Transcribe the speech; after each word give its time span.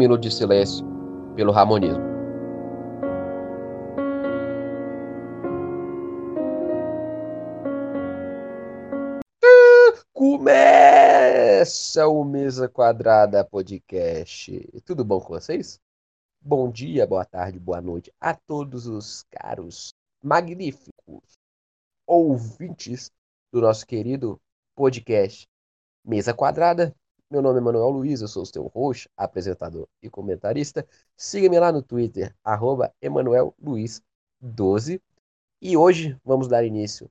minuto 0.00 0.22
de 0.22 0.30
silêncio 0.30 0.82
pelo 1.36 1.52
Ramonismo. 1.52 2.02
Começa 10.14 12.08
o 12.08 12.24
Mesa 12.24 12.66
Quadrada 12.66 13.44
Podcast. 13.44 14.80
Tudo 14.86 15.04
bom 15.04 15.20
com 15.20 15.34
vocês? 15.34 15.78
Bom 16.40 16.70
dia, 16.70 17.06
boa 17.06 17.26
tarde, 17.26 17.60
boa 17.60 17.82
noite 17.82 18.10
a 18.18 18.32
todos 18.32 18.86
os 18.86 19.22
caros, 19.30 19.92
magníficos 20.22 21.38
ouvintes 22.06 23.10
do 23.52 23.60
nosso 23.60 23.86
querido 23.86 24.40
podcast 24.74 25.46
Mesa 26.02 26.32
Quadrada. 26.32 26.94
Meu 27.32 27.40
nome 27.40 27.58
é 27.58 27.60
Manuel 27.60 27.90
Luiz, 27.90 28.20
eu 28.20 28.26
sou 28.26 28.42
o 28.42 28.46
seu 28.46 28.66
host, 28.66 29.08
apresentador 29.16 29.86
e 30.02 30.10
comentarista. 30.10 30.84
Siga-me 31.16 31.60
lá 31.60 31.70
no 31.70 31.80
Twitter, 31.80 32.34
arroba 32.42 32.92
EmanuelLuiz12. 33.00 35.00
E 35.62 35.76
hoje 35.76 36.18
vamos 36.24 36.48
dar 36.48 36.64
início 36.64 37.08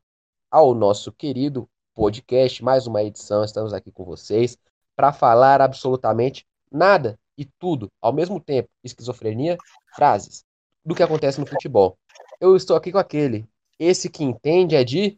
ao 0.52 0.76
nosso 0.76 1.14
querido 1.14 1.70
podcast, 1.96 2.62
mais 2.62 2.86
uma 2.86 3.02
edição. 3.02 3.46
Estamos 3.46 3.74
aqui 3.74 3.94
com 3.94 4.04
vocês 4.04 4.58
para 4.94 5.14
falar 5.14 5.62
absolutamente 5.62 6.46
nada 6.70 7.18
e 7.38 7.46
tudo 7.46 7.90
ao 8.02 8.12
mesmo 8.12 8.42
tempo. 8.42 8.68
Esquizofrenia, 8.84 9.58
frases 9.96 10.44
do 10.84 10.94
que 10.94 11.04
acontece 11.04 11.40
no 11.40 11.46
futebol. 11.46 11.98
Eu 12.42 12.58
estou 12.58 12.76
aqui 12.76 12.92
com 12.92 12.98
aquele, 12.98 13.48
esse 13.80 14.10
que 14.10 14.26
entende 14.26 14.76
é 14.76 14.84
de. 14.84 15.18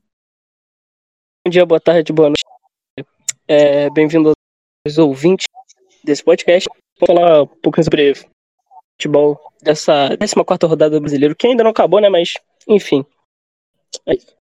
Bom 1.43 1.49
dia, 1.49 1.65
boa 1.65 1.81
tarde, 1.81 2.13
boa 2.13 2.29
noite. 2.29 2.45
É, 3.47 3.89
Bem-vindo 3.89 4.33
aos 4.85 4.97
ouvintes 4.97 5.47
desse 6.03 6.23
podcast. 6.23 6.69
Vou 6.99 7.07
falar 7.07 7.43
um 7.43 7.47
pouquinho 7.47 7.83
sobre 7.83 8.13
futebol 8.93 9.39
dessa 9.61 10.09
14 10.17 10.35
rodada 10.67 10.95
do 10.95 11.01
brasileiro, 11.01 11.35
que 11.35 11.47
ainda 11.47 11.63
não 11.63 11.71
acabou, 11.71 11.99
né? 11.99 12.09
Mas, 12.09 12.33
enfim. 12.67 13.05
É 14.05 14.15
isso. 14.15 14.35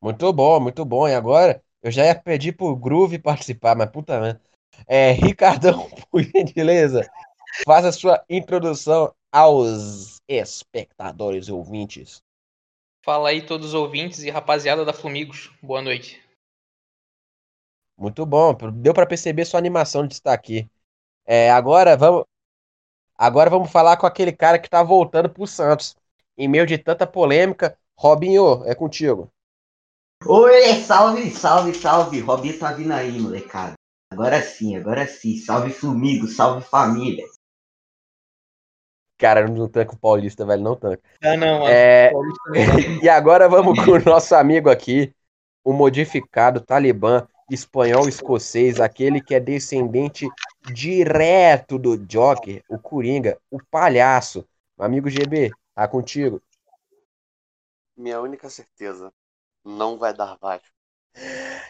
Muito 0.00 0.32
bom, 0.32 0.60
muito 0.60 0.84
bom. 0.84 1.08
E 1.08 1.14
agora 1.14 1.62
eu 1.82 1.90
já 1.90 2.06
ia 2.06 2.14
pedir 2.14 2.52
pro 2.56 2.74
Groove 2.76 3.18
participar, 3.18 3.76
mas 3.76 3.90
puta 3.90 4.20
merda. 4.20 4.40
É, 4.86 5.12
Ricardão, 5.12 5.90
por 6.10 6.22
gentileza, 6.22 7.08
faça 7.64 7.88
a 7.88 7.92
sua 7.92 8.24
introdução 8.28 9.14
aos 9.32 10.20
espectadores 10.28 11.48
e 11.48 11.52
ouvintes. 11.52 12.22
Fala 13.04 13.30
aí 13.30 13.42
todos 13.42 13.68
os 13.68 13.74
ouvintes 13.74 14.22
e 14.22 14.30
rapaziada 14.30 14.84
da 14.84 14.92
Flamigos. 14.92 15.50
Boa 15.62 15.80
noite. 15.80 16.20
Muito 18.00 18.24
bom, 18.24 18.56
deu 18.72 18.94
para 18.94 19.04
perceber 19.04 19.44
sua 19.44 19.60
animação 19.60 20.06
de 20.06 20.14
estar 20.14 20.32
aqui. 20.32 20.66
É, 21.26 21.50
agora 21.50 21.98
vamos 21.98 22.24
agora 23.14 23.50
vamos 23.50 23.70
falar 23.70 23.98
com 23.98 24.06
aquele 24.06 24.32
cara 24.32 24.58
que 24.58 24.70
tá 24.70 24.82
voltando 24.82 25.28
pro 25.28 25.46
Santos. 25.46 25.94
Em 26.34 26.48
meio 26.48 26.64
de 26.64 26.78
tanta 26.78 27.06
polêmica, 27.06 27.76
Robinho, 27.94 28.64
é 28.64 28.74
contigo. 28.74 29.30
Oi, 30.24 30.76
salve, 30.76 31.30
salve, 31.30 31.74
salve. 31.74 32.20
Robinho 32.20 32.58
tá 32.58 32.72
vindo 32.72 32.92
aí, 32.92 33.20
molecada. 33.20 33.74
Agora 34.10 34.40
sim, 34.40 34.74
agora 34.76 35.06
sim. 35.06 35.36
Salve 35.36 35.70
Flumigo, 35.70 36.26
salve 36.26 36.64
família. 36.64 37.26
Cara, 39.18 39.46
não 39.46 39.68
tanca 39.68 39.94
o 39.94 39.98
Paulista, 39.98 40.46
velho, 40.46 40.62
não 40.62 40.74
tanca. 40.74 41.02
Ah, 41.22 41.36
não, 41.36 41.68
É, 41.68 42.10
e 43.04 43.08
agora 43.10 43.46
vamos 43.46 43.78
com 43.84 43.90
o 43.90 44.02
nosso 44.02 44.34
amigo 44.34 44.70
aqui, 44.70 45.14
o 45.62 45.74
modificado 45.74 46.62
talibã 46.62 47.28
espanhol 47.50 48.08
escocês, 48.08 48.80
aquele 48.80 49.20
que 49.20 49.34
é 49.34 49.40
descendente 49.40 50.28
direto 50.72 51.78
do 51.78 51.98
Joker, 51.98 52.62
o 52.68 52.78
Coringa, 52.78 53.38
o 53.50 53.58
palhaço. 53.70 54.46
Amigo 54.78 55.10
GB, 55.10 55.50
tá 55.74 55.86
contigo. 55.88 56.40
Minha 57.96 58.20
única 58.20 58.48
certeza, 58.48 59.12
não 59.64 59.98
vai 59.98 60.14
dar 60.14 60.38
Vasco. 60.38 60.68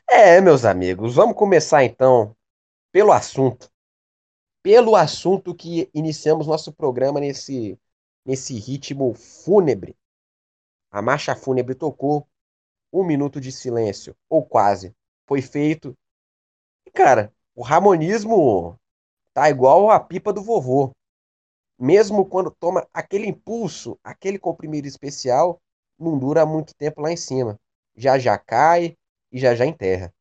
É, 0.08 0.40
meus 0.40 0.64
amigos, 0.64 1.14
vamos 1.14 1.34
começar 1.34 1.82
então 1.82 2.36
pelo 2.92 3.12
assunto. 3.12 3.70
Pelo 4.62 4.94
assunto 4.94 5.54
que 5.54 5.90
iniciamos 5.94 6.46
nosso 6.46 6.72
programa 6.72 7.18
nesse, 7.18 7.78
nesse 8.24 8.54
ritmo 8.58 9.14
fúnebre. 9.14 9.96
A 10.90 11.00
marcha 11.00 11.34
fúnebre 11.34 11.74
tocou, 11.74 12.28
um 12.92 13.04
minuto 13.04 13.40
de 13.40 13.50
silêncio, 13.50 14.16
ou 14.28 14.44
quase, 14.44 14.94
foi 15.30 15.40
feito. 15.40 15.96
E, 16.84 16.90
cara, 16.90 17.32
o 17.54 17.62
ramonismo 17.62 18.76
tá 19.32 19.48
igual 19.48 19.88
a 19.88 20.00
pipa 20.00 20.32
do 20.32 20.42
vovô. 20.42 20.90
Mesmo 21.78 22.26
quando 22.26 22.50
toma 22.50 22.88
aquele 22.92 23.28
impulso, 23.28 23.96
aquele 24.02 24.40
comprimido 24.40 24.88
especial, 24.88 25.62
não 25.96 26.18
dura 26.18 26.44
muito 26.44 26.74
tempo 26.74 27.00
lá 27.00 27.12
em 27.12 27.16
cima. 27.16 27.56
Já 27.94 28.18
já 28.18 28.36
cai 28.36 28.96
e 29.30 29.38
já 29.38 29.54
já 29.54 29.64
enterra. 29.64 30.12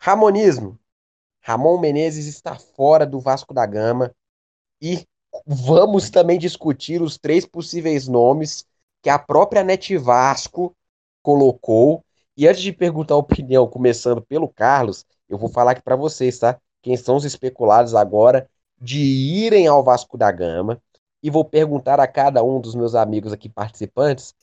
Ramonismo. 0.00 0.80
Ramon 1.42 1.78
Menezes 1.78 2.26
está 2.26 2.58
fora 2.58 3.06
do 3.06 3.20
Vasco 3.20 3.52
da 3.52 3.66
Gama 3.66 4.14
e 4.80 5.06
vamos 5.46 6.08
também 6.08 6.38
discutir 6.38 7.02
os 7.02 7.18
três 7.18 7.44
possíveis 7.44 8.08
nomes 8.08 8.64
que 9.02 9.10
a 9.10 9.18
própria 9.18 9.62
Net 9.62 9.94
Vasco 9.98 10.74
colocou. 11.22 12.02
E 12.40 12.48
antes 12.48 12.62
de 12.62 12.72
perguntar 12.72 13.12
a 13.12 13.18
opinião, 13.18 13.68
começando 13.68 14.22
pelo 14.22 14.48
Carlos, 14.48 15.04
eu 15.28 15.36
vou 15.36 15.50
falar 15.50 15.72
aqui 15.72 15.82
para 15.82 15.94
vocês, 15.94 16.38
tá? 16.38 16.58
Quem 16.80 16.96
são 16.96 17.16
os 17.16 17.26
especulados 17.26 17.94
agora 17.94 18.48
de 18.80 18.98
irem 18.98 19.66
ao 19.66 19.84
Vasco 19.84 20.16
da 20.16 20.32
Gama 20.32 20.82
e 21.22 21.28
vou 21.28 21.44
perguntar 21.44 22.00
a 22.00 22.06
cada 22.06 22.42
um 22.42 22.58
dos 22.58 22.74
meus 22.74 22.94
amigos 22.94 23.30
aqui 23.30 23.46
participantes 23.46 24.34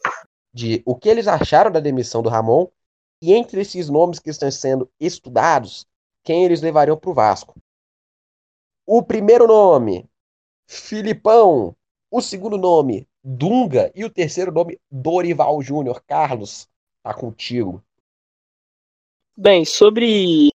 de 0.54 0.84
o 0.86 0.96
que 0.96 1.10
eles 1.10 1.28
acharam 1.28 1.72
da 1.72 1.80
demissão 1.80 2.22
do 2.22 2.30
Ramon 2.30 2.68
e 3.20 3.34
entre 3.34 3.62
esses 3.62 3.90
nomes 3.90 4.20
que 4.20 4.30
estão 4.30 4.52
sendo 4.52 4.88
estudados, 5.00 5.88
quem 6.24 6.46
eles 6.46 6.62
levariam 6.62 6.98
para 6.98 7.10
o 7.10 7.16
Vasco. 7.16 7.60
O 8.86 9.02
primeiro 9.02 9.48
nome, 9.48 10.08
Filipão. 10.68 11.76
O 12.12 12.22
segundo 12.22 12.60
nome, 12.60 13.10
Dunga. 13.24 13.92
E 13.96 14.06
o 14.06 14.10
terceiro 14.12 14.52
nome, 14.52 14.80
Dorival 14.88 15.60
Júnior. 15.64 16.04
Carlos, 16.06 16.70
tá 17.02 17.12
contigo. 17.12 17.84
Bem, 19.38 19.64
sobre. 19.66 20.50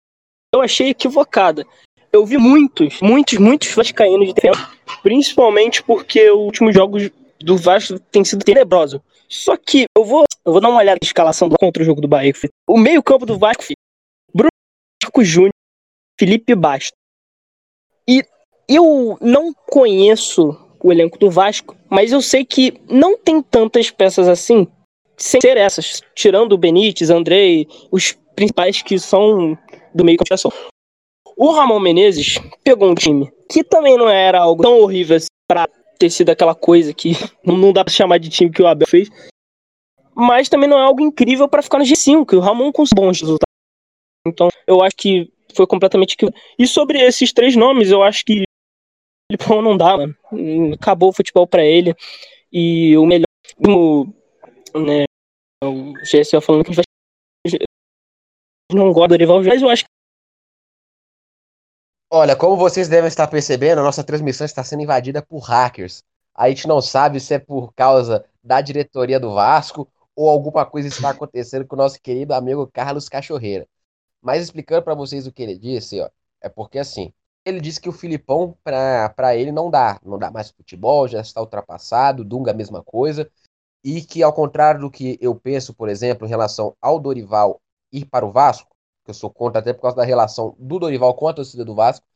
Eu 0.54 0.62
achei 0.62 0.88
equivocada. 0.88 1.66
Eu 2.10 2.24
vi 2.24 2.38
muitos, 2.38 3.00
muitos, 3.02 3.36
muitos 3.36 3.74
vascaínos 3.74 4.28
de 4.28 4.34
tempo, 4.34 4.58
principalmente 5.02 5.82
porque 5.82 6.30
os 6.30 6.40
últimos 6.40 6.74
jogos 6.74 7.10
do 7.38 7.56
Vasco 7.58 8.00
têm 8.10 8.24
sido 8.24 8.44
tenebrosos. 8.44 9.00
Só 9.28 9.56
que 9.56 9.84
eu 9.96 10.04
vou, 10.04 10.24
eu 10.44 10.52
vou 10.52 10.60
dar 10.60 10.70
uma 10.70 10.78
olhada 10.78 10.98
na 11.00 11.06
escalação 11.06 11.48
contra 11.50 11.82
o 11.82 11.86
jogo 11.86 12.00
do 12.00 12.08
Bahia. 12.08 12.32
O 12.66 12.78
meio-campo 12.78 13.26
do 13.26 13.38
Vasco, 13.38 13.62
Bruno 14.34 14.50
Júnior, 15.20 15.52
Felipe 16.18 16.54
Bastos. 16.54 16.96
E 18.08 18.24
eu 18.66 19.18
não 19.20 19.52
conheço 19.52 20.58
o 20.82 20.90
elenco 20.90 21.18
do 21.18 21.30
Vasco, 21.30 21.76
mas 21.88 22.12
eu 22.12 22.22
sei 22.22 22.44
que 22.44 22.80
não 22.88 23.16
tem 23.16 23.42
tantas 23.42 23.90
peças 23.90 24.26
assim, 24.26 24.66
sem 25.16 25.40
ser 25.40 25.58
essas, 25.58 26.02
tirando 26.14 26.52
o 26.52 26.58
Benítez, 26.58 27.10
Andrei, 27.10 27.68
os 27.90 28.16
principais 28.40 28.80
que 28.80 28.98
são 28.98 29.58
do 29.94 30.04
meio 30.04 30.16
campo. 30.16 30.54
O 31.36 31.52
Ramon 31.52 31.78
Menezes 31.78 32.38
pegou 32.64 32.90
um 32.90 32.94
time 32.94 33.30
que 33.50 33.62
também 33.62 33.98
não 33.98 34.08
era 34.08 34.40
algo 34.40 34.62
tão 34.62 34.80
horrível 34.80 35.16
assim 35.16 35.26
pra 35.46 35.68
ter 35.98 36.08
sido 36.08 36.30
aquela 36.30 36.54
coisa 36.54 36.94
que 36.94 37.12
não 37.44 37.72
dá 37.72 37.84
pra 37.84 37.92
chamar 37.92 38.18
de 38.18 38.30
time 38.30 38.50
que 38.50 38.62
o 38.62 38.66
Abel 38.66 38.88
fez. 38.88 39.10
Mas 40.14 40.48
também 40.48 40.68
não 40.68 40.78
é 40.78 40.82
algo 40.82 41.02
incrível 41.02 41.48
para 41.48 41.62
ficar 41.62 41.78
no 41.78 41.84
G5. 41.84 42.34
O 42.34 42.40
Ramon 42.40 42.72
com 42.72 42.84
bons 42.94 43.20
resultados. 43.20 43.44
Então, 44.26 44.48
eu 44.66 44.82
acho 44.82 44.96
que 44.96 45.30
foi 45.54 45.66
completamente 45.66 46.14
equivocado. 46.14 46.42
E 46.58 46.66
sobre 46.66 46.98
esses 47.00 47.32
três 47.32 47.56
nomes, 47.56 47.90
eu 47.90 48.02
acho 48.02 48.24
que 48.24 48.42
o 48.42 48.44
Filipão 49.30 49.62
não 49.62 49.76
dá, 49.76 49.96
mano. 49.96 50.14
Acabou 50.74 51.10
o 51.10 51.12
futebol 51.12 51.46
para 51.46 51.64
ele. 51.64 51.94
E 52.52 52.96
o 52.96 53.06
melhor. 53.06 53.24
Né, 54.74 55.04
o 55.64 55.92
GSL 56.04 56.40
falando 56.40 56.64
que 56.64 56.74
vai. 56.74 56.84
Não 58.72 58.92
gosta 58.92 59.08
do 59.08 59.18
Dorival, 59.18 59.42
mas 59.42 59.62
eu 59.62 59.68
acho 59.68 59.84
que 59.84 59.90
Olha, 62.12 62.34
como 62.34 62.56
vocês 62.56 62.88
devem 62.88 63.06
estar 63.06 63.28
percebendo, 63.28 63.78
a 63.78 63.84
nossa 63.84 64.02
transmissão 64.02 64.44
está 64.44 64.64
sendo 64.64 64.82
invadida 64.82 65.22
por 65.22 65.38
hackers. 65.38 66.02
A 66.34 66.48
gente 66.48 66.66
não 66.66 66.82
sabe 66.82 67.20
se 67.20 67.34
é 67.34 67.38
por 67.38 67.72
causa 67.72 68.24
da 68.42 68.60
diretoria 68.60 69.20
do 69.20 69.32
Vasco 69.32 69.88
ou 70.16 70.28
alguma 70.28 70.66
coisa 70.66 70.88
está 70.88 71.10
acontecendo 71.10 71.66
com 71.66 71.76
o 71.76 71.78
nosso 71.78 72.00
querido 72.02 72.34
amigo 72.34 72.66
Carlos 72.66 73.08
Cachorreira. 73.08 73.64
Mas 74.20 74.42
explicando 74.42 74.82
para 74.82 74.94
vocês 74.94 75.26
o 75.26 75.32
que 75.32 75.42
ele 75.42 75.56
disse, 75.56 76.00
ó, 76.00 76.10
é 76.42 76.48
porque 76.48 76.80
assim, 76.80 77.12
ele 77.44 77.60
disse 77.60 77.80
que 77.80 77.88
o 77.88 77.92
Filipão 77.92 78.56
para 78.64 79.36
ele 79.36 79.52
não 79.52 79.70
dá, 79.70 80.00
não 80.04 80.18
dá 80.18 80.32
mais 80.32 80.50
futebol, 80.50 81.06
já 81.06 81.20
está 81.20 81.40
ultrapassado, 81.40 82.24
Dunga 82.24 82.50
a 82.50 82.54
mesma 82.54 82.82
coisa, 82.82 83.30
e 83.84 84.02
que 84.02 84.22
ao 84.22 84.32
contrário 84.32 84.80
do 84.80 84.90
que 84.90 85.16
eu 85.20 85.34
penso, 85.34 85.72
por 85.72 85.88
exemplo, 85.88 86.26
em 86.26 86.30
relação 86.30 86.76
ao 86.82 86.98
Dorival 86.98 87.60
ir 87.92 88.04
para 88.06 88.26
o 88.26 88.30
Vasco, 88.30 88.70
que 89.04 89.10
eu 89.10 89.14
sou 89.14 89.30
contra 89.30 89.60
até 89.60 89.72
por 89.72 89.82
causa 89.82 89.96
da 89.96 90.04
relação 90.04 90.56
do 90.58 90.78
Dorival 90.78 91.14
com 91.14 91.28
a 91.28 91.32
torcida 91.32 91.64
do 91.64 91.74
Vasco, 91.74 92.06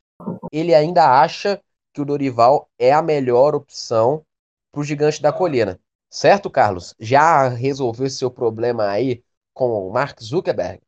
ele 0.51 0.73
ainda 0.73 1.21
acha 1.21 1.61
que 1.93 2.01
o 2.01 2.05
Dorival 2.05 2.69
é 2.77 2.91
a 2.91 3.01
melhor 3.01 3.55
opção 3.55 4.25
para 4.71 4.81
o 4.81 4.83
gigante 4.83 5.21
da 5.21 5.31
colina. 5.31 5.79
Certo, 6.09 6.49
Carlos? 6.49 6.93
Já 6.99 7.47
resolveu 7.47 8.09
seu 8.09 8.29
problema 8.31 8.89
aí 8.89 9.23
com 9.53 9.87
o 9.87 9.91
Mark 9.91 10.21
Zuckerberg? 10.21 10.81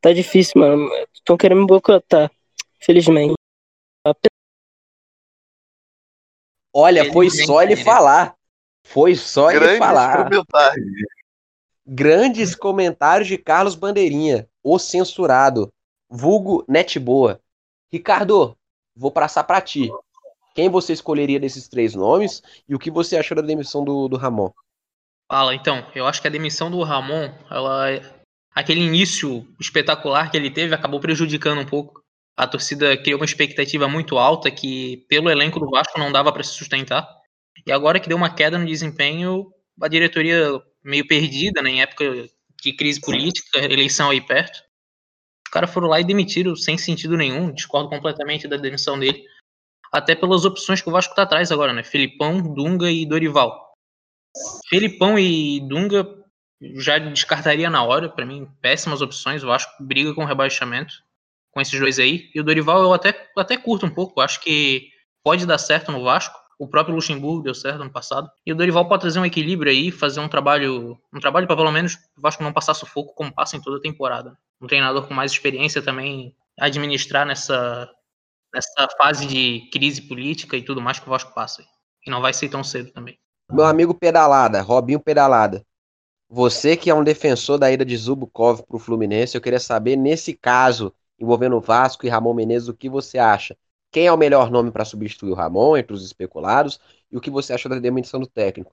Tá 0.00 0.12
difícil, 0.12 0.60
mano. 0.60 0.88
Estão 1.12 1.36
querendo 1.36 1.60
me 1.60 1.66
boicotar. 1.66 2.30
Felizmente. 2.80 3.34
Olha, 6.74 7.12
foi 7.12 7.30
só 7.30 7.62
ele 7.62 7.76
falar. 7.76 8.34
Foi 8.84 9.14
só 9.14 9.50
ele 9.50 9.78
falar. 9.78 10.28
Grandes 11.94 12.54
comentários 12.54 13.28
de 13.28 13.36
Carlos 13.36 13.74
Bandeirinha, 13.74 14.48
o 14.64 14.78
censurado, 14.78 15.70
vulgo 16.08 16.64
Netboa. 16.66 17.38
Ricardo, 17.92 18.56
vou 18.96 19.10
passar 19.10 19.44
pra 19.44 19.60
ti. 19.60 19.90
Quem 20.54 20.70
você 20.70 20.94
escolheria 20.94 21.38
desses 21.38 21.68
três 21.68 21.94
nomes 21.94 22.42
e 22.66 22.74
o 22.74 22.78
que 22.78 22.90
você 22.90 23.14
achou 23.18 23.36
da 23.36 23.42
demissão 23.42 23.84
do, 23.84 24.08
do 24.08 24.16
Ramon? 24.16 24.50
Fala, 25.30 25.54
então, 25.54 25.86
eu 25.94 26.06
acho 26.06 26.22
que 26.22 26.28
a 26.28 26.30
demissão 26.30 26.70
do 26.70 26.82
Ramon, 26.82 27.30
ela 27.50 28.00
aquele 28.54 28.80
início 28.80 29.46
espetacular 29.60 30.30
que 30.30 30.36
ele 30.38 30.50
teve 30.50 30.74
acabou 30.74 30.98
prejudicando 30.98 31.60
um 31.60 31.66
pouco. 31.66 32.02
A 32.34 32.46
torcida 32.46 32.96
criou 32.96 33.20
uma 33.20 33.26
expectativa 33.26 33.86
muito 33.86 34.16
alta 34.16 34.50
que 34.50 35.04
pelo 35.10 35.28
elenco 35.28 35.60
do 35.60 35.68
Vasco 35.68 35.98
não 35.98 36.10
dava 36.10 36.32
para 36.32 36.42
se 36.42 36.54
sustentar. 36.54 37.06
E 37.66 37.70
agora 37.70 38.00
que 38.00 38.08
deu 38.08 38.16
uma 38.16 38.34
queda 38.34 38.58
no 38.58 38.64
desempenho, 38.64 39.52
a 39.78 39.88
diretoria 39.88 40.58
meio 40.84 41.06
perdida, 41.06 41.62
né, 41.62 41.70
em 41.70 41.82
época 41.82 42.28
de 42.62 42.72
crise 42.72 43.00
política, 43.00 43.58
eleição 43.58 44.10
aí 44.10 44.20
perto. 44.20 44.62
Os 45.46 45.52
caras 45.52 45.70
foram 45.70 45.88
lá 45.88 46.00
e 46.00 46.04
demitiram 46.04 46.56
sem 46.56 46.78
sentido 46.78 47.16
nenhum, 47.16 47.52
discordo 47.52 47.88
completamente 47.88 48.48
da 48.48 48.56
demissão 48.56 48.98
dele. 48.98 49.24
Até 49.92 50.14
pelas 50.14 50.44
opções 50.44 50.80
que 50.80 50.88
o 50.88 50.92
Vasco 50.92 51.14
tá 51.14 51.22
atrás 51.22 51.52
agora, 51.52 51.72
né? 51.72 51.82
Felipão, 51.82 52.40
Dunga 52.54 52.90
e 52.90 53.04
Dorival. 53.04 53.74
Felipão 54.68 55.18
e 55.18 55.60
Dunga 55.60 56.22
já 56.76 56.98
descartaria 56.98 57.68
na 57.68 57.84
hora, 57.84 58.08
para 58.08 58.24
mim, 58.24 58.48
péssimas 58.60 59.02
opções. 59.02 59.42
O 59.42 59.48
Vasco 59.48 59.70
briga 59.82 60.14
com 60.14 60.24
rebaixamento 60.24 60.94
com 61.52 61.60
esses 61.60 61.78
dois 61.78 61.98
aí. 61.98 62.30
E 62.34 62.40
o 62.40 62.44
Dorival 62.44 62.82
eu 62.82 62.92
até, 62.94 63.30
até 63.36 63.56
curto 63.56 63.86
um 63.86 63.90
pouco, 63.90 64.20
acho 64.20 64.40
que 64.40 64.88
pode 65.22 65.46
dar 65.46 65.58
certo 65.58 65.92
no 65.92 66.02
Vasco. 66.02 66.38
O 66.62 66.68
próprio 66.68 66.94
Luxemburgo 66.94 67.42
deu 67.42 67.56
certo 67.56 67.82
no 67.82 67.90
passado. 67.90 68.30
E 68.46 68.52
o 68.52 68.54
Dorival 68.54 68.86
pode 68.86 69.00
trazer 69.00 69.18
um 69.18 69.26
equilíbrio 69.26 69.72
aí, 69.72 69.90
fazer 69.90 70.20
um 70.20 70.28
trabalho, 70.28 70.96
um 71.12 71.18
trabalho 71.18 71.44
para 71.44 71.56
pelo 71.56 71.72
menos 71.72 71.94
o 72.16 72.20
Vasco 72.20 72.40
não 72.40 72.52
passar 72.52 72.72
sufoco 72.72 73.16
como 73.16 73.34
passa 73.34 73.56
em 73.56 73.60
toda 73.60 73.78
a 73.78 73.80
temporada. 73.80 74.38
Um 74.60 74.68
treinador 74.68 75.08
com 75.08 75.12
mais 75.12 75.32
experiência 75.32 75.82
também 75.82 76.36
administrar 76.56 77.26
nessa 77.26 77.90
nessa 78.54 78.88
fase 78.96 79.26
de 79.26 79.68
crise 79.72 80.02
política 80.02 80.56
e 80.56 80.62
tudo 80.62 80.80
mais 80.80 81.00
que 81.00 81.06
o 81.08 81.10
Vasco 81.10 81.34
passa. 81.34 81.64
E 82.06 82.10
não 82.12 82.22
vai 82.22 82.32
ser 82.32 82.48
tão 82.48 82.62
cedo 82.62 82.92
também. 82.92 83.18
Meu 83.50 83.64
amigo 83.64 83.92
Pedalada, 83.92 84.62
Robinho 84.62 85.00
Pedalada. 85.00 85.66
Você 86.30 86.76
que 86.76 86.88
é 86.88 86.94
um 86.94 87.02
defensor 87.02 87.58
da 87.58 87.72
ida 87.72 87.84
de 87.84 87.96
Zubkov 87.96 88.62
pro 88.68 88.78
Fluminense, 88.78 89.34
eu 89.34 89.40
queria 89.40 89.58
saber, 89.58 89.96
nesse 89.96 90.32
caso, 90.32 90.94
envolvendo 91.18 91.56
o 91.56 91.60
Vasco 91.60 92.06
e 92.06 92.08
Ramon 92.08 92.34
Menezes, 92.34 92.68
o 92.68 92.74
que 92.74 92.88
você 92.88 93.18
acha? 93.18 93.56
Quem 93.92 94.06
é 94.06 94.12
o 94.12 94.16
melhor 94.16 94.50
nome 94.50 94.70
para 94.70 94.86
substituir 94.86 95.32
o 95.32 95.34
Ramon 95.34 95.76
entre 95.76 95.92
os 95.92 96.02
especulados? 96.02 96.80
E 97.10 97.16
o 97.16 97.20
que 97.20 97.30
você 97.30 97.52
acha 97.52 97.68
da 97.68 97.78
demissão 97.78 98.18
do 98.18 98.26
técnico? 98.26 98.72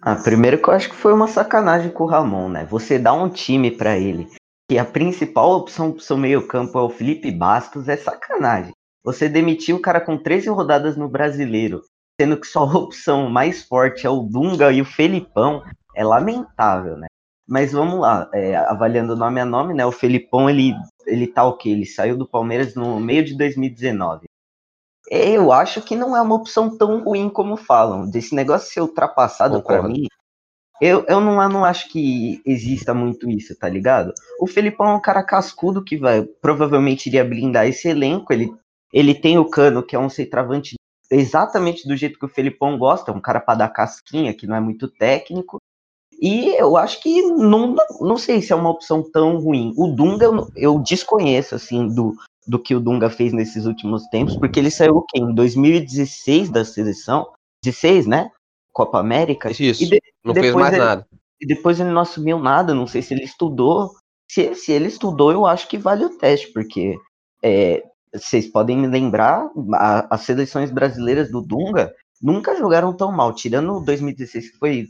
Ah, 0.00 0.16
primeiro 0.16 0.60
que 0.60 0.68
eu 0.68 0.74
acho 0.74 0.88
que 0.88 0.96
foi 0.96 1.12
uma 1.12 1.28
sacanagem 1.28 1.90
com 1.90 2.04
o 2.04 2.06
Ramon, 2.06 2.48
né? 2.48 2.64
Você 2.64 2.98
dá 2.98 3.12
um 3.12 3.28
time 3.28 3.70
pra 3.70 3.98
ele, 3.98 4.26
que 4.68 4.78
a 4.78 4.86
principal 4.86 5.52
opção 5.52 5.92
pro 5.92 6.00
seu 6.00 6.16
meio-campo 6.16 6.78
é 6.78 6.82
o 6.82 6.88
Felipe 6.88 7.30
Bastos, 7.30 7.88
é 7.88 7.96
sacanagem. 7.96 8.72
Você 9.04 9.28
demitiu 9.28 9.76
o 9.76 9.82
cara 9.82 10.00
com 10.00 10.16
13 10.16 10.48
rodadas 10.48 10.96
no 10.96 11.10
brasileiro, 11.10 11.82
sendo 12.18 12.40
que 12.40 12.46
sua 12.46 12.64
opção 12.74 13.28
mais 13.28 13.62
forte 13.64 14.06
é 14.06 14.10
o 14.10 14.22
Dunga 14.22 14.72
e 14.72 14.80
o 14.80 14.84
Felipão, 14.86 15.62
é 15.94 16.02
lamentável, 16.02 16.96
né? 16.96 17.06
Mas 17.46 17.72
vamos 17.72 18.00
lá, 18.00 18.30
é, 18.32 18.56
avaliando 18.56 19.16
nome 19.16 19.40
a 19.40 19.44
nome, 19.44 19.74
né? 19.74 19.84
O 19.84 19.92
Felipão, 19.92 20.48
ele, 20.48 20.74
ele 21.06 21.26
tá 21.26 21.44
o 21.44 21.56
quê? 21.56 21.70
Ele 21.70 21.86
saiu 21.86 22.16
do 22.16 22.26
Palmeiras 22.26 22.74
no 22.74 23.00
meio 23.00 23.24
de 23.24 23.36
2019. 23.36 24.26
Eu 25.10 25.52
acho 25.52 25.82
que 25.82 25.96
não 25.96 26.16
é 26.16 26.22
uma 26.22 26.34
opção 26.34 26.76
tão 26.76 27.02
ruim 27.02 27.28
como 27.28 27.56
falam. 27.56 28.08
Desse 28.08 28.34
negócio 28.34 28.72
ser 28.72 28.80
ultrapassado 28.80 29.62
para 29.62 29.82
mim, 29.82 30.06
eu, 30.80 31.04
eu, 31.08 31.20
não, 31.20 31.40
eu 31.40 31.48
não 31.48 31.64
acho 31.64 31.88
que 31.90 32.40
exista 32.44 32.92
muito 32.92 33.30
isso, 33.30 33.56
tá 33.56 33.68
ligado? 33.68 34.12
O 34.40 34.48
Felipão 34.48 34.88
é 34.88 34.94
um 34.94 35.00
cara 35.00 35.22
cascudo 35.22 35.84
que 35.84 35.96
vai 35.96 36.24
provavelmente 36.40 37.06
iria 37.06 37.24
blindar 37.24 37.66
esse 37.66 37.88
elenco. 37.88 38.32
Ele, 38.32 38.52
ele 38.92 39.14
tem 39.14 39.38
o 39.38 39.48
Cano, 39.48 39.82
que 39.82 39.94
é 39.94 39.98
um 39.98 40.08
centroavante 40.08 40.74
exatamente 41.10 41.86
do 41.86 41.96
jeito 41.96 42.18
que 42.18 42.24
o 42.24 42.28
Felipão 42.28 42.78
gosta, 42.78 43.12
um 43.12 43.20
cara 43.20 43.38
para 43.38 43.58
dar 43.58 43.68
casquinha, 43.68 44.34
que 44.34 44.46
não 44.46 44.56
é 44.56 44.60
muito 44.60 44.88
técnico. 44.88 45.58
E 46.22 46.54
eu 46.56 46.76
acho 46.76 47.02
que 47.02 47.20
não, 47.22 47.74
não 48.00 48.16
sei 48.16 48.40
se 48.40 48.52
é 48.52 48.56
uma 48.56 48.70
opção 48.70 49.02
tão 49.10 49.38
ruim. 49.40 49.74
O 49.76 49.88
Dunga 49.88 50.24
eu, 50.26 50.48
eu 50.54 50.78
desconheço, 50.78 51.56
assim, 51.56 51.88
do, 51.88 52.14
do 52.46 52.60
que 52.60 52.76
o 52.76 52.80
Dunga 52.80 53.10
fez 53.10 53.32
nesses 53.32 53.66
últimos 53.66 54.06
tempos, 54.06 54.36
porque 54.36 54.60
ele 54.60 54.70
saiu 54.70 54.94
o 54.98 55.02
quê? 55.02 55.18
Em 55.18 55.34
2016 55.34 56.48
da 56.48 56.64
seleção? 56.64 57.28
16, 57.64 58.06
né? 58.06 58.30
Copa 58.72 59.00
América. 59.00 59.50
Isso, 59.50 59.82
E 59.82 59.88
de- 59.88 60.02
não 60.24 60.32
fez 60.32 60.54
mais 60.54 60.72
ele- 60.74 60.84
nada. 60.84 61.06
E 61.40 61.46
depois 61.46 61.80
ele 61.80 61.90
não 61.90 62.02
assumiu 62.02 62.38
nada, 62.38 62.72
não 62.72 62.86
sei 62.86 63.02
se 63.02 63.12
ele 63.12 63.24
estudou. 63.24 63.90
Se, 64.30 64.54
se 64.54 64.70
ele 64.70 64.86
estudou, 64.86 65.32
eu 65.32 65.44
acho 65.44 65.66
que 65.68 65.76
vale 65.76 66.04
o 66.04 66.16
teste, 66.18 66.52
porque 66.52 66.96
é, 67.42 67.82
vocês 68.14 68.46
podem 68.46 68.76
me 68.78 68.86
lembrar, 68.86 69.50
a- 69.74 70.06
as 70.14 70.20
seleções 70.20 70.70
brasileiras 70.70 71.32
do 71.32 71.42
Dunga 71.42 71.92
nunca 72.22 72.54
jogaram 72.56 72.92
tão 72.96 73.10
mal, 73.10 73.34
tirando 73.34 73.72
o 73.72 73.80
2016, 73.84 74.52
que 74.52 74.58
foi 74.58 74.86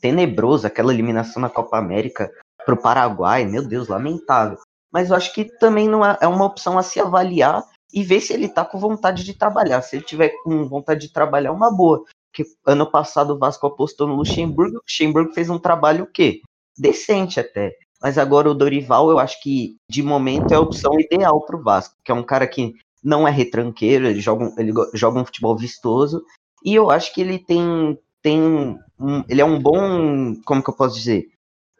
tenebroso, 0.00 0.66
aquela 0.66 0.92
eliminação 0.92 1.40
na 1.40 1.48
Copa 1.48 1.78
América 1.78 2.30
pro 2.64 2.76
Paraguai, 2.76 3.44
meu 3.44 3.66
Deus, 3.66 3.88
lamentável. 3.88 4.58
Mas 4.92 5.10
eu 5.10 5.16
acho 5.16 5.32
que 5.34 5.44
também 5.44 5.88
não 5.88 6.04
é, 6.04 6.16
é 6.20 6.26
uma 6.26 6.44
opção 6.44 6.78
a 6.78 6.82
se 6.82 7.00
avaliar 7.00 7.64
e 7.92 8.02
ver 8.02 8.20
se 8.20 8.32
ele 8.32 8.48
tá 8.48 8.64
com 8.64 8.78
vontade 8.78 9.24
de 9.24 9.34
trabalhar. 9.34 9.82
Se 9.82 9.96
ele 9.96 10.04
tiver 10.04 10.30
com 10.42 10.68
vontade 10.68 11.06
de 11.06 11.12
trabalhar, 11.12 11.50
é 11.50 11.52
uma 11.52 11.70
boa. 11.70 12.04
Porque 12.30 12.50
ano 12.66 12.90
passado 12.90 13.34
o 13.34 13.38
Vasco 13.38 13.66
apostou 13.66 14.06
no 14.06 14.14
Luxemburgo, 14.14 14.76
o 14.76 14.80
Luxemburgo 14.80 15.32
fez 15.32 15.48
um 15.50 15.58
trabalho 15.58 16.04
o 16.04 16.06
quê? 16.06 16.40
Decente 16.76 17.40
até. 17.40 17.74
Mas 18.00 18.16
agora 18.16 18.50
o 18.50 18.54
Dorival, 18.54 19.10
eu 19.10 19.18
acho 19.18 19.42
que 19.42 19.76
de 19.90 20.02
momento 20.02 20.52
é 20.52 20.56
a 20.56 20.60
opção 20.60 20.98
ideal 21.00 21.44
pro 21.44 21.62
Vasco, 21.62 21.96
que 22.04 22.12
é 22.12 22.14
um 22.14 22.22
cara 22.22 22.46
que 22.46 22.74
não 23.02 23.26
é 23.26 23.30
retranqueiro, 23.30 24.06
ele 24.06 24.20
joga, 24.20 24.52
ele 24.56 24.72
joga 24.94 25.20
um 25.20 25.24
futebol 25.24 25.56
vistoso, 25.56 26.22
e 26.64 26.74
eu 26.74 26.90
acho 26.90 27.12
que 27.12 27.20
ele 27.20 27.38
tem, 27.38 27.98
tem 28.22 28.78
um, 28.98 29.22
ele 29.28 29.40
é 29.40 29.44
um 29.44 29.60
bom, 29.60 30.34
como 30.44 30.62
que 30.62 30.70
eu 30.70 30.74
posso 30.74 30.96
dizer? 30.96 31.30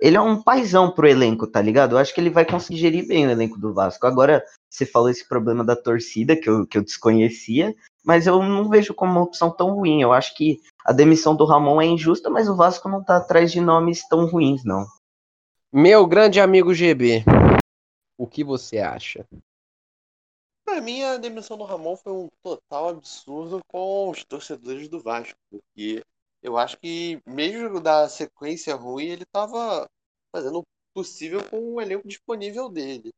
Ele 0.01 0.17
é 0.17 0.21
um 0.21 0.41
paizão 0.41 0.91
pro 0.93 1.09
elenco, 1.09 1.47
tá 1.47 1.61
ligado? 1.61 1.93
Eu 1.93 1.99
acho 1.99 2.15
que 2.15 2.21
ele 2.21 2.31
vai 2.31 2.45
conseguir 2.45 2.79
gerir 2.79 3.09
bem 3.09 3.27
o 3.27 3.31
elenco 3.31 3.59
do 3.59 3.75
Vasco. 3.75 4.07
Agora, 4.07 4.45
você 4.71 4.87
falou 4.87 5.09
esse 5.09 5.27
problema 5.27 5.65
da 5.65 5.75
torcida, 5.75 6.37
que 6.37 6.49
eu, 6.49 6.65
que 6.67 6.79
eu 6.79 6.85
desconhecia, 6.85 7.75
mas 8.05 8.27
eu 8.27 8.41
não 8.41 8.69
vejo 8.69 8.95
como 8.95 9.13
uma 9.13 9.23
opção 9.23 9.51
tão 9.51 9.75
ruim. 9.75 10.01
Eu 10.01 10.13
acho 10.13 10.37
que 10.37 10.61
a 10.85 10.93
demissão 10.93 11.35
do 11.35 11.45
Ramon 11.45 11.83
é 11.83 11.87
injusta, 11.87 12.31
mas 12.31 12.49
o 12.49 12.55
Vasco 12.55 12.89
não 12.89 13.03
tá 13.03 13.17
atrás 13.17 13.51
de 13.51 13.61
nomes 13.61 14.07
tão 14.09 14.27
ruins, 14.27 14.65
não. 14.65 14.87
Meu 15.73 16.07
grande 16.07 16.41
amigo 16.41 16.73
GB, 16.73 17.25
o 18.17 18.27
que 18.27 18.45
você 18.45 18.79
acha? 18.79 19.27
Pra 20.65 20.81
mim, 20.81 21.03
a 21.03 21.17
demissão 21.17 21.59
do 21.59 21.65
Ramon 21.65 21.97
foi 21.97 22.13
um 22.13 22.29
total 22.43 22.91
absurdo 22.91 23.61
com 23.69 24.11
os 24.11 24.23
torcedores 24.25 24.89
do 24.89 25.01
Vasco, 25.01 25.39
porque 25.51 26.03
eu 26.43 26.57
acho 26.57 26.79
que, 26.79 27.21
mesmo 27.27 27.81
da 27.81 28.09
sequência 28.09 28.75
ruim, 28.75 29.07
ele 29.07 29.25
tava 29.27 29.89
fazendo 30.33 30.61
o 30.61 30.65
possível 30.95 31.43
com 31.49 31.75
o 31.75 31.81
elenco 31.81 32.07
disponível 32.07 32.69
dele. 32.69 33.13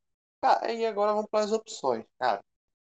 E 0.69 0.87
agora 0.87 1.13
vamos 1.13 1.31
para 1.31 1.45
as 1.45 1.53
opções, 1.53 2.05
cara. 2.19 2.43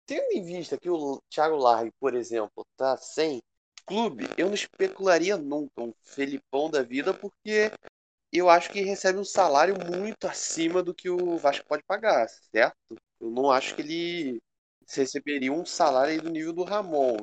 Tendo 0.06 0.32
em 0.32 0.42
vista 0.42 0.78
que 0.78 0.90
o 0.90 1.20
Thiago 1.30 1.56
Largue, 1.56 1.92
por 2.00 2.14
exemplo, 2.14 2.66
tá 2.76 2.96
sem 2.96 3.40
clube, 3.86 4.28
eu 4.36 4.46
não 4.46 4.54
especularia 4.54 5.36
nunca 5.36 5.82
um 5.82 5.92
Felipão 6.02 6.70
da 6.70 6.82
vida, 6.82 7.12
porque 7.12 7.70
eu 8.32 8.48
acho 8.48 8.70
que 8.70 8.80
recebe 8.80 9.18
um 9.18 9.24
salário 9.24 9.74
muito 9.86 10.26
acima 10.26 10.82
do 10.82 10.94
que 10.94 11.10
o 11.10 11.36
Vasco 11.36 11.66
pode 11.66 11.82
pagar, 11.84 12.28
certo? 12.28 12.76
Eu 13.20 13.30
não 13.30 13.50
acho 13.50 13.74
que 13.74 13.82
ele 13.82 14.42
receberia 14.88 15.52
um 15.52 15.66
salário 15.66 16.22
do 16.22 16.30
nível 16.30 16.52
do 16.52 16.64
Ramon. 16.64 17.16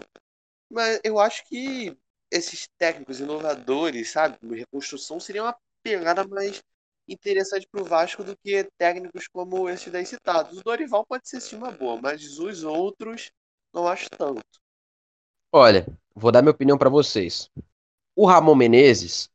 Mas 0.70 1.00
eu 1.04 1.20
acho 1.20 1.44
que 1.46 1.98
esses 2.32 2.68
técnicos 2.78 3.20
inovadores, 3.20 4.12
sabe? 4.12 4.38
Reconstrução 4.56 5.20
seria 5.20 5.44
uma 5.44 5.56
pegada 5.84 6.28
mais 6.28 6.62
interessante 7.08 7.68
pro 7.72 7.84
Vasco 7.84 8.24
do 8.24 8.38
que 8.38 8.64
técnicos 8.78 9.28
como 9.28 9.68
esses 9.70 9.92
daí 9.92 10.06
citados. 10.06 10.58
O 10.58 10.64
Dorival 10.64 11.06
pode 11.06 11.28
ser 11.28 11.42
sim 11.42 11.56
uma 11.56 11.72
boa, 11.72 12.00
mas 12.02 12.38
os 12.38 12.64
outros 12.64 13.32
não 13.74 13.88
acho 13.88 14.10
tanto. 14.12 14.42
Olha, 15.52 15.86
vou 16.16 16.32
dar 16.32 16.42
minha 16.42 16.52
opinião 16.52 16.78
pra 16.78 16.90
vocês. 16.90 17.50
O 18.16 18.26
Ramon 18.26 18.56
Menezes 18.56 19.30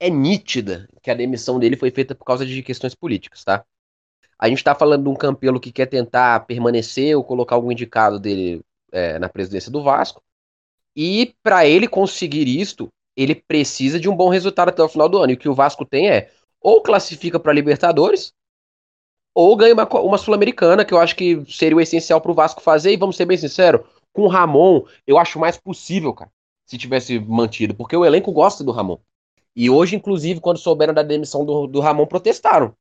é 0.00 0.10
nítida 0.10 0.88
que 1.02 1.10
a 1.10 1.14
demissão 1.14 1.58
dele 1.58 1.76
foi 1.76 1.90
feita 1.90 2.14
por 2.14 2.24
causa 2.24 2.44
de 2.44 2.62
questões 2.62 2.94
políticas, 2.94 3.44
tá? 3.44 3.64
A 4.38 4.48
gente 4.48 4.64
tá 4.64 4.74
falando 4.74 5.04
de 5.04 5.08
um 5.10 5.14
Campelo 5.14 5.60
que 5.60 5.70
quer 5.70 5.86
tentar 5.86 6.46
permanecer 6.46 7.14
ou 7.16 7.22
colocar 7.22 7.54
algum 7.54 7.70
indicado 7.70 8.18
dele 8.18 8.64
é, 8.90 9.18
na 9.18 9.28
presidência 9.28 9.70
do 9.70 9.82
Vasco. 9.82 10.22
E 11.02 11.34
para 11.42 11.66
ele 11.66 11.88
conseguir 11.88 12.46
isto, 12.46 12.92
ele 13.16 13.34
precisa 13.34 13.98
de 13.98 14.06
um 14.06 14.14
bom 14.14 14.28
resultado 14.28 14.68
até 14.68 14.82
o 14.82 14.88
final 14.88 15.08
do 15.08 15.16
ano. 15.16 15.32
E 15.32 15.34
o 15.34 15.38
que 15.38 15.48
o 15.48 15.54
Vasco 15.54 15.82
tem 15.86 16.10
é 16.10 16.30
ou 16.60 16.82
classifica 16.82 17.40
para 17.40 17.54
Libertadores 17.54 18.34
ou 19.34 19.56
ganha 19.56 19.72
uma, 19.72 19.88
uma 20.02 20.18
Sul-Americana, 20.18 20.84
que 20.84 20.92
eu 20.92 20.98
acho 20.98 21.16
que 21.16 21.42
seria 21.48 21.74
o 21.74 21.80
essencial 21.80 22.20
para 22.20 22.30
o 22.30 22.34
Vasco 22.34 22.60
fazer. 22.60 22.92
E 22.92 22.98
vamos 22.98 23.16
ser 23.16 23.24
bem 23.24 23.38
sinceros, 23.38 23.80
com 24.12 24.24
o 24.24 24.28
Ramon, 24.28 24.82
eu 25.06 25.16
acho 25.16 25.38
mais 25.38 25.56
possível, 25.56 26.12
cara, 26.12 26.30
se 26.66 26.76
tivesse 26.76 27.18
mantido, 27.18 27.74
porque 27.74 27.96
o 27.96 28.04
elenco 28.04 28.30
gosta 28.30 28.62
do 28.62 28.70
Ramon. 28.70 28.98
E 29.56 29.70
hoje, 29.70 29.96
inclusive, 29.96 30.38
quando 30.38 30.58
souberam 30.58 30.92
da 30.92 31.02
demissão 31.02 31.46
do, 31.46 31.66
do 31.66 31.80
Ramon, 31.80 32.04
protestaram. 32.04 32.74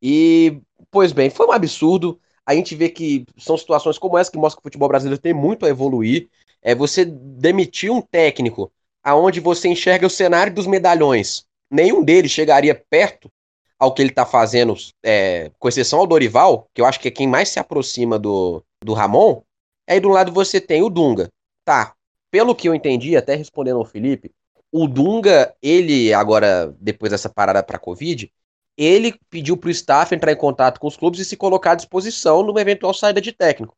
E, 0.00 0.60
pois 0.88 1.10
bem, 1.10 1.30
foi 1.30 1.48
um 1.48 1.52
absurdo. 1.52 2.20
A 2.46 2.54
gente 2.54 2.76
vê 2.76 2.88
que 2.88 3.26
são 3.36 3.56
situações 3.56 3.98
como 3.98 4.16
essa 4.16 4.30
que 4.30 4.38
mostram 4.38 4.58
que 4.58 4.68
o 4.68 4.70
futebol 4.70 4.88
brasileiro 4.88 5.20
tem 5.20 5.34
muito 5.34 5.66
a 5.66 5.68
evoluir. 5.68 6.28
É 6.66 6.74
você 6.74 7.04
demitir 7.04 7.92
um 7.92 8.02
técnico 8.02 8.72
aonde 9.00 9.38
você 9.38 9.68
enxerga 9.68 10.04
o 10.04 10.10
cenário 10.10 10.52
dos 10.52 10.66
medalhões. 10.66 11.46
Nenhum 11.70 12.02
deles 12.02 12.32
chegaria 12.32 12.74
perto 12.90 13.30
ao 13.78 13.94
que 13.94 14.02
ele 14.02 14.10
está 14.10 14.26
fazendo, 14.26 14.74
é, 15.00 15.52
com 15.60 15.68
exceção 15.68 16.00
ao 16.00 16.08
Dorival, 16.08 16.68
que 16.74 16.80
eu 16.80 16.86
acho 16.86 16.98
que 16.98 17.06
é 17.06 17.12
quem 17.12 17.28
mais 17.28 17.50
se 17.50 17.60
aproxima 17.60 18.18
do, 18.18 18.64
do 18.82 18.94
Ramon. 18.94 19.42
Aí 19.88 20.00
do 20.00 20.08
lado 20.08 20.32
você 20.32 20.60
tem 20.60 20.82
o 20.82 20.90
Dunga. 20.90 21.30
Tá, 21.64 21.94
pelo 22.32 22.52
que 22.52 22.68
eu 22.68 22.74
entendi, 22.74 23.16
até 23.16 23.36
respondendo 23.36 23.78
ao 23.78 23.84
Felipe, 23.84 24.32
o 24.72 24.88
Dunga, 24.88 25.54
ele 25.62 26.12
agora, 26.12 26.74
depois 26.80 27.12
dessa 27.12 27.28
parada 27.28 27.62
para 27.62 27.78
Covid, 27.78 28.28
ele 28.76 29.16
pediu 29.30 29.56
para 29.56 29.68
o 29.68 29.70
staff 29.70 30.12
entrar 30.12 30.32
em 30.32 30.36
contato 30.36 30.80
com 30.80 30.88
os 30.88 30.96
clubes 30.96 31.20
e 31.20 31.24
se 31.24 31.36
colocar 31.36 31.72
à 31.72 31.76
disposição 31.76 32.42
numa 32.42 32.60
eventual 32.60 32.92
saída 32.92 33.20
de 33.20 33.30
técnico. 33.30 33.76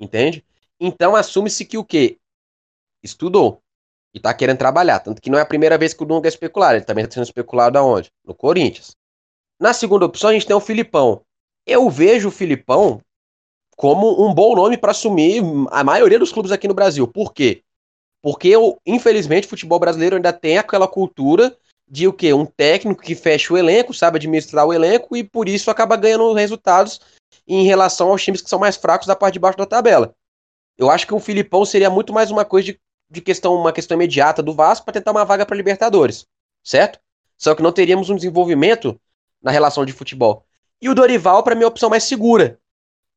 Entende? 0.00 0.44
Então 0.80 1.14
assume-se 1.14 1.64
que 1.66 1.76
o 1.76 1.84
quê? 1.84 2.18
Estudou. 3.02 3.60
E 4.14 4.18
tá 4.18 4.32
querendo 4.34 4.58
trabalhar. 4.58 4.98
Tanto 5.00 5.20
que 5.20 5.30
não 5.30 5.38
é 5.38 5.42
a 5.42 5.46
primeira 5.46 5.76
vez 5.76 5.92
que 5.92 6.02
o 6.02 6.06
Dunga 6.06 6.26
é 6.26 6.30
especulado. 6.30 6.76
Ele 6.76 6.84
também 6.84 7.04
está 7.04 7.14
sendo 7.14 7.24
especulado 7.24 7.78
aonde? 7.78 8.10
No 8.24 8.34
Corinthians. 8.34 8.96
Na 9.60 9.72
segunda 9.72 10.06
opção, 10.06 10.30
a 10.30 10.32
gente 10.32 10.46
tem 10.46 10.56
o 10.56 10.60
Filipão. 10.60 11.22
Eu 11.66 11.88
vejo 11.90 12.28
o 12.28 12.32
Filipão 12.32 13.00
como 13.76 14.26
um 14.26 14.34
bom 14.34 14.54
nome 14.56 14.76
para 14.76 14.90
assumir 14.90 15.42
a 15.70 15.84
maioria 15.84 16.18
dos 16.18 16.32
clubes 16.32 16.50
aqui 16.50 16.66
no 16.66 16.74
Brasil. 16.74 17.06
Por 17.06 17.32
quê? 17.32 17.62
Porque, 18.22 18.52
infelizmente, 18.86 19.46
o 19.46 19.50
futebol 19.50 19.78
brasileiro 19.78 20.16
ainda 20.16 20.32
tem 20.32 20.58
aquela 20.58 20.88
cultura 20.88 21.56
de 21.88 22.06
o 22.06 22.12
quê? 22.12 22.32
Um 22.32 22.46
técnico 22.46 23.02
que 23.02 23.14
fecha 23.14 23.52
o 23.52 23.58
elenco, 23.58 23.92
sabe 23.92 24.16
administrar 24.16 24.66
o 24.66 24.72
elenco 24.72 25.16
e 25.16 25.24
por 25.24 25.48
isso 25.48 25.70
acaba 25.70 25.96
ganhando 25.96 26.32
resultados 26.32 27.00
em 27.46 27.64
relação 27.64 28.10
aos 28.10 28.22
times 28.22 28.40
que 28.40 28.48
são 28.50 28.58
mais 28.58 28.76
fracos 28.76 29.06
da 29.06 29.16
parte 29.16 29.34
de 29.34 29.40
baixo 29.40 29.58
da 29.58 29.66
tabela. 29.66 30.14
Eu 30.80 30.90
acho 30.90 31.06
que 31.06 31.12
o 31.12 31.20
Filipão 31.20 31.62
seria 31.66 31.90
muito 31.90 32.10
mais 32.10 32.30
uma 32.30 32.42
coisa 32.42 32.72
de, 32.72 32.80
de 33.10 33.20
questão, 33.20 33.54
uma 33.54 33.70
questão 33.70 33.94
imediata 33.94 34.42
do 34.42 34.54
Vasco 34.54 34.86
para 34.86 34.94
tentar 34.94 35.10
uma 35.10 35.26
vaga 35.26 35.44
para 35.44 35.54
Libertadores, 35.54 36.26
certo? 36.64 36.98
Só 37.36 37.54
que 37.54 37.62
não 37.62 37.70
teríamos 37.70 38.08
um 38.08 38.16
desenvolvimento 38.16 38.98
na 39.42 39.50
relação 39.50 39.84
de 39.84 39.92
futebol. 39.92 40.42
E 40.80 40.88
o 40.88 40.94
Dorival, 40.94 41.42
para 41.42 41.54
mim, 41.54 41.62
é 41.62 41.64
a 41.66 41.68
opção 41.68 41.90
mais 41.90 42.04
segura. 42.04 42.58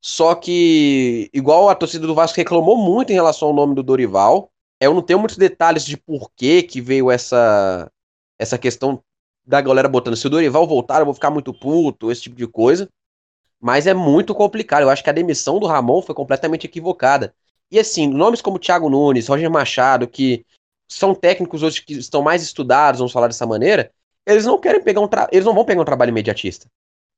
Só 0.01 0.35
que, 0.35 1.29
igual 1.33 1.69
a 1.69 1.75
torcida 1.75 2.05
do 2.05 2.13
Vasco 2.13 2.35
reclamou 2.35 2.75
muito 2.75 3.11
em 3.11 3.15
relação 3.15 3.47
ao 3.47 3.53
nome 3.53 3.73
do 3.73 3.81
Dorival, 3.81 4.51
eu 4.81 4.93
não 4.93 5.01
tenho 5.01 5.19
muitos 5.19 5.37
detalhes 5.37 5.85
de 5.85 5.95
por 5.95 6.29
que, 6.35 6.63
que 6.63 6.81
veio 6.81 7.09
essa, 7.09 7.89
essa 8.37 8.57
questão 8.57 9.01
da 9.45 9.61
galera 9.61 9.87
botando 9.87 10.17
se 10.17 10.27
o 10.27 10.29
Dorival 10.29 10.67
voltar, 10.67 10.99
eu 10.99 11.05
vou 11.05 11.13
ficar 11.13 11.29
muito 11.29 11.53
puto, 11.53 12.11
esse 12.11 12.23
tipo 12.23 12.35
de 12.35 12.45
coisa. 12.45 12.89
Mas 13.57 13.87
é 13.87 13.93
muito 13.93 14.35
complicado. 14.35 14.81
Eu 14.81 14.89
acho 14.89 15.01
que 15.01 15.09
a 15.09 15.13
demissão 15.13 15.57
do 15.59 15.67
Ramon 15.67 16.01
foi 16.01 16.13
completamente 16.13 16.65
equivocada. 16.65 17.33
E 17.71 17.79
assim, 17.79 18.07
nomes 18.07 18.41
como 18.41 18.59
Thiago 18.59 18.89
Nunes, 18.89 19.27
Roger 19.27 19.49
Machado, 19.49 20.07
que 20.07 20.45
são 20.87 21.15
técnicos 21.15 21.63
hoje 21.63 21.81
que 21.83 21.93
estão 21.93 22.21
mais 22.21 22.43
estudados, 22.43 22.99
vamos 22.99 23.11
falar 23.11 23.27
dessa 23.27 23.47
maneira, 23.47 23.91
eles 24.25 24.45
não 24.45 24.59
querem 24.59 24.81
pegar 24.81 25.01
um 25.01 25.09
eles 25.31 25.45
não 25.45 25.53
vão 25.53 25.65
pegar 25.65 25.81
um 25.81 25.85
trabalho 25.85 26.09
imediatista. 26.09 26.67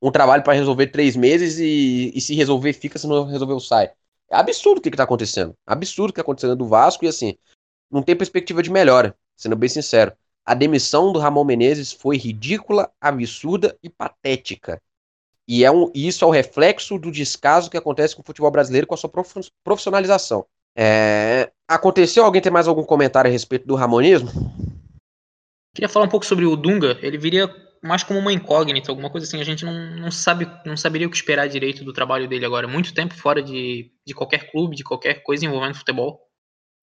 Um 0.02 0.12
trabalho 0.12 0.44
para 0.44 0.54
resolver 0.54 0.88
três 0.88 1.16
meses 1.16 1.60
e, 1.60 2.12
e, 2.14 2.22
se 2.22 2.36
resolver 2.36 2.74
fica, 2.74 3.00
se 3.00 3.08
não 3.08 3.26
resolver 3.26 3.60
sai. 3.60 3.92
É 4.30 4.36
absurdo 4.38 4.80
o 4.80 4.82
que, 4.82 4.90
está 4.90 5.04
acontecendo. 5.04 5.56
Absurdo 5.66 6.10
o 6.10 6.14
que 6.14 6.20
está 6.20 6.22
acontecendo 6.22 6.56
do 6.56 6.68
Vasco 6.68 7.06
e 7.06 7.08
assim, 7.08 7.38
não 7.90 8.02
tem 8.02 8.16
perspectiva 8.16 8.62
de 8.62 8.72
melhora, 8.72 9.16
sendo 9.36 9.56
bem 9.56 9.70
sincero. 9.70 10.14
A 10.46 10.54
demissão 10.54 11.12
do 11.12 11.20
Ramon 11.20 11.44
Menezes 11.44 11.92
foi 11.92 12.18
ridícula, 12.18 12.92
absurda 13.00 13.78
e 13.82 13.90
patética. 13.90 14.82
E 15.48 15.64
é 15.64 15.72
um, 15.72 15.92
isso 15.94 16.26
é 16.26 16.28
o 16.28 16.32
reflexo 16.32 16.98
do 16.98 17.12
descaso 17.12 17.70
que 17.70 17.78
acontece 17.78 18.16
com 18.16 18.22
o 18.22 18.26
futebol 18.26 18.50
brasileiro 18.50 18.88
com 18.88 18.96
a 18.96 18.98
sua 18.98 19.12
profissionalização. 19.64 20.46
É, 20.76 21.52
aconteceu? 21.68 22.26
Alguém 22.26 22.42
tem 22.42 22.52
mais 22.52 22.68
algum 22.68 22.84
comentário 22.84 23.30
a 23.30 23.32
respeito 23.32 23.68
do 23.68 23.76
Ramonismo? 23.76 24.32
Queria 25.74 25.90
falar 25.90 26.06
um 26.06 26.10
pouco 26.10 26.26
sobre 26.26 26.46
o 26.46 26.56
Dunga. 26.56 26.98
Ele 27.02 27.18
viria 27.18 27.54
mais 27.82 28.04
como 28.04 28.20
uma 28.20 28.34
incógnita, 28.34 28.92
alguma 28.92 29.10
coisa 29.10 29.28
assim. 29.28 29.40
A 29.40 29.44
gente 29.44 29.64
não, 29.64 29.74
não 29.98 30.12
sabe, 30.12 30.50
não 30.66 30.76
saberia 30.76 31.08
o 31.08 31.10
que 31.10 31.16
esperar 31.16 31.48
direito 31.48 31.84
do 31.84 31.94
trabalho 31.94 32.28
dele 32.28 32.46
agora. 32.46 32.68
Muito 32.68 32.94
tempo 32.94 33.14
fora 33.14 33.42
de, 33.42 33.92
de 34.06 34.14
qualquer 34.14 34.52
clube, 34.52 34.76
de 34.76 34.84
qualquer 34.84 35.22
coisa 35.24 35.46
envolvendo 35.46 35.76
futebol. 35.76 36.20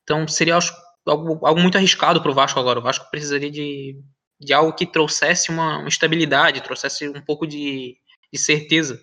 Então 0.05 0.27
seria 0.29 0.57
acho, 0.57 0.73
algo, 1.07 1.45
algo 1.45 1.61
muito 1.61 1.77
arriscado 1.77 2.23
para 2.23 2.31
o 2.31 2.35
Vasco 2.35 2.61
agora. 2.61 2.79
O 2.79 2.83
Vasco 2.83 3.11
precisaria 3.11 3.51
de, 3.51 3.99
de 4.41 4.53
algo 4.53 4.73
que 4.73 4.87
trouxesse 4.87 5.51
uma, 5.51 5.79
uma 5.79 5.89
estabilidade, 5.89 6.63
trouxesse 6.63 7.09
um 7.09 7.21
pouco 7.21 7.47
de, 7.47 7.97
de 8.33 8.39
certeza. 8.39 9.01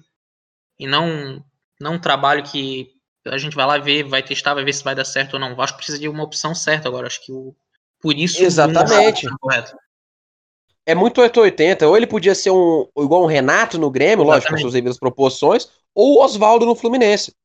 E 0.77 0.87
não, 0.87 1.43
não 1.79 1.93
um 1.95 1.99
trabalho 1.99 2.43
que 2.43 2.91
a 3.25 3.37
gente 3.37 3.55
vai 3.55 3.65
lá 3.65 3.77
ver, 3.77 4.03
vai 4.03 4.23
testar, 4.23 4.53
vai 4.53 4.63
ver 4.63 4.73
se 4.73 4.83
vai 4.83 4.95
dar 4.95 5.05
certo 5.05 5.33
ou 5.35 5.39
não. 5.39 5.53
O 5.53 5.55
Vasco 5.55 5.77
precisa 5.77 5.99
de 5.99 6.07
uma 6.07 6.23
opção 6.23 6.55
certa 6.55 6.87
agora. 6.87 7.07
Acho 7.07 7.23
que 7.23 7.31
o, 7.31 7.55
por 8.01 8.15
isso 8.15 8.43
Exatamente. 8.43 9.27
É 10.85 10.95
muito 10.95 11.21
880. 11.21 11.87
Ou 11.87 11.95
ele 11.95 12.07
podia 12.07 12.33
ser 12.33 12.51
um 12.51 12.87
igual 12.97 13.23
um 13.23 13.27
Renato 13.27 13.77
no 13.77 13.91
Grêmio, 13.91 14.23
Exatamente. 14.23 14.35
lógico, 14.35 14.53
com 14.53 14.61
suas 14.61 14.73
devidas 14.73 14.97
proporções, 14.97 15.69
ou 15.93 16.17
o 16.17 16.23
Oswaldo 16.23 16.65
no 16.65 16.75
Fluminense. 16.75 17.35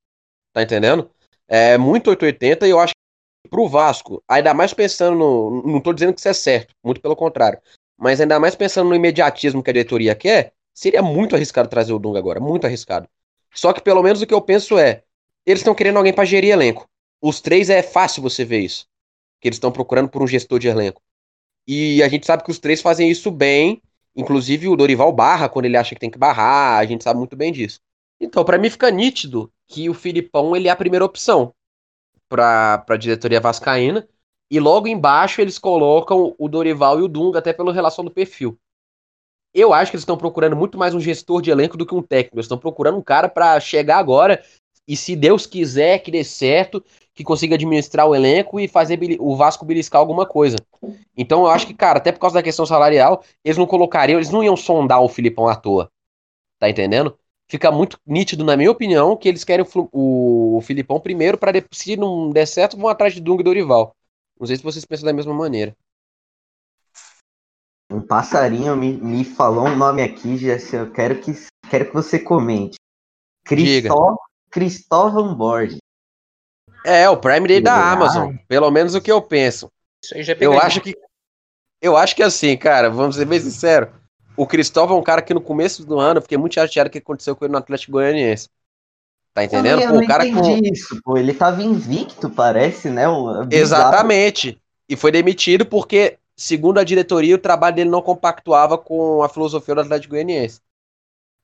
Tá 0.53 0.63
entendendo? 0.63 1.11
É 1.47 1.77
muito 1.77 2.09
880 2.09 2.67
e 2.67 2.71
eu 2.71 2.81
acho 2.81 2.93
que 2.95 3.51
pro 3.51 3.69
Vasco, 3.69 4.23
ainda 4.27 4.55
mais 4.55 4.73
pensando 4.73 5.19
no. 5.19 5.63
Não 5.67 5.81
tô 5.81 5.93
dizendo 5.93 6.15
que 6.15 6.21
isso 6.21 6.29
é 6.29 6.33
certo, 6.33 6.73
muito 6.83 7.01
pelo 7.01 7.17
contrário. 7.17 7.61
Mas 7.99 8.21
ainda 8.21 8.41
mais 8.41 8.55
pensando 8.55 8.89
no 8.89 8.95
imediatismo 8.95 9.63
que 9.63 9.71
a 9.71 9.73
diretoria 9.73 10.15
quer, 10.15 10.53
seria 10.75 11.03
muito 11.03 11.37
arriscado 11.37 11.69
trazer 11.69 11.93
o 11.93 11.99
Dunga 11.99 12.19
agora, 12.19 12.41
muito 12.41 12.67
arriscado. 12.67 13.09
Só 13.55 13.73
que 13.73 13.81
pelo 13.81 14.03
menos 14.03 14.21
o 14.21 14.27
que 14.27 14.35
eu 14.35 14.41
penso 14.43 14.77
é, 14.77 15.05
eles 15.47 15.61
estão 15.61 15.75
querendo 15.75 15.97
alguém 15.97 16.13
para 16.13 16.25
gerir 16.25 16.51
elenco. 16.51 16.89
Os 17.23 17.41
três 17.41 17.71
é 17.71 17.83
fácil 17.83 18.23
você 18.23 18.45
ver 18.45 18.61
isso. 18.61 18.87
Que 19.41 19.49
eles 19.49 19.57
estão 19.57 19.71
procurando 19.71 20.09
por 20.09 20.23
um 20.23 20.27
gestor 20.27 20.59
de 20.59 20.69
elenco. 20.69 21.01
E 21.67 22.03
a 22.03 22.09
gente 22.09 22.27
sabe 22.27 22.43
que 22.43 22.51
os 22.51 22.59
três 22.59 22.83
fazem 22.83 23.11
isso 23.11 23.31
bem. 23.31 23.81
Inclusive 24.17 24.69
o 24.69 24.77
Dorival 24.77 25.13
barra 25.13 25.49
quando 25.49 25.67
ele 25.67 25.77
acha 25.77 25.95
que 25.95 26.01
tem 26.01 26.11
que 26.11 26.19
barrar. 26.19 26.79
A 26.79 26.85
gente 26.85 27.05
sabe 27.05 27.19
muito 27.19 27.37
bem 27.37 27.53
disso. 27.53 27.81
Então, 28.21 28.45
para 28.45 28.59
mim 28.59 28.71
fica 28.71 28.91
nítido 28.91 29.53
que 29.67 29.89
o 29.89 29.95
Filipão 29.95 30.55
ele 30.57 30.69
é 30.69 30.71
a 30.71 30.77
primeira 30.77 31.05
opção 31.05 31.55
para 32.29 32.85
a 32.89 32.97
diretoria 32.97 33.41
vascaína. 33.41 34.09
E 34.51 34.61
logo 34.61 34.89
embaixo 34.89 35.41
eles 35.41 35.59
colocam 35.59 36.35
o 36.39 36.49
Dorival 36.49 37.01
e 37.01 37.03
o 37.03 37.09
Dunga, 37.09 37.39
até 37.39 37.53
pela 37.53 37.73
relação 37.73 38.05
do 38.05 38.11
perfil. 38.11 38.59
Eu 39.55 39.73
acho 39.73 39.93
que 39.93 39.97
eles 39.97 40.03
estão 40.03 40.17
procurando 40.17 40.57
muito 40.57 40.77
mais 40.77 40.95
um 40.95 41.01
gestor 41.01 41.41
de 41.41 41.49
elenco 41.49 41.77
do 41.77 41.87
que 41.87 41.95
um 41.95 42.03
técnico. 42.03 42.37
Eles 42.37 42.47
estão 42.47 42.59
procurando 42.59 42.99
um 42.99 43.03
cara 43.03 43.29
para 43.29 43.59
chegar 43.61 43.99
agora 43.99 44.43
e, 44.87 44.97
se 44.97 45.15
Deus 45.15 45.47
quiser 45.47 46.01
que 46.01 46.11
dê 46.11 46.25
certo, 46.25 46.85
que 47.15 47.23
consiga 47.23 47.55
administrar 47.55 48.09
o 48.09 48.15
elenco 48.17 48.59
e 48.59 48.67
fazer 48.67 48.99
o 49.21 49.37
Vasco 49.37 49.65
beliscar 49.65 50.01
alguma 50.01 50.27
coisa. 50.27 50.57
Então 51.17 51.45
eu 51.45 51.51
acho 51.51 51.69
que, 51.69 51.73
cara, 51.73 51.99
até 51.99 52.11
por 52.11 52.19
causa 52.19 52.35
da 52.35 52.43
questão 52.43 52.67
salarial, 52.67 53.23
eles 53.45 53.57
não 53.57 53.67
colocariam, 53.67 54.19
eles 54.19 54.31
não 54.31 54.43
iam 54.43 54.57
sondar 54.57 55.01
o 55.01 55.09
Filipão 55.09 55.47
à 55.47 55.55
toa. 55.55 55.89
Tá 56.59 56.69
entendendo? 56.69 57.17
Fica 57.49 57.71
muito 57.71 57.97
nítido, 58.05 58.45
na 58.45 58.57
minha 58.57 58.71
opinião, 58.71 59.17
que 59.17 59.29
eles 59.29 59.45
querem 59.45 59.65
o, 59.93 60.57
o 60.57 60.61
Filipão 60.63 60.99
primeiro 60.99 61.39
para 61.39 61.53
se 61.71 61.97
não 61.97 62.31
der 62.31 62.47
certo, 62.47 62.77
vão 62.77 62.89
atrás 62.89 63.15
de 63.15 63.21
Dung 63.21 63.41
e 63.41 63.45
Dorival. 63.45 63.95
Não 64.41 64.47
sei 64.49 64.57
se 64.57 64.63
vocês 64.65 64.85
pensam 64.85 65.07
da 65.07 65.13
mesma 65.13 65.33
maneira. 65.33 65.77
Um 67.95 68.01
passarinho 68.01 68.77
me, 68.77 68.93
me 68.93 69.25
falou 69.25 69.69
um 69.69 69.77
nome 69.77 70.03
aqui, 70.03 70.37
Jesse. 70.37 70.75
Eu 70.75 70.91
quero 70.91 71.21
que, 71.21 71.33
quero 71.71 71.87
que 71.87 71.95
você 71.95 72.19
comente. 72.19 72.77
Cristó, 73.45 74.17
Cristóvão 74.51 75.33
Borges. 75.33 75.79
É, 76.85 77.09
o 77.09 77.17
Prime 77.17 77.47
Day 77.47 77.61
da 77.61 77.93
Amazon. 77.93 78.35
Pelo 78.49 78.69
menos 78.73 78.97
o 78.97 79.01
que 79.01 79.13
eu 79.13 79.23
penso. 79.23 79.71
eu 80.41 80.59
acho 80.59 80.81
que. 80.81 80.97
Eu 81.81 81.97
acho 81.97 82.17
que 82.17 82.23
assim, 82.23 82.57
cara, 82.57 82.91
vamos 82.91 83.15
ser 83.15 83.27
bem 83.27 83.39
sinceros. 83.39 83.91
O 84.37 84.45
Cristóvão 84.45 84.97
é 84.97 85.01
um 85.01 85.05
cara 85.05 85.23
que 85.23 85.33
no 85.33 85.41
começo 85.41 85.87
do 85.87 86.01
ano 86.01 86.19
eu 86.19 86.23
fiquei 86.23 86.37
muito 86.37 86.55
chateado 86.55 86.91
que 86.91 86.99
aconteceu 86.99 87.37
com 87.37 87.45
ele 87.45 87.53
no 87.53 87.59
Atlético 87.59 87.93
Goianiense. 87.93 88.49
Tá 89.33 89.45
entendendo? 89.45 89.83
Eu, 89.83 89.91
eu 89.91 89.95
pô, 89.95 90.05
o 90.05 90.07
cara 90.07 90.29
com... 90.29 90.59
isso, 90.65 91.01
pô. 91.05 91.17
Ele 91.17 91.33
tava 91.33 91.63
invicto, 91.63 92.29
parece, 92.29 92.91
né? 92.91 93.09
Um... 93.09 93.47
Exatamente. 93.53 94.61
E 94.89 94.97
foi 94.97 95.13
demitido 95.13 95.65
porque 95.65 96.19
segundo 96.37 96.79
a 96.79 96.85
diretoria, 96.85 97.35
o 97.35 97.39
trabalho 97.39 97.77
dele 97.77 97.91
não 97.91 98.03
compactuava 98.03 98.77
com 98.77 99.23
a 99.23 99.29
filosofia 99.29 99.75
do 99.75 99.81
Atlético 99.83 100.15
Goianiense. 100.15 100.61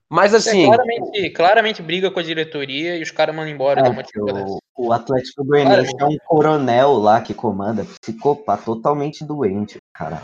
Mas 0.09 0.35
assim. 0.35 0.65
É, 0.65 0.67
claramente, 0.67 1.31
claramente 1.31 1.83
briga 1.83 2.11
com 2.11 2.19
a 2.19 2.23
diretoria 2.23 2.97
e 2.97 3.03
os 3.03 3.13
caras 3.13 3.35
mandam 3.35 3.53
embora. 3.53 3.81
É, 3.81 4.21
o, 4.21 4.59
o, 4.77 4.93
Atlético 4.93 5.45
Goianiense 5.45 5.93
é 5.99 6.05
um 6.05 6.17
coronel 6.27 6.95
lá 6.95 7.21
que 7.21 7.33
comanda, 7.33 7.87
psicopata, 8.01 8.65
totalmente 8.65 9.25
doente, 9.25 9.79
cara. 9.95 10.23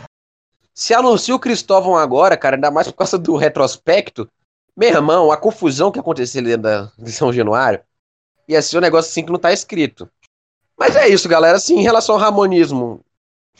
Se 0.73 0.93
anuncia 0.93 1.33
o 1.33 1.39
Cristóvão 1.39 1.95
agora, 1.95 2.37
cara, 2.37 2.55
ainda 2.55 2.69
mais 2.69 2.87
por 2.87 2.97
causa 2.97 3.17
do 3.17 3.35
retrospecto, 3.35 4.29
meu 4.75 4.89
irmão, 4.89 5.31
a 5.31 5.37
confusão 5.37 5.91
que 5.91 5.99
aconteceu 5.99 6.41
ali 6.41 6.55
dentro 6.55 6.91
de 6.99 7.11
São 7.11 7.33
Januário 7.33 7.81
ia 8.47 8.61
ser 8.61 8.77
um 8.77 8.81
negócio 8.81 9.09
assim 9.09 9.25
que 9.25 9.31
não 9.31 9.39
tá 9.39 9.51
escrito. 9.51 10.09
Mas 10.77 10.95
é 10.95 11.07
isso, 11.07 11.27
galera. 11.27 11.57
Assim, 11.57 11.79
em 11.79 11.81
relação 11.81 12.15
ao 12.15 12.21
ramonismo, 12.21 13.01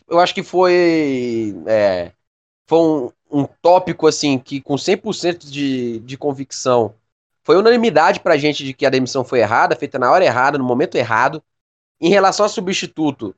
eu 0.08 0.20
acho 0.20 0.34
que 0.34 0.44
foi. 0.44 1.56
É, 1.68 2.12
foi 2.68 2.80
um, 2.80 3.12
um 3.32 3.46
tópico, 3.62 4.08
assim, 4.08 4.38
que 4.40 4.62
com 4.62 4.78
100% 4.78 5.50
de, 5.50 6.00
de 6.00 6.18
convicção 6.18 6.94
foi 7.44 7.58
unanimidade 7.58 8.20
pra 8.20 8.38
gente 8.38 8.64
de 8.64 8.74
que 8.74 8.86
a 8.86 8.90
demissão 8.90 9.24
foi 9.24 9.40
errada, 9.40 9.76
feita 9.76 9.98
na 9.98 10.12
hora 10.12 10.26
errada, 10.26 10.58
no 10.58 10.64
momento 10.64 10.96
errado. 10.96 11.42
Em 12.00 12.10
relação 12.10 12.46
a 12.46 12.50
substituto, 12.50 13.34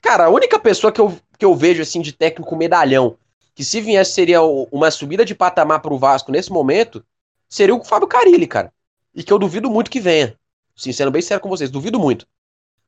cara, 0.00 0.26
a 0.26 0.28
única 0.28 0.58
pessoa 0.58 0.92
que 0.92 1.00
eu, 1.00 1.18
que 1.38 1.44
eu 1.44 1.54
vejo, 1.54 1.82
assim, 1.82 2.00
de 2.00 2.12
técnico 2.12 2.54
medalhão, 2.56 3.16
que 3.54 3.64
se 3.64 3.80
viesse 3.80 4.12
seria 4.12 4.40
uma 4.42 4.90
subida 4.90 5.24
de 5.24 5.34
patamar 5.34 5.80
pro 5.80 5.98
Vasco 5.98 6.30
nesse 6.30 6.52
momento, 6.52 7.04
seria 7.48 7.74
o 7.74 7.82
Fábio 7.82 8.06
Carilli, 8.06 8.46
cara. 8.46 8.72
E 9.14 9.24
que 9.24 9.32
eu 9.32 9.38
duvido 9.38 9.68
muito 9.68 9.90
que 9.90 9.98
venha. 9.98 10.38
Sim, 10.76 10.92
sendo 10.92 11.10
bem 11.10 11.22
sério 11.22 11.42
com 11.42 11.48
vocês, 11.48 11.70
duvido 11.70 11.98
muito. 11.98 12.24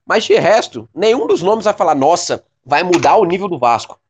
Mas 0.06 0.24
de 0.24 0.34
resto, 0.34 0.88
nenhum 0.94 1.26
dos 1.26 1.42
nomes 1.42 1.64
vai 1.64 1.74
falar, 1.74 1.94
nossa, 1.94 2.44
vai 2.64 2.83
mudar 2.83 3.17
o 3.17 3.25
nível 3.25 3.49
do 3.49 3.59
Vasco. 3.59 4.00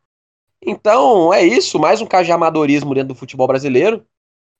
Então, 0.62 1.32
é 1.32 1.42
isso, 1.42 1.78
mais 1.78 2.00
um 2.00 2.06
caso 2.06 2.26
de 2.26 2.32
amadorismo 2.32 2.94
dentro 2.94 3.08
do 3.08 3.18
futebol 3.18 3.46
brasileiro. 3.46 4.06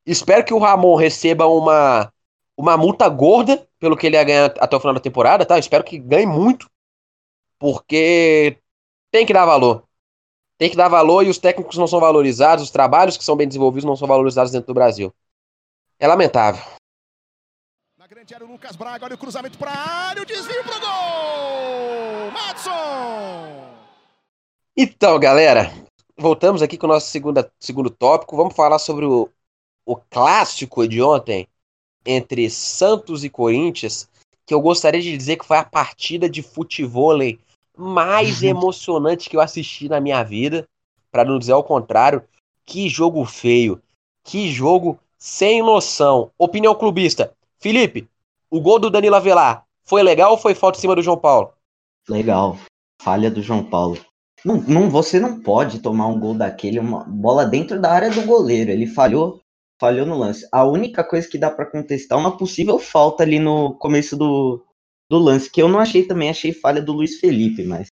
Espero 0.07 0.45
que 0.45 0.55
o 0.55 0.59
Ramon 0.59 0.97
receba 0.97 1.47
uma, 1.47 2.11
uma 2.57 2.77
multa 2.77 3.09
gorda 3.09 3.69
pelo 3.79 3.97
que 3.97 4.07
ele 4.07 4.17
ia 4.17 4.25
ganhar 4.25 4.55
até 4.59 4.77
o 4.77 4.81
final 4.81 4.95
da 4.95 5.01
temporada, 5.01 5.45
tá? 5.45 5.59
Espero 5.59 5.85
que 5.85 5.99
ganhe 5.99 6.27
muito, 6.27 6.71
porque 7.59 8.57
tem 9.11 9.27
que 9.27 9.33
dar 9.33 9.45
valor. 9.45 9.85
Tem 10.57 10.71
que 10.71 10.77
dar 10.77 10.89
valor 10.89 11.25
e 11.25 11.31
os 11.31 11.39
técnicos 11.39 11.77
não 11.77 11.87
são 11.87 12.01
valorizados, 12.01 12.65
os 12.65 12.71
trabalhos 12.71 13.17
que 13.17 13.25
são 13.25 13.37
bem 13.37 13.47
desenvolvidos 13.47 13.85
não 13.85 13.97
são 13.97 14.09
valorizados 14.09 14.53
dentro 14.53 14.69
do 14.69 14.75
Brasil. 14.75 15.13
É 15.99 16.07
lamentável. 16.07 16.63
Na 17.99 18.07
grande 18.07 18.35
área, 18.35 18.47
o 18.47 18.51
Lucas 18.51 18.77
Braga, 18.77 19.05
olha 19.05 19.15
o 19.15 19.19
cruzamento 19.19 19.59
para 19.59 19.71
área, 19.71 20.23
o 20.23 20.27
desvio 20.27 20.63
pro 20.65 20.81
gol! 20.81 22.31
Matson! 22.33 23.70
Então, 24.77 25.19
galera, 25.19 25.73
voltamos 26.17 26.63
aqui 26.63 26.79
com 26.79 26.87
o 26.87 26.91
nosso 26.91 27.09
segunda, 27.09 27.51
segundo 27.59 27.91
tópico. 27.91 28.37
Vamos 28.37 28.55
falar 28.55 28.79
sobre 28.79 29.05
o, 29.05 29.29
o 29.85 29.97
clássico 29.97 30.87
de 30.87 31.03
ontem 31.03 31.49
entre 32.05 32.49
Santos 32.49 33.25
e 33.25 33.31
Corinthians, 33.31 34.09
que 34.47 34.55
eu 34.55 34.61
gostaria 34.61 35.01
de 35.01 35.17
dizer 35.17 35.37
que 35.37 35.47
foi 35.47 35.57
a 35.57 35.65
partida 35.65 36.29
de 36.29 36.43
futebol 36.43 37.19
mais 37.77 38.43
uhum. 38.43 38.49
emocionante 38.49 39.29
que 39.29 39.37
eu 39.37 39.41
assisti 39.41 39.89
na 39.89 40.01
minha 40.01 40.23
vida, 40.23 40.69
para 41.11 41.25
não 41.25 41.39
dizer 41.39 41.53
ao 41.53 41.65
contrário. 41.65 42.23
Que 42.65 42.89
jogo 42.89 43.25
feio, 43.25 43.83
que 44.23 44.49
jogo 44.51 44.99
sem 45.19 45.63
noção. 45.63 46.31
Opinião 46.39 46.75
clubista. 46.75 47.35
Felipe, 47.59 48.09
o 48.49 48.61
gol 48.61 48.79
do 48.79 48.91
Danilo 48.91 49.17
Avelar 49.17 49.67
foi 49.83 50.03
legal 50.03 50.33
ou 50.33 50.39
foi 50.39 50.55
falta 50.55 50.79
em 50.79 50.81
cima 50.81 50.95
do 50.95 51.03
João 51.03 51.19
Paulo? 51.19 51.53
Legal. 52.09 52.57
Falha 53.03 53.31
do 53.31 53.43
João 53.43 53.65
Paulo. 53.65 53.99
Não, 54.45 54.61
não, 54.63 54.91
você 54.91 55.21
não 55.21 55.41
pode 55.41 55.81
tomar 55.81 56.07
um 56.07 56.19
gol 56.19 56.35
daquele, 56.35 56.79
uma 56.79 57.05
bola 57.05 57.45
dentro 57.45 57.81
da 57.81 57.93
área 57.93 58.11
do 58.11 58.23
goleiro. 58.23 58.71
Ele 58.71 58.87
falhou, 58.87 59.41
falhou 59.79 60.07
no 60.07 60.17
lance. 60.17 60.47
A 60.51 60.65
única 60.65 61.05
coisa 61.05 61.29
que 61.29 61.39
dá 61.39 61.51
para 61.51 61.71
contestar 61.71 62.19
é 62.19 62.21
uma 62.21 62.37
possível 62.37 62.79
falta 62.79 63.23
ali 63.23 63.39
no 63.39 63.75
começo 63.75 64.17
do, 64.17 64.65
do 65.11 65.19
lance, 65.19 65.51
que 65.51 65.61
eu 65.61 65.69
não 65.69 65.79
achei 65.79 66.05
também, 66.05 66.31
achei 66.31 66.53
falha 66.53 66.81
do 66.81 66.93
Luiz 66.93 67.19
Felipe, 67.19 67.65
mas 67.65 67.89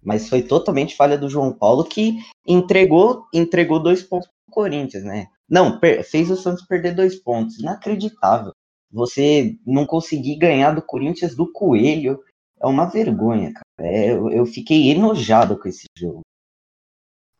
mas 0.00 0.28
foi 0.28 0.42
totalmente 0.42 0.94
falha 0.94 1.18
do 1.18 1.28
João 1.28 1.52
Paulo 1.52 1.84
que 1.84 2.18
entregou 2.46 3.26
entregou 3.34 3.82
dois 3.82 4.02
pontos 4.02 4.28
pro 4.28 4.54
Corinthians, 4.54 5.04
né? 5.04 5.26
Não, 5.48 5.80
fez 6.04 6.30
o 6.30 6.36
Santos 6.36 6.64
perder 6.66 6.94
dois 6.94 7.16
pontos. 7.16 7.58
Inacreditável. 7.58 8.52
Você 8.92 9.56
não 9.66 9.86
conseguir 9.86 10.36
ganhar 10.36 10.72
do 10.72 10.82
Corinthians 10.82 11.34
do 11.34 11.50
Coelho 11.50 12.20
é 12.60 12.66
uma 12.66 12.86
vergonha, 12.86 13.52
cara. 13.52 13.67
É, 13.78 14.10
eu, 14.10 14.30
eu, 14.30 14.44
fiquei 14.44 14.90
enojado 14.90 15.56
com 15.56 15.68
esse 15.68 15.86
jogo. 15.96 16.22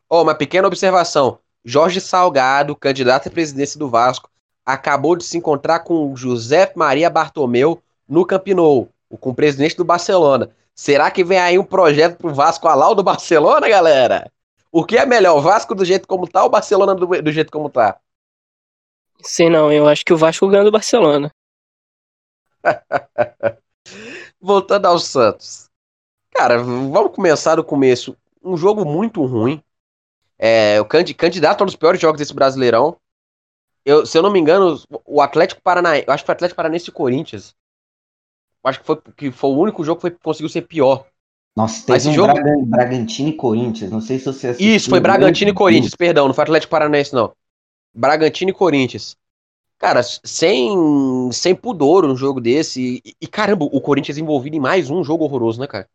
Oh, 0.09 0.22
uma 0.22 0.35
pequena 0.35 0.68
observação. 0.68 1.40
Jorge 1.64 2.01
Salgado, 2.01 2.77
candidato 2.77 3.29
à 3.29 3.31
presidência 3.31 3.79
do 3.79 3.90
Vasco, 3.90 4.31
acabou 4.64 5.16
de 5.16 5.24
se 5.24 5.37
encontrar 5.37 5.81
com 5.81 6.14
José 6.14 6.72
Maria 6.77 7.11
Bartomeu 7.11 7.83
no 8.09 8.24
Campinou, 8.24 8.88
com 9.20 9.31
o 9.31 9.35
presidente 9.35 9.77
do 9.77 9.85
Barcelona. 9.85 10.51
Será 10.74 11.11
que 11.11 11.24
vem 11.24 11.38
aí 11.38 11.59
um 11.59 11.64
projeto 11.64 12.16
pro 12.16 12.33
Vasco 12.33 12.68
lá 12.68 12.94
do 12.94 13.03
Barcelona, 13.03 13.68
galera? 13.68 14.31
O 14.70 14.85
que 14.85 14.96
é 14.96 15.05
melhor, 15.05 15.37
o 15.37 15.42
Vasco 15.42 15.74
do 15.74 15.85
jeito 15.85 16.07
como 16.07 16.29
tá 16.29 16.42
ou 16.42 16.48
o 16.48 16.51
Barcelona 16.51 16.94
do, 16.94 17.07
do 17.07 17.33
jeito 17.33 17.51
como 17.51 17.68
tá? 17.68 17.98
Sei 19.22 19.51
não, 19.51 19.72
eu 19.72 19.88
acho 19.88 20.05
que 20.05 20.12
o 20.12 20.16
Vasco 20.16 20.46
ganha 20.48 20.64
do 20.64 20.70
Barcelona. 20.70 21.33
Voltando 24.40 24.87
ao 24.87 24.98
Santos. 24.98 25.68
Cara, 26.38 26.62
vamos 26.62 27.11
começar 27.11 27.57
do 27.57 27.64
começo. 27.64 28.16
Um 28.44 28.57
jogo 28.57 28.85
muito 28.85 29.27
ruim. 29.27 29.61
É, 30.38 30.81
o 30.81 30.85
candidato 30.85 31.61
a 31.61 31.64
um 31.64 31.66
dos 31.66 31.74
piores 31.74 32.01
jogos 32.01 32.20
desse 32.20 32.33
Brasileirão. 32.33 32.96
Eu, 33.85 34.07
se 34.07 34.16
eu 34.16 34.22
não 34.22 34.31
me 34.31 34.38
engano, 34.38 34.81
o 35.05 35.20
Atlético 35.20 35.61
Paranaense. 35.61 36.05
Eu 36.07 36.14
acho 36.14 36.22
que 36.22 36.27
foi 36.27 36.35
Atlético 36.35 36.55
Paranaense 36.55 36.90
e 36.90 36.92
Corinthians. 36.92 37.57
Acho 38.62 38.79
que 38.79 38.87
foi, 38.87 39.01
que 39.16 39.31
foi 39.33 39.51
o 39.51 39.59
único 39.59 39.83
jogo 39.83 39.96
que 39.96 40.03
foi, 40.03 40.11
conseguiu 40.12 40.48
ser 40.48 40.62
pior. 40.62 41.07
Nossa, 41.57 41.81
teve 41.81 41.90
Mas 41.90 42.07
um 42.07 42.12
jogo... 42.12 42.33
Bragantino 42.66 43.31
e 43.31 43.33
Corinthians. 43.33 43.90
Não 43.90 44.01
sei 44.01 44.20
se 44.20 44.27
você 44.27 44.46
assistiu. 44.48 44.77
Isso, 44.77 44.90
foi 44.90 45.01
Bragantino 45.01 45.51
e 45.51 45.55
Corinthians, 45.55 45.96
perdão, 45.96 46.29
não 46.29 46.35
foi 46.35 46.44
Atlético 46.44 46.70
Paranaense, 46.70 47.12
não. 47.12 47.33
Bragantino 47.92 48.53
e 48.53 48.55
Corinthians. 48.55 49.16
Cara, 49.77 50.05
sem, 50.05 51.33
sem 51.33 51.53
pudor 51.53 52.05
um 52.05 52.16
jogo 52.16 52.40
desse. 52.40 53.03
E, 53.05 53.14
e, 53.20 53.27
caramba, 53.27 53.64
o 53.64 53.81
Corinthians 53.81 54.18
envolvido 54.18 54.55
em 54.55 54.61
mais 54.61 54.88
um 54.88 55.03
jogo 55.03 55.24
horroroso, 55.24 55.59
né, 55.61 55.66
cara? 55.66 55.88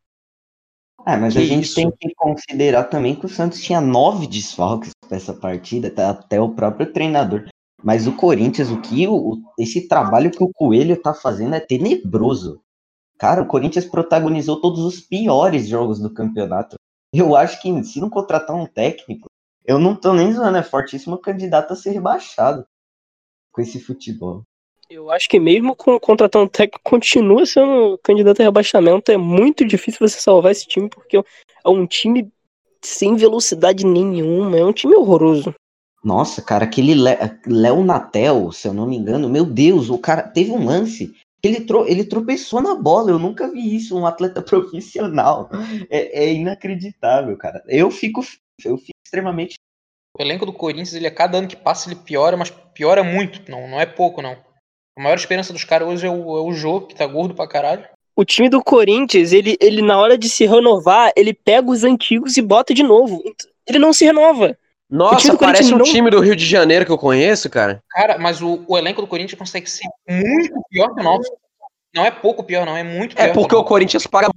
É, 1.06 1.18
mas 1.18 1.34
que 1.34 1.40
a 1.40 1.46
gente 1.46 1.66
isso? 1.66 1.76
tem 1.76 1.92
que 1.92 2.14
considerar 2.16 2.86
também 2.86 3.16
que 3.16 3.26
o 3.26 3.30
Santos 3.30 3.60
tinha 3.60 3.82
nove 3.82 4.26
desfalques 4.26 4.92
essa 5.10 5.34
partida, 5.34 5.92
tá? 5.92 6.10
até 6.10 6.40
o 6.40 6.56
próprio 6.56 6.92
treinador. 6.92 7.48
Mas 7.84 8.08
o 8.08 8.16
Corinthians, 8.16 8.72
o 8.72 8.80
que 8.80 9.06
o, 9.08 9.42
esse 9.60 9.88
trabalho 9.88 10.32
que 10.32 10.42
o 10.42 10.52
Coelho 10.54 11.00
tá 11.02 11.14
fazendo 11.14 11.56
é 11.56 11.60
tenebroso. 11.60 12.62
Cara, 13.20 13.42
o 13.42 13.46
Corinthians 13.46 13.86
protagonizou 13.86 14.62
todos 14.62 14.80
os 14.80 15.02
piores 15.02 15.68
jogos 15.68 16.00
do 16.00 16.14
campeonato. 16.14 16.78
Eu 17.14 17.36
acho 17.36 17.62
que 17.62 17.84
se 17.84 18.00
não 18.00 18.10
contratar 18.10 18.56
um 18.56 18.66
técnico, 18.66 19.28
eu 19.66 19.78
não 19.78 19.96
tô 19.96 20.14
nem 20.14 20.32
zoando, 20.32 20.58
é 20.58 20.64
fortíssimo 20.64 21.18
candidato 21.18 21.74
a 21.74 21.76
ser 21.76 21.92
rebaixado 21.92 22.66
com 23.52 23.62
esse 23.62 23.80
futebol. 23.80 24.44
Eu 24.94 25.10
acho 25.10 25.28
que 25.28 25.40
mesmo 25.40 25.76
com 25.76 26.00
contratando 26.00 26.46
um 26.46 26.48
técnico, 26.48 26.80
continua 26.84 27.48
sendo 27.48 27.98
candidato 28.04 28.42
a 28.42 28.44
rebaixamento. 28.44 29.12
É 29.12 29.18
muito 29.18 29.66
difícil 29.66 30.08
você 30.08 30.20
salvar 30.20 30.52
esse 30.52 30.68
time, 30.68 30.88
porque 30.88 31.18
é 31.18 31.70
um 31.70 31.88
time 31.88 32.32
sem 32.80 33.16
velocidade 33.16 33.84
nenhuma, 33.88 34.56
é 34.56 34.64
um 34.64 34.72
time 34.72 34.94
horroroso. 34.94 35.56
Nossa, 36.04 36.44
cara, 36.44 36.66
aquele 36.66 36.94
Léo 36.94 37.84
Natel, 37.84 38.52
se 38.52 38.68
eu 38.68 38.74
não 38.74 38.86
me 38.86 38.96
engano, 38.96 39.28
meu 39.28 39.46
Deus, 39.46 39.90
o 39.90 39.98
cara 39.98 40.22
teve 40.22 40.52
um 40.52 40.64
lance. 40.64 41.12
Ele, 41.42 41.62
tro 41.62 41.88
ele 41.88 42.04
tropeçou 42.04 42.62
na 42.62 42.76
bola, 42.76 43.10
eu 43.10 43.18
nunca 43.18 43.52
vi 43.52 43.76
isso, 43.76 43.98
um 43.98 44.06
atleta 44.06 44.44
profissional. 44.44 45.50
É, 45.90 46.26
é 46.26 46.34
inacreditável, 46.34 47.36
cara. 47.36 47.64
Eu 47.68 47.90
fico, 47.90 48.22
eu 48.64 48.78
fico 48.78 48.92
extremamente 49.04 49.56
o 50.16 50.22
elenco 50.22 50.46
do 50.46 50.54
Corinthians, 50.54 50.94
ele 50.94 51.08
a 51.08 51.12
cada 51.12 51.40
ano 51.40 51.48
que 51.48 51.56
passa, 51.56 51.90
ele 51.90 52.00
piora, 52.00 52.38
mas 52.38 52.52
piora 52.52 53.04
muito. 53.04 53.50
Não, 53.50 53.68
não 53.68 53.82
é 53.82 53.86
pouco, 53.88 54.22
não. 54.22 54.38
A 54.98 55.02
maior 55.02 55.16
esperança 55.16 55.52
dos 55.52 55.64
caras 55.64 55.88
hoje 55.88 56.06
é 56.06 56.10
o, 56.10 56.38
é 56.38 56.42
o 56.42 56.54
Jô, 56.54 56.82
que 56.82 56.96
tá 56.96 57.06
gordo 57.06 57.34
pra 57.34 57.48
caralho. 57.48 57.84
O 58.16 58.24
time 58.24 58.48
do 58.48 58.64
Corinthians, 58.64 59.34
ele, 59.34 59.58
ele 59.60 59.82
na 59.82 59.98
hora 59.98 60.18
de 60.18 60.30
se 60.30 60.46
renovar, 60.46 61.12
ele 61.16 61.34
pega 61.34 61.70
os 61.70 61.84
antigos 61.84 62.38
e 62.38 62.42
bota 62.42 62.74
de 62.74 62.84
novo. 62.84 63.24
Ele 63.68 63.80
não 63.80 63.92
se 63.92 64.06
renova. 64.06 64.56
Nossa, 64.88 65.36
parece 65.36 65.74
um 65.74 65.80
não... 65.80 65.86
time 65.86 66.12
do 66.12 66.20
Rio 66.20 66.36
de 66.36 66.46
Janeiro 66.46 66.86
que 66.86 66.92
eu 66.92 66.98
conheço, 66.98 67.50
cara. 67.50 67.82
Cara, 67.90 68.20
mas 68.20 68.42
o, 68.42 68.64
o 68.68 68.78
elenco 68.78 69.02
do 69.02 69.08
Corinthians 69.08 69.40
consegue 69.40 69.68
ser 69.68 69.88
muito 70.08 70.54
pior 70.70 70.94
que 70.94 71.02
o 71.02 71.04
nosso. 71.04 71.32
Não 71.96 72.06
é 72.06 72.12
pouco 72.12 72.44
pior, 72.44 72.66
não, 72.66 72.78
é 72.78 72.84
muito 72.84 73.14
é 73.14 73.16
pior. 73.16 73.30
É 73.30 73.34
porque 73.34 73.56
o 73.56 73.64
Corinthians 73.64 74.06
paga 74.06 74.30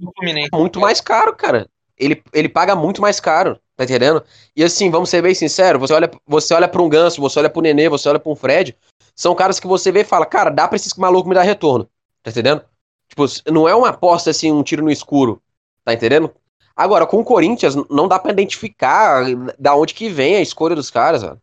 muito 0.51 0.79
mais 0.79 0.99
caro, 0.99 1.35
cara. 1.35 1.67
Ele, 1.95 2.23
ele 2.33 2.49
paga 2.49 2.75
muito 2.75 2.99
mais 2.99 3.19
caro. 3.19 3.59
Tá 3.77 3.83
entendendo? 3.83 4.23
E 4.55 4.63
assim, 4.63 4.89
vamos 4.89 5.07
ser 5.07 5.21
bem 5.21 5.35
sinceros, 5.35 5.79
você 5.79 5.93
olha, 5.93 6.09
você 6.25 6.51
olha 6.55 6.67
pra 6.67 6.81
um 6.81 6.89
Ganso, 6.89 7.21
você 7.21 7.37
olha 7.37 7.49
pro 7.49 7.61
Nenê, 7.61 7.87
você 7.87 8.09
olha 8.09 8.17
pra 8.17 8.31
um 8.31 8.35
Fred, 8.35 8.75
são 9.17 9.33
caras 9.33 9.59
que 9.59 9.65
você 9.65 9.91
vê 9.91 10.01
e 10.01 10.05
fala, 10.05 10.27
cara, 10.27 10.51
dá 10.51 10.67
pra 10.67 10.75
esses 10.75 10.93
malucos 10.93 11.27
me 11.27 11.33
dar 11.33 11.41
retorno. 11.41 11.89
Tá 12.21 12.29
entendendo? 12.29 12.63
Tipo, 13.09 13.25
não 13.51 13.67
é 13.67 13.73
uma 13.73 13.89
aposta 13.89 14.29
assim, 14.29 14.51
um 14.51 14.61
tiro 14.61 14.83
no 14.83 14.91
escuro. 14.91 15.41
Tá 15.83 15.91
entendendo? 15.91 16.31
Agora, 16.75 17.07
com 17.07 17.19
o 17.19 17.25
Corinthians, 17.25 17.75
não 17.89 18.07
dá 18.07 18.19
pra 18.19 18.31
identificar 18.31 19.25
da 19.57 19.75
onde 19.75 19.95
que 19.95 20.07
vem 20.07 20.35
a 20.35 20.41
escolha 20.41 20.75
dos 20.75 20.91
caras, 20.91 21.23
ó. 21.23 21.35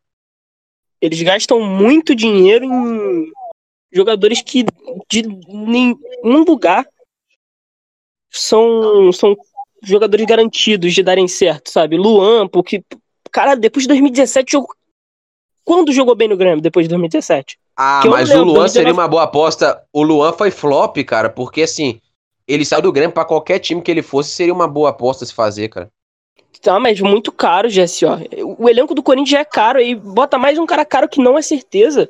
Eles 1.01 1.21
gastam 1.21 1.61
muito 1.61 2.15
dinheiro 2.15 2.65
em 2.65 3.33
jogadores 3.93 4.41
que 4.41 4.65
de 5.11 5.23
nenhum 5.49 6.45
lugar 6.47 6.87
são, 8.31 9.13
são 9.13 9.37
jogadores 9.83 10.25
garantidos 10.27 10.95
de 10.95 11.03
darem 11.03 11.27
certo, 11.27 11.71
sabe? 11.71 11.97
Luan, 11.97 12.47
porque, 12.47 12.85
cara, 13.33 13.57
depois 13.57 13.83
de 13.83 13.89
2017 13.89 14.53
jogou. 14.53 14.75
Quando 15.65 15.93
jogou 15.93 16.15
bem 16.15 16.29
no 16.29 16.37
Grêmio 16.37 16.61
depois 16.61 16.85
de 16.85 16.91
2017? 16.91 17.59
Ah, 17.77 18.01
Que 18.03 18.09
mas 18.09 18.31
o 18.31 18.35
Luan 18.45 18.55
2019 18.67 18.69
seria 18.71 18.93
uma 18.93 19.09
boa 19.09 19.25
aposta. 19.25 19.83
O 19.93 20.03
Luan 20.03 20.33
foi 20.33 20.51
flop, 20.51 20.97
cara, 21.05 21.29
porque 21.29 21.63
assim, 21.63 22.01
ele 22.47 22.65
saiu 22.65 22.83
do 22.83 22.93
Grêmio 22.93 23.13
pra 23.13 23.25
qualquer 23.25 23.59
time 23.59 23.83
que 23.83 23.91
ele 23.91 24.03
fosse, 24.03 24.31
seria 24.31 24.55
uma 24.55 24.69
boa 24.69 24.91
aposta 24.91 25.25
se 25.27 25.35
fazer, 25.35 25.69
cara. 25.69 25.89
Tá, 26.63 26.79
mas 26.81 26.99
muito 27.01 27.31
caro, 27.31 27.69
Jesse, 27.69 28.07
ó. 28.07 28.17
O 28.59 28.69
elenco 28.71 28.95
do 28.95 29.03
Corinthians 29.03 29.31
já 29.31 29.41
é 29.41 29.45
caro, 29.45 29.79
aí 29.79 29.95
bota 29.95 30.39
mais 30.39 30.59
um 30.59 30.65
cara 30.65 30.85
caro 30.85 31.09
que 31.09 31.21
não 31.21 31.37
é 31.37 31.43
certeza. 31.43 32.09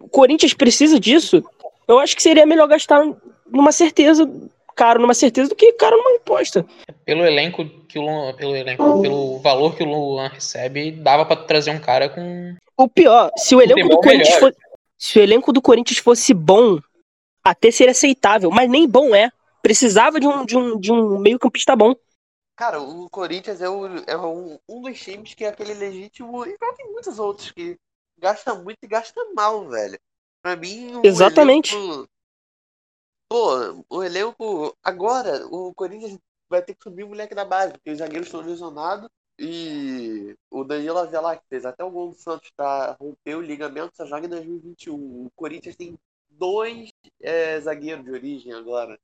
O 0.00 0.08
Corinthians 0.08 0.54
precisa 0.54 0.98
disso. 0.98 1.42
Eu 1.86 1.98
acho 1.98 2.16
que 2.16 2.22
seria 2.22 2.46
melhor 2.46 2.68
gastar 2.68 3.04
numa 3.50 3.72
certeza, 3.72 4.28
caro 4.74 5.00
numa 5.00 5.12
certeza, 5.14 5.50
do 5.50 5.54
que 5.54 5.72
caro 5.72 5.96
numa 5.96 6.16
aposta. 6.16 6.64
Pelo 7.04 7.24
elenco 7.26 7.66
que 7.86 7.98
o 7.98 8.02
Luan, 8.02 8.32
pelo 8.34 8.56
elenco, 8.56 9.02
pelo 9.02 9.38
valor 9.40 9.74
que 9.76 9.82
o 9.82 9.86
Luan 9.86 10.28
recebe, 10.28 10.90
dava 10.92 11.26
pra 11.26 11.36
trazer 11.36 11.70
um 11.70 11.78
cara 11.78 12.08
com 12.08 12.54
O 12.78 12.88
pior, 12.88 13.30
se 13.36 13.54
o 13.54 13.60
elenco 13.60 13.88
do 13.90 13.96
Corinthians 14.00 14.28
melhor. 14.36 14.40
fosse, 14.40 14.56
se 14.98 15.18
o 15.18 15.22
elenco 15.22 15.52
do 15.52 15.62
Corinthians 15.62 15.98
fosse 15.98 16.32
bom, 16.34 16.80
até 17.42 17.70
seria 17.70 17.92
aceitável, 17.92 18.50
mas 18.50 18.68
nem 18.68 18.88
bom 18.88 19.14
é. 19.14 19.30
Precisava 19.62 20.20
de 20.20 20.26
um, 20.26 20.44
de 20.44 20.56
um, 20.56 20.78
de 20.78 20.92
um 20.92 21.18
meio-campista 21.18 21.74
bom. 21.74 21.94
Cara, 22.56 22.80
o 22.80 23.10
Corinthians 23.10 23.60
é, 23.60 23.68
o, 23.68 23.86
é 24.06 24.16
um, 24.16 24.58
um 24.68 24.80
dos 24.82 24.98
times 24.98 25.34
que 25.34 25.44
é 25.44 25.48
aquele 25.48 25.74
legítimo, 25.74 26.46
igual 26.46 26.74
tem 26.74 26.90
muitos 26.90 27.18
outros, 27.18 27.50
que 27.50 27.76
gasta 28.18 28.54
muito 28.54 28.78
e 28.82 28.86
gasta 28.86 29.20
mal, 29.34 29.68
velho. 29.68 29.98
Pra 30.42 30.56
mim, 30.56 30.96
o 30.96 31.02
Exatamente. 31.04 31.74
elenco- 31.74 32.08
Pô, 33.28 33.84
o 33.90 34.02
elenco. 34.02 34.76
Agora, 34.82 35.44
o 35.48 35.74
Corinthians 35.74 36.16
vai 36.48 36.62
ter 36.62 36.74
que 36.74 36.82
subir 36.84 37.02
o 37.02 37.08
moleque 37.08 37.34
da 37.34 37.44
base, 37.44 37.72
porque 37.72 37.90
os 37.90 37.98
zagueiros 37.98 38.28
estão 38.28 38.40
lesionados. 38.40 39.10
E 39.38 40.34
o 40.50 40.64
Danilo 40.64 40.98
Avelar, 40.98 41.38
que 41.38 41.48
fez 41.48 41.66
até 41.66 41.84
o 41.84 41.90
gol 41.90 42.10
do 42.10 42.14
Santos 42.14 42.50
pra 42.56 42.96
romper 42.98 43.34
o 43.34 43.42
ligamento, 43.42 43.94
só 43.94 44.06
joga 44.06 44.26
em 44.26 44.30
2021. 44.30 45.26
O 45.26 45.30
Corinthians 45.36 45.76
tem 45.76 45.98
dois 46.30 46.90
é, 47.20 47.60
zagueiros 47.60 48.04
de 48.04 48.10
origem 48.10 48.52
agora. 48.52 48.98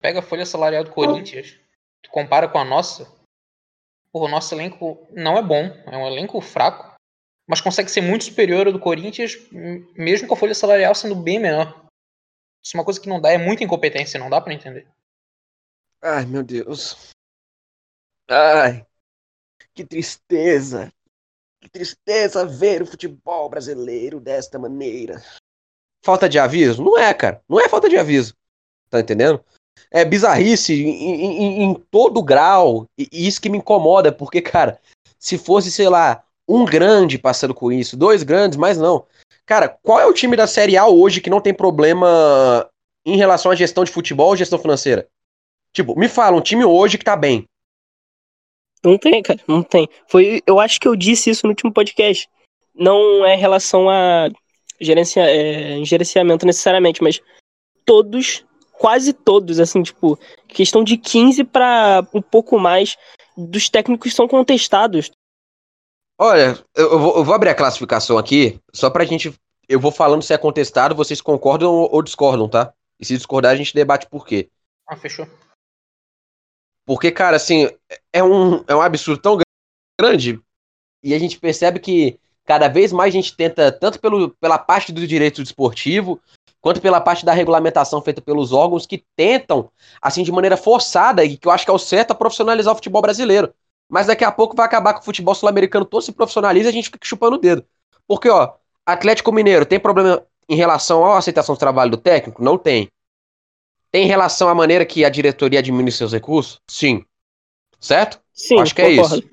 Pega 0.00 0.20
a 0.20 0.22
folha 0.22 0.44
salarial 0.44 0.84
do 0.84 0.92
Corinthians, 0.92 1.58
tu 2.02 2.10
compara 2.10 2.48
com 2.48 2.58
a 2.58 2.64
nossa. 2.64 3.10
Porra, 4.12 4.26
o 4.26 4.30
nosso 4.30 4.54
elenco 4.54 5.06
não 5.10 5.36
é 5.36 5.42
bom, 5.42 5.64
é 5.86 5.96
um 5.96 6.06
elenco 6.06 6.40
fraco, 6.40 6.94
mas 7.48 7.60
consegue 7.60 7.90
ser 7.90 8.02
muito 8.02 8.24
superior 8.24 8.66
ao 8.66 8.72
do 8.72 8.80
Corinthians, 8.80 9.36
mesmo 9.96 10.28
com 10.28 10.34
a 10.34 10.36
folha 10.36 10.54
salarial 10.54 10.94
sendo 10.94 11.16
bem 11.16 11.38
menor. 11.38 11.86
Isso 12.62 12.76
é 12.76 12.78
uma 12.78 12.84
coisa 12.84 13.00
que 13.00 13.08
não 13.08 13.20
dá, 13.20 13.30
é 13.30 13.38
muita 13.38 13.64
incompetência, 13.64 14.20
não 14.20 14.30
dá 14.30 14.40
pra 14.40 14.52
entender. 14.52 14.86
Ai, 16.02 16.26
meu 16.26 16.42
Deus. 16.42 17.10
Ai, 18.28 18.86
que 19.76 19.84
tristeza. 19.84 20.90
Que 21.60 21.68
tristeza 21.68 22.46
ver 22.46 22.82
o 22.82 22.86
futebol 22.86 23.48
brasileiro 23.48 24.18
desta 24.18 24.58
maneira. 24.58 25.22
Falta 26.04 26.28
de 26.28 26.38
aviso? 26.38 26.82
Não 26.82 26.98
é, 26.98 27.12
cara. 27.12 27.42
Não 27.48 27.60
é 27.60 27.68
falta 27.68 27.88
de 27.88 27.96
aviso. 27.96 28.34
Tá 28.88 29.00
entendendo? 29.00 29.44
É 29.90 30.04
bizarrice 30.04 30.72
em, 30.72 31.24
em- 31.24 31.62
em- 31.64 31.74
todo 31.90 32.22
grau. 32.22 32.86
E 32.98 33.06
e 33.12 33.26
isso 33.28 33.40
que 33.40 33.50
me 33.50 33.58
incomoda, 33.58 34.10
porque, 34.10 34.40
cara, 34.40 34.80
se 35.18 35.36
fosse, 35.36 35.70
sei 35.70 35.88
lá, 35.88 36.24
um 36.48 36.64
grande 36.64 37.18
passando 37.18 37.52
com 37.54 37.70
isso, 37.70 37.96
dois 37.96 38.22
grandes, 38.22 38.56
mas 38.56 38.78
não. 38.78 39.04
Cara, 39.44 39.68
qual 39.68 40.00
é 40.00 40.06
o 40.06 40.14
time 40.14 40.36
da 40.36 40.46
Série 40.46 40.76
A 40.76 40.86
hoje 40.86 41.20
que 41.20 41.30
não 41.30 41.40
tem 41.40 41.52
problema 41.52 42.68
em 43.04 43.16
relação 43.16 43.50
à 43.50 43.54
gestão 43.54 43.84
de 43.84 43.92
futebol 43.92 44.28
ou 44.28 44.36
gestão 44.36 44.58
financeira? 44.58 45.06
Tipo, 45.72 45.98
me 45.98 46.08
fala, 46.08 46.36
um 46.36 46.40
time 46.40 46.64
hoje 46.64 46.96
que 46.96 47.04
tá 47.04 47.16
bem. 47.16 47.44
Não 48.86 48.96
tem, 48.96 49.20
cara, 49.20 49.40
não 49.48 49.64
tem. 49.64 49.88
Foi, 50.06 50.40
eu 50.46 50.60
acho 50.60 50.78
que 50.78 50.86
eu 50.86 50.94
disse 50.94 51.28
isso 51.28 51.44
no 51.44 51.50
último 51.50 51.72
podcast. 51.72 52.28
Não 52.72 53.26
é 53.26 53.34
em 53.34 53.38
relação 53.38 53.90
a 53.90 54.28
gerencia, 54.80 55.24
é, 55.24 55.84
gerenciamento 55.84 56.46
necessariamente, 56.46 57.02
mas 57.02 57.20
todos, 57.84 58.44
quase 58.70 59.12
todos, 59.12 59.58
assim, 59.58 59.82
tipo, 59.82 60.16
questão 60.46 60.84
de 60.84 60.96
15 60.96 61.42
para 61.42 62.06
um 62.14 62.22
pouco 62.22 62.60
mais 62.60 62.96
dos 63.36 63.68
técnicos 63.68 64.14
são 64.14 64.28
contestados. 64.28 65.10
Olha, 66.16 66.56
eu, 66.76 66.92
eu 66.92 66.98
vou, 67.00 67.16
eu 67.16 67.24
vou 67.24 67.34
abrir 67.34 67.48
a 67.48 67.56
classificação 67.56 68.16
aqui, 68.16 68.60
só 68.72 68.88
pra 68.88 69.04
gente. 69.04 69.34
Eu 69.68 69.80
vou 69.80 69.90
falando 69.90 70.22
se 70.22 70.32
é 70.32 70.38
contestado, 70.38 70.94
vocês 70.94 71.20
concordam 71.20 71.72
ou, 71.74 71.92
ou 71.92 72.02
discordam, 72.02 72.48
tá? 72.48 72.72
E 73.00 73.04
se 73.04 73.16
discordar, 73.16 73.50
a 73.50 73.56
gente 73.56 73.74
debate 73.74 74.06
por 74.08 74.24
quê. 74.24 74.48
Ah, 74.86 74.96
fechou. 74.96 75.26
Porque, 76.86 77.10
cara, 77.10 77.36
assim, 77.36 77.68
é 78.12 78.22
um, 78.22 78.64
é 78.68 78.74
um 78.74 78.80
absurdo 78.80 79.20
tão 79.20 79.38
grande 80.00 80.40
e 81.02 81.14
a 81.14 81.18
gente 81.18 81.38
percebe 81.38 81.80
que 81.80 82.18
cada 82.44 82.68
vez 82.68 82.92
mais 82.92 83.12
a 83.12 83.16
gente 83.18 83.36
tenta, 83.36 83.72
tanto 83.72 84.00
pelo, 84.00 84.30
pela 84.40 84.56
parte 84.56 84.92
do 84.92 85.06
direito 85.06 85.42
desportivo, 85.42 86.20
quanto 86.60 86.80
pela 86.80 87.00
parte 87.00 87.24
da 87.24 87.32
regulamentação 87.32 88.00
feita 88.00 88.22
pelos 88.22 88.52
órgãos 88.52 88.86
que 88.86 89.04
tentam, 89.16 89.70
assim, 90.00 90.22
de 90.22 90.32
maneira 90.32 90.56
forçada, 90.56 91.24
e 91.24 91.36
que 91.36 91.46
eu 91.46 91.52
acho 91.52 91.64
que 91.64 91.70
é 91.70 91.74
o 91.74 91.78
certo, 91.78 92.12
a 92.12 92.14
profissionalizar 92.14 92.72
o 92.72 92.76
futebol 92.76 93.02
brasileiro. 93.02 93.52
Mas 93.88 94.06
daqui 94.06 94.24
a 94.24 94.32
pouco 94.32 94.56
vai 94.56 94.66
acabar 94.66 94.94
que 94.94 95.00
o 95.00 95.04
futebol 95.04 95.34
sul-americano 95.34 95.84
todo 95.84 96.02
se 96.02 96.12
profissionaliza 96.12 96.68
e 96.68 96.70
a 96.70 96.72
gente 96.72 96.86
fica 96.90 96.98
chupando 97.02 97.36
o 97.36 97.40
dedo. 97.40 97.64
Porque, 98.06 98.28
ó, 98.28 98.54
Atlético 98.84 99.32
Mineiro 99.32 99.66
tem 99.66 99.78
problema 99.78 100.24
em 100.48 100.56
relação 100.56 101.04
à 101.04 101.18
aceitação 101.18 101.54
do 101.54 101.58
trabalho 101.58 101.90
do 101.90 101.96
técnico? 101.96 102.42
Não 102.42 102.56
tem. 102.56 102.88
Tem 103.96 104.04
relação 104.04 104.50
à 104.50 104.54
maneira 104.54 104.84
que 104.84 105.06
a 105.06 105.08
diretoria 105.08 105.58
administra 105.60 105.96
seus 106.00 106.12
recursos? 106.12 106.60
Sim. 106.68 107.02
Certo? 107.80 108.20
Sim, 108.30 108.60
Acho 108.60 108.74
que 108.74 108.82
é 108.82 108.90
concordo. 108.94 109.20
isso. 109.20 109.28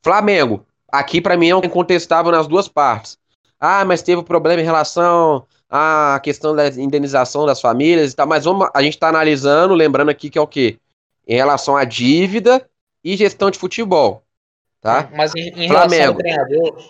Flamengo. 0.00 0.64
Aqui 0.86 1.20
pra 1.20 1.36
mim 1.36 1.48
é 1.48 1.56
um 1.56 1.64
incontestável 1.64 2.30
nas 2.30 2.46
duas 2.46 2.68
partes. 2.68 3.18
Ah, 3.58 3.84
mas 3.84 4.00
teve 4.00 4.22
problema 4.22 4.62
em 4.62 4.64
relação 4.64 5.44
à 5.68 6.20
questão 6.22 6.54
da 6.54 6.68
indenização 6.68 7.44
das 7.46 7.60
famílias 7.60 8.12
e 8.12 8.14
tal. 8.14 8.28
Mas 8.28 8.44
vamos, 8.44 8.68
a 8.72 8.80
gente 8.80 8.96
tá 8.96 9.08
analisando, 9.08 9.74
lembrando 9.74 10.10
aqui 10.10 10.30
que 10.30 10.38
é 10.38 10.40
o 10.40 10.46
quê? 10.46 10.78
Em 11.26 11.34
relação 11.34 11.76
à 11.76 11.82
dívida 11.82 12.64
e 13.02 13.16
gestão 13.16 13.50
de 13.50 13.58
futebol. 13.58 14.22
Tá? 14.80 15.10
Mas 15.16 15.34
em, 15.34 15.48
em 15.48 15.66
relação 15.66 16.06
ao 16.06 16.14
treinador, 16.14 16.80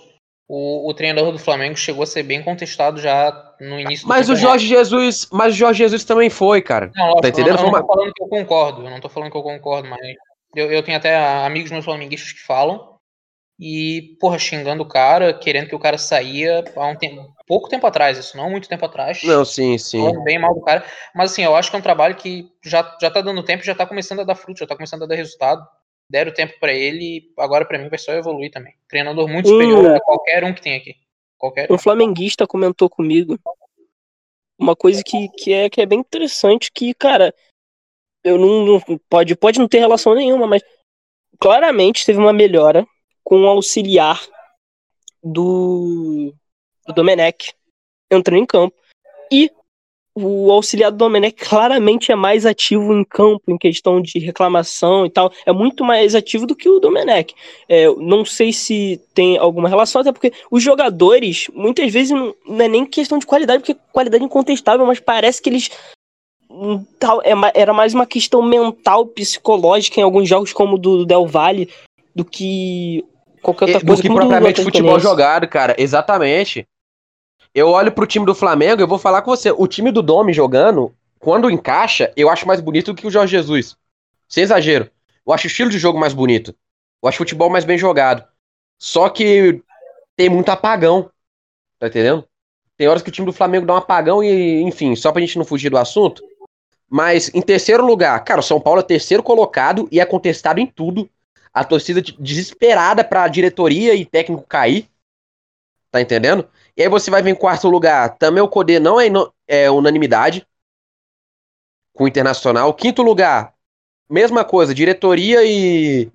o, 0.48 0.90
o 0.90 0.94
treinador 0.94 1.32
do 1.32 1.38
Flamengo 1.38 1.76
chegou 1.76 2.02
a 2.02 2.06
ser 2.06 2.22
bem 2.22 2.42
contestado 2.42 3.00
já 3.00 3.54
no 3.60 3.80
início 3.80 4.06
do 4.06 4.08
Mas 4.08 4.28
o 4.28 4.32
campeonato. 4.32 4.58
Jorge 4.58 4.66
Jesus. 4.66 5.28
Mas 5.32 5.54
o 5.54 5.56
Jorge 5.56 5.78
Jesus 5.78 6.04
também 6.04 6.28
foi, 6.28 6.60
cara. 6.60 6.90
Não, 6.94 7.06
lógico, 7.06 7.22
Tá 7.22 7.28
entendendo? 7.28 7.58
Eu 7.58 7.70
não, 7.70 7.80
tô 7.80 7.86
falando 7.86 8.12
que 8.12 8.22
eu 8.22 8.28
concordo, 8.28 8.82
eu 8.82 8.90
não 8.90 9.00
tô 9.00 9.08
falando 9.08 9.30
que 9.30 9.36
eu 9.36 9.42
concordo, 9.42 9.88
mas 9.88 10.00
eu, 10.54 10.70
eu 10.70 10.82
tenho 10.82 10.98
até 10.98 11.16
amigos 11.44 11.70
meus 11.70 11.84
flamenguistas 11.84 12.32
que 12.32 12.40
falam 12.40 12.94
e, 13.58 14.16
porra, 14.20 14.38
xingando 14.38 14.82
o 14.82 14.88
cara, 14.88 15.32
querendo 15.32 15.68
que 15.68 15.76
o 15.76 15.78
cara 15.78 15.96
saía 15.96 16.64
há 16.76 16.86
um 16.86 16.96
tempo, 16.96 17.32
pouco 17.46 17.68
tempo 17.68 17.86
atrás, 17.86 18.18
isso 18.18 18.36
não 18.36 18.50
muito 18.50 18.68
tempo 18.68 18.84
atrás. 18.84 19.22
Não, 19.22 19.44
sim, 19.44 19.78
sim. 19.78 20.00
falando 20.00 20.24
bem 20.24 20.38
mal 20.38 20.54
do 20.54 20.60
cara, 20.60 20.84
mas 21.14 21.30
assim, 21.30 21.42
eu 21.42 21.54
acho 21.54 21.70
que 21.70 21.76
é 21.76 21.78
um 21.78 21.82
trabalho 21.82 22.16
que 22.16 22.50
já, 22.64 22.96
já 23.00 23.10
tá 23.10 23.20
dando 23.20 23.44
tempo, 23.44 23.62
e 23.62 23.66
já 23.66 23.74
tá 23.74 23.86
começando 23.86 24.20
a 24.20 24.24
dar 24.24 24.34
fruto, 24.34 24.58
já 24.58 24.66
tá 24.66 24.74
começando 24.74 25.04
a 25.04 25.06
dar 25.06 25.14
resultado. 25.14 25.64
Deram 26.08 26.32
tempo 26.32 26.58
pra 26.60 26.72
ele 26.72 27.04
e 27.18 27.32
agora 27.38 27.64
pra 27.64 27.78
mim 27.78 27.88
vai 27.88 27.98
só 27.98 28.12
evoluir 28.12 28.50
também. 28.50 28.74
Treinador 28.88 29.26
muito 29.28 29.46
Hum. 29.48 29.52
superior 29.52 29.94
a 29.96 30.00
qualquer 30.00 30.44
um 30.44 30.54
que 30.54 30.62
tem 30.62 30.76
aqui. 30.76 30.94
Qualquer 31.38 31.70
um. 31.70 31.74
Um 31.74 31.78
flamenguista 31.78 32.46
comentou 32.46 32.88
comigo 32.90 33.38
uma 34.58 34.76
coisa 34.76 35.02
que, 35.04 35.28
que, 35.30 35.52
é, 35.52 35.68
que 35.68 35.80
é 35.80 35.86
bem 35.86 35.98
interessante, 35.98 36.70
que, 36.72 36.94
cara, 36.94 37.34
eu 38.22 38.38
não, 38.38 38.64
não- 38.64 38.98
pode, 39.08 39.34
pode 39.36 39.58
não 39.58 39.66
ter 39.68 39.78
relação 39.78 40.14
nenhuma, 40.14 40.46
mas 40.46 40.62
claramente 41.40 42.06
teve 42.06 42.18
uma 42.18 42.32
melhora 42.32 42.86
com 43.24 43.42
o 43.42 43.46
auxiliar 43.48 44.22
do, 45.22 46.32
do 46.86 46.92
Domenech 46.92 47.52
entrando 48.10 48.42
em 48.42 48.46
campo. 48.46 48.76
E 49.32 49.50
o 50.14 50.50
auxiliar 50.52 50.92
do 50.92 50.96
Domenech 50.98 51.34
claramente 51.44 52.12
é 52.12 52.14
mais 52.14 52.46
ativo 52.46 52.92
em 52.92 53.02
campo, 53.02 53.42
em 53.48 53.58
questão 53.58 54.00
de 54.00 54.18
reclamação 54.20 55.04
e 55.04 55.10
tal. 55.10 55.32
É 55.44 55.52
muito 55.52 55.82
mais 55.84 56.14
ativo 56.14 56.46
do 56.46 56.54
que 56.54 56.68
o 56.68 56.78
Domenech. 56.78 57.34
É, 57.68 57.86
não 57.96 58.24
sei 58.24 58.52
se 58.52 59.00
tem 59.12 59.36
alguma 59.36 59.68
relação, 59.68 60.00
até 60.00 60.12
porque 60.12 60.32
os 60.50 60.62
jogadores, 60.62 61.48
muitas 61.52 61.92
vezes, 61.92 62.12
não, 62.12 62.32
não 62.46 62.64
é 62.64 62.68
nem 62.68 62.86
questão 62.86 63.18
de 63.18 63.26
qualidade, 63.26 63.58
porque 63.60 63.76
qualidade 63.92 64.22
é 64.22 64.26
incontestável, 64.26 64.86
mas 64.86 65.00
parece 65.00 65.42
que 65.42 65.50
eles. 65.50 65.68
hum, 66.48 66.84
tal- 67.00 67.20
é 67.22 67.32
Era 67.52 67.72
mais 67.72 67.92
uma 67.92 68.06
questão 68.06 68.40
mental, 68.40 69.06
psicológica 69.06 69.98
em 69.98 70.04
alguns 70.04 70.28
jogos, 70.28 70.52
como 70.52 70.76
o 70.76 70.78
do 70.78 71.04
Del 71.04 71.26
Valle, 71.26 71.68
do 72.14 72.24
que 72.24 73.04
qualquer 73.42 73.64
outra 73.64 73.80
do 73.80 73.86
coisa. 73.86 74.02
que 74.02 74.08
do 74.08 74.14
propriamente 74.14 74.60
Atlético 74.60 74.76
futebol 74.76 75.00
jogado, 75.00 75.48
cara. 75.48 75.74
Exatamente. 75.76 76.64
Eu 77.54 77.68
olho 77.68 77.92
pro 77.92 78.06
time 78.06 78.26
do 78.26 78.34
Flamengo, 78.34 78.82
eu 78.82 78.88
vou 78.88 78.98
falar 78.98 79.22
com 79.22 79.30
você. 79.30 79.52
O 79.52 79.68
time 79.68 79.92
do 79.92 80.02
Domi 80.02 80.32
jogando, 80.32 80.92
quando 81.20 81.48
encaixa, 81.48 82.12
eu 82.16 82.28
acho 82.28 82.48
mais 82.48 82.60
bonito 82.60 82.92
do 82.92 83.00
que 83.00 83.06
o 83.06 83.10
Jorge 83.10 83.30
Jesus. 83.30 83.76
Sem 84.28 84.42
exagero. 84.42 84.90
Eu 85.24 85.32
acho 85.32 85.46
o 85.46 85.46
estilo 85.46 85.70
de 85.70 85.78
jogo 85.78 85.98
mais 85.98 86.12
bonito. 86.12 86.54
Eu 87.00 87.08
acho 87.08 87.16
o 87.16 87.18
futebol 87.18 87.48
mais 87.48 87.64
bem 87.64 87.78
jogado. 87.78 88.26
Só 88.76 89.08
que 89.08 89.62
tem 90.16 90.28
muito 90.28 90.48
apagão. 90.48 91.08
Tá 91.78 91.86
entendendo? 91.86 92.26
Tem 92.76 92.88
horas 92.88 93.02
que 93.02 93.08
o 93.08 93.12
time 93.12 93.26
do 93.26 93.32
Flamengo 93.32 93.66
dá 93.66 93.74
um 93.74 93.78
apagão 93.78 94.22
e, 94.22 94.62
enfim, 94.62 94.96
só 94.96 95.12
pra 95.12 95.20
gente 95.20 95.38
não 95.38 95.44
fugir 95.44 95.70
do 95.70 95.78
assunto. 95.78 96.22
Mas 96.90 97.30
em 97.32 97.40
terceiro 97.40 97.86
lugar, 97.86 98.22
cara, 98.24 98.40
o 98.40 98.42
São 98.42 98.60
Paulo 98.60 98.80
é 98.80 98.82
terceiro 98.82 99.22
colocado 99.22 99.88
e 99.92 100.00
é 100.00 100.04
contestado 100.04 100.58
em 100.58 100.66
tudo. 100.66 101.08
A 101.52 101.62
torcida 101.62 102.02
desesperada 102.02 103.04
pra 103.04 103.28
diretoria 103.28 103.94
e 103.94 104.04
técnico 104.04 104.42
cair. 104.42 104.88
Tá 105.90 106.00
entendendo? 106.00 106.48
E 106.76 106.82
aí 106.82 106.88
você 106.88 107.10
vai 107.10 107.22
ver 107.22 107.30
em 107.30 107.34
quarto 107.34 107.68
lugar. 107.68 108.16
Também 108.18 108.42
o 108.42 108.48
Codê 108.48 108.78
não 108.78 109.00
é, 109.00 109.06
é 109.46 109.70
unanimidade 109.70 110.46
com 111.92 112.04
o 112.04 112.08
Internacional. 112.08 112.74
Quinto 112.74 113.02
lugar, 113.02 113.54
mesma 114.10 114.44
coisa, 114.44 114.74
diretoria 114.74 115.44
e, 115.44 116.10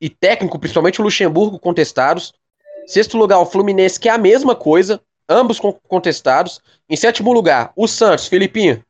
e 0.00 0.08
técnico, 0.08 0.58
principalmente 0.58 1.00
o 1.00 1.04
Luxemburgo, 1.04 1.58
contestados. 1.58 2.32
Sexto 2.86 3.18
lugar, 3.18 3.40
o 3.40 3.46
Fluminense, 3.46 3.98
que 3.98 4.08
é 4.08 4.12
a 4.12 4.18
mesma 4.18 4.54
coisa, 4.54 5.02
ambos 5.28 5.58
contestados. 5.58 6.60
Em 6.88 6.96
sétimo 6.96 7.32
lugar, 7.32 7.72
o 7.74 7.88
Santos, 7.88 8.28
Filipinho. 8.28 8.84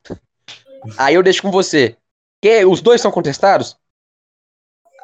Aí 0.99 1.15
eu 1.15 1.23
deixo 1.23 1.41
com 1.41 1.51
você. 1.51 1.97
Que, 2.43 2.65
os 2.67 2.83
dois 2.83 3.01
são 3.01 3.11
contestados? 3.11 3.77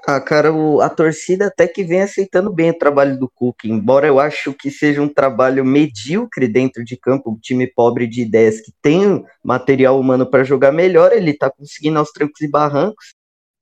Ah, 0.05 0.21
cara, 0.21 0.53
o, 0.53 0.81
a 0.81 0.91
torcida 0.91 1.47
até 1.47 1.69
que 1.69 1.85
vem 1.85 2.03
aceitando 2.03 2.53
bem 2.53 2.71
o 2.71 2.79
trabalho 2.79 3.17
do 3.17 3.31
Cook, 3.31 3.65
embora 3.65 4.05
eu 4.05 4.19
acho 4.19 4.53
que 4.53 4.69
seja 4.69 5.01
um 5.01 5.09
trabalho 5.09 5.65
medíocre 5.65 6.49
dentro 6.49 6.85
de 6.85 6.97
campo, 6.97 7.31
um 7.31 7.39
time 7.39 7.69
pobre 7.69 8.09
de 8.09 8.23
ideias 8.23 8.61
que 8.61 8.73
tem 8.83 9.25
material 9.45 10.01
humano 10.01 10.29
para 10.29 10.43
jogar 10.43 10.73
melhor, 10.73 11.13
ele 11.13 11.33
tá 11.33 11.49
conseguindo 11.49 12.01
aos 12.01 12.11
trancos 12.11 12.41
e 12.41 12.49
barrancos. 12.49 13.15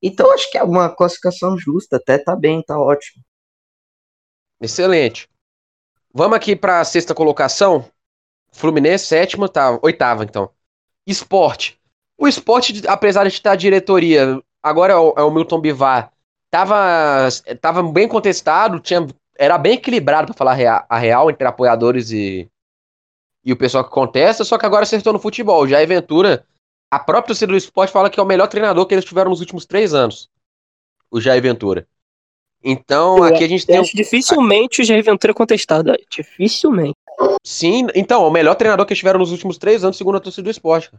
Então 0.03 0.33
acho 0.33 0.50
que 0.50 0.57
é 0.57 0.62
uma 0.62 0.88
classificação 0.88 1.59
justa, 1.59 1.96
até 1.96 2.16
tá 2.16 2.35
bem, 2.35 2.62
tá 2.62 2.81
ótimo. 2.81 3.22
Excelente. 4.62 5.29
Vamos 6.12 6.38
aqui 6.38 6.57
para 6.57 6.81
a 6.81 6.85
sexta 6.85 7.14
colocação. 7.14 7.85
Fluminense, 8.50 9.05
sétima, 9.05 9.46
tá, 9.46 9.79
oitava 9.83 10.24
então. 10.24 10.50
Esporte. 11.07 11.79
O 12.16 12.26
esporte, 12.26 12.83
apesar 12.88 13.24
de 13.24 13.35
estar 13.35 13.57
diretoria, 13.57 14.42
agora 14.62 14.94
é 14.94 14.96
o, 14.96 15.14
é 15.18 15.22
o 15.22 15.31
Milton 15.31 15.61
Bivar, 15.61 16.11
tava, 16.51 17.29
tava 17.61 17.83
bem 17.83 18.09
contestado, 18.09 18.81
tinha, 18.81 19.07
era 19.39 19.57
bem 19.57 19.75
equilibrado, 19.75 20.27
para 20.27 20.37
falar 20.37 20.53
a 20.53 20.55
real, 20.55 20.87
a 20.89 20.99
real, 20.99 21.31
entre 21.31 21.47
apoiadores 21.47 22.11
e, 22.11 22.49
e 23.45 23.53
o 23.53 23.57
pessoal 23.57 23.85
que 23.85 23.91
contesta, 23.91 24.45
só 24.45 24.59
que 24.59 24.67
agora 24.67 24.83
acertou 24.83 25.13
no 25.13 25.19
futebol. 25.19 25.67
Já 25.67 25.81
a 25.81 25.87
Ventura, 25.87 26.45
a 26.91 26.99
própria 26.99 27.29
torcida 27.29 27.53
do 27.53 27.57
esporte 27.57 27.93
fala 27.93 28.11
que 28.11 28.19
é 28.19 28.23
o 28.23 28.27
melhor 28.27 28.49
treinador 28.49 28.85
que 28.87 28.95
eles 28.95 29.05
tiveram 29.05 29.31
nos 29.31 29.41
últimos 29.41 29.65
três 29.65 29.95
anos. 29.95 30.29
O 31.11 31.21
Jair 31.21 31.43
Ventura. 31.43 31.87
Então, 32.63 33.19
eu 33.19 33.25
aqui 33.25 33.43
a 33.43 33.49
gente 33.49 33.67
tem. 33.67 33.79
Acho 33.79 33.97
dificilmente 33.97 34.83
o 34.83 34.85
Jair 34.85 35.03
Ventura 35.03 35.33
é 35.33 35.35
contestado. 35.35 35.93
Dificilmente. 36.11 36.95
Sim, 37.43 37.87
então, 37.95 38.27
o 38.27 38.31
melhor 38.31 38.55
treinador 38.55 38.85
que 38.85 38.93
eles 38.93 38.99
tiveram 38.99 39.19
nos 39.19 39.33
últimos 39.33 39.57
três 39.57 39.83
anos, 39.83 39.97
segundo 39.97 40.17
a 40.17 40.21
torcida 40.21 40.45
do 40.45 40.51
esporte. 40.51 40.91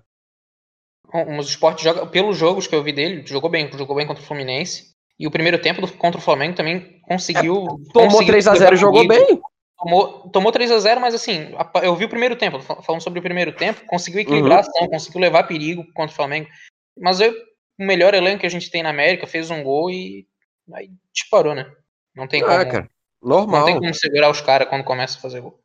Mas 1.13 1.45
o 1.45 1.49
esporte 1.49 1.83
joga, 1.83 2.05
pelos 2.07 2.37
jogos 2.37 2.67
que 2.67 2.75
eu 2.75 2.83
vi 2.83 2.93
dele, 2.93 3.25
jogou 3.27 3.49
bem, 3.49 3.69
jogou 3.71 3.95
bem 3.95 4.07
contra 4.07 4.23
o 4.23 4.25
Fluminense. 4.25 4.90
E 5.21 5.27
o 5.27 5.31
primeiro 5.31 5.61
tempo 5.61 5.81
do, 5.81 5.93
contra 5.93 6.19
o 6.19 6.23
Flamengo 6.23 6.55
também 6.55 6.99
conseguiu. 7.03 7.63
É, 7.63 7.93
tomou 7.93 8.21
3x0 8.23 8.73
e 8.73 8.75
jogou 8.75 9.07
bem. 9.07 9.39
Tomou, 9.77 10.29
tomou 10.29 10.51
3x0, 10.51 10.99
mas 10.99 11.13
assim, 11.13 11.51
eu 11.83 11.95
vi 11.95 12.05
o 12.05 12.09
primeiro 12.09 12.35
tempo, 12.35 12.59
falando 12.59 13.03
sobre 13.03 13.19
o 13.19 13.21
primeiro 13.21 13.51
tempo, 13.51 13.85
conseguiu 13.85 14.21
equilibrar 14.21 14.53
uhum. 14.53 14.57
a 14.57 14.59
ação, 14.61 14.87
conseguiu 14.87 15.21
levar 15.21 15.43
perigo 15.43 15.85
contra 15.93 16.11
o 16.11 16.15
Flamengo. 16.15 16.49
Mas 16.97 17.19
eu, 17.19 17.31
o 17.79 17.85
melhor 17.85 18.15
elenco 18.15 18.39
que 18.39 18.47
a 18.47 18.49
gente 18.49 18.71
tem 18.71 18.81
na 18.81 18.89
América 18.89 19.27
fez 19.27 19.51
um 19.51 19.61
gol 19.61 19.91
e 19.91 20.25
aí 20.73 20.89
disparou, 21.13 21.53
né? 21.53 21.71
Não 22.15 22.27
tem 22.27 22.41
como. 22.41 22.51
cara, 22.51 22.89
normal. 23.21 23.59
Não 23.59 23.65
tem 23.67 23.79
como 23.79 23.93
segurar 23.93 24.31
os 24.31 24.41
caras 24.41 24.67
quando 24.69 24.83
começa 24.83 25.19
a 25.19 25.21
fazer 25.21 25.39
gol. 25.39 25.59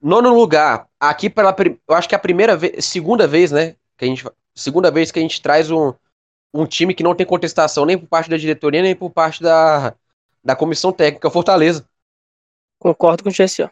Nono 0.00 0.32
lugar, 0.32 0.86
aqui 1.00 1.28
pela. 1.28 1.54
Eu 1.88 1.96
acho 1.96 2.08
que 2.08 2.14
é 2.14 2.16
a 2.16 2.20
primeira 2.20 2.56
vez. 2.56 2.84
Segunda 2.84 3.26
vez, 3.26 3.50
né? 3.50 3.74
Que 3.98 4.04
a 4.04 4.08
gente, 4.08 4.24
segunda 4.54 4.88
vez 4.88 5.10
que 5.10 5.18
a 5.18 5.22
gente 5.22 5.42
traz 5.42 5.68
um, 5.68 5.92
um 6.52 6.66
time 6.66 6.94
que 6.94 7.02
não 7.02 7.14
tem 7.14 7.26
contestação 7.26 7.84
nem 7.84 7.96
por 7.96 8.06
parte 8.06 8.28
da 8.28 8.36
diretoria, 8.36 8.82
nem 8.82 8.94
por 8.94 9.10
parte 9.10 9.42
da, 9.42 9.94
da 10.42 10.56
comissão 10.56 10.92
técnica, 10.92 11.28
o 11.28 11.30
Fortaleza. 11.30 11.88
Concordo 12.78 13.22
com 13.22 13.28
o 13.28 13.32
GSO. 13.32 13.70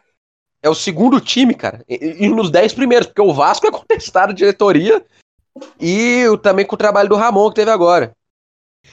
É 0.61 0.69
o 0.69 0.75
segundo 0.75 1.19
time, 1.19 1.53
cara. 1.53 1.83
E, 1.87 2.25
e 2.25 2.29
nos 2.29 2.49
dez 2.49 2.73
primeiros, 2.73 3.07
porque 3.07 3.21
o 3.21 3.33
Vasco 3.33 3.67
é 3.67 3.71
contestado 3.71 4.33
diretoria 4.33 5.05
e 5.79 6.23
também 6.41 6.65
com 6.65 6.75
o 6.75 6.77
trabalho 6.77 7.09
do 7.09 7.15
Ramon 7.15 7.49
que 7.49 7.55
teve 7.55 7.71
agora. 7.71 8.15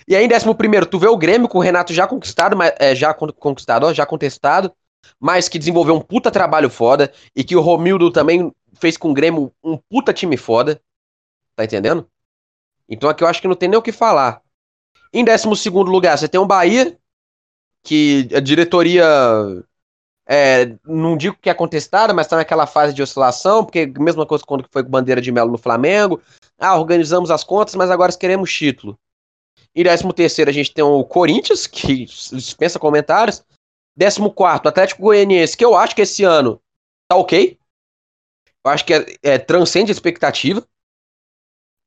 E 0.07 0.17
aí, 0.17 0.25
em 0.25 0.29
décimo 0.29 0.55
primeiro, 0.55 0.87
tu 0.87 0.99
vê 0.99 1.07
o 1.07 1.17
Grêmio 1.17 1.49
com 1.49 1.59
o 1.59 1.61
Renato 1.61 1.93
já 1.93 2.07
conquistado, 2.07 2.57
mas, 2.57 2.73
é, 2.79 2.95
já 2.95 3.15
conquistado, 3.15 3.87
ó, 3.87 3.93
já 3.93 4.05
contestado, 4.05 4.73
mas 5.19 5.49
que 5.49 5.59
desenvolveu 5.59 5.95
um 5.95 6.01
puta 6.01 6.31
trabalho 6.31 6.69
foda 6.69 7.13
e 7.35 7.45
que 7.45 7.57
o 7.57 7.61
Romildo 7.61 8.11
também 8.11 8.53
fez 8.75 8.97
com 8.97 9.11
o 9.11 9.15
Grêmio 9.15 9.53
um 9.63 9.77
puta 9.77 10.13
time 10.13 10.37
foda. 10.37 10.81
Tá 11.55 11.65
entendendo? 11.65 12.09
Então 12.89 13.09
aqui 13.11 13.25
eu 13.25 13.29
acho 13.29 13.41
que 13.41 13.49
não 13.49 13.55
tem 13.55 13.69
nem 13.69 13.79
o 13.79 13.83
que 13.83 13.93
falar. 13.93 14.43
Em 15.13 15.25
12 15.25 15.71
lugar, 15.71 16.17
você 16.17 16.29
tem 16.29 16.41
o 16.41 16.47
Bahia, 16.47 16.97
que 17.83 18.29
a 18.35 18.41
diretoria. 18.41 19.05
É, 20.29 20.77
não 20.85 21.17
digo 21.17 21.37
que 21.41 21.49
é 21.49 21.55
contestada, 21.55 22.13
mas 22.13 22.27
está 22.27 22.37
naquela 22.37 22.67
fase 22.67 22.93
de 22.93 23.01
oscilação, 23.01 23.65
porque 23.65 23.87
mesma 23.99 24.27
coisa 24.27 24.45
quando 24.45 24.67
foi 24.73 24.83
com 24.83 24.91
bandeira 24.91 25.21
de 25.21 25.31
Melo 25.31 25.53
no 25.53 25.59
Flamengo. 25.59 26.21
Ah, 26.59 26.77
organizamos 26.77 27.31
as 27.31 27.45
contas, 27.45 27.77
mas 27.77 27.91
agora 27.91 28.13
queremos 28.13 28.53
título. 28.53 28.99
Em 29.75 29.85
13 29.85 30.43
a 30.49 30.53
gente 30.53 30.73
tem 30.73 30.83
o 30.83 31.05
Corinthians, 31.05 31.67
que 31.67 32.07
dispensa 32.07 32.79
comentários. 32.79 33.45
14 33.99 34.21
Atlético 34.67 35.03
Goianiense, 35.03 35.57
que 35.57 35.65
eu 35.65 35.77
acho 35.77 35.95
que 35.95 36.03
esse 36.03 36.25
ano 36.25 36.61
tá 37.09 37.17
ok. 37.17 37.59
Eu 38.65 38.71
acho 38.71 38.85
que 38.85 38.95
é, 38.95 39.07
é 39.23 39.39
transcende 39.39 39.91
a 39.91 39.95
expectativa 39.95 40.67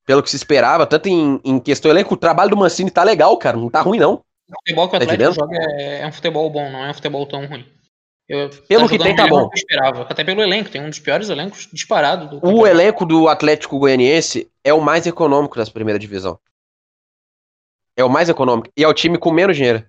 pelo 0.10 0.24
que 0.24 0.30
se 0.32 0.38
esperava, 0.38 0.88
tanto 0.88 1.08
em, 1.08 1.40
em 1.46 1.60
questão 1.60 1.92
elenco, 1.92 2.16
o 2.16 2.18
trabalho 2.18 2.50
do 2.50 2.58
Mancini 2.58 2.90
tá 2.90 3.04
legal, 3.04 3.38
cara, 3.38 3.56
não 3.56 3.70
tá 3.70 3.80
ruim 3.80 4.00
não. 4.00 4.24
O 4.50 4.56
futebol 4.58 4.90
que 4.90 4.96
o 4.96 5.00
tá 5.00 5.06
Atlético 5.06 5.34
joga 5.34 5.56
é, 5.56 6.02
é, 6.02 6.08
um 6.08 6.12
futebol 6.12 6.50
bom, 6.50 6.68
não 6.72 6.84
é 6.84 6.90
um 6.90 6.94
futebol 6.96 7.28
tão 7.28 7.46
ruim. 7.46 7.64
Eu, 8.28 8.50
pelo 8.68 8.86
tá 8.86 8.90
que 8.90 9.04
tem, 9.04 9.16
tá 9.16 9.28
bom. 9.28 9.52
esperava. 9.54 10.02
Até 10.02 10.24
pelo 10.24 10.42
elenco, 10.42 10.72
tem 10.72 10.82
um 10.82 10.90
dos 10.90 10.98
piores 10.98 11.30
elencos 11.30 11.70
disparado. 11.72 12.40
o 12.42 12.66
elenco 12.66 13.06
do 13.06 13.28
Atlético 13.28 13.78
Goianiense 13.78 14.52
é 14.64 14.74
o 14.74 14.82
mais 14.82 15.06
econômico 15.06 15.56
das 15.56 15.70
primeira 15.70 16.00
divisão. 16.00 16.40
É 17.96 18.04
o 18.04 18.10
mais 18.10 18.30
econômico. 18.30 18.72
E 18.76 18.84
é 18.84 18.88
o 18.88 18.94
time 18.96 19.16
com 19.16 19.32
menos 19.32 19.56
dinheiro. 19.56 19.86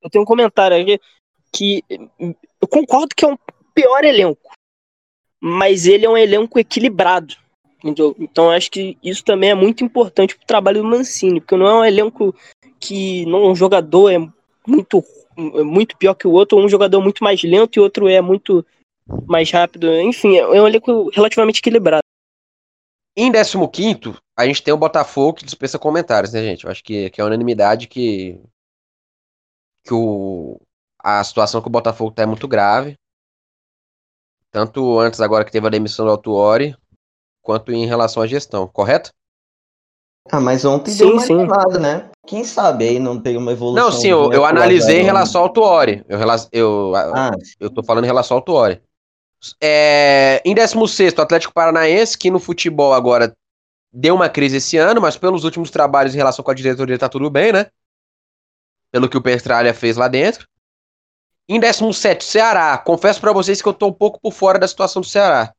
Eu 0.00 0.08
tenho 0.08 0.22
um 0.22 0.26
comentário 0.26 0.80
aqui 0.80 1.00
que 1.52 1.82
eu 2.60 2.68
concordo 2.68 3.16
que 3.16 3.24
é 3.24 3.28
um 3.28 3.36
pior 3.74 4.04
elenco. 4.04 4.48
Mas 5.40 5.86
ele 5.86 6.06
é 6.06 6.08
um 6.08 6.16
elenco 6.16 6.56
equilibrado. 6.56 7.34
Então, 7.84 8.14
então 8.18 8.50
acho 8.50 8.70
que 8.70 8.98
isso 9.02 9.24
também 9.24 9.50
é 9.50 9.54
muito 9.54 9.82
importante 9.82 10.36
para 10.36 10.44
o 10.44 10.46
trabalho 10.46 10.82
do 10.82 10.88
Mancini, 10.88 11.40
porque 11.40 11.56
não 11.56 11.66
é 11.66 11.74
um 11.74 11.84
elenco 11.84 12.34
que 12.78 13.24
não 13.26 13.50
um 13.50 13.56
jogador 13.56 14.10
é 14.10 14.18
muito 14.66 15.04
é 15.36 15.62
muito 15.62 15.96
pior 15.96 16.14
que 16.14 16.26
o 16.26 16.32
outro, 16.32 16.58
um 16.58 16.68
jogador 16.68 17.00
muito 17.00 17.24
mais 17.24 17.42
lento 17.42 17.76
e 17.76 17.80
outro 17.80 18.08
é 18.08 18.20
muito 18.20 18.64
mais 19.26 19.50
rápido. 19.50 19.90
Enfim, 20.00 20.36
é 20.36 20.46
um 20.46 20.66
elenco 20.66 21.10
relativamente 21.10 21.60
equilibrado. 21.60 22.02
Em 23.16 23.32
15 23.32 24.18
a 24.36 24.46
gente 24.46 24.62
tem 24.62 24.72
o 24.72 24.78
Botafogo 24.78 25.38
que 25.38 25.44
dispensa 25.44 25.78
comentários, 25.78 26.32
né, 26.32 26.42
gente? 26.42 26.64
Eu 26.64 26.70
acho 26.70 26.82
que, 26.82 27.10
que 27.10 27.20
é 27.20 27.24
unanimidade 27.24 27.86
que, 27.86 28.40
que 29.84 29.92
o, 29.92 30.58
a 30.98 31.22
situação 31.24 31.60
que 31.60 31.68
o 31.68 31.70
Botafogo 31.70 32.12
tá 32.12 32.22
é 32.22 32.26
muito 32.26 32.46
grave. 32.46 32.94
Tanto 34.50 34.98
antes 34.98 35.20
agora 35.20 35.44
que 35.44 35.52
teve 35.52 35.66
a 35.66 35.70
demissão 35.70 36.04
do 36.04 36.12
Altuori, 36.12 36.76
quanto 37.42 37.72
em 37.72 37.86
relação 37.86 38.22
à 38.22 38.26
gestão, 38.26 38.66
correto? 38.66 39.10
Ah, 40.30 40.40
mas 40.40 40.64
ontem 40.64 40.92
sim, 40.92 40.98
deu 40.98 41.12
uma 41.14 41.22
sim. 41.22 41.78
né? 41.80 42.10
Quem 42.26 42.44
sabe 42.44 42.86
aí 42.86 42.98
não 42.98 43.20
tem 43.20 43.36
uma 43.36 43.52
evolução. 43.52 43.84
Não, 43.84 43.92
sim, 43.92 44.08
eu, 44.08 44.32
eu 44.32 44.44
analisei 44.44 45.00
em 45.00 45.04
relação 45.04 45.42
ao 45.42 45.48
Tuori. 45.48 46.04
Eu, 46.08 46.18
eu, 46.52 46.92
ah. 46.94 47.32
eu 47.58 47.70
tô 47.70 47.82
falando 47.82 48.04
em 48.04 48.06
relação 48.06 48.36
ao 48.36 48.42
Tuori. 48.42 48.80
É, 49.60 50.42
em 50.44 50.54
16, 50.54 51.14
o 51.16 51.22
Atlético 51.22 51.54
Paranaense, 51.54 52.16
que 52.16 52.30
no 52.30 52.38
futebol 52.38 52.92
agora 52.92 53.34
deu 53.92 54.14
uma 54.14 54.28
crise 54.28 54.58
esse 54.58 54.76
ano, 54.76 55.00
mas 55.00 55.16
pelos 55.16 55.44
últimos 55.44 55.70
trabalhos 55.70 56.14
em 56.14 56.18
relação 56.18 56.44
com 56.44 56.50
a 56.50 56.54
diretoria 56.54 56.98
tá 56.98 57.08
tudo 57.08 57.28
bem, 57.30 57.52
né? 57.52 57.66
Pelo 58.92 59.08
que 59.08 59.16
o 59.16 59.22
Pestralha 59.22 59.72
fez 59.72 59.96
lá 59.96 60.06
dentro. 60.06 60.46
Em 61.48 61.58
17, 61.58 62.24
Ceará. 62.24 62.78
Confesso 62.78 63.20
para 63.20 63.32
vocês 63.32 63.60
que 63.60 63.68
eu 63.68 63.74
tô 63.74 63.88
um 63.88 63.92
pouco 63.92 64.20
por 64.20 64.32
fora 64.32 64.58
da 64.58 64.68
situação 64.68 65.02
do 65.02 65.08
Ceará. 65.08 65.52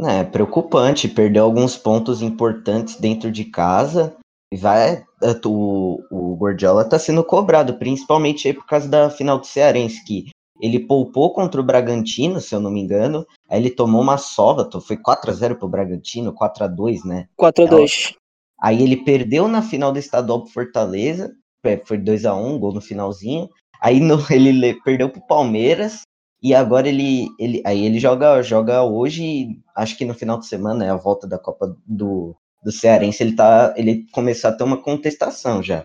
É 0.00 0.24
preocupante, 0.24 1.08
perdeu 1.08 1.44
alguns 1.44 1.76
pontos 1.76 2.20
importantes 2.20 2.96
dentro 2.96 3.30
de 3.30 3.44
casa. 3.44 4.16
E 4.52 4.56
vai, 4.56 5.04
é, 5.22 5.40
o, 5.44 6.00
o 6.10 6.36
Gordiola 6.36 6.84
tá 6.84 6.98
sendo 6.98 7.24
cobrado, 7.24 7.74
principalmente 7.78 8.46
aí 8.48 8.54
por 8.54 8.66
causa 8.66 8.88
da 8.88 9.10
final 9.10 9.38
do 9.38 9.46
Cearense, 9.46 10.04
que 10.04 10.30
ele 10.60 10.78
poupou 10.80 11.32
contra 11.32 11.60
o 11.60 11.64
Bragantino, 11.64 12.40
se 12.40 12.54
eu 12.54 12.60
não 12.60 12.70
me 12.70 12.80
engano. 12.80 13.26
Aí 13.48 13.60
ele 13.60 13.70
tomou 13.70 14.00
uma 14.00 14.16
sova, 14.16 14.68
foi 14.80 14.96
4 14.96 15.30
a 15.30 15.34
0 15.34 15.56
pro 15.56 15.68
Bragantino, 15.68 16.32
4 16.32 16.64
a 16.64 16.66
2 16.68 17.04
né? 17.04 17.26
4 17.36 17.64
a 17.64 17.66
2 17.68 18.14
Aí 18.60 18.82
ele 18.82 18.96
perdeu 18.96 19.48
na 19.48 19.60
final 19.62 19.92
do 19.92 19.98
estadual 19.98 20.42
pro 20.42 20.52
Fortaleza, 20.52 21.34
é, 21.64 21.76
foi 21.84 21.98
2 21.98 22.24
a 22.24 22.34
1 22.34 22.58
gol 22.58 22.72
no 22.72 22.80
finalzinho. 22.80 23.48
Aí 23.80 23.98
no, 24.00 24.18
ele 24.30 24.52
le- 24.52 24.80
perdeu 24.82 25.08
pro 25.10 25.26
Palmeiras 25.26 26.02
e 26.44 26.54
agora 26.54 26.86
ele, 26.86 27.28
ele 27.38 27.62
aí 27.64 27.84
ele 27.86 27.98
joga 27.98 28.42
joga 28.42 28.82
hoje, 28.82 29.58
acho 29.74 29.96
que 29.96 30.04
no 30.04 30.12
final 30.14 30.38
de 30.38 30.46
semana 30.46 30.84
é 30.84 30.90
a 30.90 30.96
volta 30.96 31.26
da 31.26 31.38
Copa 31.38 31.74
do, 31.86 32.36
do 32.62 32.70
Cearense, 32.70 33.22
ele 33.22 33.34
tá 33.34 33.72
ele 33.78 34.06
começou 34.12 34.50
a 34.50 34.52
ter 34.52 34.62
uma 34.62 34.80
contestação 34.82 35.62
já. 35.62 35.84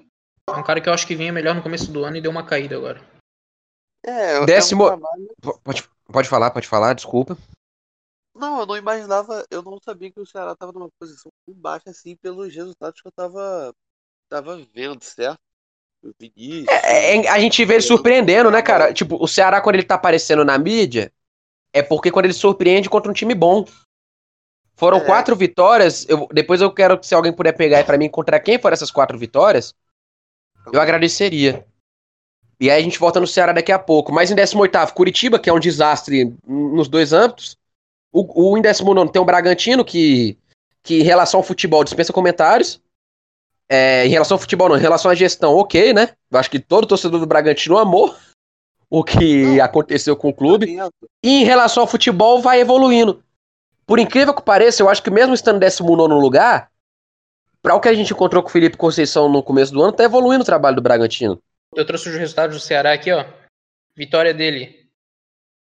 É 0.49 0.51
um 0.51 0.63
cara 0.63 0.81
que 0.81 0.89
eu 0.89 0.93
acho 0.93 1.07
que 1.07 1.15
vinha 1.15 1.31
melhor 1.31 1.55
no 1.55 1.63
começo 1.63 1.89
do 1.91 2.03
ano 2.03 2.17
e 2.17 2.21
deu 2.21 2.29
uma 2.31 2.45
caída 2.45 2.75
agora. 2.75 3.01
É, 4.05 4.35
é 4.35 4.41
um 4.41 4.45
Décimo- 4.45 4.85
trabalho- 4.87 5.35
Pode, 5.63 5.89
pode 6.11 6.27
falar, 6.27 6.51
pode 6.51 6.67
falar, 6.67 6.93
desculpa. 6.93 7.37
Não, 8.35 8.59
eu 8.61 8.65
não 8.65 8.77
imaginava, 8.77 9.45
eu 9.51 9.61
não 9.61 9.77
sabia 9.83 10.11
que 10.11 10.19
o 10.19 10.25
Ceará 10.25 10.55
tava 10.55 10.71
numa 10.71 10.89
posição 10.99 11.31
tão 11.45 11.53
baixa 11.55 11.89
assim 11.89 12.15
pelos 12.17 12.53
resultados 12.53 13.01
que 13.01 13.07
eu 13.07 13.11
tava, 13.11 13.73
tava 14.29 14.57
vendo, 14.73 15.03
certo? 15.03 15.39
O 16.03 16.11
Vinícius. 16.19 16.67
É, 16.69 17.17
é, 17.17 17.29
a 17.29 17.39
gente 17.39 17.63
vê 17.65 17.75
ele 17.75 17.81
surpreendendo, 17.83 18.49
né, 18.49 18.61
cara? 18.61 18.93
Tipo, 18.93 19.21
o 19.21 19.27
Ceará, 19.27 19.59
quando 19.61 19.75
ele 19.75 19.83
tá 19.83 19.95
aparecendo 19.95 20.45
na 20.45 20.57
mídia, 20.57 21.11
é 21.73 21.81
porque 21.81 22.11
quando 22.11 22.25
ele 22.25 22.33
surpreende 22.33 22.89
contra 22.89 23.11
um 23.11 23.13
time 23.13 23.35
bom. 23.35 23.65
Foram 24.75 24.99
É. 24.99 25.05
quatro 25.05 25.35
vitórias. 25.35 26.07
Eu, 26.07 26.27
depois 26.31 26.61
eu 26.61 26.71
quero 26.71 26.97
que, 26.97 27.05
se 27.05 27.13
alguém 27.13 27.33
puder 27.33 27.51
pegar 27.51 27.79
aí 27.79 27.83
pra 27.83 27.97
mim, 27.97 28.07
contra 28.09 28.39
quem 28.39 28.57
foram 28.57 28.73
essas 28.73 28.91
quatro 28.91 29.17
vitórias, 29.17 29.75
eu 30.71 30.79
agradeceria. 30.79 31.65
E 32.61 32.69
aí 32.69 32.79
a 32.79 32.83
gente 32.83 32.99
volta 32.99 33.19
no 33.19 33.27
Ceará 33.27 33.51
daqui 33.51 33.71
a 33.71 33.79
pouco. 33.79 34.11
Mas 34.13 34.31
em 34.31 34.35
18, 34.35 34.93
Curitiba, 34.93 35.37
que 35.37 35.49
é 35.49 35.53
um 35.53 35.59
desastre 35.59 36.33
nos 36.45 36.87
dois 36.87 37.11
âmbitos. 37.11 37.57
O, 38.11 38.51
o 38.51 38.57
em 38.57 38.61
19 38.61 39.11
tem 39.11 39.21
o 39.21 39.25
Bragantino, 39.25 39.83
que, 39.85 40.37
que 40.81 40.99
em 41.01 41.03
relação 41.03 41.39
ao 41.39 41.43
futebol 41.43 41.83
dispensa 41.83 42.13
comentários. 42.13 42.81
É, 43.71 44.05
em 44.05 44.09
relação 44.09 44.35
ao 44.35 44.39
futebol, 44.39 44.67
não, 44.67 44.77
em 44.77 44.81
relação 44.81 45.11
à 45.11 45.15
gestão, 45.15 45.55
ok, 45.55 45.93
né? 45.93 46.09
Eu 46.31 46.39
acho 46.39 46.49
que 46.49 46.59
todo 46.59 46.87
torcedor 46.87 47.19
do 47.19 47.27
Bragantino 47.27 47.77
amou 47.77 48.15
o 48.89 49.03
que 49.03 49.57
Não. 49.57 49.63
aconteceu 49.63 50.15
com 50.15 50.29
o 50.29 50.33
clube. 50.33 50.75
Lamento. 50.75 51.09
E 51.23 51.41
em 51.41 51.43
relação 51.45 51.83
ao 51.83 51.87
futebol, 51.87 52.41
vai 52.41 52.59
evoluindo. 52.59 53.23
Por 53.85 53.99
incrível 53.99 54.33
que 54.33 54.41
pareça, 54.41 54.81
eu 54.81 54.89
acho 54.89 55.03
que 55.03 55.11
mesmo 55.11 55.33
estando 55.33 55.57
em 55.57 55.59
19 55.59 56.13
lugar, 56.15 56.71
para 57.61 57.75
o 57.75 57.79
que 57.79 57.89
a 57.89 57.93
gente 57.93 58.13
encontrou 58.13 58.41
com 58.41 58.49
o 58.49 58.51
Felipe 58.51 58.77
Conceição 58.77 59.29
no 59.29 59.43
começo 59.43 59.71
do 59.73 59.81
ano, 59.83 59.91
tá 59.91 60.03
evoluindo 60.03 60.41
o 60.41 60.45
trabalho 60.45 60.75
do 60.75 60.81
Bragantino. 60.81 61.39
Eu 61.75 61.85
trouxe 61.85 62.09
os 62.09 62.15
resultados 62.15 62.55
do 62.55 62.61
Ceará 62.61 62.93
aqui, 62.93 63.11
ó. 63.11 63.25
Vitória 63.95 64.33
dele 64.33 64.87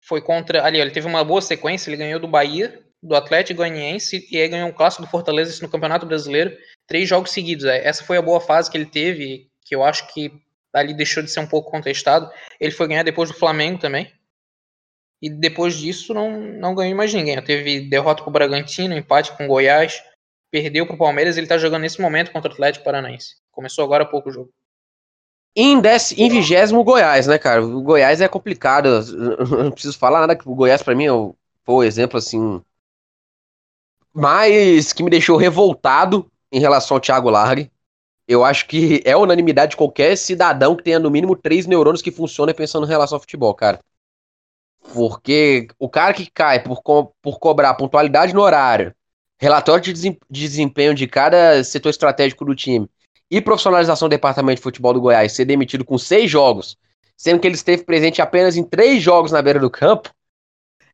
foi 0.02 0.22
contra. 0.22 0.63
Ali, 0.63 0.80
ó, 0.80 0.82
ele 0.82 0.91
teve 0.91 1.08
uma 1.08 1.24
boa 1.24 1.41
sequência, 1.41 1.89
ele 1.89 1.98
ganhou 1.98 2.20
do 2.20 2.28
Bahia, 2.28 2.85
do 3.01 3.15
Atlético 3.15 3.58
Goianiense 3.58 4.27
e 4.31 4.38
aí 4.38 4.47
ganhou 4.47 4.69
um 4.69 4.73
clássico 4.73 5.03
do 5.03 5.10
Fortaleza 5.10 5.58
no 5.62 5.69
Campeonato 5.69 6.05
Brasileiro. 6.05 6.55
Três 6.88 7.08
jogos 7.08 7.31
seguidos. 7.31 7.65
é. 7.65 7.86
Essa 7.88 8.03
foi 8.03 8.17
a 8.17 8.21
boa 8.21 8.39
fase 8.41 8.69
que 8.69 8.77
ele 8.77 8.86
teve, 8.86 9.49
que 9.62 9.75
eu 9.75 9.84
acho 9.84 10.08
que 10.13 10.31
ali 10.73 10.93
deixou 10.93 11.23
de 11.23 11.29
ser 11.31 11.39
um 11.39 11.47
pouco 11.47 11.71
contestado. 11.71 12.29
Ele 12.60 12.71
foi 12.71 12.88
ganhar 12.88 13.03
depois 13.03 13.29
do 13.29 13.38
Flamengo 13.38 13.79
também. 13.79 14.12
E 15.21 15.29
depois 15.29 15.75
disso 15.75 16.13
não, 16.13 16.39
não 16.39 16.75
ganhou 16.75 16.95
mais 16.97 17.13
ninguém. 17.13 17.41
Teve 17.41 17.81
derrota 17.81 18.21
pro 18.21 18.31
Bragantino, 18.31 18.95
empate 18.95 19.36
com 19.36 19.45
o 19.45 19.47
Goiás, 19.47 20.03
perdeu 20.51 20.86
pro 20.86 20.97
Palmeiras, 20.97 21.38
ele 21.38 21.47
tá 21.47 21.58
jogando 21.58 21.81
nesse 21.84 22.01
momento 22.01 22.31
contra 22.31 22.49
o 22.49 22.53
Atlético 22.53 22.86
Paranaense. 22.86 23.36
Começou 23.51 23.84
agora 23.84 24.03
há 24.03 24.08
pouco 24.08 24.29
o 24.29 24.31
jogo. 24.31 24.49
Em, 25.55 25.79
dec... 25.79 26.12
em 26.17 26.29
vigésimo, 26.29 26.84
Goiás, 26.84 27.27
né, 27.27 27.38
cara? 27.38 27.65
O 27.65 27.81
Goiás 27.81 28.19
é 28.19 28.27
complicado. 28.27 28.89
Eu 28.89 29.63
não 29.63 29.71
preciso 29.71 29.97
falar 29.97 30.27
nada, 30.27 30.38
o 30.45 30.53
Goiás, 30.53 30.84
pra 30.84 30.93
mim, 30.93 31.05
é 31.05 31.12
o- 31.13 31.34
o 31.65 31.84
exemplo, 31.84 32.17
assim. 32.17 32.62
Mas 34.15 34.93
que 34.93 35.04
me 35.04 35.10
deixou 35.10 35.36
revoltado 35.36 36.25
em 36.49 36.60
relação 36.60 36.95
ao 36.95 37.01
Thiago 37.01 37.30
Largue. 37.30 37.69
Eu 38.28 38.45
acho 38.45 38.65
que 38.65 39.01
é 39.06 39.15
unanimidade 39.15 39.71
de 39.71 39.78
qualquer 39.78 40.17
cidadão 40.17 40.75
que 40.75 40.84
tenha 40.84 40.97
no 40.97 41.12
mínimo 41.12 41.36
três 41.36 41.67
neurônios 41.67 42.01
que 42.01 42.12
funcionem 42.12 42.56
pensando 42.56 42.86
em 42.86 42.89
relação 42.89 43.17
ao 43.17 43.19
futebol, 43.19 43.54
cara. 43.54 43.80
Porque 44.93 45.67
o 45.78 45.89
cara 45.89 46.13
que 46.13 46.30
cai 46.32 46.63
por, 46.63 46.82
co- 46.82 47.12
por 47.21 47.39
cobrar 47.39 47.73
pontualidade 47.73 48.34
no 48.34 48.41
horário, 48.41 48.95
relatório 49.38 49.84
de 49.84 49.91
desem- 49.93 50.17
de 50.30 50.41
desempenho 50.41 50.95
de 50.95 51.08
cada 51.08 51.62
setor 51.63 51.89
estratégico 51.89 52.45
do 52.45 52.56
time 52.56 52.89
e 53.30 53.41
profissionalização 53.41 54.08
do 54.08 54.12
departamento 54.12 54.58
de 54.58 54.63
futebol 54.63 54.93
do 54.93 55.01
Goiás 55.01 55.34
ser 55.34 55.45
demitido 55.45 55.84
com 55.84 55.97
seis 55.97 56.32
jogos, 56.32 56.78
sendo 57.17 57.39
que 57.39 57.47
ele 57.47 57.56
esteve 57.56 57.84
presente 57.84 58.21
apenas 58.21 58.56
em 58.56 58.63
três 58.63 59.04
jogos 59.04 59.32
na 59.32 59.41
beira 59.41 59.60
do 59.60 59.69
campo, 59.69 60.10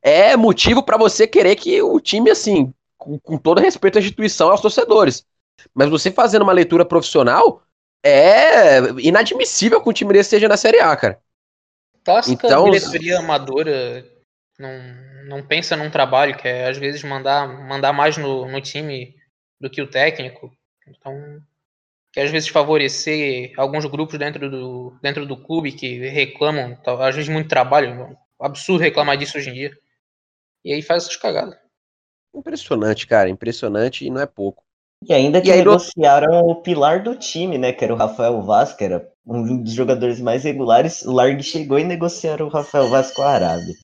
é 0.02 0.36
motivo 0.36 0.84
para 0.84 0.98
você 0.98 1.28
querer 1.28 1.56
que 1.56 1.82
o 1.82 2.00
time, 2.00 2.32
assim, 2.32 2.74
com, 3.02 3.18
com 3.18 3.36
todo 3.36 3.60
respeito 3.60 3.98
à 3.98 4.00
instituição 4.00 4.50
e 4.50 4.52
aos 4.52 4.62
torcedores, 4.62 5.26
mas 5.74 5.90
você 5.90 6.12
fazendo 6.12 6.44
uma 6.44 6.54
leitura 6.54 6.86
profissional, 6.86 7.64
é 8.06 8.78
inadmissível 9.00 9.82
que 9.82 9.90
um 9.90 9.94
time 9.94 10.14
desse 10.14 10.28
esteja 10.28 10.48
na 10.48 10.56
Série 10.56 10.80
A, 10.80 10.96
cara. 10.96 11.20
Clássica 12.06 12.46
Então- 12.48 12.70
diretoria 12.70 13.18
amadora 13.18 14.06
não, 14.60 14.72
não 15.28 15.44
pensa 15.44 15.76
num 15.76 15.90
trabalho 15.90 16.38
que 16.38 16.48
é 16.48 16.70
às 16.70 16.78
vezes 16.78 17.04
mandar, 17.04 17.48
mandar 17.48 17.92
mais 17.92 18.18
no, 18.18 18.48
no 18.48 18.62
time 18.62 19.16
do 19.60 19.68
que 19.70 19.82
o 19.82 19.90
técnico. 19.90 20.56
Então, 20.88 21.42
que 22.14 22.20
às 22.20 22.30
vezes 22.30 22.50
favorecer 22.50 23.54
alguns 23.58 23.86
grupos 23.86 24.20
dentro 24.20 24.50
do, 24.50 24.96
dentro 25.02 25.26
do 25.26 25.38
clube 25.38 25.72
que 25.72 26.08
reclamam, 26.08 26.78
às 26.86 27.16
vezes 27.16 27.30
muito 27.30 27.50
trabalho, 27.50 28.16
absurdo 28.40 28.84
reclamar 28.84 29.18
disso 29.18 29.40
hoje 29.40 29.50
em 29.50 29.54
dia. 29.54 29.78
E 30.64 30.74
aí 30.74 30.82
faz 30.84 31.04
essas 31.04 31.16
cagadas. 31.16 31.61
Impressionante, 32.34 33.06
cara, 33.08 33.30
impressionante 33.30 34.06
e 34.06 34.10
não 34.10 34.22
é 34.22 34.26
pouco. 34.26 34.64
E 35.08 35.14
ainda 35.14 35.42
que 35.42 35.50
E 35.50 35.52
aí, 35.52 35.60
negociaram 35.60 36.42
o 36.42 36.56
pilar 36.56 37.04
do 37.04 37.16
time, 37.16 37.58
né? 37.58 37.74
Que 37.74 37.84
era 37.84 37.94
o 37.94 37.98
Rafael 37.98 38.42
Vaz, 38.42 38.74
que 38.74 38.84
era 38.84 39.08
um 39.26 39.64
dos 39.64 39.74
jogadores 39.74 40.22
mais 40.22 40.44
regulares. 40.44 41.02
O 41.04 41.12
Largue 41.12 41.44
chegou 41.44 41.80
e 41.80 41.84
negociaram 41.84 42.46
o 42.46 42.50
Rafael 42.50 42.88
Vaz 42.88 43.12
com 43.12 43.22
a 43.22 43.30
Arábia. 43.30 43.76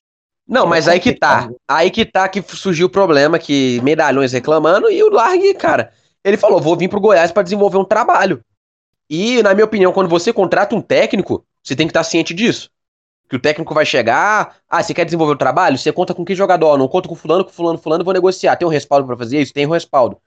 Não, 0.46 0.66
mas 0.66 0.88
aí 0.88 0.98
que 0.98 1.12
tá. 1.12 1.50
Aí 1.66 1.90
que 1.90 2.06
tá 2.06 2.28
que 2.28 2.40
surgiu 2.42 2.86
o 2.86 2.90
problema, 2.90 3.38
que 3.38 3.80
medalhões 3.82 4.32
reclamando 4.32 4.90
e 4.90 5.02
o 5.02 5.10
Largue, 5.10 5.52
cara, 5.54 5.92
ele 6.24 6.36
falou, 6.36 6.60
vou 6.60 6.76
vir 6.76 6.88
pro 6.88 7.00
Goiás 7.00 7.32
pra 7.32 7.42
desenvolver 7.42 7.78
um 7.78 7.84
trabalho. 7.84 8.40
E, 9.10 9.42
na 9.42 9.54
minha 9.54 9.64
opinião, 9.64 9.92
quando 9.92 10.08
você 10.08 10.32
contrata 10.32 10.74
um 10.74 10.80
técnico, 10.80 11.44
você 11.62 11.74
tem 11.74 11.86
que 11.86 11.90
estar 11.90 12.04
ciente 12.04 12.32
disso. 12.32 12.70
Que 13.28 13.36
o 13.36 13.38
técnico 13.38 13.74
vai 13.74 13.84
chegar, 13.84 14.56
ah, 14.68 14.82
você 14.82 14.94
quer 14.94 15.04
desenvolver 15.04 15.34
o 15.34 15.38
trabalho? 15.38 15.76
Você 15.76 15.92
conta 15.92 16.14
com 16.14 16.24
que 16.24 16.34
jogador? 16.34 16.78
Não 16.78 16.88
conta 16.88 17.08
com 17.08 17.14
fulano, 17.14 17.44
com 17.44 17.50
fulano, 17.50 17.78
fulano, 17.78 18.04
vou 18.04 18.14
negociar. 18.14 18.56
Tem 18.56 18.66
um 18.66 18.70
respaldo 18.70 19.06
pra 19.06 19.16
fazer 19.16 19.40
isso? 19.40 19.52
Tem 19.52 19.66
um 19.66 19.70
respaldo. 19.70 20.18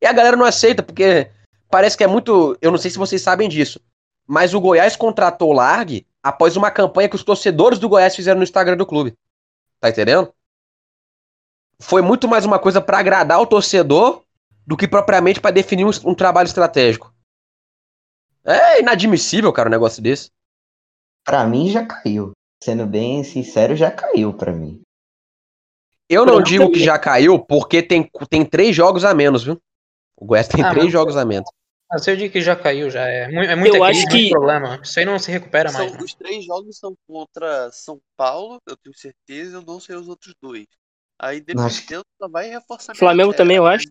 E 0.00 0.06
a 0.06 0.12
galera 0.12 0.36
não 0.36 0.44
aceita, 0.44 0.82
porque 0.82 1.30
parece 1.70 1.96
que 1.96 2.04
é 2.04 2.06
muito, 2.06 2.56
eu 2.60 2.70
não 2.70 2.78
sei 2.78 2.90
se 2.90 2.98
vocês 2.98 3.22
sabem 3.22 3.48
disso, 3.48 3.80
mas 4.26 4.52
o 4.52 4.60
Goiás 4.60 4.96
contratou 4.96 5.50
o 5.50 5.54
Largue 5.54 6.06
após 6.22 6.56
uma 6.56 6.70
campanha 6.70 7.08
que 7.08 7.16
os 7.16 7.24
torcedores 7.24 7.78
do 7.78 7.88
Goiás 7.88 8.14
fizeram 8.14 8.38
no 8.38 8.44
Instagram 8.44 8.76
do 8.76 8.86
clube. 8.86 9.16
Tá 9.80 9.88
entendendo? 9.88 10.32
Foi 11.78 12.02
muito 12.02 12.26
mais 12.26 12.44
uma 12.44 12.58
coisa 12.58 12.80
pra 12.80 12.98
agradar 12.98 13.40
o 13.40 13.46
torcedor 13.46 14.22
do 14.66 14.76
que 14.76 14.88
propriamente 14.88 15.40
pra 15.40 15.50
definir 15.50 15.84
um, 15.84 15.90
um 16.04 16.14
trabalho 16.14 16.46
estratégico. 16.46 17.14
É 18.44 18.80
inadmissível, 18.80 19.52
cara, 19.52 19.68
um 19.68 19.72
negócio 19.72 20.02
desse. 20.02 20.30
Pra 21.26 21.44
mim 21.44 21.68
já 21.68 21.84
caiu. 21.84 22.32
Sendo 22.62 22.86
bem 22.86 23.22
sincero, 23.22 23.76
já 23.76 23.90
caiu 23.90 24.32
pra 24.32 24.52
mim. 24.52 24.80
Eu 26.08 26.24
não 26.24 26.40
digo 26.40 26.70
que 26.70 26.78
já 26.82 26.98
caiu 26.98 27.38
porque 27.44 27.82
tem, 27.82 28.08
tem 28.30 28.44
três 28.46 28.74
jogos 28.74 29.04
a 29.04 29.12
menos, 29.12 29.44
viu? 29.44 29.60
O 30.16 30.24
Goiás 30.24 30.48
tem 30.48 30.64
Ah, 30.64 30.70
três 30.70 30.84
mas- 30.84 30.92
jogos 30.92 31.16
a 31.16 31.24
menos. 31.24 31.48
Mas 31.90 32.06
eu 32.08 32.16
digo 32.16 32.32
que 32.32 32.40
já 32.40 32.56
caiu, 32.56 32.90
já 32.90 33.06
é, 33.06 33.24
é 33.24 33.54
muita 33.56 33.76
Eu 33.76 33.84
crise, 33.84 34.00
acho 34.00 34.00
muito 34.00 34.10
que- 34.24 34.30
problema. 34.30 34.80
Isso 34.82 34.98
aí 34.98 35.04
não 35.04 35.18
se 35.18 35.30
recupera 35.30 35.68
São- 35.68 35.80
mais. 35.80 35.92
né? 35.92 35.98
os 36.02 36.14
três 36.14 36.44
jogos 36.44 36.78
são 36.78 36.94
contra 37.06 37.70
São 37.70 38.00
Paulo, 38.16 38.58
eu 38.66 38.76
tenho 38.76 38.96
certeza, 38.96 39.58
eu 39.58 39.62
não 39.62 39.78
sei 39.78 39.94
os 39.94 40.08
outros 40.08 40.34
dois. 40.42 40.66
Aí 41.20 41.40
dependendo, 41.40 42.04
só 42.20 42.28
vai 42.28 42.48
reforçar. 42.50 42.94
Flamengo 42.96 43.30
tese. 43.30 43.38
também, 43.38 43.56
eu 43.58 43.66
acho. 43.66 43.86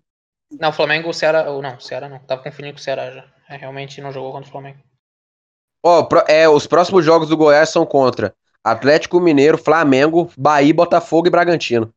Não, 0.59 0.71
Flamengo, 0.73 1.09
o 1.09 1.13
Ceará. 1.13 1.49
Ou 1.49 1.61
não, 1.61 1.75
o 1.77 1.81
Ceará 1.81 2.07
não. 2.09 2.19
Tava 2.19 2.43
confundindo 2.43 2.73
com 2.73 2.79
o 2.79 2.83
Ceará 2.83 3.11
já. 3.11 3.25
É, 3.49 3.55
realmente 3.57 3.99
não 4.01 4.11
jogou 4.11 4.31
contra 4.31 4.47
o 4.47 4.51
Flamengo. 4.51 4.79
Ó, 5.85 6.03
pro- 6.03 6.23
é, 6.27 6.49
os 6.49 6.65
próximos 6.65 7.05
jogos 7.05 7.29
do 7.29 7.37
Goiás 7.37 7.69
são 7.69 7.85
contra 7.85 8.33
Atlético 8.63 9.19
Mineiro, 9.19 9.55
Flamengo, 9.57 10.31
Bahia, 10.35 10.73
Botafogo 10.73 11.27
e 11.27 11.29
Bragantino. 11.29 11.93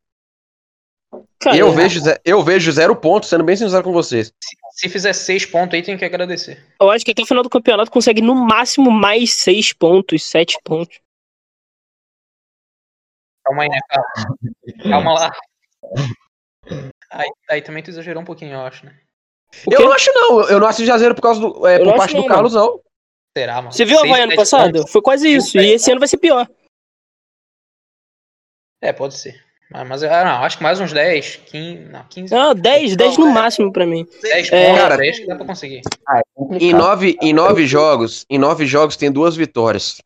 Cara, 1.39 1.57
eu, 1.57 1.71
vejo, 1.71 1.99
ze- 2.01 2.21
eu 2.23 2.43
vejo 2.43 2.71
zero 2.71 2.95
pontos, 2.95 3.29
sendo 3.29 3.43
bem 3.43 3.55
sincero 3.55 3.83
com 3.83 3.91
vocês. 3.91 4.31
Se 4.73 4.87
fizer 4.87 5.13
seis 5.13 5.43
pontos 5.45 5.73
aí, 5.73 5.81
tem 5.81 5.97
que 5.97 6.05
agradecer. 6.05 6.63
eu 6.79 6.91
acho 6.91 7.03
que 7.03 7.11
até 7.11 7.23
o 7.23 7.25
final 7.25 7.41
do 7.43 7.49
campeonato 7.49 7.89
consegue 7.89 8.21
no 8.21 8.35
máximo 8.35 8.91
mais 8.91 9.33
seis 9.33 9.73
pontos, 9.73 10.23
sete 10.23 10.59
pontos. 10.63 10.99
Calma 13.43 13.63
aí, 13.63 13.69
né? 13.69 13.79
Calma, 13.89 14.37
Calma 14.89 15.13
lá. 15.13 15.31
Aí, 17.11 17.29
aí 17.49 17.61
também 17.63 17.81
tu 17.81 17.89
exagerou 17.89 18.21
um 18.21 18.25
pouquinho, 18.25 18.53
eu 18.53 18.61
acho, 18.61 18.85
né? 18.85 18.95
Eu 19.71 19.79
não 19.81 19.91
acho, 19.91 20.11
não. 20.13 20.41
Eu 20.47 20.59
não 20.59 20.67
acho 20.67 20.85
já 20.85 20.95
zero 20.97 21.15
por 21.15 21.23
causa 21.23 21.39
do. 21.41 21.65
É, 21.65 21.79
Eu 21.79 21.85
por 21.85 21.95
parte 21.95 22.13
do 22.13 22.21
não, 22.21 22.27
Carlos, 22.27 22.53
não. 22.53 22.79
Será, 23.37 23.55
mano? 23.61 23.71
Você 23.71 23.85
viu 23.85 23.97
o 23.97 23.99
Seis, 24.01 24.11
Havaí 24.11 24.23
ano 24.23 24.35
passado? 24.35 24.73
pontos. 24.73 24.91
Foi 24.91 25.01
quase 25.01 25.27
isso. 25.33 25.57
E 25.57 25.73
esse 25.73 25.91
ano 25.91 25.99
vai 25.99 26.07
ser 26.07 26.17
pior. 26.17 26.47
É, 28.81 28.91
pode 28.93 29.15
ser. 29.17 29.43
Mas, 29.71 29.87
mas 29.87 30.03
ah, 30.03 30.23
não, 30.25 30.43
acho 30.43 30.57
que 30.57 30.63
mais 30.63 30.79
uns 30.79 30.91
10, 30.91 31.35
15. 31.45 31.79
Não, 31.89 32.03
15. 32.07 32.33
Não, 32.33 32.55
10, 32.55 32.95
10 32.95 33.17
no 33.17 33.27
máximo 33.31 33.71
pra 33.71 33.85
mim. 33.85 34.03
10 34.21 34.51
É, 34.51 34.65
pontos, 34.65 34.81
cara, 34.81 34.97
10 34.97 35.19
que 35.19 35.27
dá 35.27 35.35
pra 35.35 35.45
conseguir. 35.45 35.81
Ah, 36.07 36.17
é 36.17 36.21
Em 36.21 36.23
complicado. 36.47 36.79
nove, 36.81 37.17
em 37.21 37.33
nove 37.33 37.67
jogos, 37.67 38.25
em 38.29 38.39
nove 38.39 38.65
jogos 38.65 38.97
tem 38.97 39.11
duas 39.11 39.35
vitórias. 39.35 39.97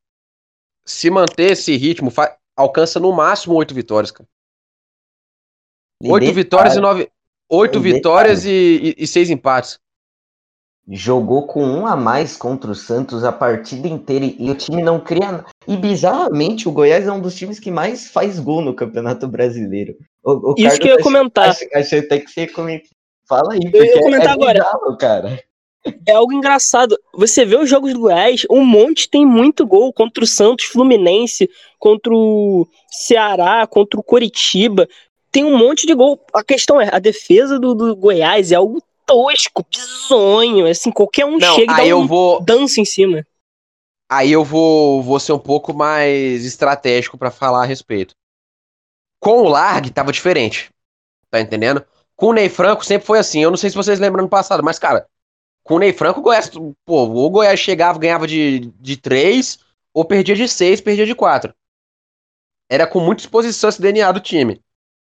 se 0.85 1.09
manter 1.09 1.53
esse 1.53 1.77
ritmo, 1.77 2.11
fa- 2.11 2.37
alcança 2.57 2.99
no 2.99 3.13
máximo 3.13 3.55
oito 3.55 3.73
vitórias, 3.73 4.11
cara. 4.11 4.27
E 6.01 6.11
Oito 6.11 6.23
detalhe, 6.25 6.33
vitórias 6.43 6.75
e 6.75 6.79
nove. 6.81 7.09
Oito 7.49 7.77
e 7.77 7.81
vitórias 7.81 8.43
e, 8.43 8.49
e- 8.51 8.95
e 8.97 9.07
seis 9.07 9.29
empates. 9.29 9.79
Jogou 10.89 11.47
com 11.47 11.63
um 11.63 11.87
a 11.87 11.95
mais 11.95 12.35
contra 12.35 12.69
o 12.71 12.75
Santos 12.75 13.23
a 13.23 13.31
partida 13.31 13.87
inteira 13.87 14.25
e 14.25 14.51
o 14.51 14.55
time 14.55 14.81
não 14.81 14.99
cria. 14.99 15.45
E 15.65 15.77
bizarramente, 15.77 16.67
o 16.67 16.71
Goiás 16.73 17.07
é 17.07 17.11
um 17.11 17.21
dos 17.21 17.35
times 17.35 17.57
que 17.57 17.71
mais 17.71 18.09
faz 18.09 18.37
gol 18.37 18.61
no 18.61 18.73
Campeonato 18.73 19.25
Brasileiro. 19.27 19.95
O, 20.23 20.51
o 20.51 20.55
Isso 20.57 20.77
que 20.79 20.89
eu 20.89 20.97
ia 20.97 21.03
comentar. 21.03 21.55
achou 21.73 21.99
até 21.99 22.19
que 22.19 22.29
você 22.29 22.47
comentar. 22.47 22.89
Fala 23.27 23.53
aí, 23.53 23.59
Eu 23.63 23.71
porque 23.71 23.85
ia 23.85 24.01
comentar 24.01 24.27
é 24.27 24.31
agora. 24.31 24.59
bizarro, 24.59 24.97
cara. 24.97 25.43
É 26.05 26.13
algo 26.13 26.33
engraçado. 26.33 26.97
Você 27.13 27.45
vê 27.45 27.57
os 27.57 27.69
jogos 27.69 27.93
do 27.93 27.99
Goiás, 28.01 28.45
um 28.49 28.65
monte 28.65 29.09
tem 29.09 29.25
muito 29.25 29.65
gol 29.65 29.91
contra 29.91 30.23
o 30.23 30.27
Santos, 30.27 30.65
Fluminense, 30.65 31.49
contra 31.79 32.13
o 32.13 32.67
Ceará, 32.89 33.65
contra 33.67 33.99
o 33.99 34.03
Coritiba. 34.03 34.87
Tem 35.31 35.43
um 35.43 35.57
monte 35.57 35.87
de 35.87 35.93
gol. 35.93 36.19
A 36.33 36.43
questão 36.43 36.79
é, 36.79 36.89
a 36.93 36.99
defesa 36.99 37.59
do, 37.59 37.73
do 37.73 37.95
Goiás 37.95 38.51
é 38.51 38.55
algo 38.55 38.81
tosco, 39.05 39.65
bizonho. 39.69 40.67
Assim, 40.67 40.91
qualquer 40.91 41.25
um 41.25 41.37
Não, 41.37 41.55
chega 41.55 41.73
e 41.73 41.77
dá 41.77 41.85
eu 41.85 41.99
um 41.99 42.07
vou. 42.07 42.41
dança 42.41 42.79
em 42.81 42.85
cima. 42.85 43.25
Aí 44.09 44.31
eu 44.31 44.43
vou, 44.43 45.01
vou 45.01 45.19
ser 45.19 45.33
um 45.33 45.39
pouco 45.39 45.73
mais 45.73 46.45
estratégico 46.45 47.17
pra 47.17 47.31
falar 47.31 47.63
a 47.63 47.65
respeito. 47.65 48.15
Com 49.19 49.41
o 49.41 49.47
Largue 49.49 49.91
tava 49.91 50.11
diferente. 50.11 50.69
Tá 51.29 51.39
entendendo? 51.39 51.83
Com 52.15 52.27
o 52.27 52.33
Ney 52.33 52.49
Franco 52.49 52.85
sempre 52.85 53.07
foi 53.07 53.19
assim. 53.19 53.41
Eu 53.41 53.49
não 53.49 53.57
sei 53.57 53.69
se 53.69 53.75
vocês 53.75 53.99
lembram 53.99 54.23
no 54.23 54.29
passado, 54.29 54.61
mas, 54.63 54.77
cara, 54.77 55.07
com 55.63 55.75
o 55.75 55.79
Ney 55.79 55.93
Franco, 55.93 56.19
o 56.19 56.23
Goiás, 56.23 56.49
pô, 56.85 57.07
ou 57.07 57.25
o 57.25 57.29
Goiás 57.29 57.59
chegava, 57.59 57.97
ganhava 57.97 58.27
de, 58.27 58.71
de 58.79 58.97
3, 58.97 59.57
ou 59.93 60.05
perdia 60.05 60.35
de 60.35 60.47
6, 60.47 60.81
perdia 60.81 61.05
de 61.05 61.15
4. 61.15 61.53
Era 62.69 62.85
com 62.85 62.99
muita 62.99 63.23
exposição 63.23 63.69
esse 63.69 63.81
DNA 63.81 64.11
do 64.11 64.19
time. 64.19 64.61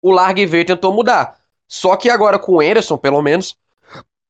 O 0.02 0.12
Largue 0.12 0.46
veio 0.46 0.62
e 0.62 0.66
tentou 0.66 0.94
mudar. 0.94 1.40
Só 1.68 1.96
que 1.96 2.10
agora 2.10 2.40
com 2.40 2.54
o 2.54 2.62
Anderson, 2.62 2.98
pelo 2.98 3.22
menos, 3.22 3.56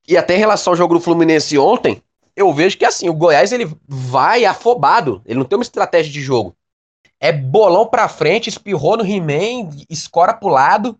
e 0.10 0.18
até 0.18 0.36
em 0.36 0.40
relação 0.40 0.74
ao 0.74 0.78
jogo 0.78 0.96
do 0.96 1.00
Fluminense 1.00 1.56
ontem, 1.60 2.02
eu 2.36 2.52
vejo 2.52 2.76
que 2.76 2.84
assim, 2.84 3.08
o 3.08 3.14
Goiás 3.14 3.52
ele 3.52 3.72
vai 3.88 4.44
afobado, 4.44 5.22
ele 5.24 5.38
não 5.38 5.46
tem 5.46 5.56
uma 5.56 5.64
estratégia 5.64 6.12
de 6.12 6.20
jogo. 6.20 6.58
É 7.20 7.32
bolão 7.32 7.86
pra 7.86 8.10
frente, 8.10 8.50
espirrou 8.50 8.98
no 8.98 9.06
He-Man, 9.06 9.70
escora 9.88 10.34
pro 10.34 10.50
lado 10.50 11.00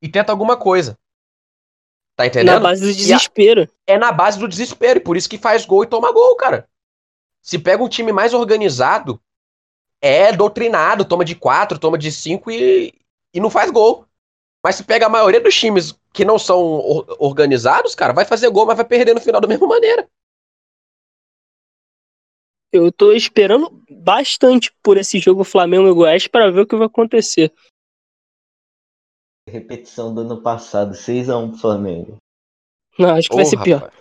e 0.00 0.08
tenta 0.08 0.30
alguma 0.30 0.56
coisa. 0.56 0.96
Tá 2.14 2.22
Na 2.22 2.26
entendendo? 2.28 2.62
base 2.62 2.82
do 2.82 2.94
desespero. 2.94 3.68
É 3.84 3.98
na 3.98 4.12
base 4.12 4.38
do 4.38 4.46
desespero, 4.46 5.00
e 5.00 5.02
por 5.02 5.16
isso 5.16 5.28
que 5.28 5.38
faz 5.38 5.66
gol 5.66 5.82
e 5.82 5.88
toma 5.88 6.12
gol, 6.12 6.36
cara. 6.36 6.68
Se 7.42 7.58
pega 7.58 7.82
um 7.82 7.88
time 7.88 8.12
mais 8.12 8.32
organizado, 8.32 9.20
é 10.00 10.30
doutrinado, 10.30 11.04
toma 11.04 11.24
de 11.24 11.34
4, 11.34 11.80
toma 11.80 11.98
de 11.98 12.12
5 12.12 12.48
e, 12.50 12.94
e 13.34 13.40
não 13.40 13.50
faz 13.50 13.72
gol. 13.72 14.05
Mas 14.66 14.74
se 14.74 14.82
pega 14.82 15.06
a 15.06 15.08
maioria 15.08 15.40
dos 15.40 15.54
times 15.54 15.96
que 16.12 16.24
não 16.24 16.40
são 16.40 16.58
or- 16.58 17.06
organizados, 17.20 17.94
cara, 17.94 18.12
vai 18.12 18.24
fazer 18.24 18.50
gol, 18.50 18.66
mas 18.66 18.76
vai 18.76 18.84
perder 18.84 19.14
no 19.14 19.20
final 19.20 19.40
da 19.40 19.46
mesma 19.46 19.64
maneira. 19.64 20.10
Eu 22.72 22.90
tô 22.90 23.12
esperando 23.12 23.80
bastante 23.88 24.76
por 24.82 24.96
esse 24.96 25.20
jogo 25.20 25.44
Flamengo 25.44 25.86
e 25.86 25.94
Goiás 25.94 26.26
para 26.26 26.50
ver 26.50 26.62
o 26.62 26.66
que 26.66 26.74
vai 26.74 26.88
acontecer. 26.88 27.54
Repetição 29.48 30.12
do 30.12 30.22
ano 30.22 30.42
passado, 30.42 30.96
6x1 30.96 31.50
pro 31.50 31.60
Flamengo. 31.60 32.16
Não, 32.98 33.10
acho 33.10 33.28
que 33.28 33.36
vai 33.36 33.44
Ô, 33.44 33.48
ser 33.48 33.62
pior. 33.62 33.82
rapaz. 33.82 34.00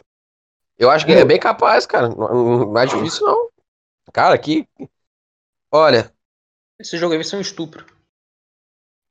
Eu 0.80 0.90
acho 0.90 1.06
que 1.06 1.12
é 1.12 1.24
bem 1.24 1.40
capaz, 1.40 1.86
cara. 1.86 2.10
Não, 2.10 2.66
não 2.66 2.78
é 2.80 2.88
difícil, 2.88 3.24
não. 3.28 3.50
Cara, 4.12 4.34
aqui. 4.34 4.68
Olha, 5.72 6.12
Esse 6.80 6.98
jogo 6.98 7.14
aí 7.14 7.20
vai 7.20 7.24
ser 7.24 7.36
um 7.36 7.42
estupro. 7.42 7.86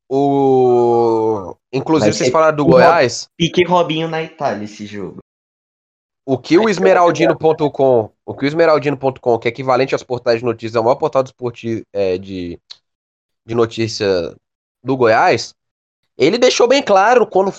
O. 0.08 1.56
Inclusive, 1.72 2.10
Vai 2.10 2.16
vocês 2.16 2.26
ser 2.28 2.32
falaram 2.32 2.56
do 2.56 2.64
Goiás. 2.64 3.28
Pique 3.36 3.64
Robinho 3.64 4.08
na 4.08 4.22
Itália 4.22 4.64
esse 4.64 4.86
jogo. 4.86 5.18
O 6.26 6.38
que 6.38 6.56
o 6.56 6.68
Esmeraldino.com, 6.68 8.10
o 8.24 8.34
que 8.34 8.44
o 8.44 8.46
Esmeraldino.com, 8.46 9.38
que 9.38 9.48
é 9.48 9.50
equivalente 9.50 9.94
aos 9.94 10.02
portais 10.02 10.38
de 10.38 10.44
notícias, 10.44 10.74
é 10.74 10.80
o 10.80 10.84
maior 10.84 10.96
portal 10.96 11.22
de, 11.22 11.28
esporti- 11.28 11.82
é, 11.92 12.16
de, 12.16 12.58
de 13.44 13.54
notícia 13.54 14.34
do 14.82 14.96
Goiás, 14.96 15.54
ele 16.16 16.38
deixou 16.38 16.66
bem 16.66 16.82
claro 16.82 17.26
quando, 17.26 17.52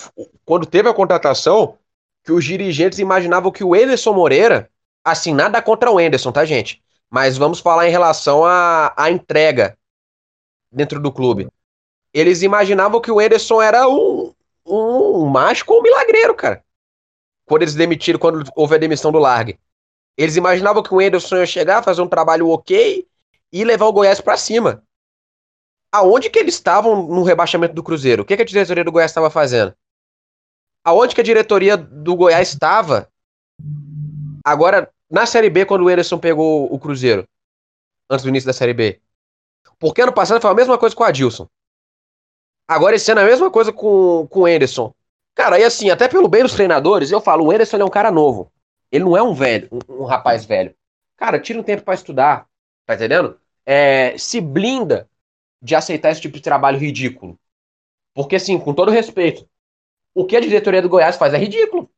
quando 0.44 0.66
teve 0.66 0.88
a 0.88 0.94
contratação 0.94 1.78
que 2.24 2.32
os 2.32 2.44
dirigentes 2.44 2.98
imaginavam 2.98 3.52
que 3.52 3.62
o 3.62 3.76
Ederson 3.76 4.12
Moreira, 4.12 4.68
assim, 5.04 5.32
nada 5.32 5.62
contra 5.62 5.90
o 5.90 6.00
Ederson, 6.00 6.32
tá, 6.32 6.44
gente? 6.44 6.82
Mas 7.08 7.36
vamos 7.38 7.60
falar 7.60 7.86
em 7.86 7.92
relação 7.92 8.44
à, 8.44 8.92
à 8.96 9.10
entrega 9.12 9.78
dentro 10.72 10.98
do 10.98 11.12
clube. 11.12 11.46
Eles 12.16 12.42
imaginavam 12.42 13.00
que 13.00 13.10
o 13.10 13.20
Ederson 13.20 13.60
era 13.60 13.88
um, 13.88 14.32
um 14.64 15.26
mágico 15.26 15.74
ou 15.74 15.80
um 15.80 15.82
milagreiro, 15.82 16.34
cara 16.34 16.64
quando 17.46 17.62
eles 17.62 17.74
demitiram, 17.74 18.18
quando 18.18 18.44
houve 18.54 18.74
a 18.74 18.78
demissão 18.78 19.12
do 19.12 19.18
Largue. 19.18 19.58
Eles 20.18 20.36
imaginavam 20.36 20.82
que 20.82 20.92
o 20.92 21.00
Enderson 21.00 21.36
ia 21.36 21.46
chegar, 21.46 21.82
fazer 21.82 22.02
um 22.02 22.08
trabalho 22.08 22.48
ok 22.48 23.06
e 23.52 23.64
levar 23.64 23.86
o 23.86 23.92
Goiás 23.92 24.20
pra 24.20 24.36
cima. 24.36 24.82
Aonde 25.92 26.28
que 26.28 26.38
eles 26.38 26.54
estavam 26.54 27.06
no 27.06 27.22
rebaixamento 27.22 27.74
do 27.74 27.82
Cruzeiro? 27.82 28.22
O 28.22 28.26
que, 28.26 28.36
que 28.36 28.42
a 28.42 28.46
diretoria 28.46 28.84
do 28.84 28.92
Goiás 28.92 29.10
estava 29.10 29.30
fazendo? 29.30 29.74
Aonde 30.84 31.14
que 31.14 31.20
a 31.20 31.24
diretoria 31.24 31.76
do 31.76 32.16
Goiás 32.16 32.48
estava? 32.48 33.08
Agora, 34.44 34.90
na 35.10 35.24
Série 35.24 35.50
B, 35.50 35.64
quando 35.64 35.84
o 35.84 35.90
Enderson 35.90 36.18
pegou 36.18 36.72
o 36.72 36.78
Cruzeiro, 36.78 37.26
antes 38.10 38.24
do 38.24 38.28
início 38.28 38.46
da 38.46 38.52
Série 38.52 38.74
B. 38.74 39.00
Porque 39.78 40.02
ano 40.02 40.12
passado 40.12 40.40
foi 40.40 40.50
a 40.50 40.54
mesma 40.54 40.78
coisa 40.78 40.94
com 40.94 41.02
o 41.02 41.06
Adilson. 41.06 41.48
Agora 42.68 42.96
esse 42.96 43.10
ano 43.10 43.20
é 43.20 43.24
a 43.24 43.26
mesma 43.26 43.50
coisa 43.50 43.72
com, 43.72 44.26
com 44.28 44.40
o 44.40 44.48
Enderson. 44.48 44.92
Cara, 45.34 45.58
e 45.58 45.64
assim, 45.64 45.90
até 45.90 46.08
pelo 46.08 46.28
bem 46.28 46.42
dos 46.42 46.54
treinadores, 46.54 47.10
eu 47.10 47.20
falo, 47.20 47.44
o 47.44 47.50
Anderson 47.50 47.76
é 47.76 47.84
um 47.84 47.90
cara 47.90 48.10
novo. 48.10 48.50
Ele 48.90 49.04
não 49.04 49.16
é 49.16 49.22
um 49.22 49.34
velho, 49.34 49.68
um, 49.70 50.02
um 50.02 50.04
rapaz 50.04 50.44
velho. 50.44 50.74
Cara, 51.16 51.38
tira 51.38 51.60
um 51.60 51.62
tempo 51.62 51.82
pra 51.82 51.94
estudar, 51.94 52.46
tá 52.86 52.94
entendendo? 52.94 53.38
É, 53.64 54.16
se 54.16 54.40
blinda 54.40 55.08
de 55.60 55.74
aceitar 55.74 56.10
esse 56.10 56.20
tipo 56.20 56.36
de 56.36 56.42
trabalho 56.42 56.78
ridículo. 56.78 57.38
Porque 58.14 58.36
assim, 58.36 58.58
com 58.58 58.72
todo 58.72 58.90
respeito, 58.90 59.46
o 60.14 60.24
que 60.24 60.36
a 60.36 60.40
diretoria 60.40 60.80
do 60.80 60.88
Goiás 60.88 61.16
faz 61.16 61.34
é 61.34 61.38
ridículo. 61.38 61.90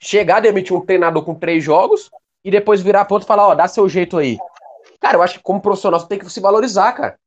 Chegar, 0.00 0.40
demitir 0.40 0.76
um 0.76 0.84
treinador 0.84 1.24
com 1.24 1.34
três 1.34 1.62
jogos 1.62 2.10
e 2.44 2.50
depois 2.50 2.82
virar 2.82 3.04
ponto 3.04 3.22
e 3.22 3.26
falar, 3.26 3.48
ó, 3.48 3.54
dá 3.54 3.68
seu 3.68 3.88
jeito 3.88 4.18
aí. 4.18 4.38
Cara, 5.00 5.16
eu 5.16 5.22
acho 5.22 5.38
que 5.38 5.42
como 5.42 5.60
profissional 5.60 6.00
você 6.00 6.08
tem 6.08 6.18
que 6.18 6.28
se 6.28 6.40
valorizar, 6.40 6.92
cara. 6.92 7.18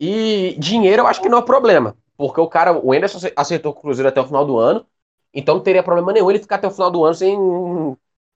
E 0.00 0.56
dinheiro 0.58 1.02
eu 1.02 1.06
acho 1.06 1.20
que 1.20 1.28
não 1.28 1.38
é 1.38 1.42
problema. 1.42 1.96
Porque 2.16 2.40
o 2.40 2.48
cara, 2.48 2.72
o 2.72 2.92
Anderson 2.92 3.18
acertou 3.36 3.72
o 3.72 3.74
Cruzeiro 3.74 4.08
até 4.08 4.20
o 4.20 4.26
final 4.26 4.44
do 4.44 4.58
ano. 4.58 4.86
Então 5.32 5.56
não 5.56 5.62
teria 5.62 5.82
problema 5.82 6.12
nenhum 6.12 6.30
ele 6.30 6.38
ficar 6.40 6.56
até 6.56 6.66
o 6.66 6.70
final 6.70 6.90
do 6.90 7.04
ano 7.04 7.14
sem, 7.14 7.36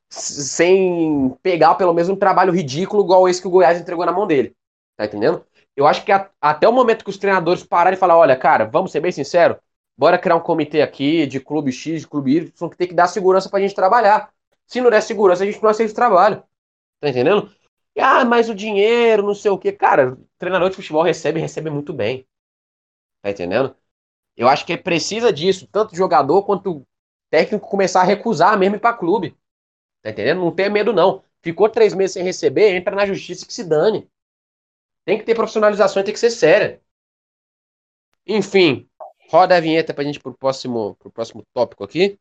sem 0.09 1.37
pegar 1.43 1.75
pelo 1.75 1.93
menos 1.93 2.09
um 2.09 2.17
trabalho 2.17 2.53
ridículo 2.53 3.03
igual 3.03 3.29
esse 3.29 3.41
que 3.41 3.49
o 3.49 3.51
Goiás 3.51 3.81
entregou 3.81 4.07
na 4.07 4.13
mão 4.13 4.27
dele. 4.27 4.55
Tá 4.97 5.07
entendendo? 5.07 5.45
Eu 5.77 5.87
acho 5.87 6.05
que 6.05 6.13
a, 6.13 6.31
até 6.41 6.69
o 6.69 6.73
momento 6.73 7.05
que 7.05 7.11
os 7.11 7.19
treinadores 7.19 7.65
pararem 7.65 7.97
e 7.97 8.01
falar, 8.01 8.17
olha, 8.17 8.37
cara, 8.37 8.65
vamos 8.65 8.93
ser 8.93 9.01
bem 9.01 9.11
sinceros, 9.11 9.57
bora 9.97 10.19
criar 10.19 10.37
um 10.37 10.41
comitê 10.41 10.83
aqui 10.83 11.27
de 11.27 11.41
clube 11.41 11.73
X, 11.73 12.03
de 12.03 12.09
clube 12.09 12.37
Y, 12.37 12.71
que 12.71 12.77
tem 12.77 12.89
que 12.89 12.95
dar 12.95 13.09
segurança 13.09 13.49
pra 13.51 13.61
gente 13.61 13.75
trabalhar. 13.75 14.31
Se 14.67 14.81
não 14.81 14.91
der 14.91 15.03
segurança, 15.03 15.43
a 15.43 15.47
gente 15.47 15.63
não 15.63 15.71
aceita 15.71 15.93
o 15.93 15.97
trabalho. 15.97 16.43
Tá 17.01 17.09
entendendo? 17.09 17.51
E, 17.97 18.01
ah, 18.01 18.25
mas 18.25 18.49
o 18.49 18.55
dinheiro, 18.55 19.23
não 19.23 19.35
sei 19.35 19.51
o 19.51 19.59
quê. 19.59 19.73
Cara, 19.73 20.17
treinador 20.45 20.71
de 20.71 20.77
futebol 20.77 21.03
recebe, 21.03 21.41
recebe 21.41 21.71
muito 21.71 21.93
bem. 21.93 22.27
Tá 23.23 23.31
entendendo? 23.31 23.75
Eu 24.37 24.49
acho 24.49 24.67
que 24.67 24.77
precisa 24.77 25.33
disso, 25.33 25.67
tanto 25.67 25.97
jogador 25.97 26.43
quanto 26.45 26.87
técnico 27.31 27.69
começar 27.69 28.01
a 28.01 28.05
recusar 28.05 28.59
mesmo 28.59 28.79
pra 28.79 28.93
clube. 28.93 29.37
Tá 30.03 30.11
entendendo? 30.11 30.41
Não 30.41 30.55
tenha 30.55 30.69
medo, 30.69 30.93
não. 30.93 31.25
Ficou 31.43 31.69
três 31.69 31.95
meses 31.95 32.13
sem 32.15 32.23
receber, 32.23 32.75
entra 32.75 32.95
na 32.95 33.07
justiça 33.07 33.47
que 33.47 33.53
se 33.53 33.65
dane. 33.65 34.09
Tem 35.05 35.19
que 35.19 35.25
ter 35.25 35.35
profissionalização 35.35 36.01
e 36.01 36.05
tem 36.05 36.15
que 36.15 36.21
ser 36.21 36.31
séria. 36.31 36.81
Enfim, 38.27 38.89
roda 39.31 39.57
a 39.57 39.61
vinheta 39.61 39.93
pra 39.93 40.05
gente 40.05 40.19
pro 40.19 40.35
próximo, 40.35 40.95
pro 40.97 41.11
próximo 41.11 41.45
tópico 41.53 41.85
aqui. 41.85 42.19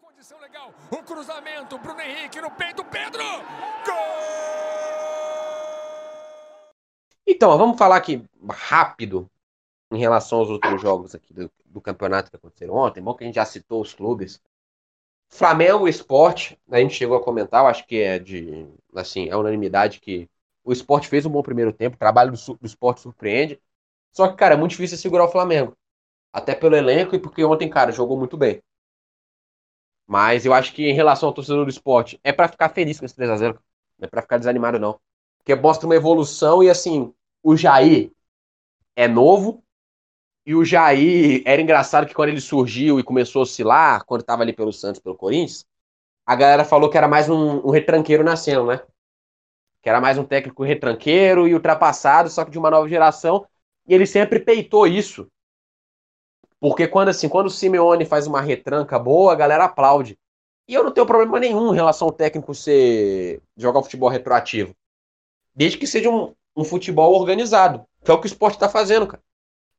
Condição 0.00 0.38
legal. 0.40 0.72
O 0.90 1.02
cruzamento. 1.02 1.78
Bruno 1.78 2.00
Henrique 2.00 2.40
no 2.40 2.50
peito. 2.52 2.84
Pedro. 2.84 3.22
Então, 7.26 7.56
vamos 7.56 7.78
falar 7.78 7.96
aqui 7.96 8.24
rápido 8.48 9.30
em 9.92 9.98
relação 9.98 10.40
aos 10.40 10.50
outros 10.50 10.80
jogos 10.80 11.14
aqui 11.14 11.34
do, 11.34 11.50
do 11.66 11.80
campeonato 11.80 12.30
que 12.30 12.36
aconteceram 12.36 12.74
ontem. 12.74 13.02
Bom 13.02 13.14
que 13.14 13.24
a 13.24 13.26
gente 13.26 13.36
já 13.36 13.44
citou 13.44 13.80
os 13.82 13.94
clubes. 13.94 14.40
Flamengo 15.30 15.88
Esporte, 15.88 16.58
a 16.70 16.78
gente 16.78 16.94
chegou 16.94 17.16
a 17.16 17.22
comentar, 17.22 17.62
eu 17.62 17.68
acho 17.68 17.86
que 17.86 18.00
é 18.00 18.18
de, 18.18 18.68
assim, 18.94 19.28
é 19.28 19.36
unanimidade 19.36 20.00
que 20.00 20.28
o 20.64 20.72
esporte 20.72 21.08
fez 21.08 21.24
um 21.26 21.30
bom 21.30 21.42
primeiro 21.42 21.72
tempo, 21.72 21.96
o 21.96 21.98
trabalho 21.98 22.32
do, 22.32 22.54
do 22.56 22.66
esporte 22.66 23.00
surpreende. 23.00 23.60
Só 24.12 24.28
que, 24.28 24.36
cara, 24.36 24.54
é 24.54 24.58
muito 24.58 24.72
difícil 24.72 24.98
segurar 24.98 25.24
o 25.24 25.28
Flamengo. 25.32 25.76
Até 26.32 26.54
pelo 26.54 26.76
elenco 26.76 27.14
e 27.16 27.20
porque 27.20 27.44
ontem, 27.44 27.70
cara, 27.70 27.92
jogou 27.92 28.18
muito 28.18 28.36
bem. 28.36 28.62
Mas 30.06 30.44
eu 30.44 30.52
acho 30.52 30.74
que 30.74 30.88
em 30.88 30.94
relação 30.94 31.28
ao 31.28 31.34
torcedor 31.34 31.64
do 31.64 31.70
esporte, 31.70 32.20
é 32.24 32.32
pra 32.32 32.48
ficar 32.48 32.68
feliz 32.70 32.98
com 32.98 33.06
esse 33.06 33.14
3x0. 33.14 33.58
Não 33.98 34.06
é 34.06 34.08
pra 34.08 34.22
ficar 34.22 34.38
desanimado, 34.38 34.78
não. 34.78 35.00
Que 35.44 35.54
mostra 35.54 35.86
uma 35.86 35.96
evolução 35.96 36.62
e 36.62 36.70
assim, 36.70 37.12
o 37.42 37.56
Jair 37.56 38.12
é 38.96 39.08
novo, 39.08 39.62
e 40.44 40.54
o 40.54 40.64
Jair 40.64 41.42
era 41.44 41.60
engraçado 41.60 42.06
que 42.06 42.14
quando 42.14 42.30
ele 42.30 42.40
surgiu 42.40 42.98
e 42.98 43.04
começou 43.04 43.40
a 43.40 43.42
oscilar, 43.42 44.04
quando 44.04 44.22
estava 44.22 44.42
ali 44.42 44.52
pelo 44.52 44.72
Santos, 44.72 45.00
pelo 45.00 45.16
Corinthians, 45.16 45.66
a 46.26 46.34
galera 46.34 46.64
falou 46.64 46.88
que 46.90 46.96
era 46.96 47.08
mais 47.08 47.28
um, 47.28 47.66
um 47.66 47.70
retranqueiro 47.70 48.24
nascendo, 48.24 48.66
né? 48.66 48.80
Que 49.82 49.88
era 49.88 50.00
mais 50.00 50.18
um 50.18 50.24
técnico 50.24 50.62
retranqueiro 50.62 51.48
e 51.48 51.54
ultrapassado, 51.54 52.28
só 52.28 52.44
que 52.44 52.50
de 52.50 52.58
uma 52.58 52.70
nova 52.70 52.88
geração. 52.88 53.46
E 53.86 53.94
ele 53.94 54.06
sempre 54.06 54.38
peitou 54.40 54.86
isso. 54.86 55.26
Porque 56.58 56.86
quando 56.86 57.08
assim, 57.08 57.28
quando 57.28 57.46
o 57.46 57.50
Simeone 57.50 58.04
faz 58.04 58.26
uma 58.26 58.40
retranca 58.40 58.98
boa, 58.98 59.32
a 59.32 59.36
galera 59.36 59.64
aplaude. 59.64 60.18
E 60.68 60.74
eu 60.74 60.84
não 60.84 60.92
tenho 60.92 61.06
problema 61.06 61.40
nenhum 61.40 61.72
em 61.72 61.76
relação 61.76 62.08
ao 62.08 62.12
técnico 62.12 62.54
ser 62.54 63.42
jogar 63.56 63.82
futebol 63.82 64.08
retroativo. 64.08 64.74
Desde 65.60 65.76
que 65.76 65.86
seja 65.86 66.08
um, 66.08 66.32
um 66.56 66.64
futebol 66.64 67.12
organizado. 67.12 67.84
Que 68.02 68.10
é 68.10 68.14
o 68.14 68.18
que 68.18 68.24
o 68.24 68.32
esporte 68.32 68.54
está 68.54 68.66
fazendo, 68.66 69.06
cara. 69.06 69.22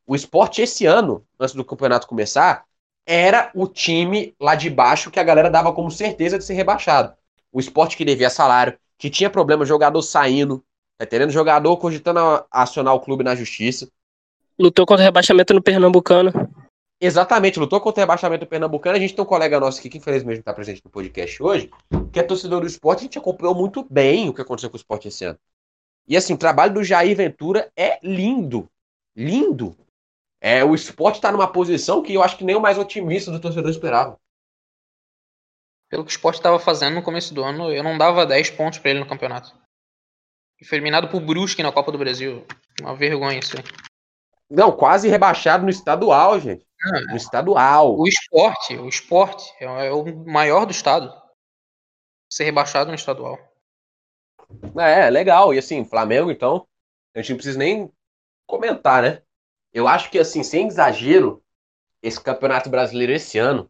O 0.06 0.16
esporte 0.16 0.62
esse 0.62 0.86
ano, 0.86 1.26
antes 1.40 1.56
do 1.56 1.66
campeonato 1.66 2.06
começar, 2.06 2.66
era 3.04 3.50
o 3.56 3.68
time 3.68 4.36
lá 4.40 4.54
de 4.54 4.70
baixo 4.70 5.10
que 5.10 5.20
a 5.20 5.24
galera 5.24 5.50
dava 5.50 5.74
como 5.74 5.90
certeza 5.90 6.38
de 6.38 6.44
ser 6.44 6.54
rebaixado. 6.54 7.16
O 7.52 7.60
esporte 7.60 7.98
que 7.98 8.06
devia 8.06 8.30
salário, 8.30 8.78
que 8.96 9.10
tinha 9.10 9.28
problema, 9.28 9.66
jogador 9.66 10.04
saindo, 10.04 10.64
tá 11.00 11.06
entendendo? 11.06 11.32
Jogador 11.32 11.76
cogitando 11.78 12.46
acionar 12.52 12.94
o 12.94 13.00
clube 13.00 13.24
na 13.24 13.34
justiça. 13.34 13.90
Lutou 14.60 14.86
contra 14.86 15.02
o 15.02 15.06
rebaixamento 15.06 15.52
no 15.52 15.64
Pernambucano. 15.64 16.32
Exatamente, 17.02 17.60
lutou 17.60 17.82
contra 17.82 18.02
o 18.02 18.04
rebaixamento 18.04 18.46
pernambucano. 18.46 18.96
A 18.96 19.00
gente 19.00 19.16
tem 19.16 19.24
um 19.24 19.28
colega 19.28 19.60
nosso 19.60 19.80
aqui, 19.80 19.90
que 19.90 19.98
infelizmente 19.98 20.36
não 20.36 20.42
está 20.42 20.54
presente 20.54 20.84
no 20.86 20.92
podcast 20.92 21.42
hoje, 21.42 21.72
que 22.14 22.20
é 22.20 22.24
torcedor 22.24 22.62
do 22.62 22.68
esporte. 22.68 23.00
A 23.00 23.04
gente 23.06 23.18
acompanhou 23.18 23.56
muito 23.56 23.84
bem 23.90 24.30
o 24.30 24.34
que 24.36 24.42
aconteceu 24.42 24.70
com 24.70 24.76
o 24.76 24.78
esporte 24.78 25.08
esse 25.08 25.26
ano. 25.26 25.40
E 26.08 26.18
assim, 26.18 26.34
o 26.34 26.38
trabalho 26.38 26.74
do 26.74 26.84
Jair 26.84 27.16
Ventura 27.16 27.72
é 27.76 28.00
lindo. 28.04 28.70
Lindo. 29.16 29.78
É, 30.40 30.64
o 30.64 30.74
esporte 30.74 31.16
está 31.16 31.32
numa 31.32 31.52
posição 31.52 32.02
que 32.02 32.14
eu 32.14 32.24
acho 32.24 32.38
que 32.38 32.44
nem 32.44 32.56
o 32.56 32.62
mais 32.62 32.78
otimista 32.78 33.32
do 33.32 33.40
torcedor 33.40 33.70
esperava. 33.70 34.20
Pelo 35.90 36.04
que 36.04 36.10
o 36.10 36.16
esporte 36.16 36.38
estava 36.38 36.58
fazendo 36.58 36.96
no 36.96 37.04
começo 37.04 37.34
do 37.34 37.44
ano, 37.44 37.72
eu 37.72 37.84
não 37.84 37.98
dava 37.98 38.26
10 38.26 38.52
pontos 38.52 38.80
para 38.80 38.92
ele 38.92 39.02
no 39.02 39.08
campeonato. 39.08 39.54
E 40.60 40.66
foi 40.66 40.78
eliminado 40.78 41.10
por 41.10 41.20
Brusque 41.20 41.62
na 41.62 41.72
Copa 41.72 41.92
do 41.92 41.98
Brasil. 41.98 42.46
Uma 42.80 42.96
vergonha 42.96 43.40
isso 43.40 43.58
aí. 43.58 43.64
Não, 44.50 44.72
quase 44.72 45.10
rebaixado 45.10 45.64
no 45.64 45.70
estadual, 45.70 46.40
gente. 46.40 46.66
No 47.10 47.16
estadual. 47.16 47.98
O 47.98 48.08
esporte, 48.08 48.76
o 48.78 48.88
esporte 48.88 49.54
é 49.60 49.92
o 49.92 50.04
maior 50.26 50.66
do 50.66 50.72
estado. 50.72 51.14
Ser 52.30 52.46
rebaixado 52.46 52.90
no 52.90 52.96
estadual. 52.96 53.38
É, 54.78 55.10
legal. 55.10 55.54
E 55.54 55.60
assim, 55.60 55.86
Flamengo, 55.86 56.32
então, 56.32 56.68
a 57.14 57.20
gente 57.20 57.32
não 57.32 57.38
precisa 57.38 57.58
nem 57.58 57.92
comentar, 58.46 59.02
né? 59.04 59.22
Eu 59.74 59.88
acho 59.88 60.10
que, 60.12 60.20
assim, 60.20 60.44
sem 60.44 60.68
exagero, 60.68 61.44
esse 62.02 62.20
campeonato 62.20 62.70
brasileiro 62.70 63.14
esse 63.14 63.38
ano, 63.38 63.70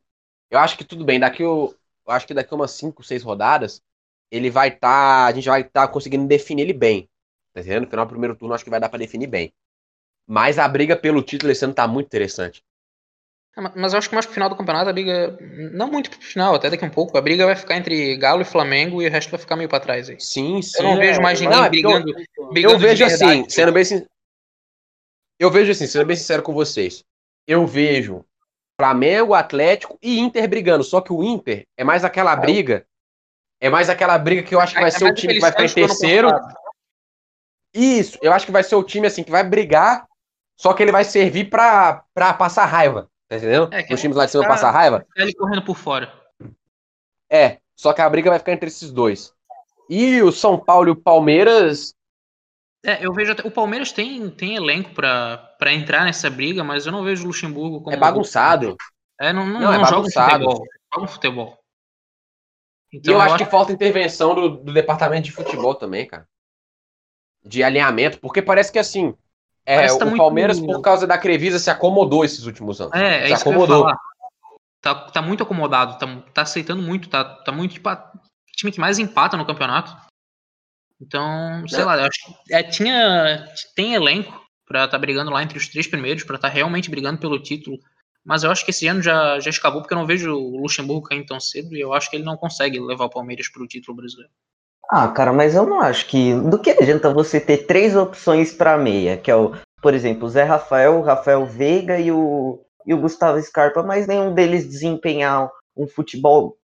eu 0.49 0.59
acho 0.59 0.77
que 0.77 0.83
tudo 0.83 1.05
bem, 1.05 1.19
daqui 1.19 1.43
eu, 1.43 1.75
eu 2.05 2.13
acho 2.13 2.27
que 2.27 2.33
daqui 2.33 2.53
umas 2.53 2.71
5, 2.71 3.03
6 3.03 3.23
rodadas, 3.23 3.83
ele 4.31 4.49
vai 4.49 4.69
estar. 4.69 4.79
Tá, 4.79 5.25
a 5.27 5.31
gente 5.31 5.47
vai 5.49 5.61
estar 5.61 5.87
tá 5.87 5.93
conseguindo 5.93 6.27
definir 6.27 6.63
ele 6.63 6.73
bem. 6.73 7.09
Tá 7.53 7.61
entendendo? 7.61 7.83
No 7.83 7.89
final 7.89 8.05
do 8.05 8.09
primeiro 8.09 8.35
turno, 8.35 8.53
acho 8.53 8.63
que 8.63 8.69
vai 8.69 8.79
dar 8.79 8.89
para 8.89 8.99
definir 8.99 9.27
bem. 9.27 9.53
Mas 10.27 10.57
a 10.57 10.67
briga 10.67 10.95
pelo 10.95 11.21
título 11.21 11.51
esse 11.51 11.65
ano 11.65 11.73
tá 11.73 11.87
muito 11.87 12.07
interessante. 12.07 12.63
É, 13.57 13.61
mas 13.75 13.91
eu 13.91 13.99
acho 13.99 14.07
que 14.07 14.15
mais 14.15 14.25
pro 14.25 14.33
final 14.33 14.49
do 14.49 14.55
campeonato 14.55 14.89
a 14.89 14.93
briga. 14.93 15.37
Não 15.73 15.87
muito 15.87 16.09
pro 16.09 16.21
final, 16.21 16.55
até 16.55 16.69
daqui 16.69 16.85
um 16.85 16.89
pouco. 16.89 17.17
A 17.17 17.21
briga 17.21 17.45
vai 17.45 17.55
ficar 17.55 17.75
entre 17.75 18.15
Galo 18.15 18.41
e 18.41 18.45
Flamengo 18.45 19.01
e 19.01 19.07
o 19.07 19.11
resto 19.11 19.29
vai 19.29 19.39
ficar 19.39 19.55
meio 19.55 19.67
pra 19.67 19.79
trás 19.79 20.09
aí. 20.09 20.19
Sim, 20.19 20.61
sim. 20.61 20.77
Eu 20.77 20.83
não 20.83 20.93
é, 20.93 21.07
vejo 21.07 21.21
mais 21.21 21.39
ninguém 21.39 21.57
não, 21.57 21.65
é 21.65 21.69
brigando, 21.69 22.09
eu, 22.09 22.49
brigando. 22.49 22.75
Eu 22.75 22.79
vejo 22.79 23.05
assim, 23.05 23.49
sendo 23.49 23.71
bem 23.73 23.83
Eu 25.39 25.51
vejo 25.51 25.71
assim, 25.71 25.87
sendo 25.87 26.05
bem 26.05 26.15
sincero 26.15 26.43
com 26.43 26.53
vocês. 26.53 27.03
Eu 27.45 27.67
vejo 27.67 28.23
Flamengo, 28.79 29.33
Atlético 29.33 29.97
e 30.01 30.19
Inter 30.19 30.47
brigando. 30.47 30.83
Só 30.83 31.01
que 31.01 31.11
o 31.11 31.23
Inter 31.23 31.65
é 31.77 31.83
mais 31.83 32.05
aquela 32.05 32.35
briga. 32.35 32.85
É 33.59 33.69
mais 33.69 33.89
aquela 33.89 34.17
briga 34.17 34.41
que 34.41 34.55
eu 34.55 34.61
acho 34.61 34.73
que 34.73 34.79
vai 34.79 34.89
é 34.89 34.91
ser 34.91 35.05
o 35.05 35.13
time 35.13 35.35
que 35.35 35.39
vai 35.39 35.51
ficar 35.51 35.65
em 35.65 35.73
terceiro. 35.73 36.29
Isso, 37.73 38.17
eu 38.21 38.33
acho 38.33 38.45
que 38.45 38.51
vai 38.51 38.63
ser 38.63 38.75
o 38.75 38.83
time 38.83 39.07
assim 39.07 39.23
que 39.23 39.31
vai 39.31 39.43
brigar, 39.43 40.05
só 40.57 40.73
que 40.73 40.83
ele 40.83 40.91
vai 40.91 41.03
servir 41.03 41.49
pra, 41.49 42.03
pra 42.13 42.33
passar 42.33 42.65
raiva. 42.65 43.07
Tá 43.31 43.37
entendendo? 43.37 43.69
É, 43.71 43.93
Os 43.93 44.01
times 44.01 44.17
lá 44.17 44.25
de 44.25 44.31
cima 44.31 44.45
passar 44.45 44.71
raiva. 44.71 45.07
Ele 45.15 45.33
correndo 45.33 45.63
por 45.63 45.77
fora. 45.77 46.13
É, 47.31 47.59
só 47.73 47.93
que 47.93 48.01
a 48.01 48.09
briga 48.09 48.29
vai 48.29 48.37
ficar 48.37 48.51
entre 48.51 48.67
esses 48.67 48.91
dois. 48.91 49.33
E 49.89 50.21
o 50.21 50.33
São 50.33 50.59
Paulo 50.59 50.89
e 50.89 50.91
o 50.91 50.97
Palmeiras. 50.97 51.95
É, 52.85 53.05
eu 53.05 53.13
vejo 53.13 53.31
até. 53.31 53.47
O 53.47 53.51
Palmeiras 53.51 53.93
tem, 53.93 54.29
tem 54.29 54.57
elenco 54.57 54.93
para 54.93 55.73
entrar 55.73 56.03
nessa 56.03 56.29
briga, 56.29 56.61
mas 56.61 56.85
eu 56.85 56.91
não 56.91 57.05
vejo 57.05 57.23
o 57.23 57.27
Luxemburgo 57.27 57.79
como. 57.79 57.95
É 57.95 57.97
bagunçado. 57.97 58.75
É, 59.17 59.31
não, 59.31 59.45
não, 59.45 59.61
não, 59.61 59.73
é 59.73 59.77
não 59.77 59.83
bagunçado. 59.85 60.43
joga 60.43 60.51
futebol. 60.51 60.67
Joga 60.93 61.07
futebol. 61.07 61.57
Então, 62.93 63.13
e 63.13 63.15
eu, 63.15 63.17
eu 63.17 63.21
acho, 63.21 63.35
acho 63.35 63.45
que 63.45 63.49
falta 63.49 63.71
intervenção 63.71 64.35
do, 64.35 64.49
do 64.57 64.73
departamento 64.73 65.23
de 65.23 65.31
futebol 65.31 65.73
também, 65.73 66.05
cara. 66.05 66.27
De 67.45 67.63
alinhamento, 67.63 68.19
porque 68.19 68.41
parece 68.41 68.73
que 68.73 68.77
assim, 68.77 69.15
é, 69.65 69.87
tá 69.87 70.05
o 70.05 70.17
Palmeiras, 70.17 70.59
por 70.59 70.81
causa 70.81 71.05
da 71.05 71.17
Crevisa, 71.17 71.59
se 71.59 71.69
acomodou 71.69 72.25
esses 72.25 72.45
últimos 72.45 72.81
anos. 72.81 72.93
É, 72.93 73.23
é 73.23 73.27
se 73.27 73.33
isso 73.33 73.49
acomodou. 73.49 73.85
Tá, 74.81 74.95
tá 74.95 75.21
muito 75.21 75.43
acomodado, 75.43 75.99
tá, 75.99 76.21
tá 76.33 76.41
aceitando 76.41 76.81
muito, 76.81 77.07
tá, 77.07 77.23
tá 77.23 77.51
muito 77.51 77.75
tipo, 77.75 77.87
time 78.55 78.71
que 78.71 78.79
mais 78.79 78.97
empata 78.97 79.37
no 79.37 79.45
campeonato. 79.45 79.95
Então, 80.99 81.67
sei 81.67 81.81
é. 81.81 81.85
lá, 81.85 82.05
acho 82.05 82.35
é, 82.49 82.63
tinha, 82.63 83.47
tem 83.75 83.93
elenco 83.93 84.39
para 84.65 84.87
tá 84.87 84.97
brigando 84.97 85.31
lá 85.31 85.43
entre 85.43 85.57
os 85.57 85.67
três 85.67 85.85
primeiros, 85.85 86.23
para 86.23 86.35
estar 86.35 86.47
tá 86.47 86.53
realmente 86.53 86.89
brigando 86.89 87.19
pelo 87.19 87.41
título. 87.41 87.77
Mas 88.23 88.43
eu 88.43 88.51
acho 88.51 88.63
que 88.63 88.71
esse 88.71 88.87
ano 88.87 89.01
já, 89.01 89.39
já 89.39 89.49
escapou, 89.49 89.81
porque 89.81 89.93
eu 89.93 89.97
não 89.97 90.05
vejo 90.05 90.31
o 90.31 90.61
Luxemburgo 90.61 91.07
caindo 91.07 91.25
tão 91.25 91.39
cedo 91.39 91.75
e 91.75 91.81
eu 91.81 91.91
acho 91.91 92.09
que 92.09 92.15
ele 92.15 92.23
não 92.23 92.37
consegue 92.37 92.79
levar 92.79 93.05
o 93.05 93.09
Palmeiras 93.09 93.49
para 93.49 93.63
o 93.63 93.67
título 93.67 93.97
brasileiro. 93.97 94.31
Ah, 94.91 95.07
cara, 95.07 95.31
mas 95.31 95.55
eu 95.55 95.65
não 95.65 95.79
acho 95.79 96.05
que. 96.07 96.33
Do 96.33 96.59
que 96.59 96.69
adianta 96.69 97.13
você 97.13 97.39
ter 97.39 97.65
três 97.65 97.95
opções 97.95 98.51
para 98.51 98.77
meia? 98.77 99.15
Que 99.15 99.31
é 99.31 99.35
o, 99.35 99.53
por 99.81 99.93
exemplo, 99.93 100.25
o 100.25 100.29
Zé 100.29 100.43
Rafael, 100.43 100.99
o 100.99 101.01
Rafael 101.01 101.45
Veiga 101.45 101.97
e 101.97 102.11
o, 102.11 102.59
e 102.85 102.93
o 102.93 102.99
Gustavo 102.99 103.41
Scarpa, 103.41 103.81
mas 103.81 104.05
nenhum 104.05 104.33
deles 104.33 104.67
desempenhar 104.67 105.49
um 105.77 105.87
futebol 105.87 106.57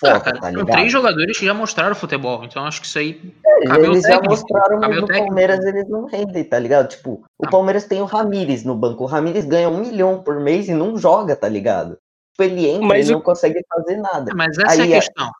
foda, 0.00 0.16
ah, 0.16 0.20
cara, 0.20 0.40
tá 0.40 0.50
ligado? 0.50 0.66
Três 0.66 0.90
jogadores 0.90 1.38
que 1.38 1.46
já 1.46 1.54
mostraram 1.54 1.94
futebol, 1.94 2.44
então 2.44 2.64
acho 2.64 2.80
que 2.80 2.86
isso 2.88 2.98
aí. 2.98 3.32
É, 3.46 3.76
eles 3.76 4.02
já 4.02 4.20
mostraram, 4.20 4.80
mas 4.80 5.00
no 5.00 5.06
Palmeiras 5.06 5.64
eles 5.64 5.88
não 5.88 6.06
rendem, 6.06 6.42
tá 6.42 6.58
ligado? 6.58 6.88
Tipo, 6.88 7.22
o 7.38 7.46
ah. 7.46 7.50
Palmeiras 7.50 7.84
tem 7.84 8.02
o 8.02 8.06
Ramires 8.06 8.64
no 8.64 8.74
banco. 8.74 9.04
O 9.04 9.06
Ramires 9.06 9.44
ganha 9.44 9.68
um 9.68 9.78
milhão 9.78 10.20
por 10.22 10.40
mês 10.40 10.68
e 10.68 10.74
não 10.74 10.96
joga, 10.96 11.36
tá 11.36 11.48
ligado? 11.48 11.96
Tipo, 12.32 12.42
ele 12.42 12.68
entra 12.68 12.86
mas 12.86 13.08
e 13.08 13.12
o... 13.12 13.14
não 13.14 13.20
consegue 13.20 13.64
fazer 13.72 13.96
nada. 13.98 14.32
Mas 14.34 14.58
essa 14.58 14.82
aí, 14.82 14.92
é 14.92 14.96
a 14.96 15.00
questão. 15.00 15.30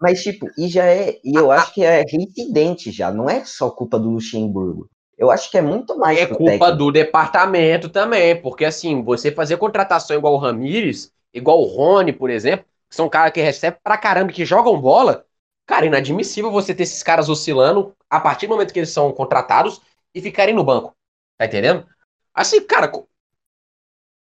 Mas, 0.00 0.22
tipo, 0.22 0.46
e 0.56 0.68
já 0.68 0.84
é. 0.84 1.18
E 1.24 1.34
eu 1.34 1.50
acho 1.50 1.74
que 1.74 1.82
é 1.82 2.02
reincidente 2.02 2.90
já, 2.92 3.10
não 3.10 3.28
é 3.28 3.44
só 3.44 3.70
culpa 3.70 3.98
do 3.98 4.10
Luxemburgo. 4.10 4.88
Eu 5.16 5.30
acho 5.30 5.50
que 5.50 5.58
é 5.58 5.62
muito 5.62 5.98
mais. 5.98 6.16
É 6.18 6.26
culpa 6.26 6.44
técnico. 6.44 6.76
do 6.76 6.92
departamento 6.92 7.88
também, 7.88 8.40
porque 8.40 8.64
assim, 8.64 9.02
você 9.02 9.32
fazer 9.32 9.56
contratação 9.56 10.16
igual 10.16 10.34
o 10.34 10.38
Ramires, 10.38 11.12
igual 11.34 11.60
o 11.60 11.66
Rony, 11.66 12.12
por 12.12 12.30
exemplo, 12.30 12.64
que 12.88 12.94
são 12.94 13.08
caras 13.08 13.32
que 13.32 13.40
recebem 13.40 13.80
pra 13.82 13.98
caramba, 13.98 14.32
que 14.32 14.44
jogam 14.44 14.80
bola, 14.80 15.26
cara, 15.66 15.86
inadmissível 15.86 16.52
você 16.52 16.72
ter 16.72 16.84
esses 16.84 17.02
caras 17.02 17.28
oscilando 17.28 17.92
a 18.08 18.20
partir 18.20 18.46
do 18.46 18.50
momento 18.50 18.72
que 18.72 18.78
eles 18.78 18.90
são 18.90 19.12
contratados 19.12 19.80
e 20.14 20.22
ficarem 20.22 20.54
no 20.54 20.62
banco. 20.62 20.94
Tá 21.36 21.46
entendendo? 21.46 21.84
Assim, 22.32 22.64
cara, 22.64 22.88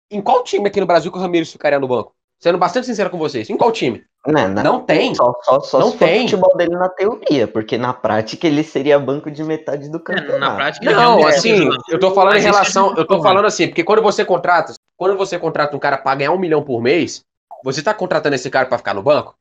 em 0.09 0.21
qual 0.21 0.43
time 0.43 0.67
aqui 0.67 0.79
no 0.79 0.87
Brasil 0.87 1.11
que 1.11 1.17
o 1.17 1.21
Ramires 1.21 1.51
ficaria 1.51 1.79
no 1.79 1.87
banco? 1.87 2.16
Sendo 2.39 2.57
bastante 2.57 2.85
sincero 2.85 3.09
com 3.09 3.17
vocês, 3.17 3.49
em 3.49 3.57
qual 3.57 3.71
time? 3.71 4.03
Não, 4.25 4.47
não, 4.49 4.63
não 4.63 4.83
tem. 4.83 5.15
Só, 5.15 5.33
só, 5.41 5.59
só 5.61 5.79
não 5.79 5.91
tem. 5.91 6.19
o 6.19 6.29
futebol 6.29 6.55
dele 6.55 6.75
na 6.75 6.89
teoria, 6.89 7.47
porque 7.47 7.77
na 7.77 7.93
prática 7.93 8.45
ele 8.45 8.63
seria 8.63 8.99
banco 8.99 9.31
de 9.31 9.43
metade 9.43 9.89
do 9.89 9.99
campeonato. 9.99 10.35
É, 10.35 10.39
na 10.39 10.55
prática, 10.55 10.91
não, 10.91 11.25
assim, 11.25 11.69
eu 11.89 11.99
tô 11.99 12.11
falando 12.11 12.37
em 12.37 12.41
relação, 12.41 12.93
eu 12.95 13.07
tô 13.07 13.21
falando 13.23 13.45
assim, 13.45 13.67
porque 13.67 13.83
quando 13.83 14.01
você 14.01 14.23
contrata, 14.23 14.73
quando 14.95 15.17
você 15.17 15.39
contrata 15.39 15.75
um 15.75 15.79
cara 15.79 15.97
para 15.97 16.15
ganhar 16.15 16.31
um 16.31 16.37
milhão 16.37 16.61
por 16.61 16.81
mês, 16.81 17.23
você 17.63 17.81
tá 17.81 17.93
contratando 17.93 18.35
esse 18.35 18.49
cara 18.49 18.67
para 18.67 18.77
ficar 18.77 18.93
no 18.93 19.01
banco? 19.01 19.35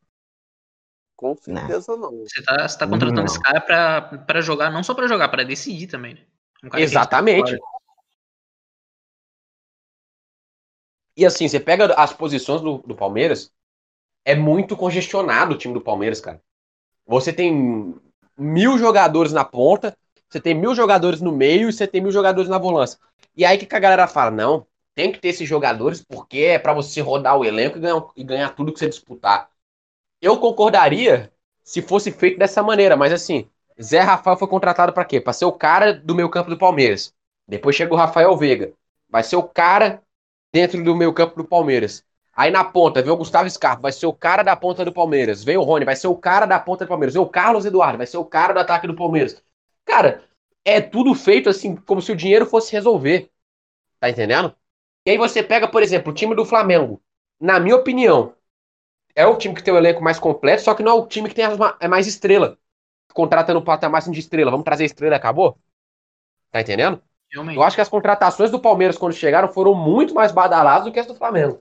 Com 1.17 1.35
certeza 1.35 1.93
não. 1.97 2.13
não. 2.13 2.25
Você 2.27 2.43
tá, 2.43 2.69
você 2.69 2.79
tá 2.79 2.87
contratando 2.87 3.21
não. 3.21 3.25
esse 3.25 3.41
cara 3.41 3.61
pra, 3.61 4.01
pra 4.27 4.41
jogar, 4.41 4.71
não 4.71 4.83
só 4.83 4.95
pra 4.95 5.09
jogar, 5.09 5.29
pra 5.29 5.43
decidir 5.43 5.87
também. 5.87 6.15
Né? 6.15 6.21
Um 6.63 6.79
Exatamente. 6.79 7.59
E 11.17 11.25
assim, 11.25 11.49
você 11.49 11.59
pega 11.59 11.95
as 11.95 12.13
posições 12.13 12.61
do, 12.61 12.79
do 12.79 12.95
Palmeiras, 12.95 13.51
é 14.25 14.35
muito 14.35 14.77
congestionado 14.77 15.55
o 15.55 15.59
time 15.59 15.73
do 15.73 15.81
Palmeiras, 15.81 16.21
cara. 16.21 16.41
Você 17.07 17.33
tem 17.33 17.95
mil 18.37 18.77
jogadores 18.77 19.33
na 19.33 19.45
ponta, 19.45 19.97
você 20.29 20.41
tem 20.41 20.55
mil 20.55 20.75
jogadores 20.75 21.21
no 21.21 21.33
meio 21.33 21.69
e 21.69 21.73
você 21.73 21.87
tem 21.87 22.01
mil 22.01 22.11
jogadores 22.11 22.51
na 22.51 22.59
volância. 22.59 22.99
E 23.37 23.45
aí 23.45 23.57
que, 23.57 23.75
a 23.75 23.79
galera 23.79 24.07
fala? 24.07 24.31
Não, 24.31 24.67
tem 24.95 25.13
que 25.13 25.19
ter 25.19 25.29
esses 25.29 25.49
jogadores 25.49 26.05
porque 26.05 26.39
é 26.39 26.59
para 26.59 26.75
você 26.75 27.01
rodar 27.01 27.39
o 27.39 27.45
elenco 27.45 27.79
e 27.79 27.81
ganhar, 27.81 28.07
e 28.17 28.25
ganhar 28.25 28.51
tudo 28.51 28.73
que 28.73 28.79
você 28.79 28.89
disputar. 28.89 29.49
Eu 30.21 30.39
concordaria 30.39 31.33
se 31.63 31.81
fosse 31.81 32.11
feito 32.11 32.39
dessa 32.39 32.63
maneira, 32.63 32.97
mas 32.97 33.13
assim, 33.13 33.49
Zé 33.81 34.01
Rafael 34.01 34.37
foi 34.37 34.49
contratado 34.49 34.93
pra 34.93 35.05
quê? 35.05 35.21
Pra 35.21 35.33
ser 35.33 35.45
o 35.45 35.53
cara 35.53 35.93
do 35.93 36.15
meio 36.15 36.29
campo 36.29 36.51
do 36.51 36.59
Palmeiras. 36.59 37.15
Depois 37.47 37.77
chega 37.77 37.93
o 37.93 37.97
Rafael 37.97 38.37
Veiga. 38.37 38.73
Vai 39.09 39.23
ser 39.23 39.37
o 39.37 39.43
cara 39.43 40.03
dentro 40.57 40.83
do 40.83 40.97
meio 40.97 41.13
campo 41.13 41.37
do 41.37 41.45
Palmeiras. 41.45 42.03
Aí 42.33 42.51
na 42.51 42.65
ponta, 42.65 43.03
vem 43.03 43.13
o 43.13 43.17
Gustavo 43.17 43.49
Scarpa, 43.51 43.83
vai 43.83 43.93
ser 43.93 44.07
o 44.07 44.13
cara 44.13 44.43
da 44.43 44.57
ponta 44.57 44.87
do 44.87 44.93
Palmeiras. 44.93 45.45
Vem 45.45 45.59
o 45.59 45.63
Rony, 45.63 45.85
vai 45.85 45.95
ser 45.95 46.07
o 46.07 46.17
cara 46.17 46.47
da 46.47 46.59
ponta 46.59 46.87
do 46.87 46.89
Palmeiras. 46.89 47.13
Vem 47.13 47.23
o 47.23 47.29
Carlos 47.29 47.67
Eduardo, 47.67 47.99
vai 47.99 48.07
ser 48.07 48.17
o 48.17 48.25
cara 48.25 48.55
do 48.55 48.61
ataque 48.61 48.87
do 48.87 48.97
Palmeiras. 48.97 49.43
Cara, 49.85 50.25
é 50.65 50.81
tudo 50.81 51.15
feito 51.15 51.51
assim, 51.51 51.77
como 51.77 52.01
se 52.01 52.11
o 52.11 52.17
dinheiro 52.17 52.47
fosse 52.47 52.73
resolver. 52.73 53.31
Tá 54.01 54.09
entendendo? 54.09 54.55
E 55.05 55.11
aí 55.11 55.19
você 55.19 55.43
pega, 55.43 55.69
por 55.69 55.83
exemplo, 55.83 56.11
o 56.11 56.15
time 56.15 56.35
do 56.35 56.47
Flamengo. 56.47 57.03
Na 57.39 57.61
minha 57.61 57.77
opinião, 57.77 58.35
é 59.15 59.27
o 59.27 59.37
time 59.37 59.55
que 59.55 59.63
tem 59.63 59.75
o 59.75 59.77
elenco 59.77 60.03
mais 60.03 60.19
completo, 60.19 60.63
só 60.63 60.75
que 60.75 60.83
não 60.83 60.93
é 60.93 60.95
o 60.95 61.07
time 61.07 61.29
que 61.29 61.35
tem 61.35 61.45
as 61.45 61.59
é 61.81 61.87
mais 61.89 62.07
estrela. 62.07 62.59
Contrata 63.13 63.53
no 63.53 63.63
patamar 63.63 63.99
assim 63.99 64.11
de 64.11 64.21
estrela. 64.21 64.51
Vamos 64.51 64.65
trazer 64.65 64.87
estrela 64.87 65.17
acabou? 65.17 65.59
Tá 66.51 66.61
entendendo? 66.63 67.03
Realmente. 67.33 67.57
Eu 67.57 67.63
acho 67.63 67.77
que 67.77 67.83
as 67.83 67.89
contratações 67.89 68.51
do 68.51 68.61
Palmeiras, 68.61 68.97
quando 68.97 69.13
chegaram, 69.13 69.49
foram 69.49 69.75
muito 69.75 70.15
mais 70.15 70.33
badaladas 70.33 70.85
do 70.85 70.93
que 70.93 71.01
as 71.01 71.07
do 71.07 71.15
Flamengo. 71.15 71.61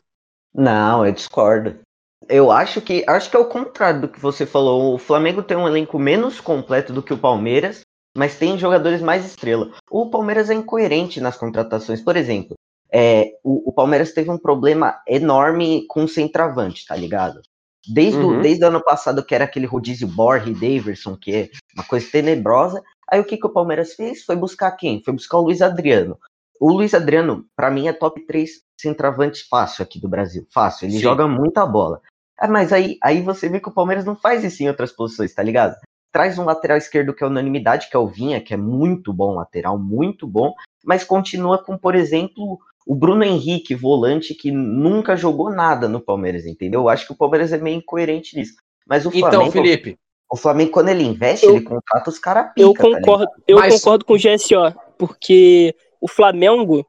Não, 0.53 1.05
eu 1.05 1.11
discordo. 1.11 1.79
Eu 2.27 2.51
acho 2.51 2.81
que 2.81 3.03
acho 3.07 3.29
que 3.29 3.35
é 3.35 3.39
o 3.39 3.45
contrário 3.49 4.01
do 4.01 4.07
que 4.07 4.19
você 4.19 4.45
falou. 4.45 4.93
O 4.95 4.97
Flamengo 4.97 5.43
tem 5.43 5.57
um 5.57 5.67
elenco 5.67 5.99
menos 5.99 6.39
completo 6.39 6.93
do 6.93 7.03
que 7.03 7.13
o 7.13 7.17
Palmeiras, 7.17 7.81
mas 8.17 8.37
tem 8.37 8.57
jogadores 8.57 9.01
mais 9.01 9.25
estrela. 9.25 9.71
O 9.89 10.09
Palmeiras 10.09 10.49
é 10.49 10.53
incoerente 10.53 11.19
nas 11.19 11.37
contratações. 11.37 12.01
Por 12.01 12.15
exemplo, 12.15 12.55
é, 12.91 13.33
o, 13.43 13.69
o 13.69 13.73
Palmeiras 13.73 14.13
teve 14.13 14.31
um 14.31 14.37
problema 14.37 15.01
enorme 15.07 15.85
com 15.87 16.05
o 16.05 16.07
centroavante, 16.07 16.85
tá 16.87 16.95
ligado? 16.95 17.41
Desde, 17.87 18.19
o, 18.19 18.29
Uhum. 18.29 18.41
desde 18.41 18.63
o 18.63 18.67
ano 18.67 18.83
passado, 18.83 19.23
que 19.23 19.35
era 19.35 19.43
aquele 19.43 19.67
rodízio 19.67 20.07
Borre 20.07 20.51
e 20.51 20.55
Daverson, 20.55 21.15
que 21.15 21.35
é 21.35 21.49
uma 21.75 21.83
coisa 21.83 22.09
tenebrosa. 22.09 22.81
Aí 23.09 23.19
o 23.19 23.25
que, 23.25 23.37
que 23.37 23.45
o 23.45 23.53
Palmeiras 23.53 23.93
fez? 23.93 24.23
Foi 24.23 24.35
buscar 24.35 24.71
quem? 24.71 25.01
Foi 25.03 25.13
buscar 25.13 25.37
o 25.37 25.41
Luiz 25.41 25.61
Adriano. 25.61 26.17
O 26.59 26.71
Luiz 26.71 26.93
Adriano, 26.93 27.45
pra 27.55 27.69
mim, 27.69 27.87
é 27.87 27.93
top 27.93 28.21
3 28.25 28.61
centroavante 28.79 29.47
fácil 29.49 29.83
aqui 29.83 29.99
do 29.99 30.09
Brasil. 30.09 30.45
Fácil. 30.53 30.85
Ele 30.85 30.93
Sim. 30.93 30.99
joga 30.99 31.27
muita 31.27 31.65
bola. 31.65 32.01
Ah, 32.37 32.47
mas 32.47 32.73
aí, 32.73 32.97
aí 33.01 33.21
você 33.21 33.47
vê 33.47 33.59
que 33.59 33.69
o 33.69 33.73
Palmeiras 33.73 34.05
não 34.05 34.15
faz 34.15 34.43
isso 34.43 34.61
em 34.63 34.67
outras 34.67 34.91
posições, 34.91 35.33
tá 35.33 35.41
ligado? 35.41 35.75
Traz 36.11 36.37
um 36.37 36.45
lateral 36.45 36.77
esquerdo 36.77 37.13
que 37.13 37.23
é 37.23 37.27
unanimidade, 37.27 37.89
que 37.89 37.95
é 37.95 37.99
o 37.99 38.07
Vinha, 38.07 38.41
que 38.41 38.53
é 38.53 38.57
muito 38.57 39.13
bom 39.13 39.35
lateral, 39.35 39.77
muito 39.77 40.27
bom, 40.27 40.53
mas 40.83 41.03
continua 41.03 41.57
com, 41.57 41.77
por 41.77 41.95
exemplo, 41.95 42.59
o 42.85 42.95
Bruno 42.95 43.23
Henrique, 43.23 43.73
volante, 43.73 44.33
que 44.33 44.51
nunca 44.51 45.15
jogou 45.15 45.49
nada 45.49 45.89
no 45.89 45.99
Palmeiras, 45.99 46.45
entendeu? 46.45 46.81
Eu 46.81 46.89
acho 46.89 47.05
que 47.07 47.13
o 47.13 47.17
Palmeiras 47.17 47.51
é 47.51 47.57
meio 47.57 47.77
incoerente 47.77 48.37
nisso. 48.37 48.55
Mas 48.87 49.05
o 49.05 49.09
Então, 49.09 49.29
Flamengo, 49.29 49.51
Felipe, 49.51 49.97
o 50.31 50.35
Flamengo 50.37 50.71
quando 50.71 50.89
ele 50.89 51.03
investe, 51.03 51.45
Eu- 51.45 51.55
ele 51.55 51.65
contrata 51.65 52.09
os 52.09 52.19
caras 52.19 52.47
pica, 52.53 52.61
Eu 52.61 52.73
tá 52.73 52.81
concordo, 52.83 53.27
eu 53.47 53.57
Mas- 53.57 53.75
concordo 53.75 54.05
com 54.05 54.13
o 54.13 54.17
GSO, 54.17 54.73
porque 54.97 55.75
o 56.01 56.07
Flamengo, 56.07 56.85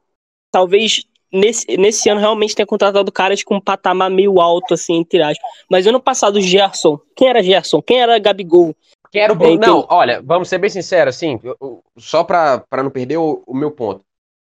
talvez 0.51 1.03
nesse, 1.31 1.65
nesse 1.77 2.09
ano 2.09 2.19
realmente 2.19 2.55
tenha 2.55 2.65
contratado 2.65 3.11
caras 3.11 3.43
com 3.43 3.55
um 3.55 3.61
patamar 3.61 4.09
meio 4.09 4.39
alto, 4.39 4.73
assim, 4.73 4.95
entre 4.95 5.21
aspas. 5.21 5.37
Mas 5.69 5.85
ano 5.85 5.99
passado, 5.99 6.37
o 6.37 6.41
Gerson, 6.41 6.99
quem 7.15 7.27
era 7.27 7.43
Gerson? 7.43 7.81
Quem 7.81 7.99
era 8.01 8.17
Gabigol? 8.19 8.75
quero. 9.11 9.35
Bruno. 9.35 9.53
então- 9.53 9.79
Não, 9.79 9.87
olha, 9.89 10.21
vamos 10.21 10.49
ser 10.49 10.57
bem 10.57 10.69
sinceros, 10.69 11.15
assim, 11.15 11.39
eu- 11.43 11.55
eu- 11.61 11.83
só 11.97 12.23
pra, 12.25 12.59
pra 12.69 12.83
não 12.83 12.89
perder 12.91 13.17
o, 13.17 13.41
o 13.47 13.55
meu 13.55 13.71
ponto. 13.71 14.01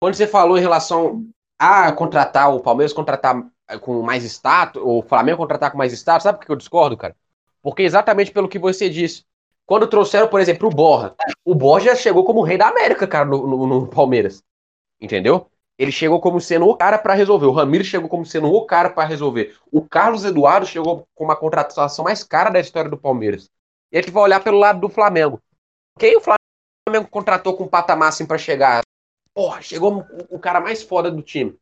Quando 0.01 0.13
você 0.15 0.25
falou 0.25 0.57
em 0.57 0.61
relação 0.61 1.23
a 1.59 1.91
contratar 1.91 2.53
o 2.55 2.61
Palmeiras 2.61 2.93
contratar 2.93 3.45
com 3.81 4.01
mais 4.01 4.23
status, 4.23 4.81
o 4.83 5.01
Flamengo 5.01 5.37
contratar 5.37 5.71
com 5.71 5.77
mais 5.77 5.91
status, 5.91 6.23
sabe 6.23 6.37
por 6.39 6.45
que 6.45 6.51
eu 6.51 6.55
discordo, 6.55 6.95
cara? 6.95 7.15
Porque 7.65 7.81
exatamente 7.81 8.29
pelo 8.31 8.47
que 8.47 8.59
você 8.59 8.87
disse. 8.87 9.25
Quando 9.65 9.87
trouxeram, 9.87 10.27
por 10.27 10.39
exemplo, 10.39 10.67
o 10.67 10.71
Borja, 10.71 11.15
o 11.43 11.55
Borja 11.55 11.95
chegou 11.95 12.23
como 12.23 12.43
rei 12.43 12.59
da 12.59 12.67
América, 12.67 13.07
cara, 13.07 13.25
no, 13.25 13.47
no- 13.47 13.65
no 13.65 13.87
Palmeiras. 13.87 14.43
Entendeu? 15.01 15.49
Ele 15.75 15.91
chegou 15.91 16.21
como 16.21 16.39
sendo 16.39 16.67
o 16.67 16.77
cara 16.77 16.99
pra 16.99 17.15
resolver. 17.15 17.47
O 17.47 17.51
Ramiro 17.51 17.83
chegou 17.83 18.07
como 18.07 18.23
sendo 18.23 18.53
o 18.53 18.67
cara 18.67 18.91
pra 18.91 19.03
resolver. 19.05 19.57
O 19.71 19.81
Carlos 19.81 20.23
Eduardo 20.23 20.67
chegou 20.67 21.07
com 21.15 21.23
uma 21.23 21.35
contratação 21.35 22.05
mais 22.05 22.23
cara 22.23 22.51
da 22.51 22.59
história 22.59 22.87
do 22.89 22.99
Palmeiras. 22.99 23.49
E 23.91 23.97
a 23.97 24.01
gente 24.01 24.11
vai 24.11 24.21
olhar 24.21 24.43
pelo 24.43 24.59
lado 24.59 24.79
do 24.79 24.87
Flamengo. 24.87 25.41
Quem 25.97 26.15
o 26.15 26.21
Flamengo 26.21 27.09
contratou 27.09 27.57
com 27.57 27.63
um 27.63 27.67
patamar 27.67 28.09
assim 28.09 28.27
pra 28.27 28.37
chegar? 28.37 28.83
Porra, 29.33 29.63
chegou 29.63 30.05
o 30.29 30.37
cara 30.37 30.61
mais 30.61 30.83
foda 30.83 31.09
do 31.09 31.23
time. 31.23 31.57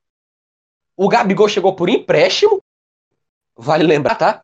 O 0.98 1.08
Gabigol 1.08 1.48
chegou 1.48 1.74
por 1.78 1.88
empréstimo. 1.88 2.62
Vale 3.56 3.86
lembrar, 3.86 4.16
tá? 4.16 4.44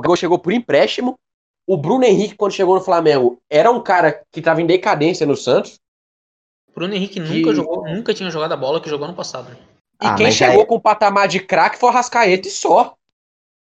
O 0.00 0.02
Gabigol 0.02 0.16
chegou 0.16 0.38
por 0.38 0.50
empréstimo. 0.52 1.18
O 1.66 1.76
Bruno 1.76 2.04
Henrique, 2.04 2.34
quando 2.34 2.52
chegou 2.52 2.74
no 2.74 2.80
Flamengo, 2.80 3.38
era 3.50 3.70
um 3.70 3.82
cara 3.82 4.22
que 4.32 4.40
tava 4.40 4.62
em 4.62 4.66
decadência 4.66 5.26
no 5.26 5.36
Santos. 5.36 5.78
Bruno 6.74 6.94
Henrique 6.94 7.20
Que- 7.20 7.20
nunca 7.20 7.54
jogou, 7.54 7.84
nunca 7.86 8.14
tinha 8.14 8.30
jogado 8.30 8.52
a 8.52 8.56
bola 8.56 8.80
que 8.80 8.88
jogou 8.88 9.06
no 9.06 9.14
passado. 9.14 9.54
E 10.02 10.06
Ah, 10.06 10.14
quem 10.14 10.32
chegou 10.32 10.60
aí- 10.62 10.66
com 10.66 10.76
o 10.76 10.80
patamar 10.80 11.28
de 11.28 11.38
craque 11.38 11.78
foi 11.78 11.90
o 11.90 11.92
Rascaeta 11.92 12.48
e 12.48 12.50
só. 12.50 12.94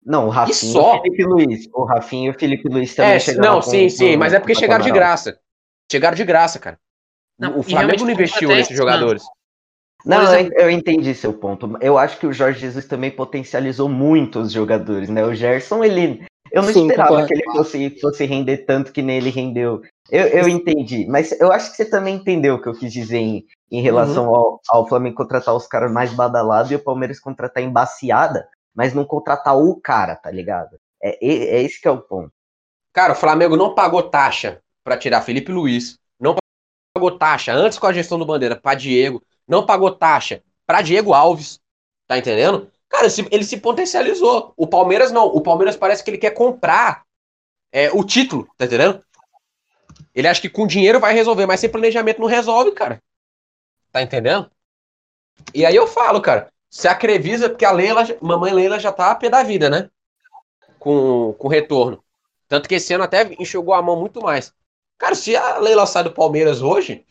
Não, 0.04 0.26
o 0.26 0.30
Rafinha 0.30 0.52
e 0.52 0.72
só? 0.72 0.96
o 0.98 1.02
Felipe 1.02 1.24
Luiz. 1.24 1.68
O 1.72 1.84
Rafinha 1.84 2.26
e 2.26 2.30
o 2.30 2.38
Felipe 2.38 2.68
Luiz 2.68 2.94
também 2.94 3.12
É, 3.12 3.20
chegaram 3.20 3.48
não, 3.54 3.60
com- 3.60 3.70
sim, 3.70 3.88
sim, 3.88 4.12
com- 4.14 4.18
mas 4.18 4.32
é 4.34 4.40
porque 4.40 4.54
chegaram 4.56 4.84
de 4.84 4.90
graça. 4.90 5.38
Chegaram 5.90 6.16
de 6.16 6.24
graça, 6.24 6.58
cara. 6.58 6.78
Não, 7.38 7.60
o 7.60 7.62
Flamengo 7.62 8.04
não 8.04 8.10
investiu 8.10 8.48
nesses 8.48 8.76
jogadores. 8.76 9.22
Não, 9.22 9.30
Por 10.04 10.12
eu- 10.12 10.22
exemplo- 10.22 10.58
eu, 10.58 10.70
entendi 10.70 11.14
seu 11.14 11.32
ponto. 11.32 11.76
Eu 11.80 11.96
acho 11.98 12.18
que 12.18 12.26
o 12.26 12.32
Jorge 12.32 12.60
Jesus 12.60 12.84
também 12.86 13.10
potencializou 13.10 13.88
muito 13.88 14.38
os 14.40 14.52
jogadores, 14.52 15.08
né? 15.08 15.24
O 15.24 15.34
Gerson, 15.34 15.82
ele. 15.82 16.24
Eu 16.52 16.62
não 16.62 16.72
Sim, 16.72 16.82
esperava 16.82 17.08
concordo. 17.08 17.26
que 17.28 17.34
ele 17.34 17.44
fosse, 17.52 17.90
fosse 18.00 18.24
render 18.26 18.58
tanto 18.58 18.92
que 18.92 19.02
nem 19.02 19.16
ele 19.16 19.30
rendeu. 19.30 19.82
Eu, 20.10 20.26
eu 20.28 20.48
entendi, 20.48 21.06
mas 21.08 21.32
eu 21.40 21.50
acho 21.50 21.70
que 21.70 21.76
você 21.78 21.84
também 21.86 22.16
entendeu 22.16 22.54
o 22.56 22.62
que 22.62 22.68
eu 22.68 22.74
quis 22.74 22.92
dizer 22.92 23.16
em, 23.18 23.44
em 23.72 23.80
relação 23.80 24.28
Uhum. 24.28 24.34
ao, 24.34 24.60
ao 24.68 24.88
Flamengo 24.88 25.16
contratar 25.16 25.54
os 25.54 25.66
caras 25.66 25.90
mais 25.90 26.12
badalados 26.12 26.70
e 26.70 26.74
o 26.76 26.78
Palmeiras 26.78 27.18
contratar 27.18 27.62
embaciada, 27.62 28.46
mas 28.74 28.92
não 28.94 29.04
contratar 29.04 29.56
o 29.56 29.80
cara, 29.80 30.14
tá 30.14 30.30
ligado? 30.30 30.76
É, 31.02 31.18
é, 31.26 31.34
é 31.56 31.62
esse 31.62 31.80
que 31.80 31.88
é 31.88 31.90
o 31.90 31.98
ponto. 32.02 32.30
Cara, 32.92 33.14
o 33.14 33.16
Flamengo 33.16 33.56
não 33.56 33.74
pagou 33.74 34.02
taxa 34.02 34.60
pra 34.84 34.96
tirar 34.98 35.22
Felipe 35.22 35.50
Luiz, 35.50 35.96
não 36.20 36.36
pagou 36.94 37.18
taxa 37.18 37.52
antes 37.52 37.78
com 37.78 37.86
a 37.86 37.92
gestão 37.92 38.18
do 38.18 38.26
Bandeira 38.26 38.54
pra 38.54 38.74
Diego, 38.74 39.20
não 39.46 39.66
pagou 39.66 39.90
taxa 39.90 40.42
pra 40.66 40.82
Diego 40.82 41.12
Alves, 41.12 41.60
tá 42.06 42.18
entendendo? 42.18 42.70
Cara, 42.88 43.06
ele 43.30 43.44
se 43.44 43.56
potencializou. 43.56 44.52
O 44.56 44.66
Palmeiras 44.66 45.10
não. 45.10 45.26
O 45.26 45.40
Palmeiras 45.40 45.76
parece 45.76 46.02
que 46.02 46.10
ele 46.10 46.18
quer 46.18 46.30
comprar 46.30 47.04
é, 47.72 47.90
o 47.92 48.04
título, 48.04 48.48
tá 48.56 48.66
entendendo? 48.66 49.04
Ele 50.14 50.28
acha 50.28 50.40
que 50.40 50.48
com 50.48 50.66
dinheiro 50.66 51.00
vai 51.00 51.12
resolver, 51.12 51.44
mas 51.44 51.58
sem 51.58 51.68
planejamento 51.68 52.20
não 52.20 52.28
resolve, 52.28 52.70
cara. 52.70 53.02
Tá 53.90 54.00
entendendo? 54.00 54.48
E 55.52 55.66
aí 55.66 55.74
eu 55.74 55.86
falo, 55.86 56.20
cara, 56.20 56.52
se 56.70 56.86
a 56.86 56.94
Crevisa, 56.94 57.48
porque 57.48 57.64
a 57.64 57.72
Leila, 57.72 58.04
mamãe 58.20 58.52
Leila 58.52 58.78
já 58.78 58.92
tá 58.92 59.10
a 59.10 59.14
pé 59.14 59.28
da 59.28 59.42
vida, 59.42 59.68
né? 59.68 59.90
Com, 60.78 61.34
com 61.38 61.48
retorno. 61.48 62.02
Tanto 62.48 62.68
que 62.68 62.76
esse 62.76 62.94
ano 62.94 63.04
até 63.04 63.34
enxugou 63.40 63.74
a 63.74 63.82
mão 63.82 63.98
muito 63.98 64.22
mais. 64.22 64.52
Cara, 64.98 65.14
se 65.14 65.34
a 65.34 65.58
Leila 65.58 65.86
sai 65.86 66.04
do 66.04 66.12
Palmeiras 66.12 66.62
hoje, 66.62 67.04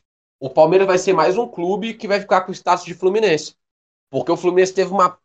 o 0.43 0.49
Palmeiras 0.49 0.85
vai 0.85 0.97
ser 0.97 1.13
mais 1.13 1.37
um 1.37 1.47
clube 1.47 1.93
que 1.93 2.05
vai 2.05 2.19
ficar 2.19 2.41
com 2.41 2.51
o 2.51 2.53
status 2.53 2.83
de 2.83 2.93
Fluminense. 2.93 3.55
Porque 4.11 4.29
o 4.29 4.35
Fluminense 4.35 4.73
teve 4.73 4.91
uma 4.91 5.17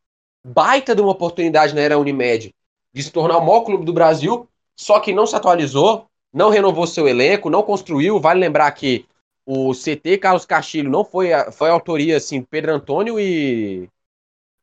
baita 0.47 0.95
de 0.95 1.03
uma 1.03 1.11
oportunidade 1.11 1.75
na 1.75 1.81
era 1.81 1.99
Unimed 1.99 2.55
de 2.95 3.03
se 3.03 3.11
tornar 3.11 3.37
o 3.39 3.45
maior 3.45 3.63
clube 3.63 3.85
do 3.85 3.93
Brasil, 3.93 4.49
só 4.77 5.01
que 5.01 5.13
não 5.13 5.27
se 5.27 5.35
atualizou, 5.35 6.07
não 6.33 6.51
renovou 6.51 6.87
seu 6.87 7.09
elenco, 7.09 7.51
não 7.51 7.65
construiu. 7.65 8.21
Vale 8.21 8.39
lembrar 8.39 8.71
que 8.71 9.07
o 9.45 9.75
CT 9.75 10.19
Carlos 10.19 10.47
Castilho 10.47 10.89
não 10.89 11.05
foi, 11.05 11.33
a- 11.33 11.51
foi 11.51 11.69
a 11.69 11.73
autoria, 11.73 12.17
assim, 12.17 12.41
Pedro 12.41 12.73
Antônio 12.73 13.19
e. 13.19 13.89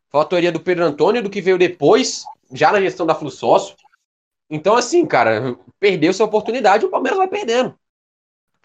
Foi 0.10 0.22
a 0.22 0.24
autoria 0.24 0.54
do 0.54 0.62
Pedro 0.62 0.86
Antônio 0.86 1.22
do 1.22 1.30
que 1.30 1.42
veio 1.42 1.58
depois, 1.58 2.24
já 2.54 2.72
na 2.72 2.80
gestão 2.80 3.06
da 3.06 3.14
Flu 3.14 3.30
Sócio. 3.30 3.76
Então, 4.50 4.78
assim, 4.78 5.06
cara, 5.06 5.58
perdeu 5.82 6.14
sua 6.14 6.28
oportunidade, 6.28 6.86
o 6.86 6.90
Palmeiras 6.90 7.18
vai 7.18 7.28
perdendo. 7.28 7.78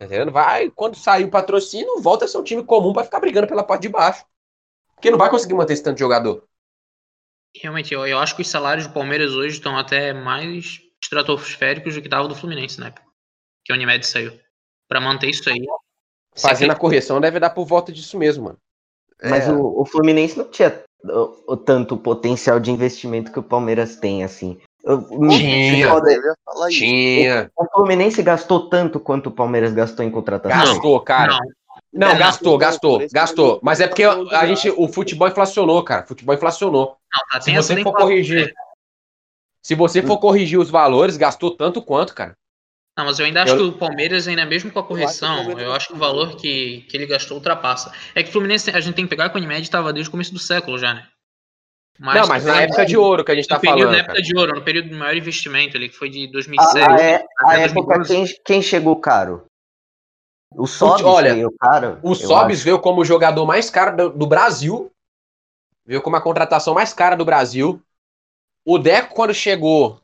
Tá 0.00 0.06
entendendo? 0.06 0.32
Vai, 0.32 0.70
quando 0.70 0.96
sair 0.96 1.24
o 1.24 1.30
patrocínio, 1.30 2.00
volta 2.00 2.24
a 2.24 2.28
ser 2.28 2.38
um 2.38 2.42
time 2.42 2.64
comum 2.64 2.90
pra 2.90 3.04
ficar 3.04 3.20
brigando 3.20 3.46
pela 3.46 3.62
parte 3.62 3.82
de 3.82 3.90
baixo. 3.90 4.24
Porque 4.94 5.10
não 5.10 5.18
vai 5.18 5.28
conseguir 5.28 5.52
manter 5.52 5.74
esse 5.74 5.82
tanto 5.82 5.96
de 5.96 6.00
jogador. 6.00 6.42
Realmente, 7.54 7.92
eu, 7.92 8.06
eu 8.06 8.18
acho 8.18 8.34
que 8.34 8.40
os 8.40 8.48
salários 8.48 8.86
do 8.86 8.94
Palmeiras 8.94 9.32
hoje 9.32 9.56
estão 9.56 9.76
até 9.76 10.14
mais 10.14 10.80
estratosféricos 11.02 11.94
do 11.94 12.00
que 12.00 12.06
estavam 12.06 12.28
do 12.28 12.34
Fluminense 12.34 12.80
na 12.80 12.86
época. 12.86 13.06
Que 13.62 13.74
a 13.74 13.76
Unimed 13.76 14.06
saiu. 14.06 14.40
Pra 14.88 15.02
manter 15.02 15.28
isso 15.28 15.46
aí. 15.50 15.66
Fazendo 16.34 16.70
a 16.70 16.76
correção, 16.76 17.20
deve 17.20 17.38
dar 17.38 17.50
por 17.50 17.66
volta 17.66 17.92
disso 17.92 18.16
mesmo, 18.16 18.44
mano. 18.44 18.58
Mas 19.22 19.48
É. 19.48 19.52
o, 19.52 19.82
o 19.82 19.84
Fluminense 19.84 20.38
não 20.38 20.48
tinha 20.48 20.82
o, 21.04 21.52
o 21.52 21.56
tanto 21.58 21.98
potencial 21.98 22.58
de 22.58 22.70
investimento 22.70 23.30
que 23.30 23.38
o 23.38 23.42
Palmeiras 23.42 23.96
tem, 23.96 24.24
assim. 24.24 24.58
Tinha. 25.28 25.88
Tinha. 26.70 27.50
O 27.56 27.64
Fluminense 27.72 28.22
gastou 28.22 28.68
tanto 28.68 28.98
quanto 29.00 29.28
o 29.28 29.32
Palmeiras 29.32 29.72
gastou 29.72 30.04
em 30.04 30.10
contratação. 30.10 30.58
Gastou, 30.74 31.00
cara. 31.00 31.32
Não, 31.32 31.38
Não, 31.92 32.08
Não, 32.08 32.18
gastou, 32.18 32.52
não, 32.52 32.58
gastou, 32.58 33.08
gastou. 33.12 33.46
momento, 33.46 33.60
Mas 33.64 33.80
é 33.80 33.88
porque 33.88 34.04
a 34.04 34.46
gente, 34.46 34.70
o 34.76 34.86
futebol 34.88 35.28
inflacionou, 35.28 35.82
cara. 35.82 36.04
O 36.04 36.08
futebol 36.08 36.34
inflacionou. 36.34 36.96
não, 37.12 37.20
tá 37.30 37.40
Se 37.40 37.52
você 37.52 37.82
for 37.82 37.92
corrigir, 37.92 38.46
né? 38.46 38.52
se 39.62 39.74
você 39.74 40.02
for 40.02 40.18
corrigir 40.18 40.58
os 40.58 40.70
valores, 40.70 41.16
gastou 41.16 41.50
tanto 41.50 41.82
quanto, 41.82 42.14
cara. 42.14 42.34
Não, 42.96 43.04
mas 43.06 43.18
eu 43.18 43.24
ainda 43.26 43.42
acho 43.42 43.54
Eu- 43.54 43.58
que 43.58 43.76
o 43.76 43.78
Palmeiras, 43.78 44.28
ainda 44.28 44.44
mesmo 44.44 44.70
com 44.70 44.78
a 44.78 44.82
acho 44.82 44.88
que 44.88 44.94
o 44.94 44.96
correção, 44.96 45.58
eu 45.58 45.72
acho 45.72 45.88
que 45.88 45.94
o 45.94 45.98
valor 45.98 46.36
que, 46.36 46.82
que 46.88 46.96
ele 46.96 47.06
gastou 47.06 47.36
ultrapassa. 47.38 47.92
É 48.14 48.22
que 48.22 48.28
o 48.28 48.32
Fluminense, 48.32 48.70
a 48.70 48.80
gente 48.80 48.94
tem 48.94 49.04
que 49.04 49.10
pegar 49.10 49.28
que 49.30 49.36
o 49.36 49.38
Unimed 49.38 49.62
estava 49.62 49.92
desde 49.92 50.08
o 50.08 50.10
começo 50.12 50.32
do 50.32 50.38
século 50.38 50.78
já, 50.78 50.94
né? 50.94 51.06
Não, 52.00 52.26
mas 52.26 52.44
na 52.44 52.62
época 52.62 52.86
de 52.86 52.96
ouro 52.96 53.24
que 53.24 53.30
a 53.30 53.34
gente 53.34 53.46
tá 53.46 53.58
período, 53.58 53.78
falando. 53.80 53.92
na 53.92 53.98
época 53.98 54.12
cara. 54.14 54.24
de 54.24 54.36
ouro, 54.36 54.54
no 54.54 54.62
período 54.62 54.88
de 54.88 54.94
maior 54.94 55.14
investimento 55.16 55.76
ali, 55.76 55.88
que 55.88 55.96
foi 55.96 56.08
de 56.08 56.26
A, 56.28 56.32
2006 56.32 56.76
a, 56.86 57.00
é- 57.00 57.24
a 57.44 57.58
época 57.60 57.98
2012. 57.98 58.08
quem, 58.34 58.42
quem 58.44 58.62
chegou 58.62 58.96
caro? 58.96 59.44
O 60.52 60.66
Sobis 60.66 61.04
olha, 61.04 61.34
veio 61.34 61.52
caro. 61.58 62.00
O 62.02 62.14
Sobis 62.14 62.56
acho. 62.58 62.64
veio 62.64 62.78
como 62.80 63.02
o 63.02 63.04
jogador 63.04 63.46
mais 63.46 63.70
caro 63.70 63.96
do, 63.96 64.10
do 64.10 64.26
Brasil. 64.26 64.90
Veio 65.86 66.02
como 66.02 66.16
a 66.16 66.20
contratação 66.20 66.74
mais 66.74 66.92
cara 66.92 67.14
do 67.16 67.24
Brasil. 67.24 67.80
O 68.64 68.76
Deco, 68.78 69.14
quando 69.14 69.32
chegou, 69.32 70.00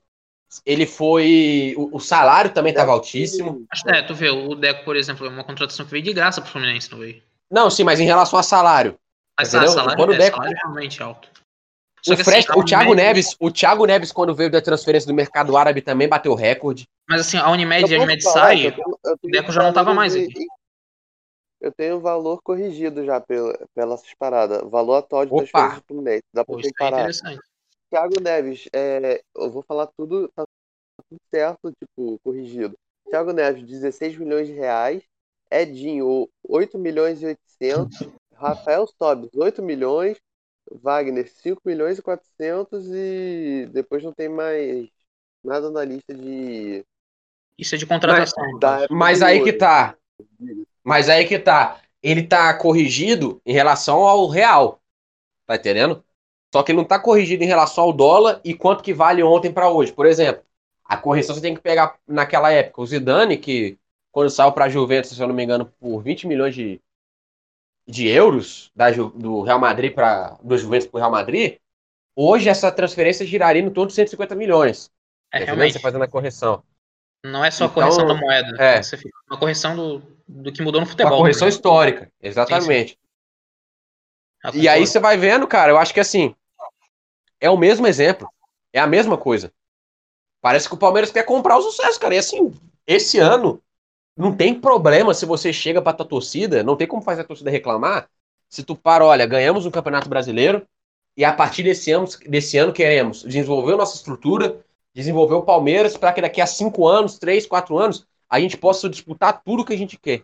ele 0.65 0.87
foi. 0.87 1.75
O, 1.77 1.97
o 1.97 2.01
salário 2.01 2.53
também 2.53 2.71
estava 2.73 2.93
altíssimo. 2.93 3.67
Mas, 3.71 3.83
É, 3.87 4.03
tu 4.03 4.15
vê, 4.15 4.31
o 4.31 4.55
Deco, 4.55 4.85
por 4.85 4.97
exemplo, 4.97 5.27
é 5.27 5.29
uma 5.29 5.45
contratação 5.45 5.85
que 5.85 5.91
veio 5.93 6.05
de 6.05 6.13
graça 6.13 6.41
pro 6.41 6.51
Fluminense, 6.51 6.91
não 6.93 6.99
veio? 7.01 7.23
Não, 7.51 7.69
sim, 7.71 7.83
mas 7.85 7.99
em 8.01 8.07
relação 8.07 8.39
a 8.39 8.43
salário. 8.43 8.95
Mas 9.39 9.49
Entendeu? 9.53 9.71
ah, 9.71 9.75
salário, 9.75 9.97
Quando 9.97 10.11
o 10.11 10.15
é, 10.15 10.19
Deco- 10.19 10.37
salário 10.37 10.57
realmente 10.63 11.03
alto. 11.03 11.29
Só 12.03 12.15
O, 12.15 12.17
Fred, 12.19 12.47
assim, 12.49 12.59
o 12.61 12.65
Thiago 12.65 12.91
Unimed- 12.93 13.07
Neves, 13.07 13.37
o 13.41 13.51
Thiago 13.51 13.85
Neves, 13.87 14.13
quando 14.13 14.35
veio 14.35 14.51
da 14.51 14.61
transferência 14.63 15.07
do 15.09 15.15
mercado 15.15 15.57
árabe, 15.57 15.83
também 15.83 16.09
bateu 16.09 16.35
recorde. 16.35 16.87
Mas 17.09 17.23
assim, 17.23 17.37
a 17.37 17.51
Unimed, 17.51 17.91
Eu 17.93 17.99
a 18.01 18.05
Unimed 18.05 18.23
falar 18.23 18.35
sai, 18.35 18.67
eu 18.67 18.73
tenho- 18.73 18.99
eu 19.05 19.19
tenho 19.19 19.33
Deco 19.33 19.53
já 19.53 19.63
não 19.63 19.73
tava 19.73 19.93
mais 19.95 20.15
aqui. 20.15 20.29
de- 20.29 20.47
Eu 21.61 21.73
tenho 21.73 21.97
o 21.97 22.01
valor 22.01 22.41
corrigido 22.43 23.05
já 23.05 23.19
pela, 23.21 23.59
pelas 23.75 24.03
paradas. 24.19 24.63
Valor 24.71 24.97
atual 24.97 25.25
de 25.25 25.33
Opa! 25.33 25.43
transferência 25.43 25.81
do 25.81 25.85
Fluminense. 25.87 26.23
Dá 26.33 26.45
pra 26.45 26.55
é 26.55 26.63
comparar. 26.63 26.97
interessante. 27.01 27.41
Thiago 27.91 28.21
Neves, 28.21 28.69
é, 28.73 29.23
eu 29.35 29.51
vou 29.51 29.63
falar 29.63 29.89
tudo, 29.97 30.29
tá 30.37 30.45
tudo 31.09 31.19
certo, 31.35 31.73
tipo, 31.73 32.21
corrigido. 32.23 32.77
Thiago 33.09 33.33
Neves, 33.33 33.65
16 33.67 34.17
milhões 34.17 34.47
de 34.47 34.53
reais. 34.53 35.03
Edinho, 35.51 36.29
8 36.47 36.77
milhões 36.79 37.23
e 37.23 37.27
800. 37.27 38.07
Rafael 38.35 38.87
Sobis, 38.99 39.31
8 39.35 39.63
milhões. 39.63 40.19
Wagner, 40.71 41.29
5 41.29 41.63
milhões 41.65 41.99
e 41.99 42.03
400. 42.03 42.87
E 42.91 43.69
depois 43.73 44.03
não 44.03 44.13
tem 44.13 44.29
mais 44.29 44.89
nada 45.45 45.71
na 45.71 45.85
lista 45.85 46.15
de. 46.15 46.85
Isso 47.59 47.75
é 47.75 47.79
de 47.79 47.87
contratação. 47.87 48.59
da 48.59 48.81
época 48.81 48.95
Mas 48.95 49.21
do 49.21 49.25
aí 49.25 49.43
que 49.43 49.53
tá. 49.53 49.97
Mas 50.85 51.09
aí 51.09 51.27
que 51.27 51.39
tá. 51.39 51.81
Ele 52.03 52.23
tá 52.23 52.55
corrigido 52.55 53.41
em 53.45 53.53
relação 53.53 54.01
ao 54.01 54.29
real. 54.29 54.81
Tá 55.47 55.57
entendendo? 55.57 56.05
Só 56.53 56.63
que 56.63 56.73
ele 56.73 56.79
não 56.79 56.85
tá 56.85 56.99
corrigido 56.99 57.43
em 57.43 57.47
relação 57.47 57.85
ao 57.85 57.93
dólar 57.93 58.41
e 58.45 58.55
quanto 58.55 58.83
que 58.83 58.95
vale 58.95 59.23
ontem 59.23 59.53
pra 59.53 59.71
hoje. 59.71 59.93
Por 59.93 60.07
exemplo, 60.07 60.43
a 60.85 60.97
correção 60.97 61.35
você 61.35 61.41
tem 61.41 61.55
que 61.55 61.61
pegar 61.61 61.99
naquela 62.07 62.51
época. 62.51 62.81
O 62.81 62.87
Zidane, 62.87 63.37
que 63.37 63.79
quando 64.13 64.31
saiu 64.31 64.53
pra 64.53 64.69
Juventus, 64.69 65.11
se 65.11 65.21
eu 65.21 65.29
não 65.29 65.35
me 65.35 65.43
engano, 65.43 65.67
por 65.79 66.01
20 66.03 66.27
milhões 66.27 66.55
de, 66.55 66.81
de 67.87 68.09
euros 68.09 68.71
da 68.75 68.91
do 68.91 69.43
Real 69.43 69.59
Madrid 69.59 69.95
para 69.95 70.37
do 70.43 70.57
Juventus 70.59 70.87
pro 70.89 70.99
Real 70.99 71.11
Madrid, 71.11 71.59
hoje 72.15 72.49
essa 72.49 72.71
transferência 72.73 73.25
giraria 73.27 73.63
em 73.63 73.71
torno 73.71 73.89
de 73.89 73.95
150 73.95 74.35
milhões. 74.35 74.91
É, 75.33 75.45
realmente. 75.45 75.75
Você 75.75 75.79
fazendo 75.81 76.03
a 76.05 76.09
correção. 76.09 76.63
Não 77.25 77.45
é 77.45 77.51
só 77.51 77.65
a 77.65 77.67
Então, 77.67 77.75
correção 77.83 78.07
da 78.07 78.15
moeda. 78.15 78.63
é. 78.63 78.83
Você 78.83 78.97
fica- 78.97 79.17
uma 79.31 79.39
correção 79.39 79.75
do, 79.75 80.03
do 80.29 80.53
que 80.53 80.63
mudou 80.63 80.81
no 80.81 80.87
Uma 80.87 80.91
futebol. 80.91 81.19
correção 81.19 81.47
né? 81.47 81.51
histórica, 81.51 82.11
exatamente. 82.21 82.99
E 84.55 84.69
aí 84.69 84.87
você 84.87 85.01
vai 85.01 85.17
vendo, 85.17 85.47
cara, 85.47 85.73
eu 85.73 85.79
acho 85.79 85.93
que 85.93 85.99
assim, 86.01 86.35
é 87.41 87.51
o 87.51 87.57
mesmo 87.57 87.87
exemplo, 87.87 88.29
é 88.73 88.79
a 88.79 88.87
mesma 88.87 89.19
coisa. 89.19 89.53
Parece 90.41 90.69
que 90.69 90.75
o 90.75 90.79
Palmeiras 90.79 91.11
quer 91.11 91.25
comprar 91.25 91.57
o 91.59 91.63
sucesso, 91.63 91.99
cara. 91.99 92.15
E 92.15 92.19
assim, 92.19 92.53
esse 92.87 93.19
ano 93.19 93.61
não 94.17 94.35
tem 94.35 94.59
problema 94.59 95.13
se 95.13 95.27
você 95.27 95.53
chega 95.53 95.83
pra 95.83 95.93
tua 95.93 96.07
torcida, 96.07 96.63
não 96.63 96.77
tem 96.77 96.87
como 96.87 97.03
fazer 97.03 97.21
a 97.21 97.25
torcida 97.25 97.51
reclamar. 97.51 98.09
Se 98.49 98.63
tu 98.63 98.75
para, 98.75 99.05
olha, 99.05 99.27
ganhamos 99.27 99.67
um 99.67 99.71
Campeonato 99.71 100.09
Brasileiro 100.09 100.67
e 101.17 101.25
a 101.25 101.33
partir 101.33 101.63
desse 101.63 101.91
ano, 101.93 102.07
desse 102.27 102.57
ano 102.57 102.73
queremos 102.73 103.23
desenvolver 103.23 103.77
nossa 103.77 103.97
estrutura, 103.97 104.65
desenvolver 104.95 105.35
o 105.35 105.43
Palmeiras 105.43 105.97
para 105.97 106.13
que 106.13 106.23
daqui 106.23 106.41
a 106.41 106.47
cinco 106.47 106.87
anos, 106.87 107.19
três, 107.19 107.47
quatro 107.47 107.77
anos, 107.77 108.07
a 108.29 108.41
gente 108.41 108.57
possa 108.57 108.89
disputar 108.89 109.43
tudo 109.45 109.65
que 109.65 109.75
a 109.75 109.79
gente 109.79 109.99
quer. 109.99 110.23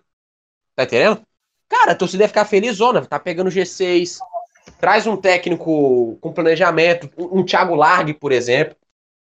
Tá 0.74 0.84
entendendo? 0.84 1.22
Cara, 1.68 1.92
a 1.92 1.94
torcida 1.94 2.20
deve 2.20 2.28
ficar 2.28 2.44
felizona, 2.44 3.04
tá 3.04 3.18
pegando 3.18 3.50
G6, 3.50 4.18
traz 4.78 5.06
um 5.06 5.16
técnico 5.16 6.16
com 6.20 6.32
planejamento, 6.32 7.10
um, 7.16 7.40
um 7.40 7.44
Thiago 7.44 7.74
Largue, 7.74 8.14
por 8.14 8.32
exemplo, 8.32 8.76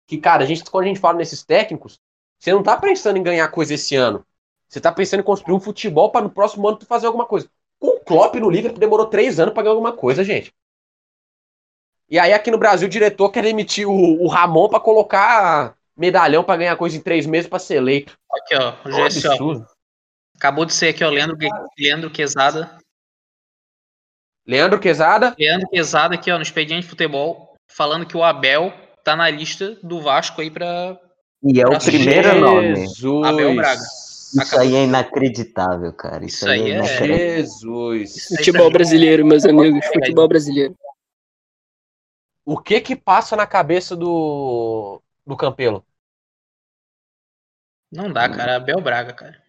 que, 0.08 0.18
cara, 0.18 0.44
a 0.44 0.48
gente, 0.48 0.64
quando 0.64 0.86
a 0.86 0.88
gente 0.88 1.00
fala 1.00 1.18
nesses 1.18 1.44
técnicos, 1.44 2.00
você 2.40 2.52
não 2.52 2.64
tá 2.64 2.78
pensando 2.78 3.18
em 3.18 3.24
ganhar 3.24 3.48
coisa 3.50 3.74
esse 3.74 3.96
ano. 3.96 4.26
Você 4.72 4.80
tá 4.80 4.90
pensando 4.90 5.20
em 5.20 5.24
construir 5.24 5.54
um 5.54 5.60
futebol 5.60 6.10
para 6.12 6.22
no 6.22 6.30
próximo 6.30 6.66
ano 6.66 6.78
tu 6.78 6.86
fazer 6.86 7.06
alguma 7.06 7.26
coisa. 7.26 7.50
Com 7.78 7.88
o 7.98 8.00
Klopp 8.00 8.36
no 8.36 8.50
Liverpool 8.50 8.80
demorou 8.80 9.06
três 9.08 9.38
anos 9.38 9.54
pra 9.54 9.64
ganhar 9.64 9.74
alguma 9.74 9.92
coisa, 9.92 10.24
gente. 10.24 10.54
E 12.10 12.18
aí 12.18 12.32
aqui 12.32 12.50
no 12.50 12.58
Brasil 12.58 12.88
o 12.88 12.92
diretor 12.92 13.30
quer 13.32 13.44
demitir 13.44 13.86
o, 13.86 13.92
o 14.24 14.28
Ramon 14.28 14.70
pra 14.70 14.80
colocar 14.80 15.76
medalhão 15.98 16.42
pra 16.42 16.56
ganhar 16.56 16.78
coisa 16.78 16.96
em 16.96 17.02
três 17.02 17.26
meses 17.26 17.50
pra 17.50 17.60
ser 17.60 17.76
eleito. 17.76 18.18
Aqui, 18.32 18.56
ó. 18.56 18.74
É 18.86 18.94
um 18.96 19.02
ó, 19.02 19.06
absurdo. 19.06 19.68
acabou 20.38 20.64
de 20.64 20.74
ser 20.74 20.88
aqui, 20.90 21.04
ó. 21.04 21.10
Leandro, 21.10 21.38
Que- 21.38 21.50
Leandro 21.78 22.10
Quezada. 22.10 22.78
Leandro 24.48 24.80
Quezada, 24.80 25.36
Leandro 25.38 25.70
Quezada 25.70 26.16
aqui, 26.16 26.32
ó, 26.32 26.36
no 26.38 26.42
Expediente 26.44 26.88
Futebol, 26.88 27.56
falando 27.68 28.06
que 28.06 28.16
o 28.18 28.24
Abel 28.24 28.74
tá 29.04 29.16
na 29.18 29.30
lista 29.30 29.78
do 29.84 30.00
Vasco 30.02 30.40
aí 30.42 30.50
pra. 30.50 30.98
E 31.44 31.60
é 31.62 31.66
o 31.66 31.72
Pra 31.72 31.80
primeiro 31.80 32.40
nome. 32.40 32.76
Jesus. 32.76 33.28
Abel 33.28 33.56
Braga. 33.56 33.82
Isso 34.34 34.60
aí 34.60 34.76
é 34.76 34.84
inacreditável, 34.86 35.92
cara. 35.94 36.26
Isso, 36.26 36.38
Isso 36.38 36.50
aí 36.50 36.62
é 36.62 36.64
é- 36.64 36.76
inacreditável. 36.76 37.18
Jesus. 37.18 38.28
Futebol 38.28 38.72
brasileiro, 38.72 39.26
meus 39.26 39.46
amigos. 39.46 39.86
Futebol 39.88 40.28
brasileiro. 40.28 40.76
O 42.46 42.58
que 42.58 42.82
que 42.82 42.96
passa 42.96 43.36
na 43.36 43.46
cabeça 43.46 43.96
do 43.96 45.02
do 45.26 45.38
Campelo? 45.38 45.86
Não 47.92 48.12
dá, 48.12 48.30
cara. 48.30 48.56
Abel 48.56 48.80
Braga, 48.82 49.14
cara. 49.14 49.44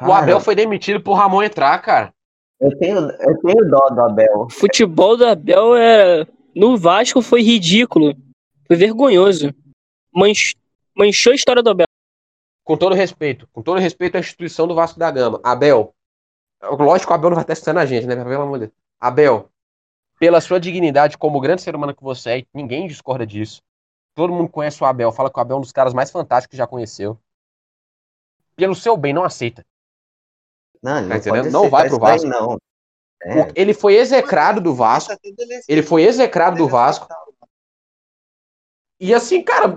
o 0.00 0.06
Cara, 0.06 0.18
Abel 0.18 0.40
foi 0.40 0.54
demitido 0.54 1.00
por 1.00 1.14
Ramon 1.14 1.42
entrar, 1.42 1.76
cara. 1.80 2.14
Eu 2.60 2.76
tenho, 2.78 2.98
eu 2.98 3.40
tenho 3.40 3.68
dó 3.68 3.88
do 3.88 4.00
Abel. 4.00 4.48
Futebol 4.50 5.16
do 5.16 5.26
Abel 5.26 5.76
é. 5.76 6.26
No 6.54 6.76
Vasco 6.76 7.20
foi 7.20 7.42
ridículo. 7.42 8.16
Foi 8.66 8.76
vergonhoso. 8.76 9.54
Manch... 10.12 10.54
Manchou 10.96 11.32
a 11.32 11.36
história 11.36 11.62
do 11.62 11.70
Abel. 11.70 11.87
Com 12.68 12.76
todo 12.76 12.94
respeito, 12.94 13.48
com 13.50 13.62
todo 13.62 13.80
respeito 13.80 14.16
à 14.16 14.20
instituição 14.20 14.68
do 14.68 14.74
Vasco 14.74 14.98
da 14.98 15.10
Gama. 15.10 15.40
Abel, 15.42 15.94
lógico 16.62 17.06
que 17.06 17.12
o 17.12 17.14
Abel 17.14 17.30
não 17.30 17.34
vai 17.36 17.42
estar 17.42 17.54
assistindo 17.54 17.78
a 17.78 17.86
gente, 17.86 18.06
né? 18.06 18.14
Pelo 18.14 18.42
amor 18.42 18.58
de 18.58 18.66
Deus. 18.66 18.78
Abel, 19.00 19.48
pela 20.20 20.38
sua 20.38 20.60
dignidade 20.60 21.16
como 21.16 21.40
grande 21.40 21.62
ser 21.62 21.74
humano 21.74 21.94
que 21.94 22.02
você 22.02 22.30
é, 22.30 22.38
e 22.40 22.46
ninguém 22.52 22.86
discorda 22.86 23.26
disso. 23.26 23.62
Todo 24.14 24.34
mundo 24.34 24.50
conhece 24.50 24.82
o 24.82 24.86
Abel, 24.86 25.10
fala 25.12 25.30
que 25.30 25.38
o 25.38 25.40
Abel 25.40 25.54
é 25.54 25.58
um 25.58 25.62
dos 25.62 25.72
caras 25.72 25.94
mais 25.94 26.10
fantásticos 26.10 26.50
que 26.50 26.58
já 26.58 26.66
conheceu. 26.66 27.18
Pelo 28.54 28.74
seu 28.74 28.98
bem, 28.98 29.14
não 29.14 29.24
aceita. 29.24 29.64
Não, 30.82 30.98
ele 30.98 31.20
Tá 31.20 31.30
não, 31.36 31.50
Não 31.50 31.70
vai 31.70 31.88
pro 31.88 31.98
Vasco. 31.98 32.26
não. 32.28 32.54
O- 32.54 32.58
É, 33.22 33.50
Ele 33.56 33.72
foi 33.72 33.94
execrado 33.96 34.60
do 34.60 34.74
Vasco. 34.74 35.12
Ele 35.66 35.82
foi 35.82 36.02
execrado 36.02 36.56
do 36.58 36.68
Vasco. 36.68 37.08
E 39.00 39.14
assim, 39.14 39.42
cara, 39.42 39.74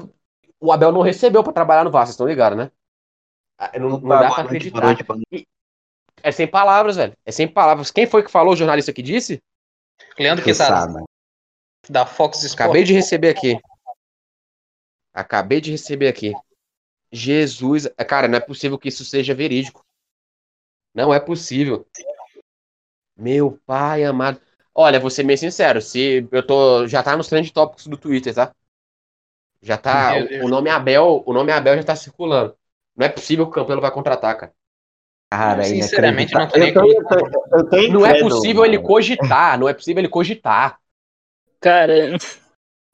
o 0.60 0.74
Abel 0.74 0.92
não 0.92 1.02
recebeu 1.02 1.42
pra 1.42 1.54
trabalhar 1.54 1.86
no 1.86 1.90
Vasco, 1.90 2.08
vocês 2.08 2.16
estão 2.16 2.28
ligados, 2.28 2.58
né? 2.58 2.70
Ah, 3.62 3.78
Não, 3.78 3.90
não 3.90 4.00
dá 4.00 4.34
pra 4.34 4.44
acreditar. 4.44 4.98
É 6.24 6.32
sem 6.32 6.48
palavras, 6.48 6.96
velho. 6.96 7.14
É 7.24 7.32
sem 7.32 7.48
palavras. 7.48 7.92
Quem 7.92 8.08
foi 8.08 8.24
que 8.24 8.32
falou, 8.32 8.54
o 8.54 8.58
jornalista 8.58 8.92
que 8.92 9.04
disse? 9.04 9.40
Leandro 10.18 10.44
que 10.44 10.50
Quezada, 10.50 10.92
sabe. 10.92 11.06
da 11.88 12.08
Fox 12.08 12.40
Sports. 12.40 12.54
Acabei 12.56 12.84
de 12.84 12.94
receber 12.94 13.30
aqui. 13.30 13.60
Acabei 15.14 15.62
de 15.62 15.70
receber 15.70 16.08
aqui. 16.08 16.34
Jesus. 17.12 17.88
Cara, 18.08 18.28
não 18.28 18.38
é 18.38 18.42
possível 18.42 18.80
que 18.80 18.90
isso 18.90 19.06
seja 19.06 19.36
verídico. 19.36 19.86
Não 20.92 21.14
é 21.14 21.20
possível. 21.20 21.88
Meu 23.16 23.60
pai 23.64 24.04
amado. 24.04 24.42
Olha, 24.74 25.00
vou 25.00 25.12
ser 25.12 25.24
meio 25.24 25.38
sincero. 25.38 25.82
Se 25.84 26.28
eu 26.32 26.46
tô. 26.46 26.88
Já 26.88 27.04
tá 27.04 27.16
nos 27.16 27.28
trend 27.28 27.54
topics 27.54 27.86
do 27.86 27.98
Twitter, 27.98 28.34
tá? 28.34 28.56
Já 29.62 29.78
tá. 29.78 30.14
O, 30.42 30.46
o 30.46 30.50
nome 30.50 30.72
Abel. 30.72 31.24
O 31.28 31.32
nome 31.34 31.52
Abel 31.52 31.78
já 31.78 31.84
tá 31.84 31.96
circulando. 31.96 32.58
Não 32.96 33.06
é 33.06 33.10
possível 33.10 33.46
que 33.46 33.52
o 33.52 33.54
Campelo 33.54 33.82
vai 33.82 33.92
contratar, 33.92 34.38
cara. 34.38 34.54
Cara, 35.32 35.62
é 35.62 35.66
Sinceramente, 35.66 36.34
não 36.34 36.48
tô 36.48 36.60
nem 36.60 36.70
eu 36.70 36.74
tô, 36.74 36.86
eu 36.86 37.06
tô, 37.06 37.58
eu 37.58 37.70
tô 37.70 37.94
Não 37.94 38.06
é 38.06 38.20
possível 38.20 38.66
ele 38.66 38.78
mano. 38.78 38.88
cogitar. 38.88 39.58
Não 39.58 39.70
é 39.70 39.74
possível 39.74 40.02
ele 40.02 40.10
cogitar. 40.10 40.78
Cara, 41.62 42.18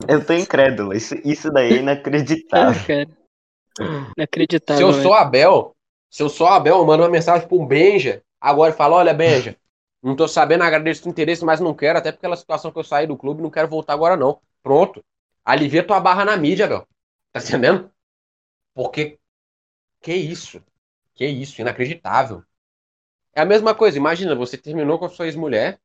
Eu 0.08 0.26
tô 0.26 0.34
incrédulo. 0.34 0.94
Isso, 0.94 1.16
isso 1.26 1.50
daí 1.52 1.74
é 1.74 1.78
ah, 1.78 1.82
inacreditável. 1.82 2.82
cara. 2.86 3.08
Se 3.76 4.12
Inacreditável. 4.18 4.88
eu 4.88 4.96
né? 4.96 5.04
sou 5.04 5.14
Abel, 5.14 5.76
se 6.10 6.22
eu 6.24 6.30
sou 6.30 6.48
Abel, 6.48 6.78
eu 6.78 6.86
mando 6.86 7.04
uma 7.04 7.10
mensagem 7.10 7.48
pro 7.48 7.66
Benja, 7.66 8.24
agora 8.42 8.74
e 8.74 8.76
falo, 8.76 8.96
olha, 8.96 9.14
Benja, 9.14 9.56
não 10.02 10.16
tô 10.16 10.28
sabendo, 10.28 10.64
agradeço 10.64 11.08
o 11.08 11.10
interesse, 11.10 11.46
mas 11.46 11.60
não 11.60 11.74
quero, 11.74 11.98
até 11.98 12.12
pela 12.12 12.36
situação 12.36 12.72
que 12.72 12.80
eu 12.80 12.84
saí 12.84 13.08
do 13.08 13.18
clube, 13.18 13.42
não 13.42 13.52
quero 13.52 13.68
voltar 13.68 13.94
agora 13.94 14.16
não. 14.16 14.40
Pronto. 14.64 15.04
Alivia 15.46 15.86
tua 15.86 16.00
barra 16.00 16.26
na 16.26 16.36
mídia, 16.36 16.66
Abel. 16.66 16.88
Tá 17.32 17.40
entendendo? 17.40 17.92
Porque 18.74 19.18
Que 20.08 20.16
isso? 20.16 20.64
Que 21.16 21.28
isso? 21.28 21.60
Inacreditável. 21.60 22.42
É 23.36 23.42
a 23.42 23.46
mesma 23.46 23.76
coisa, 23.76 23.98
imagina, 23.98 24.34
você 24.36 24.58
terminou 24.58 24.98
com 24.98 25.04
a 25.04 25.10
sua 25.10 25.26
ex-mulher 25.26 25.82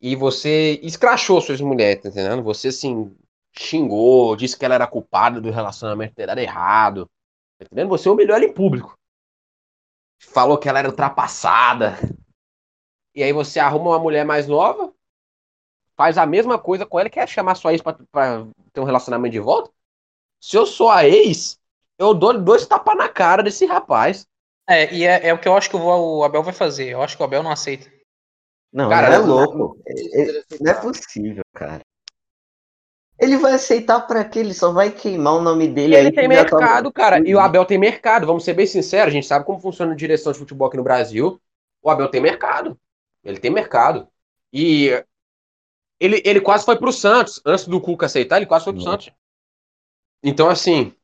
e 0.00 0.16
você 0.16 0.80
escrachou 0.82 1.40
sua 1.40 1.52
ex-mulher, 1.52 2.00
tá 2.00 2.08
entendendo? 2.08 2.42
Você, 2.42 2.68
assim, 2.68 3.16
xingou, 3.56 4.34
disse 4.34 4.58
que 4.58 4.64
ela 4.64 4.74
era 4.74 4.86
culpada 4.88 5.40
do 5.40 5.52
relacionamento 5.52 6.12
ter 6.12 6.26
dado 6.26 6.38
errado, 6.38 7.08
tá 7.56 7.66
entendendo? 7.66 7.90
Você 7.90 8.08
humilhou 8.08 8.34
ela 8.34 8.44
em 8.44 8.52
público. 8.52 8.98
Falou 10.18 10.58
que 10.58 10.68
ela 10.68 10.80
era 10.80 10.88
ultrapassada. 10.88 11.98
E 13.14 13.22
aí 13.22 13.32
você 13.32 13.60
arruma 13.60 13.90
uma 13.90 14.00
mulher 14.00 14.24
mais 14.24 14.48
nova, 14.48 14.92
faz 15.94 16.18
a 16.18 16.26
mesma 16.26 16.58
coisa 16.58 16.84
com 16.84 16.98
ela 16.98 17.08
quer 17.08 17.28
chamar 17.28 17.54
sua 17.54 17.70
ex 17.70 17.80
pra, 17.80 17.96
pra 18.10 18.44
ter 18.72 18.80
um 18.80 18.84
relacionamento 18.84 19.34
de 19.34 19.38
volta? 19.38 19.70
Se 20.40 20.56
eu 20.56 20.66
sou 20.66 20.90
a 20.90 21.06
ex, 21.06 21.61
eu 21.98 22.14
dou 22.14 22.38
dois 22.38 22.66
tapas 22.66 22.96
na 22.96 23.08
cara 23.08 23.42
desse 23.42 23.64
rapaz. 23.66 24.26
É, 24.68 24.92
e 24.94 25.04
é, 25.04 25.28
é 25.28 25.34
o 25.34 25.38
que 25.38 25.48
eu 25.48 25.56
acho 25.56 25.68
que 25.68 25.76
o, 25.76 26.22
Abel 26.24 26.42
vai 26.42 26.52
fazer. 26.54 26.88
Eu 26.88 27.02
acho 27.02 27.16
que 27.16 27.22
o 27.22 27.26
Abel 27.26 27.42
não 27.42 27.50
aceita. 27.50 27.90
Não, 28.72 28.88
Cara, 28.88 29.08
ele 29.08 29.16
é 29.16 29.18
não- 29.18 29.26
louco. 29.26 29.82
Ele- 29.86 30.44
não 30.60 30.70
é 30.72 30.74
possível, 30.74 31.42
cara. 31.54 31.80
Ele 33.18 33.36
vai 33.36 33.52
aceitar 33.52 34.00
pra 34.00 34.24
quê? 34.24 34.38
Ele 34.40 34.54
só 34.54 34.72
vai 34.72 34.90
queimar 34.90 35.34
o 35.34 35.42
nome 35.42 35.68
dele 35.68 35.94
E 35.94 35.96
ele 35.98 36.08
aí. 36.08 36.14
tem 36.14 36.24
tá- 36.24 36.28
mercado, 36.28 36.90
cara. 36.92 37.18
E 37.28 37.34
o 37.34 37.38
Abel 37.40 37.64
tem 37.64 37.78
mercado. 37.78 38.26
Vamos 38.26 38.44
ser 38.44 38.54
bem 38.54 38.66
sinceros, 38.66 39.08
a 39.08 39.14
gente 39.14 39.26
sabe 39.26 39.44
como 39.44 39.60
funciona 39.60 39.92
a 39.92 39.96
direção 39.96 40.32
de 40.32 40.38
futebol 40.38 40.66
aqui 40.68 40.76
no 40.76 40.82
Brasil. 40.82 41.40
O 41.82 41.90
Abel 41.90 42.08
tem 42.08 42.20
mercado. 42.20 42.78
Ele 43.22 43.38
tem 43.38 43.50
mercado. 43.50 44.08
E 44.52 44.88
ele, 46.00 46.20
ele 46.24 46.40
quase 46.40 46.64
foi 46.64 46.76
pro 46.76 46.92
Santos. 46.92 47.40
Antes 47.44 47.66
do 47.66 47.80
Cuca 47.80 48.06
aceitar, 48.06 48.38
ele 48.38 48.46
quase 48.46 48.64
foi 48.64 48.72
pro 48.72 48.82
Não. 48.82 48.90
Santos. 48.90 49.10
Então, 50.22 50.48
assim, 50.48 50.94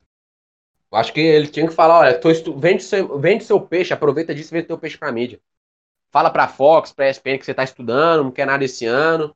acho 0.97 1.13
que 1.13 1.19
ele 1.19 1.47
tinha 1.47 1.67
que 1.67 1.73
falar, 1.73 1.99
olha, 1.99 2.19
tô 2.19 2.29
estu... 2.31 2.57
vende, 2.57 2.83
seu, 2.83 3.19
vende 3.19 3.43
seu 3.43 3.61
peixe, 3.61 3.93
aproveita 3.93 4.33
disso 4.33 4.53
e 4.53 4.57
vende 4.57 4.67
seu 4.67 4.77
peixe 4.77 4.97
pra 4.97 5.11
mídia. 5.11 5.39
Fala 6.11 6.31
pra 6.31 6.47
Fox, 6.47 6.91
pra 6.91 7.09
ESPN 7.09 7.37
que 7.37 7.45
você 7.45 7.53
tá 7.53 7.63
estudando, 7.63 8.23
não 8.23 8.31
quer 8.31 8.45
nada 8.47 8.63
esse 8.63 8.85
ano. 8.85 9.35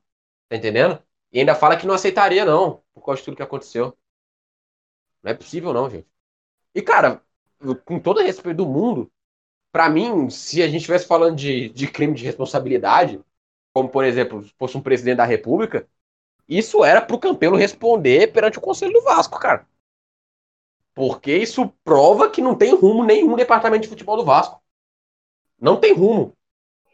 Tá 0.49 0.55
entendendo? 0.57 1.01
E 1.31 1.39
ainda 1.39 1.55
fala 1.55 1.77
que 1.77 1.85
não 1.87 1.95
aceitaria, 1.95 2.45
não, 2.45 2.83
por 2.93 3.03
causa 3.03 3.19
de 3.19 3.25
tudo 3.25 3.37
que 3.37 3.43
aconteceu. 3.43 3.97
Não 5.21 5.31
é 5.31 5.33
possível, 5.33 5.73
não, 5.73 5.89
gente. 5.89 6.07
E, 6.75 6.81
cara, 6.81 7.21
com 7.85 7.99
todo 7.99 8.19
o 8.19 8.23
respeito 8.23 8.57
do 8.57 8.65
mundo, 8.65 9.11
pra 9.71 9.89
mim, 9.89 10.29
se 10.29 10.61
a 10.61 10.67
gente 10.67 10.77
estivesse 10.77 11.07
falando 11.07 11.35
de, 11.35 11.69
de 11.69 11.87
crime 11.87 12.13
de 12.13 12.25
responsabilidade, 12.25 13.21
como, 13.73 13.89
por 13.89 14.05
exemplo, 14.05 14.43
se 14.43 14.53
fosse 14.57 14.77
um 14.77 14.81
presidente 14.81 15.17
da 15.17 15.25
República, 15.25 15.87
isso 16.47 16.83
era 16.83 17.01
pro 17.01 17.19
Campelo 17.19 17.55
responder 17.55 18.31
perante 18.31 18.57
o 18.57 18.61
Conselho 18.61 18.93
do 18.93 19.01
Vasco, 19.03 19.39
cara. 19.39 19.67
Porque 20.95 21.35
isso 21.35 21.73
prova 21.83 22.29
que 22.29 22.41
não 22.41 22.55
tem 22.55 22.75
rumo 22.75 23.03
nenhum 23.03 23.35
departamento 23.35 23.83
de 23.83 23.89
futebol 23.89 24.17
do 24.17 24.25
Vasco. 24.25 24.61
Não 25.59 25.77
tem 25.79 25.93
rumo. 25.93 26.33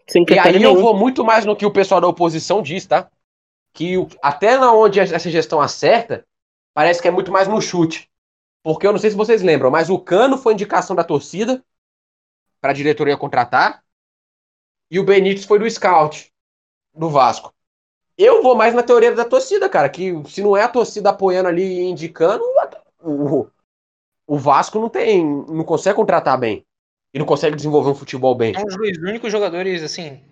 Sem 0.08 0.26
E 0.30 0.40
aí 0.40 0.62
eu 0.64 0.74
nenhum. 0.74 0.82
vou 0.82 0.96
muito 0.96 1.24
mais 1.24 1.46
no 1.46 1.56
que 1.56 1.66
o 1.66 1.72
pessoal 1.72 2.02
da 2.02 2.08
oposição 2.08 2.62
diz, 2.62 2.86
tá? 2.86 3.10
Que 3.74 3.98
o- 3.98 4.08
até 4.22 4.58
na 4.58 4.72
onde 4.74 5.00
essa 5.00 5.30
gestão 5.30 5.62
acerta, 5.62 6.26
parece 6.74 7.02
que 7.02 7.08
é 7.08 7.12
muito 7.12 7.32
mais 7.32 7.48
no 7.48 7.62
chute. 7.62 8.10
Porque 8.64 8.86
eu 8.88 8.92
não 8.92 9.00
sei 9.00 9.10
se 9.12 9.16
vocês 9.18 9.42
lembram, 9.42 9.72
mas 9.72 9.90
o 9.90 10.00
Cano 10.00 10.38
foi 10.38 10.54
indicação 10.54 10.96
da 10.96 11.04
torcida 11.04 11.64
para 12.62 12.72
a 12.72 12.74
diretoria 12.74 13.18
contratar 13.18 13.84
e 14.92 15.00
o 15.00 15.04
Benítez 15.04 15.46
foi 15.46 15.60
do 15.60 15.70
scout 15.70 16.32
do 16.94 17.10
Vasco. 17.10 17.54
Eu 18.18 18.44
vou 18.44 18.56
mais 18.56 18.74
na 18.74 18.84
teoria 18.84 19.14
da 19.16 19.26
torcida, 19.26 19.70
cara, 19.70 19.90
que 19.90 20.14
se 20.28 20.42
não 20.42 20.58
é 20.58 20.64
a 20.64 20.70
torcida 20.70 21.10
apoiando 21.10 21.50
ali 21.50 21.64
e 21.64 21.84
indicando, 21.84 22.44
o, 23.02 23.48
o 24.30 24.38
Vasco 24.38 24.80
não 24.80 24.88
tem, 24.90 25.26
não 25.26 25.64
consegue 25.64 25.96
contratar 25.96 26.38
bem 26.40 26.64
e 27.14 27.18
não 27.20 27.26
consegue 27.26 27.56
desenvolver 27.56 27.90
um 27.90 27.96
futebol 27.96 28.36
bem. 28.36 28.54
São 28.54 28.64
os 28.66 28.78
dois 28.78 28.98
únicos 29.00 29.32
jogadores, 29.32 29.82
assim, 29.82 30.24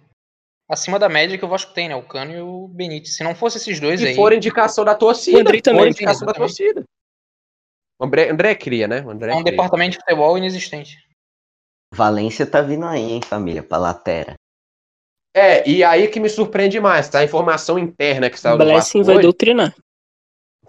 acima 0.69 0.99
da 0.99 1.09
média 1.09 1.37
que 1.37 1.43
o 1.43 1.47
Vasco 1.47 1.73
tem, 1.73 1.89
né? 1.89 1.95
O 1.95 2.03
Cano 2.03 2.31
e 2.31 2.39
o 2.39 2.67
Benítez. 2.67 3.15
Se 3.15 3.23
não 3.23 3.33
fosse 3.33 3.57
esses 3.57 3.79
dois 3.79 3.99
E 4.01 4.09
aí. 4.09 4.15
for 4.15 4.31
indicação 4.31 4.85
da 4.85 4.93
torcida. 4.93 5.37
O 5.37 5.41
Andrei 5.41 5.61
também, 5.61 5.81
for 5.81 5.87
indicação 5.87 6.27
da 6.27 6.33
torcida. 6.33 6.83
O 7.99 8.05
André, 8.05 8.29
André 8.29 8.53
cria, 8.53 8.87
né? 8.87 9.01
O 9.01 9.09
André 9.09 9.31
É 9.31 9.35
um 9.35 9.41
cria. 9.41 9.51
departamento 9.51 9.91
de 9.93 9.97
futebol 9.97 10.37
inexistente. 10.37 10.95
Valência 11.93 12.45
tá 12.45 12.61
vindo 12.61 12.85
aí, 12.85 13.13
hein, 13.13 13.21
família? 13.23 13.63
Pra 13.63 13.77
Latera. 13.79 14.35
É, 15.35 15.67
e 15.67 15.83
aí 15.83 16.07
que 16.07 16.19
me 16.19 16.29
surpreende 16.29 16.79
mais, 16.79 17.09
tá? 17.09 17.19
A 17.19 17.23
informação 17.23 17.79
interna 17.79 18.29
que 18.29 18.39
saiu 18.39 18.57
do 18.57 18.63
Blessing 18.63 18.99
Vasco 18.99 19.03
vai 19.05 19.15
hoje 19.15 19.23
doutrinar. 19.23 19.75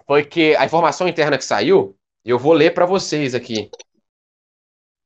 foi 0.07 0.25
que 0.25 0.55
a 0.55 0.65
informação 0.65 1.07
interna 1.07 1.37
que 1.37 1.43
saiu, 1.45 1.95
eu 2.25 2.37
vou 2.37 2.53
ler 2.53 2.73
pra 2.73 2.85
vocês 2.85 3.33
aqui. 3.33 3.69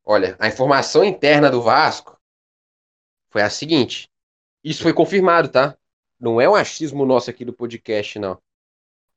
Olha, 0.05 0.35
a 0.39 0.47
informação 0.47 1.03
interna 1.03 1.49
do 1.49 1.61
Vasco 1.61 2.17
foi 3.29 3.41
a 3.41 3.49
seguinte. 3.49 4.09
Isso 4.63 4.83
foi 4.83 4.93
confirmado, 4.93 5.49
tá? 5.49 5.77
Não 6.19 6.39
é 6.39 6.49
um 6.49 6.55
achismo 6.55 7.05
nosso 7.05 7.29
aqui 7.29 7.43
do 7.45 7.53
podcast, 7.53 8.19
não. 8.19 8.41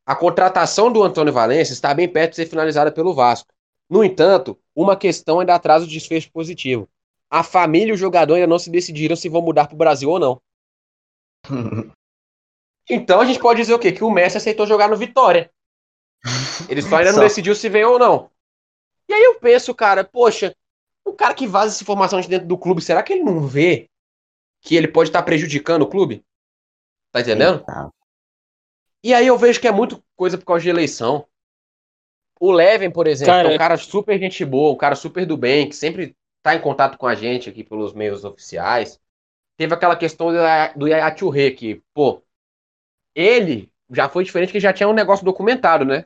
A 0.05 0.15
contratação 0.15 0.93
do 0.93 1.03
Antônio 1.03 1.33
Valência 1.33 1.73
está 1.73 1.93
bem 1.93 2.09
perto 2.09 2.31
de 2.31 2.37
ser 2.37 2.47
finalizada 2.47 2.93
pelo 2.93 3.15
Vasco. 3.15 3.53
No 3.89 4.05
entanto, 4.05 4.59
uma 4.75 4.97
questão 4.97 5.41
ainda 5.41 5.55
atrasa 5.55 5.85
o 5.85 5.89
desfecho 5.89 6.31
positivo. 6.31 6.89
A 7.31 7.43
família 7.43 7.91
e 7.91 7.95
o 7.95 7.97
jogador 7.97 8.35
ainda 8.35 8.47
não 8.47 8.59
se 8.59 8.71
decidiram 8.71 9.17
se 9.17 9.29
vão 9.29 9.43
mudar 9.43 9.67
para 9.67 9.75
o 9.75 9.79
Brasil 9.79 10.11
ou 10.11 10.19
não. 10.19 10.41
Então 12.89 13.21
a 13.21 13.25
gente 13.25 13.41
pode 13.41 13.61
dizer 13.61 13.75
o 13.75 13.81
quê? 13.81 13.91
Que 13.91 14.05
o 14.05 14.11
Messi 14.13 14.37
aceitou 14.37 14.65
jogar 14.65 14.89
no 14.89 14.97
Vitória. 14.97 15.51
Ele 16.69 16.83
só 16.83 16.97
ainda 16.97 17.13
não 17.13 17.21
decidiu 17.21 17.55
se 17.55 17.69
vem 17.69 17.85
ou 17.85 17.99
não. 17.99 18.31
E 19.09 19.15
aí 19.15 19.23
eu 19.23 19.39
penso, 19.39 19.75
cara, 19.75 20.03
poxa, 20.05 20.55
o 21.05 21.13
cara 21.13 21.35
que 21.35 21.47
vaza 21.47 21.75
essa 21.75 21.83
informação 21.83 22.21
de 22.21 22.29
dentro 22.29 22.49
do 22.49 22.59
clube, 22.59 22.83
será 22.83 23.03
que 23.03 23.13
ele 23.13 23.23
não 23.23 23.47
vê 23.47 23.89
que 24.61 24.75
ele 24.75 24.89
pode 24.89 25.11
estar 25.11 25.23
prejudicando 25.23 25.83
o 25.83 25.89
clube? 25.89 26.25
Tá 27.13 27.21
entendendo? 27.21 27.59
Eita. 27.61 27.91
E 29.03 29.15
aí 29.15 29.27
eu 29.27 29.39
vejo 29.39 29.61
que 29.61 29.69
é 29.69 29.73
muito 29.73 30.03
coisa 30.17 30.37
por 30.37 30.45
causa 30.45 30.63
de 30.63 30.69
eleição. 30.69 31.27
O 32.41 32.53
Leven, 32.53 32.91
por 32.91 33.07
exemplo, 33.07 33.33
Cara, 33.35 33.53
é 33.53 33.55
um 33.55 33.59
cara 33.59 33.77
super 33.77 34.19
gente 34.19 34.45
boa, 34.45 34.73
um 34.73 34.77
cara 34.77 34.95
super 34.95 35.25
do 35.25 35.37
bem, 35.37 35.69
que 35.69 35.77
sempre 35.77 36.15
tá 36.43 36.55
em 36.55 36.61
contato 36.61 36.99
com 36.99 37.07
a 37.07 37.15
gente 37.15 37.49
aqui 37.49 37.65
pelos 37.65 37.93
meios 37.93 38.25
oficiais. 38.25 39.01
Teve 39.57 39.73
aquela 39.73 39.97
questão 39.97 40.29
do 40.77 40.87
Yaya- 40.89 41.15
que, 41.57 41.83
pô, 41.95 42.23
ele 43.15 43.71
já 43.91 44.09
foi 44.09 44.25
diferente 44.25 44.53
que 44.53 44.61
já 44.61 44.73
tinha 44.73 44.89
um 44.89 44.93
negócio 44.93 45.25
documentado, 45.25 45.85
né? 45.85 46.05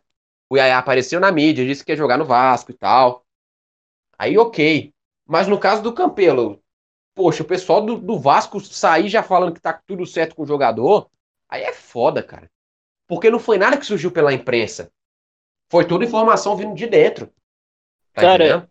O 0.50 0.56
Yaya 0.56 0.78
apareceu 0.78 1.20
na 1.20 1.30
mídia, 1.30 1.64
disse 1.64 1.84
que 1.84 1.92
ia 1.92 1.96
jogar 1.96 2.18
no 2.18 2.24
Vasco 2.24 2.72
e 2.72 2.74
tal. 2.74 3.24
Aí, 4.18 4.36
ok. 4.36 4.92
Mas 5.24 5.46
no 5.46 5.58
caso 5.58 5.80
do 5.80 5.94
Campelo, 5.94 6.60
poxa, 7.14 7.44
o 7.44 7.46
pessoal 7.46 7.80
do, 7.80 7.96
do 7.96 8.18
Vasco 8.18 8.58
sair 8.60 9.08
já 9.08 9.22
falando 9.22 9.54
que 9.54 9.60
tá 9.60 9.72
tudo 9.86 10.04
certo 10.04 10.34
com 10.34 10.42
o 10.42 10.46
jogador, 10.46 11.08
aí 11.48 11.62
é 11.62 11.72
foda, 11.72 12.20
cara. 12.20 12.50
Porque 13.06 13.30
não 13.30 13.38
foi 13.38 13.58
nada 13.58 13.78
que 13.78 13.86
surgiu 13.86 14.10
pela 14.10 14.32
imprensa. 14.32 14.90
Foi 15.70 15.86
toda 15.86 16.04
informação 16.04 16.56
vindo 16.56 16.74
de 16.74 16.86
dentro. 16.86 17.28
Tá 18.12 18.22
Cara, 18.22 18.44
entendendo? 18.44 18.70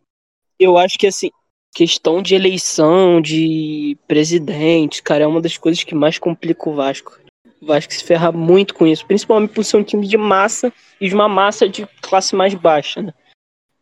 Eu 0.60 0.78
acho 0.78 0.98
que 0.98 1.08
assim, 1.08 1.30
questão 1.74 2.22
de 2.22 2.36
eleição, 2.36 3.22
de 3.22 3.98
presidente, 4.06 5.02
cara, 5.02 5.24
é 5.24 5.28
uma 5.28 5.42
das 5.42 5.58
coisas 5.58 5.84
que 5.84 5.96
mais 5.96 6.20
complica 6.20 6.70
o 6.70 6.76
Vasco. 6.76 7.18
O 7.62 7.66
Vasco 7.66 7.93
se 7.93 8.03
ferra 8.03 8.32
muito 8.32 8.74
com 8.74 8.88
isso, 8.88 9.05
principalmente 9.05 9.53
por 9.53 9.64
ser 9.64 9.78
um 9.78 9.84
time 9.84 10.07
de 10.07 10.18
massa 10.18 10.72
e 10.99 11.10
de 11.10 11.16
uma 11.16 11.28
massa 11.28 11.68
de 11.68 11.86
classe 12.01 12.36
mais 12.36 12.53
baixa, 12.53 13.01
né? 13.01 13.14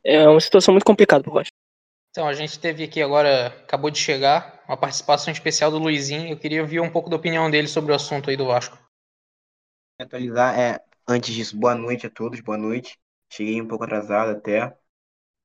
É 0.03 0.27
uma 0.27 0.39
situação 0.39 0.73
muito 0.73 0.85
complicada 0.85 1.23
pro 1.23 1.33
Vasco. 1.33 1.53
Então, 2.09 2.27
a 2.27 2.33
gente 2.33 2.59
teve 2.59 2.83
aqui 2.83 3.01
agora, 3.01 3.47
acabou 3.47 3.91
de 3.91 3.99
chegar, 3.99 4.63
uma 4.67 4.77
participação 4.77 5.31
especial 5.31 5.69
do 5.69 5.77
Luizinho. 5.77 6.29
Eu 6.29 6.37
queria 6.37 6.61
ouvir 6.61 6.79
um 6.79 6.89
pouco 6.89 7.09
da 7.09 7.15
opinião 7.15 7.51
dele 7.51 7.67
sobre 7.67 7.91
o 7.91 7.95
assunto 7.95 8.29
aí 8.29 8.37
do 8.37 8.47
Vasco. 8.47 8.77
atualizar. 10.01 10.57
É, 10.59 10.83
antes 11.07 11.35
disso, 11.35 11.55
boa 11.55 11.75
noite 11.75 12.07
a 12.07 12.09
todos, 12.09 12.39
boa 12.41 12.57
noite. 12.57 12.97
Cheguei 13.31 13.61
um 13.61 13.67
pouco 13.67 13.83
atrasado 13.83 14.31
até, 14.31 14.75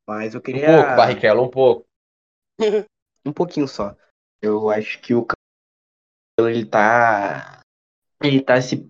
mas 0.09 0.35
eu 0.35 0.41
Um 0.41 0.43
queria 0.43 0.77
pouco, 0.77 0.97
Barrichello, 0.97 1.43
um 1.43 1.51
pouco. 1.51 1.87
um 3.27 3.33
pouquinho 3.33 3.69
só. 3.69 3.95
Eu 4.41 4.71
acho 4.71 5.01
que 5.01 5.15
o 5.15 5.27
ele 6.39 6.65
tá 6.65 7.62
ele 8.23 8.41
tá 8.43 8.61
se 8.61 8.87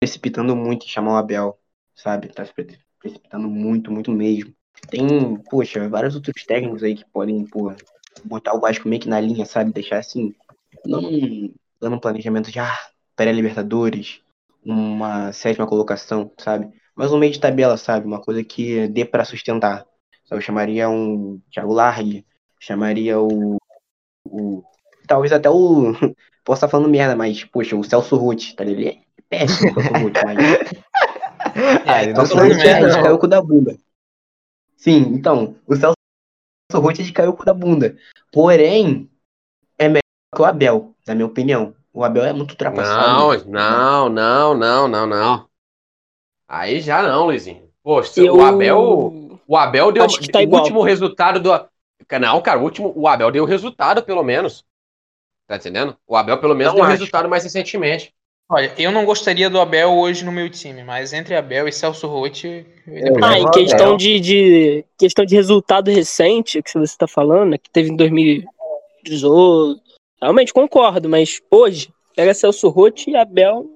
precipitando 0.00 0.56
muito 0.56 0.84
em 0.86 0.88
chamar 0.88 1.14
o 1.14 1.16
Abel, 1.16 1.58
sabe? 1.94 2.28
Tá 2.28 2.44
se 2.44 2.52
pre- 2.54 2.78
precipitando 3.00 3.48
muito, 3.48 3.90
muito 3.92 4.10
mesmo. 4.12 4.54
Tem, 4.90 5.36
poxa, 5.50 5.88
vários 5.88 6.14
outros 6.14 6.44
técnicos 6.44 6.82
aí 6.82 6.96
que 6.96 7.04
podem, 7.06 7.44
pô, 7.46 7.72
botar 8.24 8.54
o 8.54 8.60
Vasco 8.60 8.88
meio 8.88 9.00
que 9.02 9.08
na 9.08 9.20
linha, 9.20 9.46
sabe? 9.46 9.72
Deixar 9.72 9.98
assim, 9.98 10.34
não 10.86 11.02
dando 11.80 11.96
um 11.96 12.00
planejamento 12.00 12.50
de 12.50 12.58
ah, 12.58 12.78
pré-Libertadores, 13.16 14.20
uma 14.64 15.32
sétima 15.32 15.66
colocação, 15.66 16.32
sabe? 16.38 16.68
Mas 16.94 17.12
um 17.12 17.18
meio 17.18 17.32
de 17.32 17.40
tabela, 17.40 17.76
sabe? 17.76 18.06
Uma 18.06 18.20
coisa 18.20 18.44
que 18.44 18.86
dê 18.88 19.04
pra 19.04 19.24
sustentar. 19.24 19.86
Eu 20.30 20.40
chamaria 20.40 20.88
um 20.88 21.40
Thiago 21.50 21.72
Largue, 21.72 22.24
chamaria 22.60 23.20
o, 23.20 23.56
o- 24.26 24.64
Talvez 25.06 25.32
até 25.32 25.48
o. 25.50 25.92
Posso 26.44 26.56
estar 26.58 26.68
falando 26.68 26.88
merda, 26.88 27.14
mas, 27.14 27.44
poxa, 27.44 27.76
o 27.76 27.84
Celso 27.84 28.16
Ruth, 28.16 28.54
tá 28.56 28.64
ligado? 28.64 28.80
Ele 28.80 28.88
é 28.88 29.22
péssimo, 29.28 29.70
o 29.70 29.74
Celso 29.82 30.02
Ruth, 30.02 30.16
mas. 30.24 30.38
Ah, 31.86 32.02
ele 32.02 32.12
então 32.12 32.22
não 32.22 32.30
Celso 32.30 32.56
merda, 32.56 32.86
Ruth 32.86 32.96
não. 32.96 33.02
caiu 33.02 33.18
com 33.18 33.26
o 33.26 33.28
da 33.28 33.42
bunda. 33.42 33.76
Sim, 34.76 34.96
então, 35.14 35.56
o 35.66 35.76
Celso 35.76 35.94
Roth 36.72 36.96
de 36.96 37.12
caiu 37.12 37.36
da 37.44 37.52
bunda. 37.52 37.96
Porém, 38.32 39.10
é 39.78 39.88
melhor 39.88 40.00
que 40.34 40.40
o 40.40 40.44
Abel, 40.44 40.94
na 41.06 41.14
minha 41.14 41.26
opinião. 41.26 41.74
O 41.92 42.02
Abel 42.04 42.24
é 42.24 42.32
muito 42.32 42.52
ultrapassado. 42.52 43.44
Não, 43.46 44.08
não, 44.08 44.08
não, 44.08 44.54
não, 44.56 44.88
não, 44.88 45.06
não. 45.06 45.46
Aí 46.48 46.80
já 46.80 47.02
não, 47.02 47.26
Luizinho. 47.26 47.68
Poxa, 47.82 48.20
Eu- 48.20 48.36
o 48.36 48.42
Abel. 48.42 49.40
O 49.46 49.56
Abel 49.56 49.92
deu 49.92 50.04
Acho 50.04 50.18
que 50.20 50.30
tá 50.30 50.38
o 50.38 50.42
igual. 50.42 50.62
último 50.62 50.82
resultado 50.82 51.38
do. 51.40 51.50
Não, 52.20 52.40
cara, 52.40 52.58
o 52.60 52.62
último. 52.62 52.92
O 52.96 53.06
Abel 53.06 53.30
deu 53.30 53.44
resultado, 53.44 54.02
pelo 54.02 54.22
menos. 54.22 54.64
Tá 55.52 55.56
entendendo? 55.58 55.94
O 56.08 56.16
Abel, 56.16 56.38
pelo 56.38 56.54
menos, 56.54 56.72
Não 56.72 56.76
deu 56.76 56.84
acho. 56.84 56.92
resultado 56.92 57.28
mais 57.28 57.44
recentemente. 57.44 58.10
Olha, 58.50 58.72
eu 58.78 58.90
não 58.90 59.04
gostaria 59.04 59.50
do 59.50 59.60
Abel 59.60 59.90
hoje 59.92 60.24
no 60.24 60.32
meu 60.32 60.48
time, 60.48 60.82
mas 60.82 61.12
entre 61.12 61.36
Abel 61.36 61.68
e 61.68 61.72
Celso 61.72 62.06
eu 62.06 62.16
Eu 62.16 62.64
prefiro- 62.86 63.22
Ah, 63.22 63.38
em 63.38 63.44
o 63.44 63.50
questão 63.50 63.94
de, 63.94 64.18
de 64.18 64.84
questão 64.98 65.26
de 65.26 65.34
resultado 65.34 65.90
recente 65.90 66.62
que 66.62 66.72
você 66.72 66.96
tá 66.96 67.06
falando, 67.06 67.58
que 67.58 67.68
teve 67.68 67.90
em 67.90 67.96
2018, 67.96 69.78
realmente 70.22 70.54
concordo, 70.54 71.06
mas 71.06 71.40
hoje 71.50 71.90
pega 72.16 72.32
Celso 72.32 72.70
Roth 72.70 73.06
e 73.08 73.14
Abel 73.16 73.66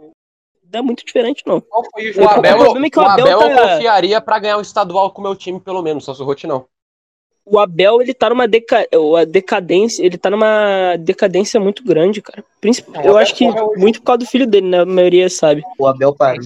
não 0.73 0.81
é 0.81 0.83
muito 0.83 1.05
diferente 1.05 1.43
não. 1.47 1.61
Qual 1.61 1.85
foi 1.93 2.11
O 2.11 2.29
Abel, 2.29 2.57
problema 2.57 2.87
é 2.87 2.91
que 2.91 2.99
o 2.99 3.03
o 3.03 3.05
Abel 3.07 3.27
Abel 3.27 3.41
eu 3.51 3.55
tá- 3.57 3.69
confiaria 3.75 4.21
pra 4.23 4.39
ganhar 4.39 4.57
o 4.57 4.63
estadual 4.63 5.11
com 5.11 5.21
o 5.21 5.25
meu 5.25 5.37
time, 5.37 5.61
pelo 5.61 5.83
menos. 5.83 6.07
Celso 6.07 6.25
Roth 6.25 6.45
não. 6.45 6.65
O 7.49 7.61
Abel 7.61 8.03
ele 8.03 8.13
tá 8.13 8.29
numa 8.29 8.49
deca... 8.49 8.87
a 9.21 9.25
decadência, 9.25 10.05
ele 10.05 10.19
tá 10.19 10.29
numa 10.29 10.97
decadência 10.97 11.61
muito 11.61 11.85
grande, 11.85 12.21
cara. 12.21 12.45
Princip... 12.61 12.89
Não, 12.91 13.01
o 13.01 13.05
Eu 13.07 13.17
acho 13.17 13.35
que 13.37 13.47
muito 13.77 14.01
por 14.01 14.07
causa 14.07 14.19
do 14.19 14.27
filho 14.27 14.49
dele, 14.49 14.67
né? 14.69 14.81
A 14.81 14.85
maioria 14.85 15.31
sabe. 15.31 15.63
O 15.79 15.87
Abel 15.87 16.13
parou. 16.15 16.41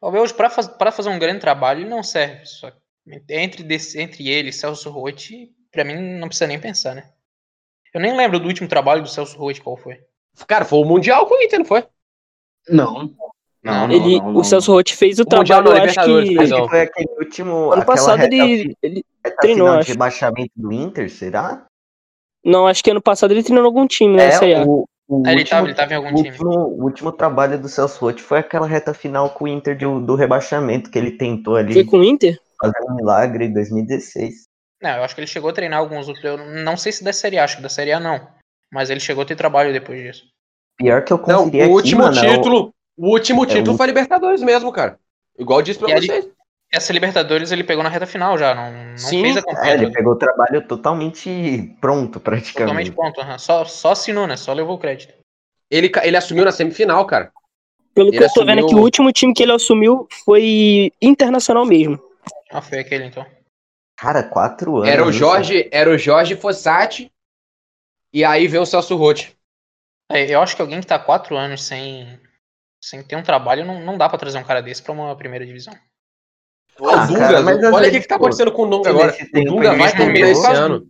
O 0.00 0.08
Abel 0.08 0.22
hoje, 0.22 0.34
pra, 0.34 0.50
faz- 0.50 0.66
pra 0.66 0.90
fazer 0.90 1.10
um 1.10 1.18
grande 1.18 1.40
trabalho, 1.40 1.82
ele 1.82 1.88
não 1.88 2.02
serve. 2.02 2.44
Só 2.44 2.72
entre, 3.28 3.62
desse- 3.62 4.00
entre 4.00 4.28
ele 4.28 4.48
e 4.48 4.52
Celso 4.52 4.90
Roth, 4.90 5.30
pra 5.70 5.84
mim, 5.84 5.94
não 6.18 6.26
precisa 6.28 6.46
nem 6.48 6.60
pensar, 6.60 6.94
né? 6.94 7.10
Eu 7.94 8.00
nem 8.00 8.16
lembro 8.16 8.38
do 8.40 8.46
último 8.48 8.68
trabalho 8.68 9.02
do 9.02 9.08
Celso 9.08 9.38
Roth, 9.38 9.60
qual 9.60 9.76
foi. 9.76 10.00
Cara, 10.46 10.64
foi 10.64 10.78
o 10.80 10.84
Mundial 10.84 11.26
com 11.26 11.34
o 11.34 11.42
Inter, 11.42 11.58
não 11.60 11.66
foi? 11.66 11.84
Não. 12.68 13.10
Não, 13.62 13.88
não, 13.88 13.94
ele, 13.94 14.18
não, 14.18 14.28
o 14.30 14.32
não. 14.34 14.44
Celso 14.44 14.72
Roth 14.72 14.90
fez 14.90 15.18
o, 15.18 15.22
O 15.22 15.26
trabalho, 15.26 15.64
não, 15.64 15.76
eu 15.76 15.82
acho 15.82 15.94
que. 16.04 16.38
Acho 16.38 16.54
que 16.62 16.68
foi 16.68 16.80
aquele 16.80 17.08
último. 17.18 17.72
ano 17.72 17.84
passado 17.84 18.18
reta 18.18 18.34
ele, 18.34 18.76
ele 18.82 19.04
reta 19.24 19.36
treinou, 19.40 19.66
final 19.66 19.74
de 19.74 19.80
acho. 19.82 19.92
rebaixamento 19.92 20.52
do 20.56 20.72
Inter, 20.72 21.10
será? 21.10 21.66
não, 22.44 22.66
acho 22.66 22.82
que 22.82 22.90
ano 22.90 23.02
passado 23.02 23.32
ele 23.32 23.42
treinou 23.42 23.62
em 23.64 23.66
algum 23.66 23.86
time, 23.86 24.16
né? 24.16 24.30
É, 24.32 24.64
o, 24.64 24.86
o 25.08 25.22
Ah, 25.26 25.32
ele, 25.32 25.40
último, 25.40 25.44
tava, 25.50 25.66
ele 25.66 25.74
tava 25.74 25.92
em 25.92 25.96
algum 25.96 26.08
o 26.08 26.14
time. 26.14 26.30
último, 26.30 26.50
o 26.50 26.84
último 26.84 27.12
trabalho 27.12 27.60
do 27.60 27.68
Celso 27.68 28.00
Roth 28.00 28.18
foi 28.20 28.38
aquela 28.38 28.66
reta 28.66 28.94
final 28.94 29.28
com 29.30 29.44
o 29.44 29.48
Inter 29.48 29.76
de- 29.76 29.84
do 29.84 30.14
rebaixamento 30.14 30.90
que 30.90 30.98
ele 30.98 31.12
tentou 31.18 31.56
ali 31.56 31.74
Foi 31.74 31.84
com 31.84 31.98
o 31.98 32.04
Inter? 32.04 32.38
fazer 32.58 32.80
um 32.90 32.94
milagre 32.94 33.44
em 33.44 33.52
2016. 33.52 34.44
Não, 34.82 34.90
eu 34.96 35.04
acho 35.04 35.14
que 35.14 35.20
ele 35.20 35.26
chegou 35.26 35.50
a 35.50 35.52
treinar 35.52 35.78
alguns 35.80 36.08
outros. 36.08 36.24
Eu 36.24 36.38
não 36.38 36.78
sei 36.78 36.92
se 36.92 37.04
da 37.04 37.12
Série 37.12 37.38
A, 37.38 37.44
acho 37.44 37.56
que 37.56 37.62
da 37.62 37.68
Série 37.68 37.92
A 37.92 38.00
não. 38.00 38.26
Mas 38.72 38.88
ele 38.88 39.00
chegou 39.00 39.22
a 39.22 39.26
ter 39.26 39.36
trabalho 39.36 39.72
depois 39.72 40.00
disso. 40.00 40.24
Pior 40.78 41.04
que 41.04 41.12
eu 41.12 41.18
Não, 41.26 41.44
conferi 41.44 41.58
o 41.58 41.64
aqui, 41.64 41.72
último 41.74 42.02
mano, 42.04 42.18
é 42.18 42.22
o- 42.30 42.36
título. 42.36 42.70
O 43.00 43.10
último 43.12 43.44
é 43.44 43.46
título 43.46 43.74
o- 43.74 43.76
foi 43.76 43.84
a 43.84 43.86
Libertadores 43.88 44.42
mesmo, 44.42 44.70
cara. 44.70 44.98
Igual 45.38 45.60
eu 45.60 45.62
disse 45.64 45.78
pra 45.78 45.88
E 45.88 45.92
ali- 45.92 46.06
vocês. 46.06 46.28
Essa 46.72 46.92
Libertadores 46.92 47.50
ele 47.50 47.64
pegou 47.64 47.82
na 47.82 47.88
reta 47.88 48.06
final 48.06 48.38
já, 48.38 48.54
não, 48.54 48.70
não 48.90 48.96
Sim, 48.96 49.22
fez 49.22 49.36
a 49.38 49.40
É, 49.40 49.74
ele 49.74 49.82
toda. 49.86 49.92
pegou 49.92 50.12
o 50.12 50.16
trabalho 50.16 50.64
totalmente 50.68 51.74
pronto, 51.80 52.20
Totalmente 52.20 52.52
praticamente. 52.52 52.92
ponto. 52.92 53.20
aham. 53.20 53.38
Só, 53.38 53.64
só 53.64 53.90
assinou, 53.92 54.24
né? 54.26 54.36
Só 54.36 54.52
levou 54.52 54.76
o 54.76 54.78
crédito. 54.78 55.12
Ele, 55.68 55.90
ele 56.04 56.16
assumiu 56.16 56.44
na 56.44 56.52
semifinal, 56.52 57.04
cara. 57.06 57.32
Pelo 57.92 58.10
que 58.10 58.18
Ele 58.18 58.24
eu 58.24 58.32
tô 58.32 58.44
vendo 58.44 58.64
aqui, 58.64 58.74
o 58.74 58.78
último 58.82 59.10
time 59.10 59.34
que 59.34 59.42
ele 59.42 59.50
assumiu 59.52 60.06
foi 60.24 60.92
internacional 61.02 61.64
mesmo. 61.66 61.98
Ah, 62.52 62.62
foi 62.62 62.78
aquele 62.78 63.04
então. 63.06 63.26
Cara, 63.98 64.22
quatro 64.22 64.76
anos. 64.76 64.88
Era 64.88 65.04
o 65.04 65.10
isso. 65.10 65.18
Jorge, 65.18 65.68
era 65.72 65.90
o 65.90 65.98
Jorge 65.98 66.36
Fossati. 66.36 67.10
E 68.12 68.24
aí 68.24 68.46
veio 68.46 68.62
o 68.62 68.66
Celso 68.66 68.94
Roth. 68.96 69.28
É, 70.08 70.32
eu 70.32 70.40
acho 70.40 70.54
que 70.54 70.62
alguém 70.62 70.80
que 70.80 70.86
tá 70.86 70.98
quatro 71.00 71.36
anos 71.36 71.64
sem, 71.64 72.18
sem 72.80 73.02
ter 73.02 73.16
um 73.16 73.22
trabalho, 73.22 73.64
não, 73.64 73.80
não 73.80 73.98
dá 73.98 74.08
pra 74.08 74.18
trazer 74.18 74.38
um 74.38 74.44
cara 74.44 74.62
desse 74.62 74.82
pra 74.82 74.92
uma 74.92 75.14
primeira 75.16 75.44
divisão. 75.44 75.74
Ah, 76.82 77.04
o 77.04 77.06
Dunga, 77.08 77.20
cara, 77.20 77.74
olha 77.74 77.88
o 77.88 77.90
que, 77.90 78.00
que 78.00 78.08
tá 78.08 78.16
acontecendo 78.16 78.52
com 78.52 78.62
o 78.62 78.70
Dunga 78.70 78.90
agora. 78.90 79.14
O 79.34 79.44
Dunga 79.44 79.74
vai 79.76 79.94
terminar 79.94 80.30
esse 80.30 80.46
ano. 80.46 80.86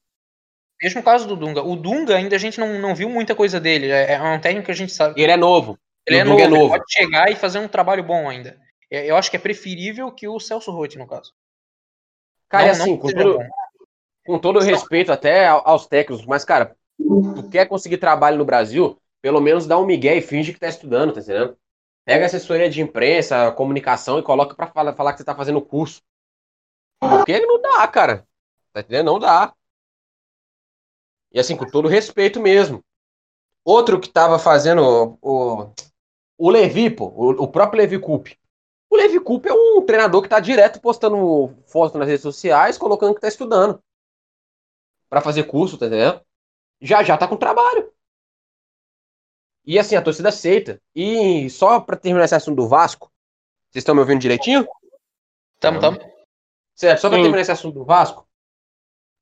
Mesmo 0.82 1.02
caso 1.02 1.26
do 1.26 1.36
Dunga. 1.36 1.62
O 1.62 1.74
Dunga 1.76 2.16
ainda 2.16 2.36
a 2.36 2.38
gente 2.38 2.60
não, 2.60 2.78
não 2.78 2.94
viu 2.94 3.10
muita 3.10 3.34
coisa 3.34 3.60
dele. 3.60 3.90
É, 3.90 4.12
é 4.12 4.22
um 4.22 4.40
técnico 4.40 4.66
que 4.66 4.72
a 4.72 4.76
gente 4.76 4.92
sabe. 4.92 5.20
Ele 5.20 5.32
é 5.32 5.36
novo. 5.36 5.76
Ele 6.06 6.18
é 6.18 6.22
o 6.22 6.26
novo, 6.26 6.40
é 6.40 6.44
ele 6.44 6.54
novo. 6.58 6.68
pode 6.70 6.84
chegar 6.88 7.30
e 7.30 7.36
fazer 7.36 7.58
um 7.58 7.68
trabalho 7.68 8.02
bom 8.02 8.28
ainda. 8.28 8.58
É, 8.90 9.10
Eu 9.10 9.16
acho 9.16 9.30
que 9.30 9.36
é 9.36 9.40
preferível 9.40 10.10
que 10.12 10.26
o 10.26 10.40
Celso 10.40 10.70
Roth, 10.70 10.94
no 10.94 11.06
caso. 11.06 11.32
Cara, 12.48 12.66
Não- 12.66 12.72
assim, 12.72 12.90
não 12.90 12.98
com 12.98 13.08
todo, 13.12 13.38
com 14.26 14.38
todo 14.38 14.60
respeito 14.60 15.12
até 15.12 15.46
ao- 15.46 15.68
aos 15.68 15.86
técnicos, 15.86 16.24
mas, 16.26 16.44
cara, 16.44 16.74
tu 16.98 17.48
quer 17.50 17.66
conseguir 17.66 17.98
trabalho 17.98 18.38
no 18.38 18.44
Brasil, 18.44 19.00
pelo 19.22 19.40
menos 19.40 19.66
dá 19.66 19.78
um 19.78 19.86
migué 19.86 20.16
e 20.16 20.22
finge 20.22 20.52
que 20.52 20.58
tá 20.58 20.68
estudando, 20.68 21.12
tá 21.12 21.20
entendendo? 21.20 21.56
Pega 22.04 22.26
assessoria 22.26 22.68
de 22.68 22.80
imprensa, 22.80 23.52
comunicação 23.52 24.18
e 24.18 24.22
coloca 24.22 24.54
pra 24.54 24.66
falar, 24.66 24.94
falar 24.94 25.12
que 25.12 25.18
você 25.18 25.24
tá 25.24 25.34
fazendo 25.34 25.60
curso. 25.60 26.02
Porque 26.98 27.38
não 27.40 27.60
dá, 27.60 27.86
cara. 27.88 28.26
Tá 28.72 28.80
entendendo? 28.80 29.06
Não 29.06 29.18
dá. 29.18 29.54
E 31.32 31.38
assim, 31.38 31.56
com 31.56 31.66
todo 31.66 31.88
respeito 31.88 32.40
mesmo. 32.40 32.84
Outro 33.64 34.00
que 34.00 34.08
tava 34.08 34.38
fazendo 34.38 35.18
o, 35.20 35.72
o 36.36 36.50
Levi, 36.50 36.90
pô, 36.90 37.06
o, 37.06 37.44
o 37.44 37.48
próprio 37.48 37.80
Levi 37.80 37.98
Coupe. 37.98 38.38
O 38.88 38.96
Levi 38.96 39.20
Coupe 39.20 39.48
é 39.48 39.52
um 39.52 39.84
treinador 39.84 40.22
que 40.22 40.28
tá 40.28 40.40
direto 40.40 40.80
postando 40.80 41.54
foto 41.66 41.96
nas 41.96 42.08
redes 42.08 42.22
sociais, 42.22 42.76
colocando 42.76 43.14
que 43.14 43.20
tá 43.20 43.28
estudando. 43.28 43.80
Pra 45.08 45.20
fazer 45.20 45.44
curso, 45.44 45.78
tá 45.78 45.86
entendendo? 45.86 46.20
Já 46.80 47.02
já 47.02 47.16
tá 47.16 47.28
com 47.28 47.36
trabalho. 47.36 47.92
E 49.70 49.78
assim, 49.78 49.94
a 49.94 50.02
torcida 50.02 50.30
aceita. 50.30 50.82
E 50.92 51.48
só 51.48 51.78
pra 51.78 51.96
terminar 51.96 52.24
esse 52.24 52.34
assunto 52.34 52.56
do 52.56 52.66
Vasco, 52.66 53.08
vocês 53.70 53.82
estão 53.82 53.94
me 53.94 54.00
ouvindo 54.00 54.20
direitinho? 54.20 54.66
Tamo, 55.60 55.78
tamo. 55.78 55.96
Certo, 56.74 57.00
só 57.00 57.08
pra 57.08 57.18
Sim. 57.18 57.22
terminar 57.22 57.42
esse 57.42 57.52
assunto 57.52 57.74
do 57.74 57.84
Vasco, 57.84 58.26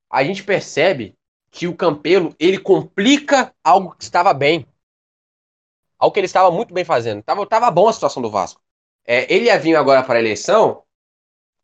a 0.09 0.25
gente 0.25 0.43
percebe 0.43 1.15
que 1.51 1.67
o 1.67 1.77
Campelo, 1.77 2.35
ele 2.39 2.59
complica 2.59 3.55
algo 3.63 3.95
que 3.95 4.03
estava 4.03 4.33
bem. 4.33 4.67
Algo 5.99 6.15
que 6.15 6.21
ele 6.21 6.25
estava 6.25 6.51
muito 6.51 6.73
bem 6.73 6.83
fazendo. 6.83 7.23
Tava, 7.23 7.47
tava 7.47 7.71
bom 7.71 7.87
a 7.87 7.93
situação 7.93 8.23
do 8.23 8.31
Vasco. 8.31 8.63
É, 9.05 9.31
ele 9.31 9.49
ia 9.49 9.59
vir 9.59 9.77
agora 9.77 10.03
para 10.03 10.17
a 10.17 10.19
eleição, 10.19 10.83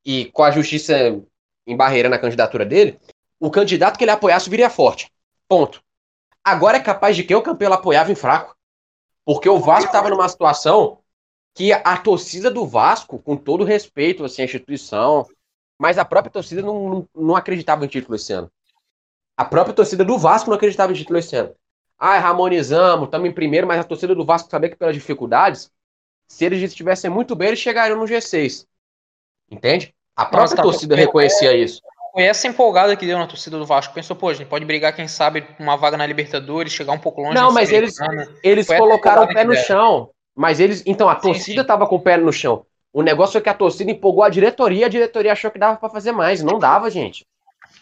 e 0.04 0.26
com 0.26 0.42
a 0.42 0.50
justiça 0.50 0.94
em 1.66 1.74
barreira 1.74 2.10
na 2.10 2.18
candidatura 2.18 2.66
dele, 2.66 3.00
o 3.40 3.50
candidato 3.50 3.96
que 3.96 4.04
ele 4.04 4.10
apoiasse 4.10 4.50
viria 4.50 4.68
forte. 4.68 5.10
Ponto. 5.48 5.82
Agora 6.44 6.76
é 6.76 6.80
capaz 6.80 7.16
de 7.16 7.24
que 7.24 7.34
o 7.34 7.40
Campelo 7.40 7.72
apoiava 7.72 8.12
em 8.12 8.14
fraco. 8.14 8.53
Porque 9.24 9.48
o 9.48 9.58
Vasco 9.58 9.86
estava 9.86 10.10
numa 10.10 10.28
situação 10.28 10.98
que 11.54 11.72
a 11.72 11.96
torcida 11.96 12.50
do 12.50 12.66
Vasco, 12.66 13.18
com 13.18 13.36
todo 13.36 13.64
respeito 13.64 14.24
assim, 14.24 14.42
à 14.42 14.44
instituição, 14.44 15.26
mas 15.78 15.98
a 15.98 16.04
própria 16.04 16.30
torcida 16.30 16.62
não, 16.62 16.88
não, 16.88 17.08
não 17.14 17.36
acreditava 17.36 17.84
em 17.84 17.88
título 17.88 18.16
esse 18.16 18.32
ano. 18.32 18.50
A 19.36 19.44
própria 19.44 19.74
torcida 19.74 20.04
do 20.04 20.18
Vasco 20.18 20.50
não 20.50 20.56
acreditava 20.56 20.92
em 20.92 20.96
título 20.96 21.18
esse 21.18 21.34
ano. 21.36 21.54
Ah, 21.98 22.16
harmonizamos, 22.16 23.06
estamos 23.06 23.28
em 23.28 23.32
primeiro, 23.32 23.66
mas 23.66 23.80
a 23.80 23.84
torcida 23.84 24.14
do 24.14 24.24
Vasco 24.24 24.50
sabia 24.50 24.68
que 24.68 24.76
pelas 24.76 24.94
dificuldades, 24.94 25.70
se 26.26 26.44
eles 26.44 26.62
estivessem 26.62 27.08
muito 27.08 27.34
bem, 27.36 27.48
eles 27.48 27.60
chegariam 27.60 27.98
no 27.98 28.04
G6. 28.04 28.66
Entende? 29.50 29.94
A 30.16 30.26
própria 30.26 30.56
tá, 30.56 30.62
torcida 30.62 30.94
é- 30.94 30.98
reconhecia 30.98 31.56
isso. 31.56 31.80
Foi 32.14 32.22
essa 32.22 32.46
empolgada 32.46 32.94
que 32.96 33.04
deu 33.04 33.18
na 33.18 33.26
torcida 33.26 33.58
do 33.58 33.66
Vasco. 33.66 33.92
Pensou, 33.92 34.14
pô, 34.14 34.28
a 34.28 34.34
gente 34.34 34.46
pode 34.46 34.64
brigar, 34.64 34.94
quem 34.94 35.08
sabe, 35.08 35.44
uma 35.58 35.76
vaga 35.76 35.96
na 35.96 36.06
Libertadores, 36.06 36.72
chegar 36.72 36.92
um 36.92 36.98
pouco 36.98 37.20
longe. 37.20 37.34
Não, 37.34 37.52
mas 37.52 37.72
eles, 37.72 37.96
eles 38.40 38.68
Foi 38.68 38.78
colocaram 38.78 39.24
o 39.24 39.26
pé 39.26 39.42
no 39.42 39.50
deram. 39.50 39.64
chão. 39.64 40.10
Mas 40.32 40.60
eles. 40.60 40.84
Então, 40.86 41.08
a 41.08 41.16
Sim, 41.16 41.22
torcida 41.22 41.62
sim. 41.62 41.66
tava 41.66 41.88
com 41.88 41.96
o 41.96 42.00
pé 42.00 42.16
no 42.16 42.32
chão. 42.32 42.64
O 42.92 43.02
negócio 43.02 43.32
foi 43.32 43.40
que 43.40 43.48
a 43.48 43.54
torcida 43.54 43.90
empolgou 43.90 44.22
a 44.22 44.28
diretoria 44.28 44.86
a 44.86 44.88
diretoria 44.88 45.32
achou 45.32 45.50
que 45.50 45.58
dava 45.58 45.76
pra 45.76 45.90
fazer 45.90 46.12
mais. 46.12 46.40
Não 46.40 46.56
dava, 46.56 46.88
gente. 46.88 47.26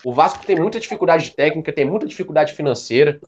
O 0.02 0.14
Vasco 0.14 0.46
tem 0.46 0.56
muita 0.56 0.80
dificuldade 0.80 1.30
técnica, 1.32 1.70
tem 1.70 1.84
muita 1.84 2.06
dificuldade 2.06 2.54
financeira. 2.54 3.20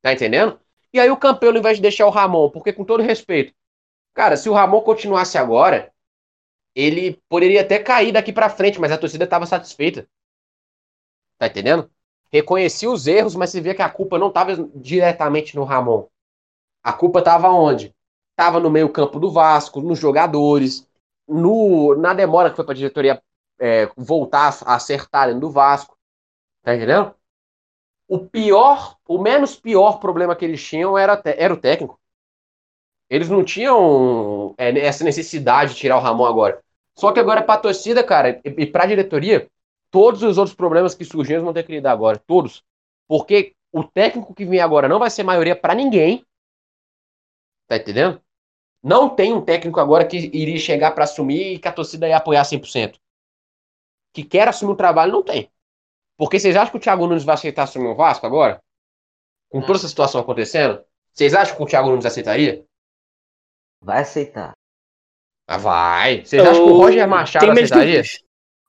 Tá 0.00 0.12
entendendo? 0.12 0.56
E 0.92 1.00
aí 1.00 1.10
o 1.10 1.16
Campelo, 1.16 1.54
ao 1.54 1.58
invés 1.58 1.78
de 1.78 1.82
deixar 1.82 2.06
o 2.06 2.10
Ramon, 2.10 2.48
porque 2.50 2.72
com 2.72 2.84
todo 2.84 3.02
respeito, 3.02 3.52
cara, 4.14 4.36
se 4.36 4.48
o 4.48 4.52
Ramon 4.52 4.80
continuasse 4.82 5.36
agora, 5.36 5.90
ele 6.74 7.20
poderia 7.28 7.62
até 7.62 7.80
cair 7.80 8.12
daqui 8.12 8.32
pra 8.32 8.48
frente, 8.48 8.80
mas 8.80 8.92
a 8.92 8.96
torcida 8.98 9.26
tava 9.26 9.44
satisfeita. 9.46 10.06
Tá 11.38 11.46
entendendo? 11.46 11.90
Reconhecia 12.30 12.90
os 12.90 13.06
erros, 13.06 13.34
mas 13.34 13.50
se 13.50 13.60
via 13.60 13.74
que 13.74 13.82
a 13.82 13.88
culpa 13.88 14.18
não 14.18 14.30
tava 14.30 14.68
diretamente 14.74 15.56
no 15.56 15.64
Ramon. 15.64 16.06
A 16.82 16.92
culpa 16.92 17.22
tava 17.22 17.48
onde? 17.48 17.94
Tava 18.36 18.60
no 18.60 18.70
meio-campo 18.70 19.18
do 19.18 19.30
Vasco, 19.30 19.80
nos 19.80 19.98
jogadores, 19.98 20.86
no, 21.26 21.94
na 21.96 22.12
demora 22.12 22.50
que 22.50 22.56
foi 22.56 22.64
pra 22.64 22.74
diretoria 22.74 23.22
é, 23.58 23.90
voltar 23.96 24.56
a 24.64 24.74
acertar 24.74 25.36
do 25.38 25.50
Vasco. 25.50 25.96
Tá 26.62 26.74
entendendo? 26.74 27.14
O 28.06 28.18
pior, 28.18 28.96
o 29.06 29.18
menos 29.18 29.56
pior 29.56 29.98
problema 29.98 30.34
que 30.34 30.44
eles 30.44 30.64
tinham 30.64 30.96
era, 30.96 31.20
era 31.24 31.52
o 31.52 31.60
técnico. 31.60 31.98
Eles 33.10 33.28
não 33.28 33.44
tinham 33.44 34.54
é, 34.58 34.78
essa 34.78 35.04
necessidade 35.04 35.72
de 35.72 35.80
tirar 35.80 35.96
o 35.96 36.00
Ramon 36.00 36.26
agora. 36.26 36.62
Só 36.94 37.12
que 37.12 37.20
agora 37.20 37.42
pra 37.42 37.56
torcida, 37.56 38.02
cara, 38.02 38.40
e, 38.44 38.62
e 38.62 38.66
pra 38.66 38.86
diretoria, 38.86 39.48
todos 39.90 40.22
os 40.22 40.38
outros 40.38 40.54
problemas 40.54 40.94
que 40.94 41.04
surgiram 41.04 41.44
vão 41.44 41.52
ter 41.52 41.64
que 41.64 41.72
lidar 41.72 41.92
agora. 41.92 42.18
Todos. 42.18 42.64
Porque 43.06 43.54
o 43.72 43.84
técnico 43.84 44.34
que 44.34 44.44
vem 44.44 44.60
agora 44.60 44.88
não 44.88 44.98
vai 44.98 45.10
ser 45.10 45.22
maioria 45.22 45.56
para 45.56 45.74
ninguém. 45.74 46.24
Tá 47.66 47.76
entendendo? 47.76 48.20
Não 48.82 49.14
tem 49.14 49.32
um 49.32 49.44
técnico 49.44 49.80
agora 49.80 50.06
que 50.06 50.16
iria 50.16 50.58
chegar 50.58 50.92
para 50.92 51.04
assumir 51.04 51.54
e 51.54 51.58
que 51.58 51.68
a 51.68 51.72
torcida 51.72 52.08
ia 52.08 52.16
apoiar 52.16 52.42
100%. 52.42 52.98
Que 54.12 54.24
quer 54.24 54.48
assumir 54.48 54.72
o 54.72 54.76
trabalho, 54.76 55.12
não 55.12 55.22
tem. 55.22 55.50
Porque 56.16 56.38
vocês 56.38 56.56
acham 56.56 56.72
que 56.72 56.78
o 56.78 56.80
Thiago 56.80 57.06
Nunes 57.06 57.24
vai 57.24 57.34
aceitar 57.34 57.64
assumir 57.64 57.88
o 57.88 57.94
Vasco 57.94 58.26
agora? 58.26 58.62
Com 59.50 59.60
toda 59.60 59.78
essa 59.78 59.88
situação 59.88 60.20
acontecendo? 60.20 60.84
Vocês 61.12 61.34
acham 61.34 61.56
que 61.56 61.62
o 61.62 61.66
Thiago 61.66 61.88
Nunes 61.88 62.06
aceitaria? 62.06 62.64
Vai 63.80 64.02
aceitar. 64.02 64.52
Ah, 65.46 65.58
vai. 65.58 66.24
Vocês 66.24 66.42
acham 66.42 66.64
que 66.64 66.70
o 66.70 66.76
Roger 66.76 67.08
Machado 67.08 67.50
aceitaria? 67.50 68.02
dúvidas. 68.02 68.27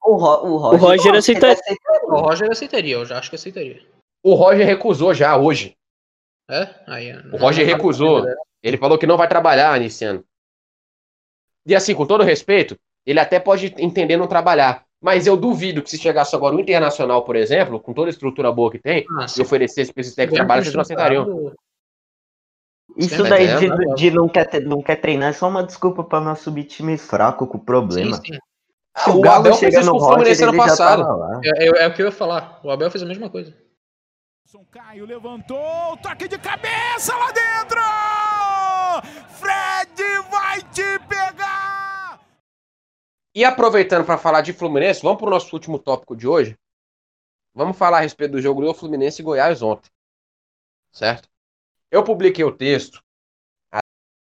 O, 0.09 0.15
Ro- 0.15 0.43
o 0.47 0.57
Roger, 0.57 0.79
O 0.79 0.87
Roger 0.87 1.11
não, 1.11 1.19
aceita- 1.19 1.45
ele 1.47 1.53
aceitaria. 1.53 2.07
O 2.07 2.19
Roger 2.19 2.51
aceitaria, 2.51 2.95
eu 2.95 3.05
já 3.05 3.19
acho 3.19 3.29
que 3.29 3.35
aceitaria. 3.35 3.79
O 4.23 4.33
Roger 4.33 4.65
recusou 4.65 5.13
já 5.13 5.37
hoje. 5.37 5.75
É? 6.49 6.67
Aí, 6.87 7.15
O 7.31 7.37
Roger 7.37 7.63
recusou. 7.65 8.25
Ele 8.63 8.77
falou 8.77 8.97
que 8.97 9.05
não 9.05 9.17
vai 9.17 9.27
trabalhar 9.27 9.79
nesse 9.79 10.03
ano. 10.03 10.23
E 11.65 11.75
assim, 11.75 11.93
com 11.93 12.07
todo 12.07 12.23
respeito, 12.23 12.75
ele 13.05 13.19
até 13.19 13.39
pode 13.39 13.73
entender 13.77 14.17
não 14.17 14.25
trabalhar. 14.27 14.83
Mas 14.99 15.27
eu 15.27 15.37
duvido 15.37 15.81
que 15.83 15.89
se 15.91 15.97
chegasse 15.97 16.35
agora 16.35 16.55
o 16.55 16.59
Internacional, 16.59 17.23
por 17.23 17.35
exemplo, 17.35 17.79
com 17.79 17.93
toda 17.93 18.09
a 18.09 18.11
estrutura 18.11 18.51
boa 18.51 18.71
que 18.71 18.79
tem, 18.79 19.05
Ah, 19.17 19.27
e 19.37 19.41
oferecesse 19.41 19.93
para 19.93 20.01
esse 20.01 20.15
técnico 20.15 20.33
de 20.33 20.39
trabalho, 20.39 20.63
vocês 20.63 20.73
não 20.75 20.81
aceitariam. 20.81 21.53
Isso 22.97 23.15
Sim, 23.23 23.29
daí 23.29 23.47
de, 23.59 23.95
de 23.95 24.11
não, 24.11 24.27
quer, 24.27 24.45
ter- 24.49 24.65
não 24.65 24.81
quer 24.81 24.95
treinar 24.95 25.29
é 25.29 25.33
só 25.33 25.47
uma 25.47 25.63
desculpa 25.63 26.03
pra 26.03 26.19
não 26.19 26.35
subir 26.35 26.63
time 26.63 26.97
fraco 26.97 27.45
com 27.45 27.59
Sim, 27.59 27.63
problema. 27.63 28.15
sim. 28.17 28.37
Se 28.97 29.09
o 29.09 29.17
o 29.17 29.21
Galo 29.21 29.39
Abel 29.39 29.55
fez 29.55 29.75
isso 29.75 29.91
com 29.91 29.97
o 29.97 29.99
Fluminense 30.01 30.43
ano 30.43 30.57
passado. 30.57 31.03
É, 31.43 31.65
é- 31.65 31.83
é 31.83 31.87
o 31.87 31.93
que 31.93 32.01
eu 32.01 32.07
ia 32.07 32.11
falar. 32.11 32.59
O 32.63 32.69
Abel 32.71 32.91
fez 32.91 33.03
a 33.03 33.05
mesma 33.05 33.29
coisa. 33.29 33.55
Caio 34.71 35.05
levantou, 35.05 35.97
toque 35.97 36.27
de 36.27 36.37
cabeça 36.37 37.15
lá 37.15 37.31
dentro! 37.31 37.79
Fred 39.29 40.03
vai 40.29 40.61
te 40.71 40.99
pegar! 41.07 42.19
E 43.35 43.43
aproveitando 43.45 44.05
para 44.05 44.17
falar 44.17 44.41
de 44.41 44.53
Fluminense, 44.53 45.01
vamos 45.01 45.17
para 45.19 45.27
o 45.27 45.31
nosso 45.31 45.55
último 45.55 45.79
tópico 45.79 46.15
de 46.15 46.27
hoje. 46.27 46.55
Vamos 47.53 47.77
falar 47.77 47.97
a 47.97 48.01
respeito 48.01 48.31
do 48.31 48.41
jogo 48.41 48.61
do 48.61 48.73
Fluminense 48.73 49.21
e 49.21 49.25
Goiás 49.25 49.61
ontem. 49.61 49.89
Certo? 50.91 51.27
Eu 51.91 52.03
publiquei 52.03 52.43
o 52.43 52.55
texto 52.55 53.01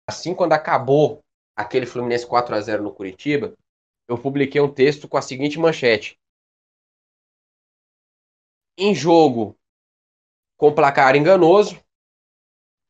assim 0.10 0.36
quando 0.36 0.53
acabou 0.53 1.22
aquele 1.56 1.86
Fluminense 1.86 2.28
4 2.28 2.56
a 2.56 2.62
0 2.62 2.84
no 2.84 2.93
Curitiba. 2.93 3.53
Eu 4.08 4.18
publiquei 4.18 4.62
um 4.62 4.72
texto 4.72 5.08
com 5.08 5.18
a 5.18 5.22
seguinte 5.22 5.60
manchete: 5.60 6.20
Em 8.78 8.93
jogo 8.93 9.58
com 10.58 10.74
placar 10.74 11.16
enganoso, 11.16 11.80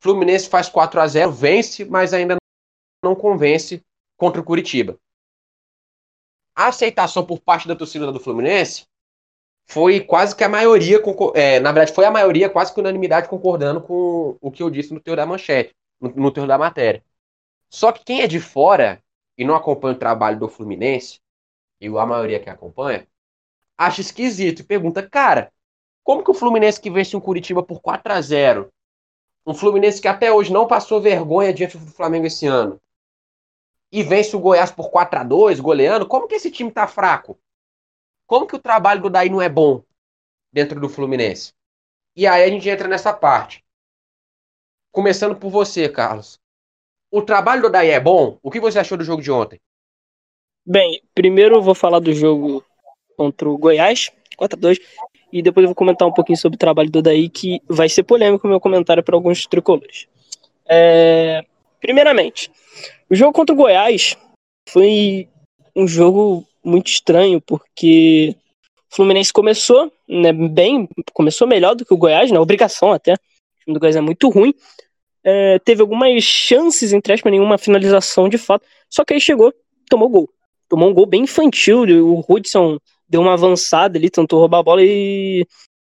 Fluminense 0.00 0.48
faz 0.48 0.68
4 0.68 1.00
a 1.00 1.06
0, 1.06 1.32
vence, 1.32 1.84
mas 1.84 2.14
ainda 2.14 2.36
não 3.02 3.14
convence 3.14 3.84
contra 4.16 4.40
o 4.40 4.44
Curitiba 4.44 4.98
a 6.56 6.68
aceitação 6.68 7.24
por 7.24 7.38
parte 7.38 7.68
da 7.68 7.76
torcida 7.76 8.10
do 8.10 8.18
Fluminense 8.18 8.86
foi 9.68 10.00
quase 10.00 10.34
que 10.34 10.42
a 10.42 10.48
maioria, 10.48 10.98
é, 11.34 11.60
na 11.60 11.70
verdade, 11.70 11.92
foi 11.92 12.06
a 12.06 12.10
maioria, 12.10 12.48
quase 12.48 12.72
que 12.72 12.80
unanimidade, 12.80 13.28
concordando 13.28 13.82
com 13.82 14.38
o 14.40 14.50
que 14.50 14.62
eu 14.62 14.70
disse 14.70 14.94
no 14.94 15.00
teor 15.00 15.16
da 15.16 15.26
manchete, 15.26 15.74
no, 16.00 16.08
no 16.10 16.30
teor 16.30 16.46
da 16.46 16.56
matéria. 16.56 17.04
Só 17.68 17.92
que 17.92 18.04
quem 18.04 18.22
é 18.22 18.26
de 18.26 18.40
fora 18.40 19.02
e 19.36 19.44
não 19.44 19.54
acompanha 19.54 19.94
o 19.94 19.98
trabalho 19.98 20.38
do 20.38 20.48
Fluminense, 20.48 21.20
e 21.80 21.88
a 21.88 22.06
maioria 22.06 22.40
que 22.40 22.48
acompanha, 22.48 23.06
acha 23.76 24.00
esquisito 24.00 24.60
e 24.60 24.64
pergunta, 24.64 25.06
cara, 25.06 25.52
como 26.02 26.24
que 26.24 26.30
o 26.30 26.34
Fluminense 26.34 26.80
que 26.80 26.90
vence 26.90 27.16
um 27.16 27.20
Curitiba 27.20 27.62
por 27.62 27.80
4 27.80 28.12
a 28.12 28.20
0 28.20 28.72
um 29.46 29.54
Fluminense 29.54 30.00
que 30.00 30.08
até 30.08 30.32
hoje 30.32 30.52
não 30.52 30.66
passou 30.66 31.00
vergonha 31.00 31.52
diante 31.52 31.78
do 31.78 31.86
Flamengo 31.86 32.26
esse 32.26 32.46
ano, 32.46 32.80
e 33.92 34.02
vence 34.02 34.34
o 34.34 34.40
Goiás 34.40 34.70
por 34.70 34.90
4 34.90 35.20
a 35.20 35.24
2 35.24 35.60
goleando, 35.60 36.06
como 36.06 36.26
que 36.26 36.34
esse 36.34 36.50
time 36.50 36.70
tá 36.70 36.86
fraco? 36.86 37.38
Como 38.26 38.46
que 38.46 38.56
o 38.56 38.58
trabalho 38.58 39.02
do 39.02 39.10
Daí 39.10 39.30
não 39.30 39.40
é 39.40 39.48
bom 39.48 39.84
dentro 40.52 40.80
do 40.80 40.88
Fluminense? 40.88 41.54
E 42.14 42.26
aí 42.26 42.42
a 42.42 42.48
gente 42.48 42.68
entra 42.68 42.88
nessa 42.88 43.12
parte. 43.12 43.64
Começando 44.90 45.36
por 45.36 45.50
você, 45.50 45.88
Carlos. 45.88 46.40
O 47.16 47.22
trabalho 47.22 47.62
do 47.62 47.70
Daí 47.70 47.90
é 47.90 48.00
bom? 48.00 48.38
O 48.42 48.50
que 48.50 48.60
você 48.60 48.78
achou 48.78 48.98
do 48.98 49.04
jogo 49.04 49.22
de 49.22 49.30
ontem? 49.30 49.58
Bem, 50.66 51.00
primeiro 51.14 51.56
eu 51.56 51.62
vou 51.62 51.74
falar 51.74 51.98
do 51.98 52.12
jogo 52.12 52.62
contra 53.16 53.48
o 53.48 53.56
Goiás, 53.56 54.10
4x2, 54.38 54.78
e 55.32 55.40
depois 55.40 55.64
eu 55.64 55.68
vou 55.68 55.74
comentar 55.74 56.06
um 56.06 56.12
pouquinho 56.12 56.36
sobre 56.36 56.56
o 56.56 56.58
trabalho 56.58 56.90
do 56.90 57.00
Daí, 57.00 57.28
que 57.28 57.60
vai 57.68 57.88
ser 57.88 58.02
polêmico 58.02 58.46
o 58.46 58.50
meu 58.50 58.60
comentário 58.60 59.02
para 59.02 59.16
alguns 59.16 59.46
tricolores. 59.46 60.06
É, 60.68 61.44
Primeiramente, 61.80 62.50
o 63.08 63.14
jogo 63.14 63.32
contra 63.32 63.54
o 63.54 63.56
Goiás 63.56 64.16
foi 64.68 65.28
um 65.74 65.86
jogo 65.86 66.44
muito 66.64 66.88
estranho, 66.88 67.40
porque 67.40 68.34
o 68.90 68.96
Fluminense 68.96 69.32
começou 69.32 69.92
né, 70.08 70.32
bem, 70.32 70.88
começou 71.12 71.46
melhor 71.46 71.74
do 71.74 71.84
que 71.84 71.94
o 71.94 71.96
Goiás, 71.96 72.30
na 72.30 72.40
obrigação 72.40 72.92
até. 72.92 73.12
O 73.12 73.16
time 73.64 73.74
do 73.74 73.80
Goiás 73.80 73.96
é 73.96 74.00
muito 74.00 74.28
ruim. 74.28 74.52
É, 75.28 75.58
teve 75.58 75.80
algumas 75.80 76.22
chances, 76.22 76.92
entre 76.92 77.12
aspas, 77.12 77.32
nenhuma 77.32 77.58
finalização 77.58 78.28
de 78.28 78.38
fato. 78.38 78.64
Só 78.88 79.04
que 79.04 79.12
aí 79.12 79.20
chegou, 79.20 79.52
tomou 79.90 80.08
gol. 80.08 80.30
Tomou 80.68 80.88
um 80.88 80.94
gol 80.94 81.04
bem 81.04 81.24
infantil. 81.24 81.82
O 82.06 82.24
Hudson 82.28 82.78
deu 83.08 83.22
uma 83.22 83.32
avançada 83.32 83.98
ali, 83.98 84.08
tentou 84.08 84.38
roubar 84.38 84.60
a 84.60 84.62
bola 84.62 84.82
e 84.84 85.44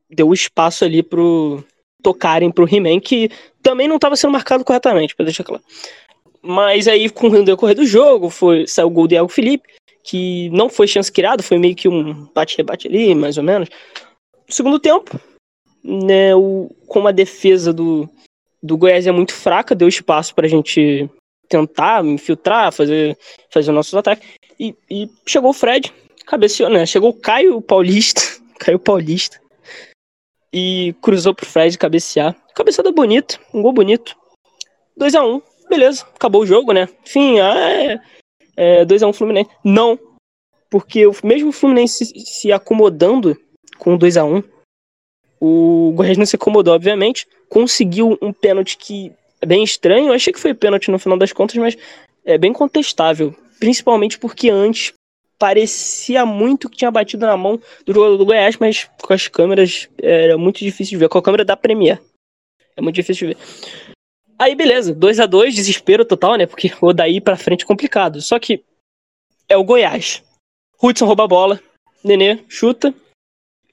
deu 0.10 0.32
espaço 0.32 0.86
ali 0.86 1.04
pro 1.04 1.62
tocarem 2.02 2.50
pro 2.50 2.68
He-Man, 2.72 3.02
que 3.02 3.30
também 3.62 3.90
não 3.90 3.96
estava 3.98 4.16
sendo 4.16 4.32
marcado 4.32 4.64
corretamente, 4.64 5.14
para 5.16 5.26
deixar 5.26 5.44
claro. 5.44 5.64
Mas 6.42 6.88
aí, 6.88 7.10
com 7.10 7.28
o 7.28 7.44
decorrer 7.44 7.76
do 7.76 7.86
jogo, 7.86 8.30
foi, 8.30 8.66
saiu 8.68 8.88
o 8.88 8.92
gol 8.92 9.08
do 9.08 9.16
Iago 9.16 9.28
Felipe, 9.28 9.68
que 10.04 10.50
não 10.52 10.70
foi 10.70 10.88
chance 10.88 11.12
criada, 11.12 11.44
foi 11.44 11.58
meio 11.58 11.76
que 11.76 11.90
um 11.90 12.26
bate-rebate 12.34 12.88
ali, 12.88 13.16
mais 13.16 13.38
ou 13.38 13.44
menos. 13.44 13.68
No 14.48 14.54
segundo 14.54 14.80
tempo, 14.80 15.20
né, 15.84 16.36
o, 16.36 16.70
como 16.88 17.08
a 17.08 17.12
defesa 17.12 17.74
do, 17.74 18.08
do 18.66 18.78
Goiás 18.78 19.08
é 19.08 19.12
muito 19.12 19.34
fraca, 19.34 19.76
deu 19.76 19.88
espaço 19.88 20.34
pra 20.34 20.48
gente 20.48 21.10
tentar 21.48 22.04
infiltrar, 22.04 22.72
fazer, 22.72 23.18
fazer 23.50 23.70
os 23.70 23.76
nossos 23.76 23.94
ataques. 23.94 24.28
E, 24.60 24.76
e 24.90 25.10
chegou 25.26 25.52
o 25.52 25.54
Fred, 25.54 25.94
cabeceou, 26.26 26.70
né? 26.70 26.86
Chegou 26.86 27.10
o 27.10 27.20
Caio 27.20 27.62
Paulista, 27.62 28.22
Caio 28.60 28.80
Paulista, 28.80 29.40
e 30.52 30.96
cruzou 31.02 31.34
pro 31.34 31.46
Fred 31.46 31.78
cabecear. 31.78 32.36
Cabeçada 32.56 32.92
bonita, 32.92 33.40
um 33.54 33.62
gol 33.62 33.74
bonito. 33.74 34.16
2 34.98 35.14
a 35.16 35.24
1 35.24 35.42
beleza, 35.70 36.06
acabou 36.16 36.42
o 36.42 36.46
jogo, 36.46 36.72
né? 36.72 36.88
Enfim, 37.06 37.40
é, 37.40 38.00
é 38.56 38.86
2x1 38.86 39.14
Fluminense. 39.14 39.50
Não, 39.64 40.00
porque 40.70 41.06
o 41.06 41.14
mesmo 41.24 41.52
Fluminense 41.52 42.06
se, 42.06 42.20
se 42.20 42.52
acomodando 42.52 43.38
com 43.78 43.98
2x1, 43.98 44.44
o 45.48 45.92
Goiás 45.92 46.18
não 46.18 46.26
se 46.26 46.36
acomodou, 46.36 46.74
obviamente, 46.74 47.28
conseguiu 47.50 48.18
um 48.22 48.34
pênalti 48.34 48.78
que 48.78 49.12
é 49.42 49.46
bem 49.46 49.64
estranho, 49.64 50.08
eu 50.08 50.14
achei 50.14 50.34
que 50.34 50.40
foi 50.40 50.54
pênalti 50.54 50.90
no 50.90 50.98
final 50.98 51.18
das 51.18 51.32
contas, 51.32 51.56
mas 51.58 51.78
é 52.26 52.38
bem 52.38 52.52
contestável, 52.52 53.36
principalmente 53.60 54.18
porque 54.18 54.50
antes 54.50 54.94
parecia 55.38 56.26
muito 56.26 56.70
que 56.70 56.78
tinha 56.78 56.90
batido 56.90 57.26
na 57.26 57.38
mão 57.38 57.62
do 57.86 57.94
jogador 57.94 58.18
do 58.18 58.26
Goiás, 58.26 58.58
mas 58.58 58.90
com 59.02 59.14
as 59.14 59.28
câmeras 59.28 59.88
era 60.02 60.38
muito 60.38 60.60
difícil 60.60 60.92
de 60.92 60.98
ver, 60.98 61.10
com 61.10 61.18
a 61.18 61.24
câmera 61.24 61.46
da 61.46 61.56
Premier. 61.56 62.02
É 62.76 62.82
muito 62.82 62.96
difícil 62.96 63.28
de 63.28 63.34
ver. 63.34 63.42
Aí, 64.38 64.56
beleza, 64.56 64.94
2 64.94 65.20
a 65.20 65.26
2 65.26 65.54
desespero 65.56 66.04
total, 66.04 66.36
né? 66.36 66.46
Porque 66.46 66.72
o 66.82 66.92
daí 66.92 67.22
pra 67.22 67.38
frente 67.38 67.64
é 67.64 67.68
complicado. 67.68 68.22
Só 68.22 68.38
que 68.38 68.64
é 69.48 69.56
o 69.56 69.64
Goiás. 69.64 70.24
Hudson 70.82 71.06
rouba 71.06 71.24
a 71.24 71.28
bola, 71.28 71.60
Nenê 72.04 72.40
chuta. 72.50 72.94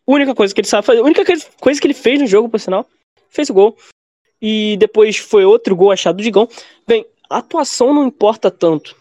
Única 0.06 0.34
coisa 0.34 0.52
que 0.54 0.60
ele 0.60 0.68
sabe 0.68 0.86
fazer, 0.86 1.00
a 1.00 1.04
única 1.04 1.24
coisa 1.60 1.80
que 1.80 1.86
ele 1.86 1.94
fez 1.94 2.20
no 2.20 2.26
jogo, 2.26 2.48
por 2.48 2.58
sinal, 2.58 2.86
fez 3.30 3.48
o 3.50 3.54
gol. 3.54 3.76
E 4.40 4.76
depois 4.78 5.16
foi 5.16 5.44
outro 5.44 5.76
gol 5.76 5.92
achado 5.92 6.16
do 6.16 6.22
Digão. 6.22 6.48
Bem, 6.86 7.06
a 7.30 7.38
atuação 7.38 7.94
não 7.94 8.06
importa 8.06 8.50
tanto. 8.50 8.96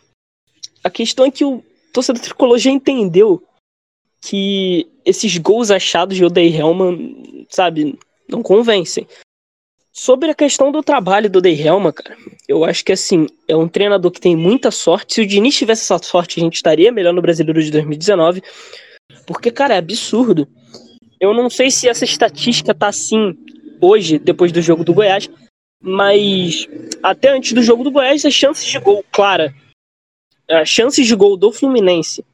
A 0.84 0.90
questão 0.90 1.26
é 1.26 1.32
que 1.32 1.44
o 1.44 1.64
torcedor 1.92 2.22
tricolor 2.22 2.58
já 2.58 2.70
entendeu 2.70 3.44
que 4.22 4.88
esses 5.04 5.36
gols 5.38 5.72
achados 5.72 6.16
de 6.16 6.24
Odei 6.24 6.56
Helman, 6.56 7.46
sabe, 7.50 7.98
não 8.30 8.44
convencem. 8.44 9.08
Sobre 9.92 10.30
a 10.30 10.36
questão 10.36 10.72
do 10.72 10.84
trabalho 10.84 11.30
do 11.30 11.40
Odei 11.40 11.60
Helman, 11.60 11.92
cara, 11.92 12.16
eu 12.48 12.64
acho 12.64 12.86
que 12.86 12.92
assim, 12.92 13.28
é 13.48 13.56
um 13.56 13.68
treinador 13.68 14.12
que 14.12 14.22
tem 14.22 14.36
muita 14.36 14.72
sorte. 14.72 15.16
Se 15.16 15.22
o 15.22 15.28
Diniz 15.28 15.58
tivesse 15.58 15.82
essa 15.82 16.02
sorte, 16.02 16.40
a 16.40 16.44
gente 16.44 16.56
estaria 16.56 16.92
melhor 16.92 17.14
no 17.14 17.22
Brasileiro 17.22 17.62
de 17.62 17.72
2019. 17.72 18.42
Porque, 19.26 19.52
cara, 19.52 19.74
é 19.74 19.78
absurdo. 19.78 20.48
Eu 21.22 21.36
não 21.36 21.52
sei 21.52 21.70
se 21.70 21.88
essa 21.88 22.04
estatística 22.04 22.74
tá 22.74 22.88
assim 22.88 23.38
hoje, 23.80 24.18
depois 24.18 24.52
do 24.52 24.60
jogo 24.60 24.84
do 24.84 24.92
Goiás, 24.92 25.30
mas 25.80 26.68
até 27.04 27.30
antes 27.30 27.54
do 27.54 27.62
jogo 27.62 27.84
do 27.84 27.92
Goiás, 27.92 28.26
as 28.26 28.34
chances 28.34 28.66
de 28.66 28.80
gol, 28.80 29.06
clara, 29.12 29.54
as 30.50 30.68
chances 30.68 31.06
de 31.06 31.16
gol 31.16 31.38
do 31.38 31.52
Fluminense 31.52 32.26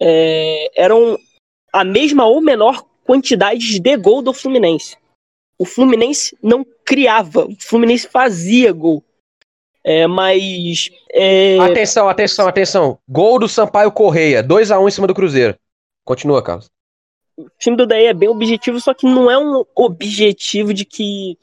é, 0.00 0.70
eram 0.76 1.18
a 1.72 1.82
mesma 1.82 2.26
ou 2.26 2.42
menor 2.42 2.84
quantidade 3.04 3.80
de 3.80 3.96
gol 3.96 4.20
do 4.20 4.34
Fluminense. 4.34 4.98
O 5.58 5.64
Fluminense 5.64 6.36
não 6.42 6.66
criava, 6.84 7.46
o 7.46 7.56
Fluminense 7.58 8.06
fazia 8.06 8.70
gol. 8.70 9.02
É, 9.82 10.06
mas. 10.06 10.90
É... 11.10 11.58
Atenção, 11.58 12.08
atenção, 12.08 12.46
atenção. 12.46 12.98
Gol 13.08 13.38
do 13.38 13.48
Sampaio 13.48 13.90
Correia, 13.90 14.42
2 14.42 14.70
a 14.70 14.78
1 14.78 14.88
em 14.88 14.90
cima 14.90 15.06
do 15.06 15.14
Cruzeiro. 15.14 15.56
Continua, 16.04 16.42
Carlos. 16.42 16.70
O 17.36 17.48
time 17.58 17.76
do 17.76 17.86
Daí 17.86 18.06
é 18.06 18.14
bem 18.14 18.28
objetivo, 18.28 18.80
só 18.80 18.92
que 18.92 19.06
não 19.06 19.30
é 19.30 19.38
um 19.38 19.64
objetivo 19.74 20.72
de 20.74 20.84
que 20.84 21.38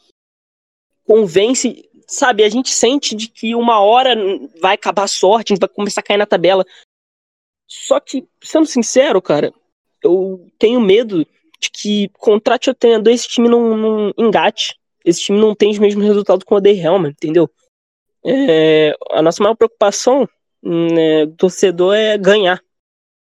convence. 1.06 1.88
Sabe, 2.08 2.44
a 2.44 2.50
gente 2.50 2.72
sente 2.72 3.16
de 3.16 3.28
que 3.28 3.54
uma 3.54 3.80
hora 3.80 4.16
vai 4.60 4.74
acabar 4.74 5.04
a 5.04 5.08
sorte, 5.08 5.52
a 5.52 5.56
gente 5.56 5.62
vai 5.62 5.70
começar 5.70 6.02
a 6.02 6.04
cair 6.04 6.18
na 6.18 6.26
tabela. 6.26 6.66
Só 7.68 8.00
que, 8.00 8.28
sendo 8.44 8.66
sincero, 8.66 9.22
cara, 9.22 9.54
eu 10.04 10.50
tenho 10.58 10.82
medo 10.82 11.26
de 11.60 11.70
que 11.70 12.10
contrate 12.10 12.70
o 12.70 12.74
treinador 12.74 13.14
esse 13.14 13.28
time 13.28 13.48
não, 13.48 13.78
não 13.78 14.14
engate. 14.18 14.80
Esse 15.06 15.22
time 15.22 15.40
não 15.40 15.54
tem 15.54 15.70
os 15.70 15.78
mesmos 15.78 16.04
resultados 16.04 16.44
com 16.44 16.56
o 16.56 16.62
Day 16.62 16.80
Helman, 16.80 17.12
entendeu? 17.12 17.50
É, 18.26 18.96
a 19.12 19.22
nossa 19.22 19.42
maior 19.42 19.56
preocupação 19.56 20.28
né, 20.62 21.26
do 21.26 21.36
torcedor 21.36 21.96
é 21.96 22.18
ganhar. 22.18 22.62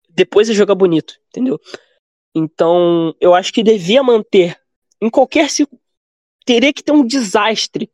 Depois 0.10 0.50
é 0.50 0.54
jogar 0.54 0.76
bonito, 0.76 1.20
entendeu? 1.30 1.60
Então, 2.38 3.16
eu 3.20 3.34
acho 3.34 3.52
que 3.52 3.64
devia 3.64 4.04
manter, 4.04 4.56
em 5.02 5.10
qualquer 5.10 5.50
teria 6.46 6.72
que 6.72 6.84
ter 6.84 6.92
um 6.92 7.04
desastre 7.04 7.90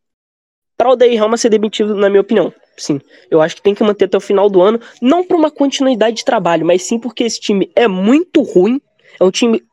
para 0.75 0.89
o 0.89 0.97
Day 0.97 1.15
Helman 1.15 1.37
ser 1.37 1.49
demitido, 1.49 1.95
na 1.95 2.09
minha 2.09 2.19
opinião. 2.19 2.53
Sim, 2.75 2.99
eu 3.31 3.41
acho 3.41 3.55
que 3.55 3.61
tem 3.61 3.73
que 3.73 3.83
manter 3.83 4.05
até 4.05 4.17
o 4.17 4.21
final 4.21 4.49
do 4.49 4.61
ano, 4.61 4.81
não 5.01 5.23
por 5.23 5.37
uma 5.37 5.49
continuidade 5.49 6.17
de 6.17 6.25
trabalho, 6.25 6.65
mas 6.65 6.83
sim 6.83 6.99
porque 6.99 7.23
esse 7.23 7.39
time 7.39 7.71
é 7.73 7.87
muito 7.87 8.41
ruim, 8.41 8.81
é 9.17 9.23
um 9.23 9.31
time 9.31 9.63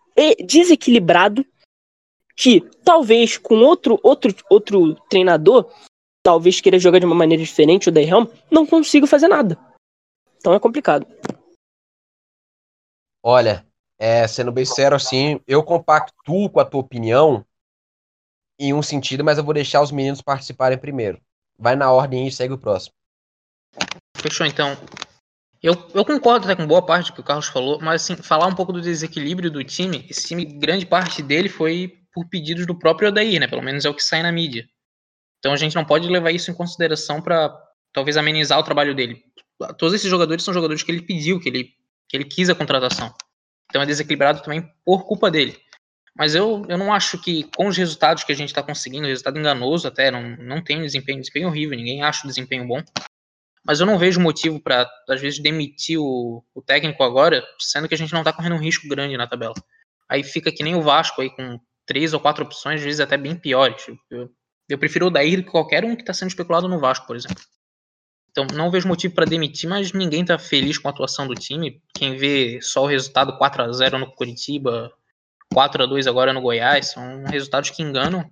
desequilibrado, 0.46 1.44
que 2.36 2.60
talvez 2.84 3.36
com 3.38 3.56
outro 3.62 3.98
outro 4.04 4.32
outro 4.48 4.94
treinador, 5.08 5.68
talvez 6.22 6.60
queira 6.60 6.78
jogar 6.78 7.00
de 7.00 7.06
uma 7.06 7.14
maneira 7.14 7.42
diferente 7.42 7.90
o 7.90 7.98
Helm, 7.98 8.26
não 8.48 8.64
consiga 8.64 9.06
fazer 9.06 9.26
nada. 9.26 9.58
Então 10.36 10.54
é 10.54 10.60
complicado. 10.60 11.06
Olha, 13.22 13.66
é, 14.00 14.26
sendo 14.26 14.50
bem 14.50 14.64
sério 14.64 14.96
assim, 14.96 15.42
eu 15.46 15.62
compactuo 15.62 16.48
com 16.48 16.58
a 16.58 16.64
tua 16.64 16.80
opinião 16.80 17.44
em 18.58 18.72
um 18.72 18.82
sentido, 18.82 19.22
mas 19.22 19.36
eu 19.36 19.44
vou 19.44 19.52
deixar 19.52 19.82
os 19.82 19.92
meninos 19.92 20.22
participarem 20.22 20.78
primeiro. 20.78 21.20
Vai 21.58 21.76
na 21.76 21.92
ordem 21.92 22.26
e 22.26 22.32
segue 22.32 22.54
o 22.54 22.58
próximo. 22.58 22.94
Fechou 24.16 24.46
então. 24.46 24.74
Eu, 25.62 25.74
eu 25.92 26.02
concordo 26.02 26.46
até 26.46 26.56
com 26.56 26.66
boa 26.66 26.84
parte 26.84 27.10
do 27.10 27.14
que 27.14 27.20
o 27.20 27.24
Carlos 27.24 27.48
falou, 27.48 27.78
mas 27.78 28.02
assim, 28.02 28.16
falar 28.16 28.46
um 28.46 28.54
pouco 28.54 28.72
do 28.72 28.80
desequilíbrio 28.80 29.50
do 29.50 29.62
time, 29.62 30.06
esse 30.08 30.26
time, 30.26 30.46
grande 30.46 30.86
parte 30.86 31.22
dele 31.22 31.50
foi 31.50 32.00
por 32.10 32.26
pedidos 32.26 32.66
do 32.66 32.78
próprio 32.78 33.10
Odair, 33.10 33.38
né? 33.38 33.46
Pelo 33.46 33.62
menos 33.62 33.84
é 33.84 33.90
o 33.90 33.94
que 33.94 34.02
sai 34.02 34.22
na 34.22 34.32
mídia. 34.32 34.66
Então 35.38 35.52
a 35.52 35.56
gente 35.56 35.76
não 35.76 35.84
pode 35.84 36.08
levar 36.08 36.30
isso 36.30 36.50
em 36.50 36.54
consideração 36.54 37.20
para 37.20 37.54
talvez 37.92 38.16
amenizar 38.16 38.58
o 38.58 38.62
trabalho 38.62 38.94
dele. 38.94 39.22
Todos 39.76 39.92
esses 39.92 40.08
jogadores 40.08 40.42
são 40.42 40.54
jogadores 40.54 40.82
que 40.82 40.90
ele 40.90 41.02
pediu, 41.02 41.38
que 41.38 41.50
ele, 41.50 41.64
que 42.08 42.16
ele 42.16 42.24
quis 42.24 42.48
a 42.48 42.54
contratação. 42.54 43.14
Então 43.70 43.80
é 43.80 43.86
desequilibrado 43.86 44.42
também 44.42 44.68
por 44.84 45.06
culpa 45.06 45.30
dele. 45.30 45.56
Mas 46.14 46.34
eu, 46.34 46.66
eu 46.68 46.76
não 46.76 46.92
acho 46.92 47.18
que 47.18 47.44
com 47.56 47.68
os 47.68 47.76
resultados 47.76 48.24
que 48.24 48.32
a 48.32 48.36
gente 48.36 48.48
está 48.48 48.62
conseguindo, 48.62 49.06
resultado 49.06 49.38
enganoso 49.38 49.88
até, 49.88 50.10
não, 50.10 50.36
não 50.36 50.62
tem 50.62 50.82
desempenho, 50.82 51.20
desempenho 51.20 51.48
horrível, 51.48 51.76
ninguém 51.76 52.02
acha 52.02 52.24
o 52.24 52.28
desempenho 52.28 52.66
bom. 52.66 52.82
Mas 53.64 53.80
eu 53.80 53.86
não 53.86 53.98
vejo 53.98 54.20
motivo 54.20 54.60
para, 54.60 54.90
às 55.08 55.20
vezes, 55.20 55.38
demitir 55.38 55.98
o, 55.98 56.44
o, 56.54 56.62
técnico 56.62 57.02
agora, 57.02 57.44
sendo 57.58 57.88
que 57.88 57.94
a 57.94 57.98
gente 57.98 58.12
não 58.12 58.20
está 58.20 58.32
correndo 58.32 58.56
um 58.56 58.60
risco 58.60 58.88
grande 58.88 59.16
na 59.16 59.26
tabela. 59.26 59.54
Aí 60.08 60.24
fica 60.24 60.50
que 60.50 60.64
nem 60.64 60.74
o 60.74 60.82
Vasco 60.82 61.20
aí 61.20 61.30
com 61.30 61.60
três 61.86 62.12
ou 62.12 62.20
quatro 62.20 62.44
opções, 62.44 62.80
às 62.80 62.84
vezes 62.84 63.00
até 63.00 63.16
bem 63.16 63.36
piores. 63.36 63.86
Eu, 64.10 64.30
eu 64.68 64.78
prefiro 64.78 65.06
o 65.06 65.10
Daír 65.10 65.44
que 65.44 65.50
qualquer 65.50 65.84
um 65.84 65.94
que 65.94 66.02
está 66.02 66.12
sendo 66.12 66.28
especulado 66.28 66.68
no 66.68 66.80
Vasco, 66.80 67.06
por 67.06 67.16
exemplo. 67.16 67.42
Então 68.30 68.46
não 68.54 68.70
vejo 68.70 68.88
motivo 68.88 69.14
para 69.14 69.26
demitir, 69.26 69.68
mas 69.68 69.92
ninguém 69.92 70.22
está 70.22 70.38
feliz 70.38 70.78
com 70.78 70.88
a 70.88 70.90
atuação 70.90 71.26
do 71.26 71.34
time. 71.34 71.82
Quem 71.92 72.16
vê 72.16 72.60
só 72.62 72.84
o 72.84 72.86
resultado 72.86 73.36
4 73.36 73.62
a 73.62 73.72
0 73.72 73.98
no 73.98 74.12
Curitiba, 74.12 74.92
4 75.52 75.82
a 75.82 75.86
2 75.86 76.06
agora 76.06 76.32
no 76.32 76.40
Goiás, 76.40 76.90
são 76.90 77.24
resultados 77.24 77.70
que 77.70 77.82
enganam. 77.82 78.30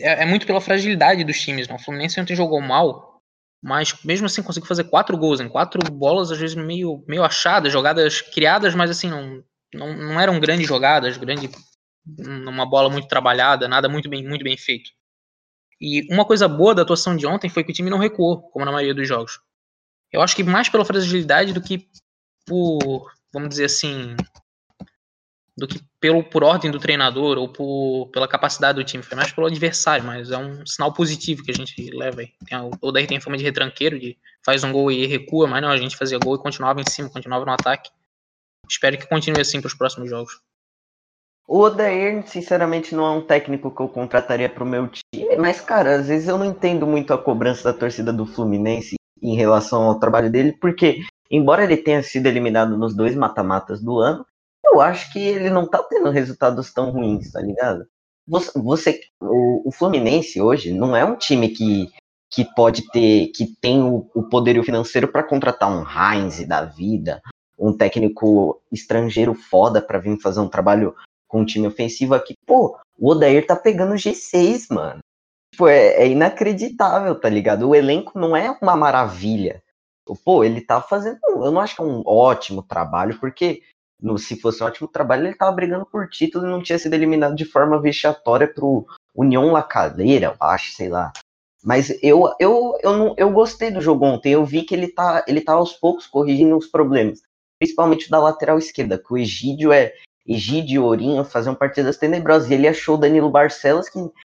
É, 0.00 0.22
é 0.22 0.26
muito 0.26 0.46
pela 0.46 0.60
fragilidade 0.60 1.24
dos 1.24 1.40
times. 1.40 1.66
Não? 1.66 1.76
O 1.76 1.78
Fluminense 1.78 2.20
ontem 2.20 2.36
jogou 2.36 2.60
mal, 2.60 3.22
mas 3.62 3.94
mesmo 4.04 4.26
assim 4.26 4.42
conseguiu 4.42 4.68
fazer 4.68 4.84
quatro 4.84 5.16
gols 5.16 5.40
em 5.40 5.48
quatro 5.48 5.82
bolas, 5.90 6.30
às 6.30 6.38
vezes 6.38 6.56
meio, 6.56 7.02
meio 7.08 7.24
achadas, 7.24 7.72
jogadas 7.72 8.20
criadas, 8.20 8.74
mas 8.74 8.90
assim, 8.90 9.08
não, 9.08 9.42
não, 9.74 9.96
não 9.96 10.20
eram 10.20 10.38
grandes 10.38 10.66
jogadas, 10.66 11.16
grande, 11.16 11.50
uma 12.18 12.66
bola 12.66 12.90
muito 12.90 13.08
trabalhada, 13.08 13.66
nada 13.66 13.88
muito 13.88 14.08
bem, 14.08 14.26
muito 14.26 14.44
bem 14.44 14.56
feito. 14.56 14.90
E 15.80 16.06
uma 16.12 16.24
coisa 16.24 16.48
boa 16.48 16.74
da 16.74 16.82
atuação 16.82 17.16
de 17.16 17.26
ontem 17.26 17.48
foi 17.48 17.62
que 17.62 17.70
o 17.70 17.74
time 17.74 17.90
não 17.90 17.98
recuou, 17.98 18.42
como 18.50 18.64
na 18.64 18.72
maioria 18.72 18.94
dos 18.94 19.06
jogos. 19.06 19.40
Eu 20.12 20.22
acho 20.22 20.34
que 20.34 20.42
mais 20.42 20.68
pela 20.68 20.84
fragilidade 20.84 21.52
do 21.52 21.60
que 21.60 21.88
por, 22.46 23.12
vamos 23.32 23.50
dizer 23.50 23.64
assim, 23.64 24.16
do 25.56 25.66
que 25.66 25.80
pelo, 25.98 26.22
por 26.22 26.44
ordem 26.44 26.70
do 26.70 26.78
treinador 26.78 27.38
ou 27.38 27.48
por, 27.48 28.10
pela 28.12 28.28
capacidade 28.28 28.76
do 28.76 28.84
time. 28.84 29.02
Foi 29.02 29.16
mais 29.16 29.32
pelo 29.32 29.46
adversário, 29.46 30.04
mas 30.04 30.30
é 30.30 30.38
um 30.38 30.64
sinal 30.66 30.92
positivo 30.92 31.42
que 31.42 31.50
a 31.50 31.54
gente 31.54 31.90
leva 31.90 32.20
aí. 32.20 32.32
Tem, 32.46 32.58
o 32.58 32.70
Odair 32.82 33.06
tem 33.06 33.20
fama 33.20 33.38
de 33.38 33.44
retranqueiro, 33.44 33.98
de 33.98 34.18
faz 34.44 34.62
um 34.62 34.72
gol 34.72 34.90
e 34.92 35.06
recua, 35.06 35.46
mas 35.46 35.62
não, 35.62 35.70
a 35.70 35.76
gente 35.76 35.96
fazia 35.96 36.18
gol 36.18 36.36
e 36.36 36.42
continuava 36.42 36.80
em 36.80 36.88
cima, 36.88 37.08
continuava 37.08 37.44
no 37.44 37.52
ataque. 37.52 37.90
Espero 38.68 38.98
que 38.98 39.08
continue 39.08 39.40
assim 39.40 39.60
para 39.60 39.68
os 39.68 39.74
próximos 39.74 40.10
jogos. 40.10 40.40
O 41.48 41.60
Odair, 41.60 42.26
sinceramente, 42.26 42.94
não 42.94 43.06
é 43.06 43.10
um 43.10 43.24
técnico 43.24 43.70
que 43.70 43.80
eu 43.80 43.88
contrataria 43.88 44.48
para 44.48 44.64
o 44.64 44.66
meu 44.66 44.88
time, 44.88 45.36
mas, 45.36 45.60
cara, 45.60 45.96
às 45.96 46.08
vezes 46.08 46.26
eu 46.26 46.36
não 46.36 46.44
entendo 46.44 46.86
muito 46.86 47.14
a 47.14 47.18
cobrança 47.18 47.72
da 47.72 47.78
torcida 47.78 48.12
do 48.12 48.26
Fluminense 48.26 48.96
em 49.22 49.36
relação 49.36 49.84
ao 49.84 50.00
trabalho 50.00 50.30
dele, 50.30 50.52
porque, 50.60 51.00
embora 51.30 51.62
ele 51.62 51.76
tenha 51.76 52.02
sido 52.02 52.26
eliminado 52.26 52.76
nos 52.76 52.96
dois 52.96 53.14
mata-matas 53.14 53.80
do 53.80 53.98
ano, 53.98 54.26
eu 54.64 54.80
acho 54.80 55.12
que 55.12 55.20
ele 55.20 55.48
não 55.48 55.68
tá 55.68 55.80
tendo 55.84 56.10
resultados 56.10 56.72
tão 56.72 56.90
ruins, 56.90 57.30
tá 57.30 57.40
ligado? 57.40 57.86
Você, 58.26 58.58
você 58.58 59.00
o, 59.22 59.68
o, 59.68 59.72
Fluminense 59.72 60.40
hoje 60.40 60.72
não 60.72 60.96
é 60.96 61.04
um 61.04 61.14
time 61.14 61.48
que, 61.50 61.88
que 62.28 62.44
pode 62.56 62.90
ter, 62.90 63.28
que 63.28 63.46
tem 63.60 63.80
o, 63.80 64.10
o 64.14 64.24
poderio 64.24 64.64
financeiro 64.64 65.06
para 65.06 65.22
contratar 65.22 65.70
um 65.70 65.84
Heinz 65.86 66.44
da 66.44 66.64
vida, 66.64 67.22
um 67.56 67.72
técnico 67.72 68.60
estrangeiro 68.72 69.32
foda 69.32 69.80
para 69.80 70.00
vir 70.00 70.20
fazer 70.20 70.40
um 70.40 70.48
trabalho 70.48 70.92
com 71.26 71.40
um 71.40 71.44
time 71.44 71.66
ofensivo 71.66 72.14
aqui. 72.14 72.34
Pô, 72.46 72.78
o 72.98 73.10
Odair 73.10 73.46
tá 73.46 73.56
pegando 73.56 73.94
G6, 73.94 74.66
mano. 74.70 75.00
Tipo, 75.52 75.68
é, 75.68 76.02
é 76.02 76.08
inacreditável, 76.08 77.14
tá 77.14 77.28
ligado? 77.28 77.68
O 77.68 77.74
elenco 77.74 78.18
não 78.18 78.36
é 78.36 78.50
uma 78.60 78.76
maravilha. 78.76 79.62
Pô, 80.24 80.44
ele 80.44 80.60
tá 80.60 80.80
fazendo. 80.80 81.18
Eu 81.24 81.50
não 81.50 81.60
acho 81.60 81.76
que 81.76 81.82
é 81.82 81.84
um 81.84 82.02
ótimo 82.06 82.62
trabalho, 82.62 83.18
porque 83.18 83.62
no, 84.00 84.18
se 84.18 84.38
fosse 84.38 84.62
um 84.62 84.66
ótimo 84.66 84.88
trabalho, 84.88 85.22
ele 85.22 85.32
estava 85.32 85.52
brigando 85.52 85.86
por 85.86 86.08
título 86.08 86.46
e 86.46 86.50
não 86.50 86.62
tinha 86.62 86.78
sido 86.78 86.94
eliminado 86.94 87.34
de 87.34 87.44
forma 87.44 87.80
vexatória 87.80 88.46
pro 88.46 88.86
União 89.14 89.50
La 89.50 89.62
Calera, 89.62 90.26
eu 90.26 90.46
acho, 90.46 90.72
sei 90.72 90.88
lá. 90.88 91.12
Mas 91.64 91.90
eu, 92.02 92.32
eu, 92.38 92.78
eu, 92.82 92.96
não, 92.96 93.14
eu 93.16 93.30
gostei 93.30 93.70
do 93.70 93.80
jogo 93.80 94.04
ontem, 94.04 94.32
eu 94.32 94.44
vi 94.44 94.62
que 94.62 94.74
ele 94.74 94.88
tá, 94.88 95.24
ele 95.26 95.40
tá 95.40 95.54
aos 95.54 95.72
poucos 95.72 96.06
corrigindo 96.06 96.56
os 96.56 96.66
problemas, 96.66 97.22
principalmente 97.58 98.10
da 98.10 98.20
lateral 98.20 98.58
esquerda, 98.58 98.98
que 98.98 99.12
o 99.12 99.18
Egídio 99.18 99.72
é 99.72 99.92
Egídio 100.26 100.74
e 100.74 100.78
Ourinho 100.78 101.24
faziam 101.24 101.54
partidas 101.54 101.96
tenebrosas, 101.96 102.50
e 102.50 102.54
ele 102.54 102.68
achou 102.68 102.96
o 102.96 102.98
Danilo 102.98 103.30
Barcelos 103.30 103.88
que 103.88 103.98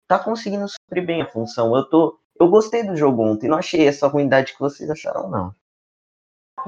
tá 0.09 0.19
conseguindo 0.19 0.67
suprir 0.69 1.05
bem 1.05 1.23
a 1.23 1.27
função. 1.27 1.77
Eu 1.77 1.85
tô, 1.89 2.19
eu 2.41 2.49
gostei 2.49 2.83
do 2.83 2.97
jogo 2.97 3.23
ontem, 3.23 3.49
não 3.49 3.59
achei 3.59 3.87
essa 3.87 4.07
ruindade 4.07 4.53
que 4.53 4.61
vocês 4.61 4.91
acharam, 4.91 5.29
não. 5.29 5.55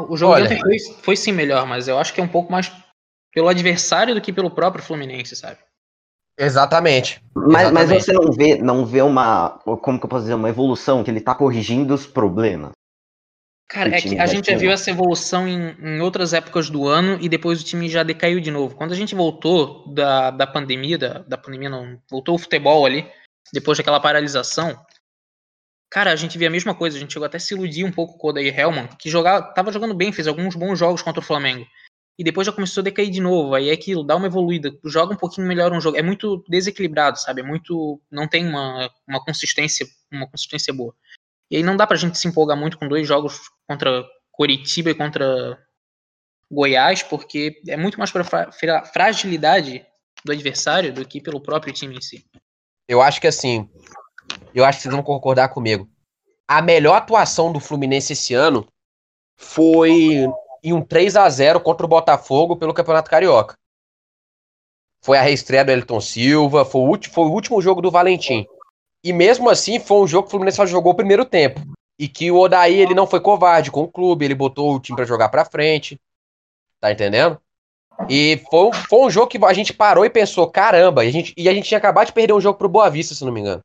O 0.09 0.17
jogo 0.17 0.35
Olha, 0.35 0.45
ontem 0.45 0.61
foi, 0.61 0.79
foi 1.03 1.17
sim 1.17 1.33
melhor, 1.33 1.67
mas 1.67 1.89
eu 1.89 1.99
acho 1.99 2.15
que 2.15 2.21
é 2.21 2.25
um 2.25 2.29
pouco 2.29 2.53
mais 2.53 2.71
pelo 3.33 3.49
adversário 3.49 4.15
do 4.15 4.21
que 4.21 4.33
pelo 4.33 4.51
próprio 4.51 4.83
Fluminense, 4.83 5.35
sabe? 5.35 5.59
Exatamente. 6.39 7.23
Mas, 7.35 7.63
Exatamente. 7.63 7.73
mas 7.73 8.05
você 8.05 8.13
não 8.13 8.33
vê, 8.33 8.57
não 8.57 8.87
vê 8.87 9.03
uma, 9.03 9.59
como 9.83 9.99
que 9.99 10.07
eu 10.07 10.09
posso 10.09 10.23
dizer, 10.23 10.35
uma 10.35 10.49
evolução, 10.49 11.03
que 11.03 11.11
ele 11.11 11.21
tá 11.21 11.35
corrigindo 11.35 11.93
os 11.93 12.07
problemas. 12.07 12.71
Cara, 13.69 13.95
é 13.95 14.01
que 14.01 14.19
a 14.19 14.27
gente 14.27 14.51
já 14.51 14.57
viu 14.57 14.71
essa 14.71 14.91
evolução 14.91 15.47
em, 15.47 15.77
em, 15.79 16.01
outras 16.01 16.33
épocas 16.33 16.71
do 16.71 16.89
ano 16.89 17.19
e 17.21 17.29
depois 17.29 17.61
o 17.61 17.65
time 17.65 17.89
já 17.89 18.03
decaiu 18.03 18.41
de 18.41 18.51
novo. 18.51 18.75
Quando 18.75 18.93
a 18.93 18.97
gente 18.97 19.15
voltou 19.15 19.87
da, 19.93 20.31
da 20.31 20.47
pandemia, 20.47 20.97
da, 20.97 21.19
da 21.19 21.37
pandemia 21.37 21.69
não, 21.69 22.01
voltou 22.11 22.35
o 22.35 22.39
futebol 22.39 22.87
ali, 22.87 23.07
depois 23.53 23.77
daquela 23.77 24.01
paralisação, 24.01 24.75
Cara, 25.91 26.13
a 26.13 26.17
gente 26.17 26.37
via 26.37 26.49
a 26.49 26.51
mesma 26.51 26.75
coisa, 26.75 26.97
a 26.97 27.01
gente 27.01 27.15
chegou 27.15 27.25
até 27.25 27.39
a 27.39 27.41
se 27.41 27.55
iludir 27.55 27.85
um 27.85 27.93
pouco 27.93 28.19
com 28.19 28.27
o 28.27 28.31
Odair 28.31 28.59
Hellman, 28.59 28.89
que 28.99 29.09
jogava, 29.09 29.43
tava 29.55 29.73
jogando 29.73 29.95
bem, 29.95 30.13
fez 30.13 30.29
alguns 30.29 30.55
bons 30.55 30.79
jogos 30.79 31.01
contra 31.01 31.21
o 31.21 31.25
Flamengo. 31.25 31.67
E 32.19 32.25
depois 32.25 32.47
já 32.47 32.53
começou 32.53 32.83
a 32.83 32.85
decair 32.85 33.11
de 33.11 33.21
novo. 33.21 33.55
Aí 33.55 33.71
é 33.71 33.73
aquilo, 33.73 34.05
dá 34.05 34.17
uma 34.17 34.27
evoluída, 34.27 34.77
joga 34.85 35.15
um 35.15 35.17
pouquinho 35.17 35.47
melhor 35.47 35.73
um 35.73 35.81
jogo. 35.81 35.97
É 35.97 36.03
muito 36.03 36.45
desequilibrado, 36.49 37.19
sabe? 37.19 37.41
É 37.41 37.45
muito. 37.45 38.01
Não 38.11 38.27
tem 38.27 38.47
uma, 38.47 38.91
uma 39.07 39.25
consistência, 39.25 39.87
uma 40.13 40.29
consistência 40.29 40.75
boa. 40.75 40.95
E 41.51 41.57
aí 41.57 41.63
não 41.63 41.77
dá 41.77 41.87
pra 41.87 41.97
gente 41.97 42.19
se 42.19 42.29
empolgar 42.29 42.57
muito 42.57 42.79
com 42.79 42.89
dois 42.89 43.07
jogos 43.07 43.41
contra 43.67 44.05
Coritiba 44.31 44.91
e 44.91 44.95
contra 44.95 45.59
Goiás, 46.51 47.03
porque 47.03 47.61
é 47.67 47.77
muito 47.77 47.99
mais 47.99 48.11
para 48.11 48.85
fragilidade 48.85 49.85
do 50.25 50.33
adversário 50.33 50.93
do 50.93 51.07
que 51.07 51.21
pelo 51.21 51.41
próprio 51.41 51.73
time 51.73 51.97
em 51.97 52.01
si. 52.01 52.25
Eu 52.87 53.03
acho 53.03 53.21
que 53.21 53.27
assim, 53.27 53.69
eu 54.55 54.65
acho 54.65 54.79
que 54.79 54.83
vocês 54.83 54.95
vão 54.95 55.03
concordar 55.03 55.49
comigo. 55.51 55.89
A 56.47 56.63
melhor 56.63 56.97
atuação 56.97 57.53
do 57.53 57.61
Fluminense 57.61 58.15
esse 58.15 58.35
ano 58.35 58.67
foi 59.37 60.27
em 60.63 60.73
um 60.73 60.83
3 60.83 61.17
a 61.17 61.29
0 61.29 61.61
contra 61.61 61.87
o 61.87 61.89
Botafogo 61.89 62.57
pelo 62.57 62.75
Campeonato 62.75 63.11
Carioca. 63.11 63.55
Foi 65.01 65.17
a 65.17 65.23
reestreia 65.23 65.65
do 65.65 65.71
Elton 65.71 66.01
Silva, 66.01 66.65
foi 66.65 66.81
o, 66.81 67.01
foi 67.11 67.25
o 67.25 67.33
último 67.33 67.61
jogo 67.61 67.81
do 67.81 67.91
Valentim. 67.91 68.47
E 69.05 69.13
mesmo 69.13 69.49
assim, 69.49 69.79
foi 69.79 69.99
um 69.99 70.07
jogo 70.07 70.25
que 70.25 70.29
o 70.29 70.31
Fluminense 70.33 70.57
só 70.57 70.67
jogou 70.67 70.93
o 70.93 70.97
primeiro 70.97 71.25
tempo. 71.25 71.61
E 71.99 72.09
que 72.09 72.31
o 72.31 72.39
Odaí, 72.39 72.81
ele 72.81 72.95
não 72.95 73.07
foi 73.07 73.21
covarde 73.21 73.71
com 73.71 73.83
o 73.83 73.89
clube, 73.89 74.25
ele 74.25 74.35
botou 74.35 74.75
o 74.75 74.81
time 74.81 74.97
para 74.97 75.05
jogar 75.05 75.29
pra 75.29 75.45
frente. 75.45 76.01
Tá 76.81 76.93
entendendo? 76.93 77.41
E 78.09 78.41
foi, 78.51 78.73
foi 78.89 79.01
um 79.01 79.11
jogo 79.11 79.27
que 79.27 79.45
a 79.45 79.53
gente 79.53 79.73
parou 79.73 80.05
e 80.05 80.11
pensou, 80.11 80.49
caramba, 80.49 81.05
e 81.05 81.09
a, 81.09 81.11
gente, 81.11 81.35
e 81.37 81.49
a 81.49 81.55
gente 81.55 81.67
tinha 81.67 81.79
acabado 81.79 82.07
de 82.07 82.13
perder 82.13 82.33
um 82.33 82.41
jogo 82.41 82.59
pro 82.59 82.69
Boa 82.69 82.89
Vista, 82.89 83.15
se 83.15 83.25
não 83.25 83.33
me 83.33 83.41
engano. 83.41 83.61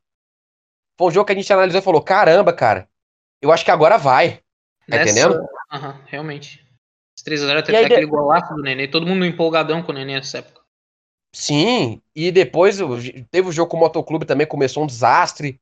Foi 0.98 1.08
um 1.08 1.12
jogo 1.12 1.26
que 1.26 1.34
a 1.34 1.36
gente 1.36 1.52
analisou 1.52 1.80
e 1.80 1.84
falou, 1.84 2.02
caramba, 2.02 2.52
cara, 2.52 2.88
eu 3.42 3.52
acho 3.52 3.64
que 3.64 3.72
agora 3.72 3.98
vai. 3.98 4.38
Tá 4.90 4.98
Nessa... 4.98 5.12
entendendo? 5.12 5.48
Aham, 5.72 5.90
uhum, 5.90 6.02
realmente. 6.06 6.66
Esse 7.16 7.26
3x0 7.30 7.60
até 7.60 7.78
aí, 7.78 7.86
aquele 7.86 8.06
golaço 8.06 8.54
do 8.56 8.62
Nenê, 8.62 8.88
todo 8.88 9.06
mundo 9.06 9.26
empolgadão 9.26 9.84
com 9.84 9.92
o 9.92 9.96
Nenê 9.96 10.16
nessa 10.16 10.40
época. 10.40 10.63
Sim, 11.36 12.00
e 12.16 12.32
depois 12.32 12.78
teve 13.32 13.50
o 13.50 13.52
jogo 13.52 13.72
com 13.72 13.78
o 13.78 13.80
Motoclube 13.80 14.26
também, 14.26 14.46
começou 14.46 14.84
um 14.84 14.88
desastre. 14.88 15.60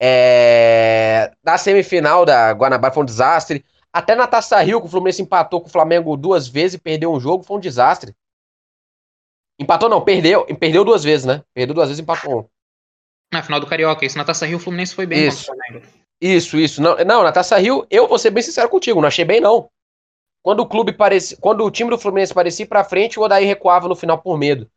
É... 0.00 1.32
Na 1.44 1.56
semifinal 1.56 2.24
da 2.24 2.50
Guanabara 2.50 2.92
foi 2.92 3.04
um 3.04 3.06
desastre. 3.06 3.64
Até 3.92 4.16
na 4.16 4.26
Taça 4.26 4.60
Rio, 4.60 4.80
que 4.80 4.86
o 4.86 4.90
Fluminense 4.90 5.22
empatou 5.22 5.60
com 5.60 5.68
o 5.68 5.70
Flamengo 5.70 6.16
duas 6.16 6.48
vezes 6.48 6.74
e 6.74 6.80
perdeu 6.80 7.12
um 7.12 7.20
jogo, 7.20 7.44
foi 7.44 7.56
um 7.56 7.60
desastre. 7.60 8.12
Empatou 9.60 9.88
não, 9.88 10.00
perdeu. 10.00 10.44
Perdeu 10.56 10.84
duas 10.84 11.04
vezes, 11.04 11.24
né? 11.24 11.44
Perdeu 11.54 11.74
duas 11.74 11.88
vezes 11.88 12.00
e 12.00 12.02
empatou 12.02 12.40
um. 12.40 12.44
Na 13.32 13.42
final 13.42 13.60
do 13.60 13.66
Carioca, 13.66 14.04
isso 14.04 14.18
na 14.18 14.24
Taça 14.24 14.44
Rio 14.44 14.56
o 14.56 14.60
Fluminense 14.60 14.94
foi 14.94 15.06
bem 15.06 15.28
isso. 15.28 15.52
Isso, 16.20 16.58
isso. 16.58 16.82
Não, 16.82 16.96
não, 17.04 17.22
na 17.22 17.30
Taça 17.30 17.56
Rio, 17.58 17.86
eu 17.88 18.08
vou 18.08 18.18
ser 18.18 18.30
bem 18.30 18.42
sincero 18.42 18.68
contigo, 18.68 19.00
não 19.00 19.08
achei 19.08 19.24
bem 19.24 19.40
não. 19.40 19.70
Quando 20.42 20.60
o 20.60 20.66
clube 20.66 20.92
parecia, 20.92 21.36
quando 21.40 21.64
o 21.64 21.70
time 21.70 21.90
do 21.90 21.98
Fluminense 21.98 22.34
parecia 22.34 22.66
pra 22.66 22.82
frente, 22.82 23.20
o 23.20 23.22
Odair 23.22 23.46
recuava 23.46 23.88
no 23.88 23.94
final 23.94 24.18
por 24.18 24.36
medo. 24.36 24.68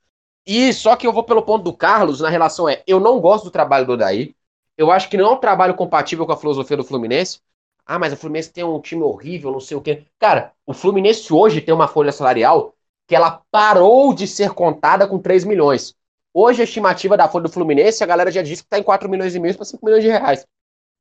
E 0.45 0.71
só 0.73 0.95
que 0.95 1.07
eu 1.07 1.13
vou 1.13 1.23
pelo 1.23 1.41
ponto 1.41 1.63
do 1.63 1.73
Carlos, 1.73 2.19
na 2.19 2.29
relação 2.29 2.69
é, 2.69 2.83
eu 2.85 2.99
não 2.99 3.19
gosto 3.19 3.45
do 3.45 3.51
trabalho 3.51 3.85
do 3.85 3.93
Odair. 3.93 4.35
Eu 4.77 4.91
acho 4.91 5.09
que 5.09 5.17
não 5.17 5.25
é 5.25 5.31
um 5.31 5.37
trabalho 5.37 5.73
compatível 5.73 6.25
com 6.25 6.31
a 6.33 6.37
filosofia 6.37 6.77
do 6.77 6.83
Fluminense. 6.83 7.39
Ah, 7.85 7.97
mas 7.97 8.13
o 8.13 8.17
Fluminense 8.17 8.51
tem 8.51 8.63
um 8.63 8.79
time 8.79 9.03
horrível, 9.03 9.51
não 9.51 9.59
sei 9.59 9.77
o 9.77 9.81
quê. 9.81 10.05
Cara, 10.19 10.51
o 10.65 10.73
Fluminense 10.73 11.31
hoje 11.33 11.61
tem 11.61 11.73
uma 11.73 11.87
folha 11.87 12.11
salarial 12.11 12.75
que 13.07 13.15
ela 13.15 13.41
parou 13.51 14.13
de 14.13 14.27
ser 14.27 14.51
contada 14.51 15.07
com 15.07 15.19
3 15.19 15.43
milhões. 15.43 15.95
Hoje 16.33 16.61
a 16.61 16.65
estimativa 16.65 17.15
da 17.15 17.29
folha 17.29 17.43
do 17.43 17.51
Fluminense, 17.51 18.03
a 18.03 18.07
galera 18.07 18.31
já 18.31 18.41
disse 18.41 18.63
que 18.63 18.69
tá 18.69 18.79
em 18.79 18.83
4 18.83 19.07
milhões 19.07 19.35
e 19.35 19.39
meio 19.39 19.55
para 19.55 19.65
5 19.65 19.85
milhões 19.85 20.03
de 20.03 20.09
reais. 20.09 20.45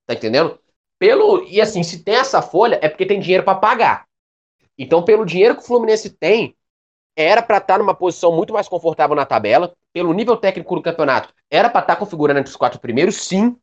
Tá 0.07 0.15
entendendo? 0.15 0.59
Pelo 0.99 1.43
e 1.45 1.61
assim, 1.61 1.83
se 1.83 2.05
tem 2.05 2.15
essa 2.15 2.41
folha 2.41 2.79
é 2.83 2.89
porque 2.89 3.07
tem 3.07 3.19
dinheiro 3.21 3.45
para 3.45 3.59
pagar. 3.59 4.07
Então, 4.79 5.03
pelo 5.03 5.25
dinheiro 5.25 5.57
que 5.57 5.63
o 5.63 5.67
Fluminense 5.67 6.11
tem, 6.11 6.55
era 7.17 7.43
para 7.43 7.59
estar 7.59 7.75
tá 7.75 7.79
numa 7.79 7.95
posição 7.95 8.33
muito 8.33 8.53
mais 8.53 8.69
confortável 8.69 9.15
na 9.15 9.25
tabela. 9.25 9.73
Pelo 9.93 10.13
nível 10.13 10.37
técnico 10.37 10.75
do 10.75 10.83
campeonato, 10.83 11.33
era 11.51 11.71
para 11.71 11.81
estar 11.81 11.95
tá 11.95 12.01
configurando 12.01 12.41
entre 12.41 12.51
os 12.51 12.57
quatro 12.57 12.81
primeiros, 12.81 13.17
sim. 13.17 13.57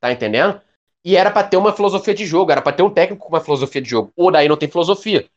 Tá 0.00 0.12
entendendo? 0.12 0.60
E 1.04 1.16
era 1.16 1.30
para 1.30 1.46
ter 1.46 1.56
uma 1.56 1.72
filosofia 1.72 2.14
de 2.14 2.24
jogo, 2.24 2.50
era 2.50 2.62
para 2.62 2.72
ter 2.76 2.82
um 2.82 2.90
técnico 2.90 3.24
com 3.24 3.32
uma 3.32 3.40
filosofia 3.40 3.80
de 3.80 3.88
jogo. 3.88 4.12
O 4.16 4.30
daí 4.30 4.48
não 4.48 4.56
tem 4.56 4.68
filosofia. 4.68 5.28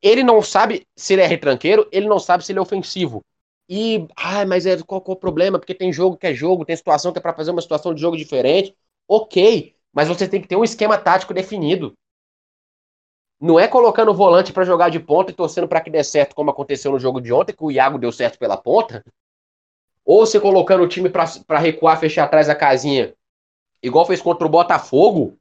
Ele 0.00 0.22
não 0.22 0.40
sabe 0.40 0.86
se 0.96 1.14
ele 1.14 1.22
é 1.22 1.26
retranqueiro, 1.26 1.88
ele 1.90 2.06
não 2.06 2.18
sabe 2.18 2.44
se 2.44 2.52
ele 2.52 2.58
é 2.58 2.62
ofensivo. 2.62 3.22
E, 3.68 4.06
ai, 4.16 4.46
mas 4.46 4.64
é, 4.64 4.80
qual, 4.82 5.00
qual 5.00 5.16
o 5.16 5.20
problema? 5.20 5.58
Porque 5.58 5.74
tem 5.74 5.92
jogo 5.92 6.16
que 6.16 6.26
é 6.26 6.32
jogo, 6.32 6.64
tem 6.64 6.76
situação 6.76 7.12
que 7.12 7.18
é 7.18 7.22
para 7.22 7.34
fazer 7.34 7.50
uma 7.50 7.60
situação 7.60 7.92
de 7.92 8.00
jogo 8.00 8.16
diferente. 8.16 8.74
Ok, 9.06 9.74
mas 9.92 10.08
você 10.08 10.26
tem 10.28 10.40
que 10.40 10.48
ter 10.48 10.56
um 10.56 10.64
esquema 10.64 10.96
tático 10.96 11.34
definido. 11.34 11.92
Não 13.40 13.58
é 13.58 13.68
colocando 13.68 14.10
o 14.10 14.14
volante 14.14 14.52
para 14.52 14.64
jogar 14.64 14.88
de 14.88 14.98
ponta 14.98 15.30
e 15.30 15.34
torcendo 15.34 15.68
para 15.68 15.80
que 15.80 15.90
dê 15.90 16.02
certo, 16.02 16.34
como 16.34 16.50
aconteceu 16.50 16.90
no 16.90 16.98
jogo 16.98 17.20
de 17.20 17.32
ontem, 17.32 17.52
que 17.52 17.62
o 17.62 17.70
Iago 17.70 17.98
deu 17.98 18.10
certo 18.10 18.38
pela 18.38 18.56
ponta. 18.56 19.04
Ou 20.04 20.26
você 20.26 20.40
colocando 20.40 20.82
o 20.82 20.88
time 20.88 21.08
para 21.08 21.58
recuar, 21.58 22.00
fechar 22.00 22.24
atrás 22.24 22.48
da 22.48 22.54
casinha, 22.54 23.14
igual 23.82 24.06
fez 24.06 24.20
contra 24.20 24.46
o 24.46 24.50
Botafogo, 24.50 25.38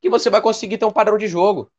que 0.00 0.10
você 0.10 0.28
vai 0.28 0.40
conseguir 0.40 0.78
ter 0.78 0.86
um 0.86 0.90
padrão 0.90 1.16
de 1.16 1.28
jogo. 1.28 1.70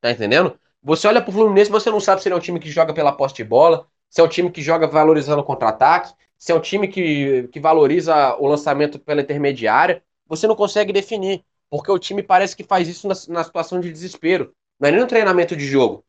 Tá 0.00 0.10
entendendo? 0.10 0.58
Você 0.82 1.08
olha 1.08 1.20
pro 1.20 1.32
Fluminense, 1.32 1.70
você 1.70 1.90
não 1.90 2.00
sabe 2.00 2.22
se 2.22 2.28
ele 2.28 2.34
é 2.34 2.38
um 2.38 2.40
time 2.40 2.60
que 2.60 2.70
joga 2.70 2.94
pela 2.94 3.12
posse 3.12 3.34
de 3.34 3.44
bola, 3.44 3.86
se 4.08 4.20
é 4.20 4.24
um 4.24 4.28
time 4.28 4.50
que 4.50 4.62
joga 4.62 4.86
valorizando 4.86 5.40
o 5.40 5.44
contra-ataque, 5.44 6.14
se 6.36 6.52
é 6.52 6.54
um 6.54 6.60
time 6.60 6.86
que, 6.86 7.48
que 7.48 7.58
valoriza 7.58 8.36
o 8.36 8.46
lançamento 8.46 8.98
pela 8.98 9.22
intermediária. 9.22 10.02
Você 10.26 10.46
não 10.46 10.54
consegue 10.54 10.92
definir, 10.92 11.44
porque 11.68 11.90
o 11.90 11.98
time 11.98 12.22
parece 12.22 12.56
que 12.56 12.62
faz 12.62 12.86
isso 12.86 13.08
na, 13.08 13.14
na 13.28 13.42
situação 13.42 13.80
de 13.80 13.92
desespero. 13.92 14.54
Não 14.78 14.88
é 14.88 14.92
nem 14.92 15.00
no 15.00 15.06
treinamento 15.06 15.56
de 15.56 15.66
jogo. 15.66 16.04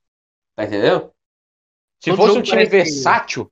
Tá 0.55 0.65
entendendo? 0.65 1.11
Se 1.99 2.09
todo 2.11 2.17
fosse 2.17 2.37
um 2.37 2.41
time 2.41 2.65
versátil, 2.65 3.45
que... 3.45 3.51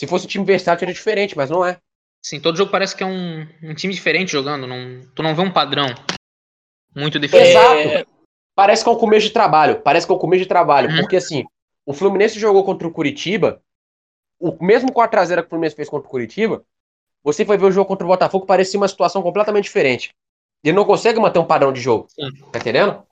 se 0.00 0.06
fosse 0.06 0.26
um 0.26 0.28
time 0.28 0.44
versátil 0.44 0.84
era 0.84 0.94
diferente, 0.94 1.36
mas 1.36 1.50
não 1.50 1.64
é. 1.64 1.78
Sim, 2.24 2.40
todo 2.40 2.56
jogo 2.56 2.70
parece 2.70 2.94
que 2.94 3.02
é 3.02 3.06
um, 3.06 3.46
um 3.62 3.74
time 3.74 3.92
diferente 3.92 4.32
jogando. 4.32 4.66
Não, 4.66 5.00
tu 5.14 5.22
não 5.22 5.34
vê 5.34 5.42
um 5.42 5.52
padrão 5.52 5.86
muito 6.94 7.18
diferente. 7.18 7.50
Exato. 7.50 8.10
Parece 8.54 8.84
que 8.84 8.88
é 8.88 8.92
um 8.92 8.98
começo 8.98 9.26
de 9.26 9.32
trabalho. 9.32 9.80
Parece 9.80 10.06
que 10.06 10.12
é 10.12 10.14
um 10.14 10.18
começo 10.18 10.42
de 10.42 10.48
trabalho. 10.48 10.90
Uhum. 10.90 11.00
Porque 11.00 11.16
assim, 11.16 11.44
o 11.84 11.92
Fluminense 11.92 12.38
jogou 12.38 12.64
contra 12.64 12.86
o 12.86 12.92
Curitiba. 12.92 13.62
O 14.38 14.56
mesmo 14.64 14.92
4x0 14.92 15.40
que 15.40 15.46
o 15.46 15.48
Fluminense 15.50 15.76
fez 15.76 15.88
contra 15.88 16.06
o 16.06 16.10
Curitiba, 16.10 16.64
você 17.22 17.44
foi 17.44 17.56
ver 17.56 17.66
o 17.66 17.72
jogo 17.72 17.86
contra 17.86 18.04
o 18.04 18.08
Botafogo, 18.08 18.46
parecia 18.46 18.78
uma 18.78 18.88
situação 18.88 19.22
completamente 19.22 19.64
diferente. 19.64 20.14
Ele 20.64 20.76
não 20.76 20.84
consegue 20.84 21.20
manter 21.20 21.38
um 21.38 21.46
padrão 21.46 21.72
de 21.72 21.80
jogo. 21.80 22.08
Sim. 22.08 22.30
Tá 22.50 22.58
entendendo? 22.58 23.04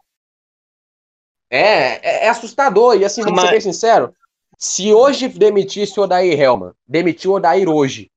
É, 1.50 1.94
é, 2.08 2.26
é 2.26 2.28
assustador. 2.28 2.96
E 2.96 3.04
assim, 3.04 3.22
vamos 3.22 3.36
Mas... 3.36 3.46
ser 3.46 3.50
bem 3.52 3.60
sincero, 3.60 4.14
se 4.56 4.92
hoje 4.92 5.28
demitisse 5.28 5.98
o 5.98 6.04
Odair 6.04 6.38
Helman, 6.38 6.72
demitiu 6.86 7.32
o 7.32 7.34
Odair 7.34 7.68
hoje, 7.68 8.10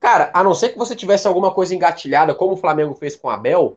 cara, 0.00 0.30
a 0.32 0.42
não 0.42 0.54
ser 0.54 0.70
que 0.70 0.78
você 0.78 0.96
tivesse 0.96 1.26
alguma 1.28 1.52
coisa 1.52 1.74
engatilhada, 1.74 2.34
como 2.34 2.54
o 2.54 2.56
Flamengo 2.56 2.94
fez 2.94 3.16
com 3.16 3.28
o 3.28 3.30
Abel, 3.30 3.76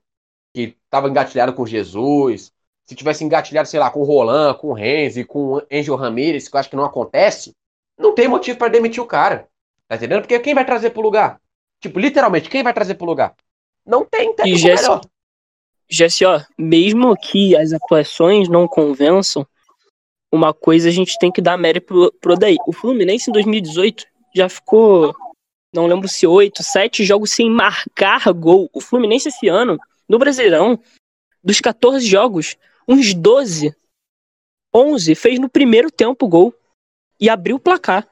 que 0.54 0.78
estava 0.86 1.10
engatilhado 1.10 1.54
com 1.54 1.66
Jesus, 1.66 2.52
se 2.86 2.96
tivesse 2.96 3.24
engatilhado, 3.24 3.68
sei 3.68 3.80
lá, 3.80 3.92
com 3.92 4.02
o 4.02 4.04
Roland, 4.04 4.56
com 4.56 4.70
o 4.70 4.74
Renzi, 4.74 5.24
com 5.24 5.56
o 5.56 5.62
Angel 5.72 5.96
Ramirez, 5.96 6.48
que 6.48 6.56
eu 6.56 6.60
acho 6.60 6.70
que 6.70 6.76
não 6.76 6.86
acontece, 6.86 7.56
não 7.98 8.16
tem 8.16 8.28
motivo 8.28 8.58
para 8.58 8.70
demitir 8.70 9.02
o 9.04 9.06
cara. 9.06 9.48
Tá 9.88 9.96
entendendo? 9.96 10.22
Porque 10.22 10.40
quem 10.40 10.56
vai 10.56 10.66
trazer 10.66 10.92
pro 10.92 11.02
lugar? 11.02 11.40
Tipo, 11.80 12.00
literalmente, 12.00 12.50
quem 12.50 12.64
vai 12.64 12.74
trazer 12.74 12.96
pro 12.96 13.06
lugar? 13.06 13.36
Não 13.86 14.06
tem 14.06 14.34
técnico 14.34 14.68
melhor. 14.68 15.02
Jesse, 15.90 16.24
ó, 16.24 16.42
mesmo 16.58 17.16
que 17.18 17.56
as 17.56 17.74
atuações 17.74 18.48
não 18.48 18.68
convençam, 18.68 19.48
uma 20.32 20.54
coisa 20.54 20.90
a 20.90 20.92
gente 20.92 21.18
tem 21.18 21.32
que 21.32 21.42
dar 21.42 21.58
mérito 21.58 21.88
pro, 21.88 22.12
pro 22.22 22.38
daí. 22.38 22.58
O 22.68 22.72
Fluminense 22.72 23.30
em 23.30 23.34
2018 23.34 24.06
já 24.36 24.48
ficou, 24.48 25.16
não 25.74 25.88
lembro 25.88 26.08
se 26.08 26.28
oito, 26.28 26.62
sete 26.62 27.04
jogos 27.04 27.32
sem 27.32 27.50
marcar 27.50 28.32
gol. 28.34 28.70
O 28.72 28.80
Fluminense 28.80 29.30
esse 29.30 29.48
ano, 29.48 29.80
no 30.08 30.20
Brasileirão, 30.20 30.80
dos 31.44 31.60
14 31.60 32.06
jogos, 32.06 32.56
uns 32.88 33.14
12, 33.16 33.76
11 34.74 35.16
fez 35.16 35.40
no 35.40 35.50
primeiro 35.50 35.90
tempo 35.90 36.28
gol 36.28 36.54
e 37.20 37.28
abriu 37.30 37.56
o 37.56 37.60
placar. 37.60 38.08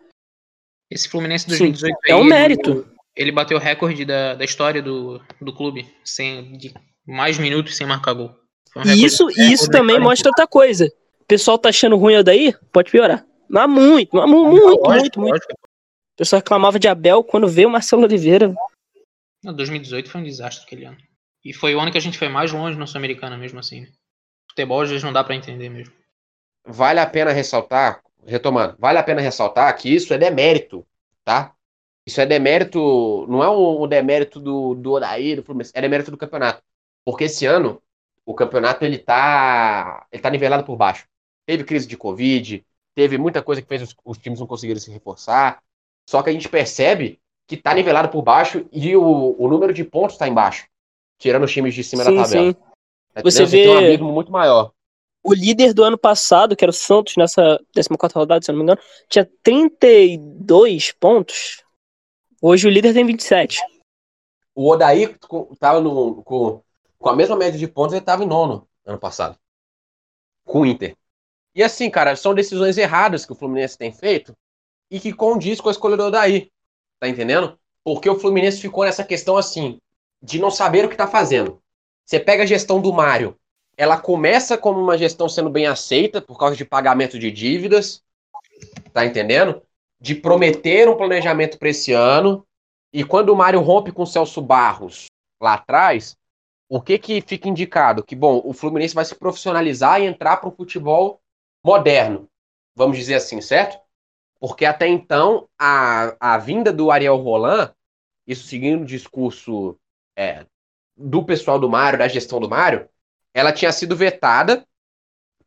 Esse 0.89 1.07
Fluminense 1.07 1.47
2018 1.47 1.95
Sim, 1.95 2.11
é 2.11 2.15
um 2.15 2.23
mérito. 2.23 2.71
Ele, 2.71 2.85
ele 3.15 3.31
bateu 3.31 3.57
o 3.57 3.61
recorde 3.61 4.03
da, 4.03 4.33
da 4.33 4.45
história 4.45 4.81
do, 4.81 5.21
do 5.39 5.53
clube, 5.53 5.87
sem, 6.03 6.57
de 6.57 6.73
mais 7.07 7.37
minutos 7.37 7.75
sem 7.75 7.87
marcar 7.87 8.13
gol. 8.13 8.35
Um 8.75 8.83
e 8.83 9.03
isso, 9.03 9.27
isso 9.29 9.69
também 9.69 9.99
mostra 9.99 10.29
outra 10.29 10.45
coisa. 10.45 10.91
O 11.21 11.25
pessoal 11.25 11.57
tá 11.57 11.69
achando 11.69 11.95
ruim 11.95 12.21
daí? 12.23 12.53
Pode 12.71 12.91
piorar. 12.91 13.25
Mas 13.49 13.69
muito, 13.69 14.15
mas 14.15 14.29
muito, 14.29 14.49
muito, 14.49 14.83
lógico, 14.83 15.19
muito, 15.19 15.19
muito. 15.21 15.43
O 15.53 16.17
pessoal 16.17 16.39
reclamava 16.39 16.77
de 16.77 16.87
Abel 16.87 17.23
quando 17.23 17.47
veio 17.47 17.69
o 17.69 17.71
Marcelo 17.71 18.03
Oliveira. 18.03 18.53
Não, 19.43 19.53
2018 19.53 20.09
foi 20.09 20.21
um 20.21 20.23
desastre 20.23 20.65
aquele 20.65 20.85
ano. 20.85 20.97
E 21.43 21.53
foi 21.53 21.73
o 21.73 21.79
ano 21.79 21.91
que 21.91 21.97
a 21.97 22.01
gente 22.01 22.17
foi 22.17 22.27
mais 22.27 22.51
longe 22.51 22.77
no 22.77 22.85
Sul-Americana 22.85 23.37
mesmo 23.37 23.59
assim. 23.59 23.81
Né? 23.81 23.87
Futebol 24.49 24.81
às 24.81 24.89
vezes 24.89 25.03
não 25.03 25.13
dá 25.13 25.23
para 25.23 25.35
entender 25.35 25.69
mesmo. 25.69 25.93
Vale 26.65 26.99
a 26.99 27.05
pena 27.05 27.31
ressaltar, 27.31 28.01
retomando, 28.25 28.75
vale 28.77 28.97
a 28.97 29.03
pena 29.03 29.21
ressaltar 29.21 29.73
que 29.77 29.93
isso 29.93 30.13
é 30.13 30.17
demérito, 30.17 30.85
tá? 31.23 31.53
Isso 32.05 32.19
é 32.19 32.25
demérito, 32.25 33.25
não 33.29 33.43
é 33.43 33.49
um 33.49 33.87
demérito 33.87 34.39
do, 34.39 34.75
do 34.75 34.93
Odair, 34.93 35.37
do 35.37 35.43
Fluminense, 35.43 35.71
é 35.73 35.81
demérito 35.81 36.11
do 36.11 36.17
campeonato. 36.17 36.61
Porque 37.07 37.23
esse 37.23 37.45
ano 37.45 37.81
o 38.25 38.33
campeonato 38.33 38.83
ele 38.83 38.97
tá, 38.97 40.05
ele 40.11 40.21
tá 40.21 40.29
nivelado 40.29 40.65
por 40.65 40.75
baixo. 40.75 41.07
Teve 41.45 41.63
crise 41.63 41.87
de 41.87 41.95
Covid, 41.95 42.65
teve 42.93 43.17
muita 43.17 43.41
coisa 43.41 43.61
que 43.61 43.67
fez 43.69 43.81
os, 43.81 43.95
os 44.03 44.17
times 44.17 44.41
não 44.41 44.45
conseguirem 44.45 44.81
se 44.81 44.91
reforçar. 44.91 45.63
Só 46.05 46.21
que 46.21 46.29
a 46.29 46.33
gente 46.33 46.49
percebe 46.49 47.17
que 47.47 47.55
tá 47.55 47.73
nivelado 47.73 48.09
por 48.09 48.21
baixo 48.21 48.67
e 48.73 48.93
o, 48.97 49.37
o 49.39 49.47
número 49.47 49.73
de 49.73 49.85
pontos 49.85 50.15
está 50.15 50.27
embaixo. 50.27 50.67
Tirando 51.17 51.45
os 51.45 51.53
times 51.53 51.73
de 51.73 51.81
cima 51.81 52.03
sim, 52.03 52.13
da 52.13 52.23
tabela. 52.23 52.51
Sim. 52.51 52.59
Tá 53.13 53.21
Você 53.23 53.45
vê 53.45 53.63
tem 53.63 53.69
um 53.69 53.77
abismo 53.77 54.11
muito 54.11 54.29
maior. 54.29 54.73
o 55.23 55.33
líder 55.33 55.73
do 55.73 55.85
ano 55.85 55.97
passado, 55.97 56.57
que 56.57 56.65
era 56.65 56.71
o 56.71 56.73
Santos, 56.73 57.15
nessa 57.15 57.57
14 57.73 58.13
rodada, 58.13 58.43
se 58.43 58.51
eu 58.51 58.53
não 58.53 58.59
me 58.59 58.63
engano, 58.63 58.81
tinha 59.07 59.25
32 59.41 60.91
pontos. 60.91 61.63
Hoje 62.41 62.67
o 62.67 62.69
líder 62.69 62.93
tem 62.93 63.05
27. 63.05 63.61
O 64.53 64.69
Odaí 64.69 65.15
tava 65.57 65.79
no, 65.79 66.21
com, 66.23 66.61
com 66.99 67.09
a 67.09 67.15
mesma 67.15 67.35
média 67.35 67.59
de 67.59 67.67
pontos, 67.67 67.93
ele 67.93 68.05
tava 68.05 68.23
em 68.23 68.27
nono 68.27 68.67
ano 68.85 68.99
passado. 68.99 69.37
Com 70.45 70.61
o 70.61 70.65
Inter. 70.65 70.95
E 71.53 71.63
assim, 71.63 71.89
cara, 71.89 72.15
são 72.15 72.33
decisões 72.33 72.77
erradas 72.77 73.25
que 73.25 73.31
o 73.31 73.35
Fluminense 73.35 73.77
tem 73.77 73.91
feito 73.91 74.33
e 74.89 74.99
que 74.99 75.11
condiz 75.11 75.59
com 75.59 75.69
a 75.69 75.71
escolha 75.71 75.97
do 75.97 76.03
Odaí. 76.03 76.51
Tá 76.99 77.07
entendendo? 77.07 77.59
Porque 77.83 78.09
o 78.09 78.19
Fluminense 78.19 78.61
ficou 78.61 78.85
nessa 78.85 79.03
questão 79.03 79.37
assim, 79.37 79.79
de 80.21 80.39
não 80.39 80.49
saber 80.49 80.85
o 80.85 80.89
que 80.89 80.95
tá 80.95 81.07
fazendo. 81.07 81.61
Você 82.05 82.19
pega 82.19 82.43
a 82.43 82.45
gestão 82.45 82.81
do 82.81 82.93
Mário, 82.93 83.37
ela 83.75 83.99
começa 83.99 84.57
como 84.57 84.79
uma 84.81 84.97
gestão 84.97 85.29
sendo 85.29 85.49
bem 85.49 85.67
aceita 85.67 86.21
por 86.21 86.37
causa 86.37 86.55
de 86.55 86.65
pagamento 86.65 87.19
de 87.19 87.31
dívidas, 87.31 88.01
tá 88.93 89.05
entendendo? 89.05 89.61
De 89.99 90.15
prometer 90.15 90.89
um 90.89 90.95
planejamento 90.95 91.59
para 91.59 91.69
esse 91.69 91.93
ano. 91.93 92.45
E 92.91 93.03
quando 93.03 93.29
o 93.29 93.35
Mário 93.35 93.61
rompe 93.61 93.91
com 93.91 94.03
o 94.03 94.07
Celso 94.07 94.41
Barros 94.41 95.05
lá 95.39 95.53
atrás, 95.55 96.17
o 96.69 96.81
que 96.81 96.97
que 96.99 97.21
fica 97.21 97.47
indicado? 97.47 98.03
Que, 98.03 98.15
bom, 98.15 98.41
o 98.43 98.53
Fluminense 98.53 98.95
vai 98.95 99.05
se 99.05 99.15
profissionalizar 99.15 100.01
e 100.01 100.05
entrar 100.05 100.37
para 100.37 100.49
um 100.49 100.55
futebol 100.55 101.21
moderno, 101.63 102.29
vamos 102.75 102.97
dizer 102.97 103.15
assim, 103.15 103.41
certo? 103.41 103.79
Porque 104.39 104.65
até 104.65 104.87
então, 104.87 105.47
a, 105.57 106.15
a 106.19 106.37
vinda 106.37 106.71
do 106.71 106.91
Ariel 106.91 107.17
Roland, 107.17 107.73
isso 108.25 108.47
seguindo 108.47 108.81
o 108.81 108.85
discurso 108.85 109.77
é, 110.17 110.45
do 110.95 111.23
pessoal 111.23 111.59
do 111.59 111.69
Mário, 111.69 111.99
da 111.99 112.07
gestão 112.07 112.39
do 112.39 112.49
Mário, 112.49 112.87
ela 113.33 113.53
tinha 113.53 113.71
sido 113.71 113.95
vetada 113.95 114.65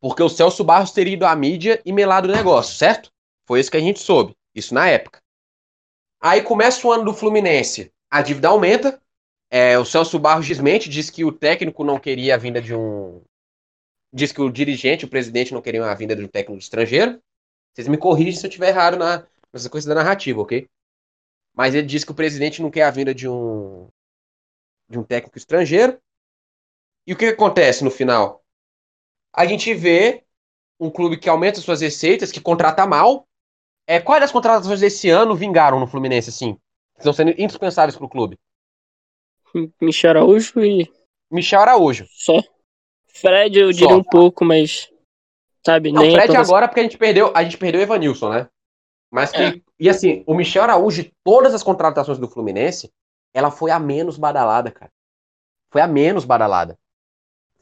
porque 0.01 0.23
o 0.23 0.29
Celso 0.29 0.65
Barros 0.65 0.93
teria 0.93 1.13
ido 1.13 1.27
à 1.27 1.37
mídia 1.37 1.81
e 1.85 1.93
melado 1.93 2.27
o 2.29 2.33
negócio, 2.33 2.75
certo? 2.75 3.13
Foi 3.47 3.61
isso 3.61 3.71
que 3.71 3.77
a 3.77 3.81
gente 3.81 4.01
soube, 4.01 4.35
isso 4.55 4.73
na 4.73 4.89
época. 4.89 5.21
Aí 6.21 6.43
começa 6.43 6.87
o 6.87 6.93
ano 6.93 7.05
do 7.05 7.15
Fluminense, 7.15 7.93
a 8.11 8.23
dívida 8.23 8.49
aumenta, 8.49 9.01
é, 9.51 9.77
o 9.77 9.85
Celso 9.85 10.19
Barros 10.19 10.47
desmente, 10.47 10.89
diz 10.89 11.11
que 11.11 11.25
o 11.25 11.33
técnico 11.33 11.83
não 11.83 11.99
queria 11.99 12.37
a 12.37 12.39
vinda 12.39 12.63
de 12.63 12.75
um. 12.75 13.21
Diz 14.13 14.31
que 14.33 14.41
o 14.41 14.51
dirigente, 14.51 15.05
o 15.05 15.09
presidente, 15.09 15.53
não 15.53 15.61
queriam 15.61 15.85
a 15.85 15.95
vinda 15.95 16.15
de 16.15 16.23
um 16.23 16.29
técnico 16.29 16.61
estrangeiro. 16.61 17.21
Vocês 17.75 17.89
me 17.89 17.99
corrigem 17.99 18.33
se 18.33 18.47
eu 18.47 18.49
estiver 18.49 18.69
errado 18.69 18.97
na, 18.97 19.27
nessa 19.53 19.69
coisa 19.69 19.89
da 19.89 19.95
narrativa, 19.95 20.41
ok? 20.41 20.69
Mas 21.55 21.75
ele 21.75 21.87
diz 21.87 22.05
que 22.05 22.13
o 22.13 22.15
presidente 22.15 22.63
não 22.63 22.71
quer 22.71 22.85
a 22.85 22.91
vinda 22.91 23.15
de 23.15 23.29
um 23.29 23.89
de 24.89 24.99
um 24.99 25.05
técnico 25.05 25.39
estrangeiro. 25.39 26.01
E 27.07 27.13
o 27.13 27.17
que, 27.17 27.27
que 27.27 27.33
acontece 27.33 27.85
no 27.85 27.91
final? 27.91 28.43
A 29.33 29.47
gente 29.47 29.73
vê 29.73 30.25
um 30.79 30.91
clube 30.91 31.17
que 31.17 31.29
aumenta 31.29 31.61
suas 31.61 31.81
receitas, 31.81 32.33
que 32.33 32.41
contrata 32.41 32.87
mal. 32.87 33.27
É, 33.87 34.01
quais 34.01 34.21
das 34.21 34.33
contratações 34.33 34.81
desse 34.81 35.09
ano 35.09 35.37
vingaram 35.37 35.79
no 35.79 35.87
Fluminense, 35.87 36.31
assim? 36.31 36.59
Estão 36.97 37.13
sendo 37.13 37.31
indispensáveis 37.41 37.97
para 37.97 38.07
o 38.07 38.09
clube? 38.09 38.39
Michel 39.81 40.11
Araújo 40.11 40.61
e. 40.65 40.91
Michel 41.31 41.61
Araújo. 41.61 42.07
Só. 42.11 42.41
Fred, 43.09 43.59
eu 43.59 43.73
diria 43.73 43.89
Só. 43.89 43.97
um 43.97 44.05
pouco, 44.05 44.45
mas. 44.45 44.91
Sabe, 45.65 45.93
Não, 45.93 46.03
nem. 46.03 46.13
Fred 46.13 46.29
toda- 46.29 46.41
agora 46.41 46.69
porque 46.69 46.81
a 46.81 46.83
gente 46.85 46.97
perdeu, 46.99 47.33
a 47.35 47.43
gente 47.43 47.59
perdeu 47.59 47.81
o 47.81 47.85
Evanilson, 47.85 48.31
né? 48.31 48.49
Mas 49.11 49.31
que, 49.31 49.43
É. 49.43 49.61
e 49.79 49.89
assim, 49.89 50.23
o 50.27 50.35
Michel 50.35 50.63
Araújo, 50.63 51.03
de 51.03 51.13
todas 51.25 51.53
as 51.53 51.63
contratações 51.63 52.19
do 52.19 52.29
Fluminense, 52.29 52.91
ela 53.35 53.51
foi 53.51 53.71
a 53.71 53.79
menos 53.79 54.17
badalada, 54.17 54.71
cara. 54.71 54.91
Foi 55.71 55.81
a 55.81 55.87
menos 55.87 56.25
badalada. 56.25 56.79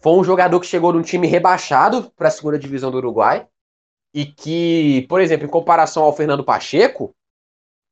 Foi 0.00 0.12
um 0.12 0.22
jogador 0.22 0.60
que 0.60 0.66
chegou 0.66 0.92
de 0.92 0.98
um 0.98 1.02
time 1.02 1.26
rebaixado 1.26 2.10
para 2.12 2.28
a 2.28 2.30
segunda 2.30 2.58
divisão 2.58 2.90
do 2.90 2.98
Uruguai 2.98 3.46
e 4.14 4.24
que, 4.26 5.04
por 5.08 5.20
exemplo, 5.20 5.46
em 5.46 5.50
comparação 5.50 6.04
ao 6.04 6.14
Fernando 6.14 6.44
Pacheco, 6.44 7.14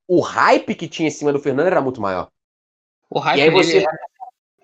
o 0.06 0.20
hype 0.20 0.74
que 0.74 0.86
tinha 0.88 1.08
em 1.08 1.10
cima 1.10 1.32
do 1.32 1.40
Fernando 1.40 1.66
era 1.66 1.80
muito 1.80 2.00
maior. 2.00 2.30
O 3.10 3.18
hype 3.18 3.50
você- 3.50 3.78
era, 3.78 3.98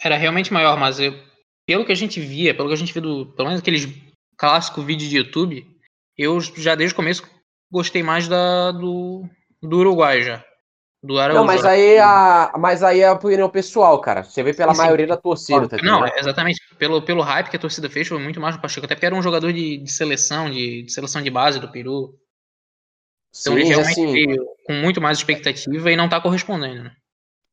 era 0.03 0.17
realmente 0.17 0.53
maior, 0.53 0.77
mas 0.79 0.99
eu- 0.99 1.15
pelo 1.67 1.85
que 1.85 1.93
a 1.93 1.97
gente 1.97 2.21
via, 2.21 2.55
pelo 2.55 2.69
que 2.69 2.75
a 2.75 2.79
gente 2.79 2.93
viu, 2.93 3.03
do, 3.03 3.27
pelo 3.35 3.49
menos 3.49 3.61
aqueles 3.61 3.87
clássicos 4.37 4.85
vídeos 4.85 5.09
de 5.11 5.17
YouTube, 5.19 5.67
eu 6.17 6.41
já 6.41 6.75
desde 6.75 6.93
o 6.93 6.97
começo 6.97 7.23
gostei 7.71 8.03
mais 8.03 8.29
da, 8.29 8.73
do, 8.73 9.25
do 9.63 9.79
Uruguai 9.79 10.23
já. 10.23 10.45
Do 11.03 11.19
Araújo. 11.19 11.41
Não, 11.41 11.47
mas 11.47 11.65
aí, 11.65 11.99
a, 11.99 12.53
mas 12.59 12.83
aí 12.83 13.01
é 13.01 13.09
a 13.09 13.13
opinião 13.13 13.51
pessoal, 13.51 14.01
cara. 14.01 14.23
Você 14.23 14.41
vê 14.41 14.55
pela 14.55 14.73
Sim, 14.73 14.77
sim. 14.77 14.83
maioria 14.85 15.07
da 15.07 15.17
torcida, 15.17 15.69
tá 15.69 15.77
Não, 15.83 16.07
exatamente. 16.17 16.61
Pelo, 16.79 17.03
pelo 17.03 17.23
hype 17.23 17.51
que 17.51 17.57
a 17.57 17.61
torcida 17.61 17.91
fez, 17.91 18.07
foi 18.07 18.19
muito 18.21 18.41
mais 18.41 18.55
o 18.55 18.61
Pacheco. 18.61 18.87
Até 18.87 18.95
porque 18.95 19.07
era 19.07 19.15
um 19.15 19.23
jogador 19.23 19.53
de, 19.53 19.79
de 19.79 19.91
seleção, 19.91 20.49
de, 20.49 20.83
de 20.85 20.93
seleção 20.93 21.21
de 21.21 21.29
base 21.29 21.59
do 21.59 21.73
Peru. 21.73 22.15
Então 23.41 23.55
ele 23.55 23.65
Sim, 23.65 23.71
realmente 23.71 24.01
assim, 24.01 24.13
veio 24.13 24.47
com 24.65 24.75
muito 24.75 25.01
mais 25.01 25.19
expectativa 25.19 25.91
e 25.91 25.97
não 25.97 26.09
tá 26.09 26.21
correspondendo, 26.21 26.85
né? 26.85 26.93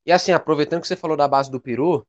E 0.09 0.11
assim, 0.11 0.31
aproveitando 0.31 0.81
que 0.81 0.87
você 0.87 0.95
falou 0.95 1.15
da 1.15 1.27
base 1.27 1.51
do 1.51 1.59
Peru, 1.59 2.03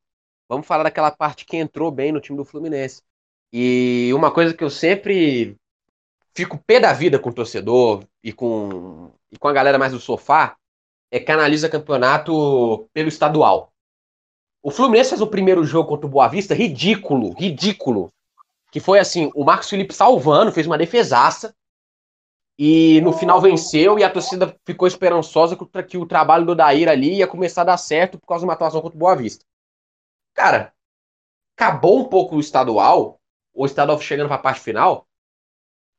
vamos 0.49 0.67
falar 0.67 0.85
daquela 0.85 1.11
parte 1.11 1.45
que 1.45 1.59
entrou 1.59 1.91
bem 1.91 2.11
no 2.11 2.19
time 2.19 2.39
do 2.39 2.47
Fluminense. 2.47 3.03
E 3.53 4.11
uma 4.15 4.31
coisa 4.31 4.55
que 4.55 4.65
eu 4.65 4.71
sempre 4.71 5.55
fico 6.33 6.57
pé 6.67 6.81
da 6.81 6.95
vida 6.95 7.19
com 7.19 7.29
o 7.29 7.33
torcedor 7.35 8.03
e 8.25 8.33
com, 8.33 9.11
e 9.31 9.37
com 9.37 9.49
a 9.49 9.53
galera 9.53 9.79
mais 9.79 9.93
do 9.93 10.01
sofá 10.01 10.57
é 11.11 11.21
que 11.21 11.31
analisa 11.31 11.69
campeonato 11.69 12.89
pelo 12.95 13.11
estadual. 13.11 13.71
O 14.63 14.71
Fluminense 14.71 15.11
fez 15.11 15.21
o 15.21 15.27
primeiro 15.27 15.63
jogo 15.63 15.91
contra 15.91 16.07
o 16.07 16.11
Boa 16.11 16.27
Vista 16.27 16.55
ridículo, 16.55 17.35
ridículo. 17.35 18.11
Que 18.73 18.81
foi 18.81 18.99
assim, 18.99 19.31
o 19.35 19.45
Marcos 19.45 19.69
Felipe 19.69 19.93
salvando, 19.93 20.53
fez 20.53 20.67
uma 20.67 20.79
defesaça. 20.79 21.55
E 22.63 23.01
no 23.01 23.11
final 23.11 23.41
venceu 23.41 23.99
e 23.99 24.05
a 24.05 24.13
torcida 24.13 24.55
ficou 24.67 24.87
esperançosa 24.87 25.57
que 25.57 25.97
o, 25.97 26.05
trabalho 26.05 26.45
do 26.45 26.55
Daír 26.55 26.91
ali 26.91 27.15
ia 27.15 27.27
começar 27.27 27.63
a 27.63 27.65
dar 27.65 27.79
certo 27.79 28.19
por 28.19 28.27
causa 28.27 28.43
de 28.43 28.47
uma 28.47 28.53
atuação 28.53 28.83
contra 28.83 28.97
o 28.97 28.99
Boa 28.99 29.17
Vista. 29.17 29.47
Cara, 30.35 30.71
acabou 31.57 31.99
um 31.99 32.05
pouco 32.05 32.37
o 32.37 32.41
estadual, 32.41 33.19
o 33.55 33.65
estadual 33.65 33.99
chegando 33.99 34.27
para 34.27 34.37
a 34.37 34.41
parte 34.41 34.61
final, 34.61 35.07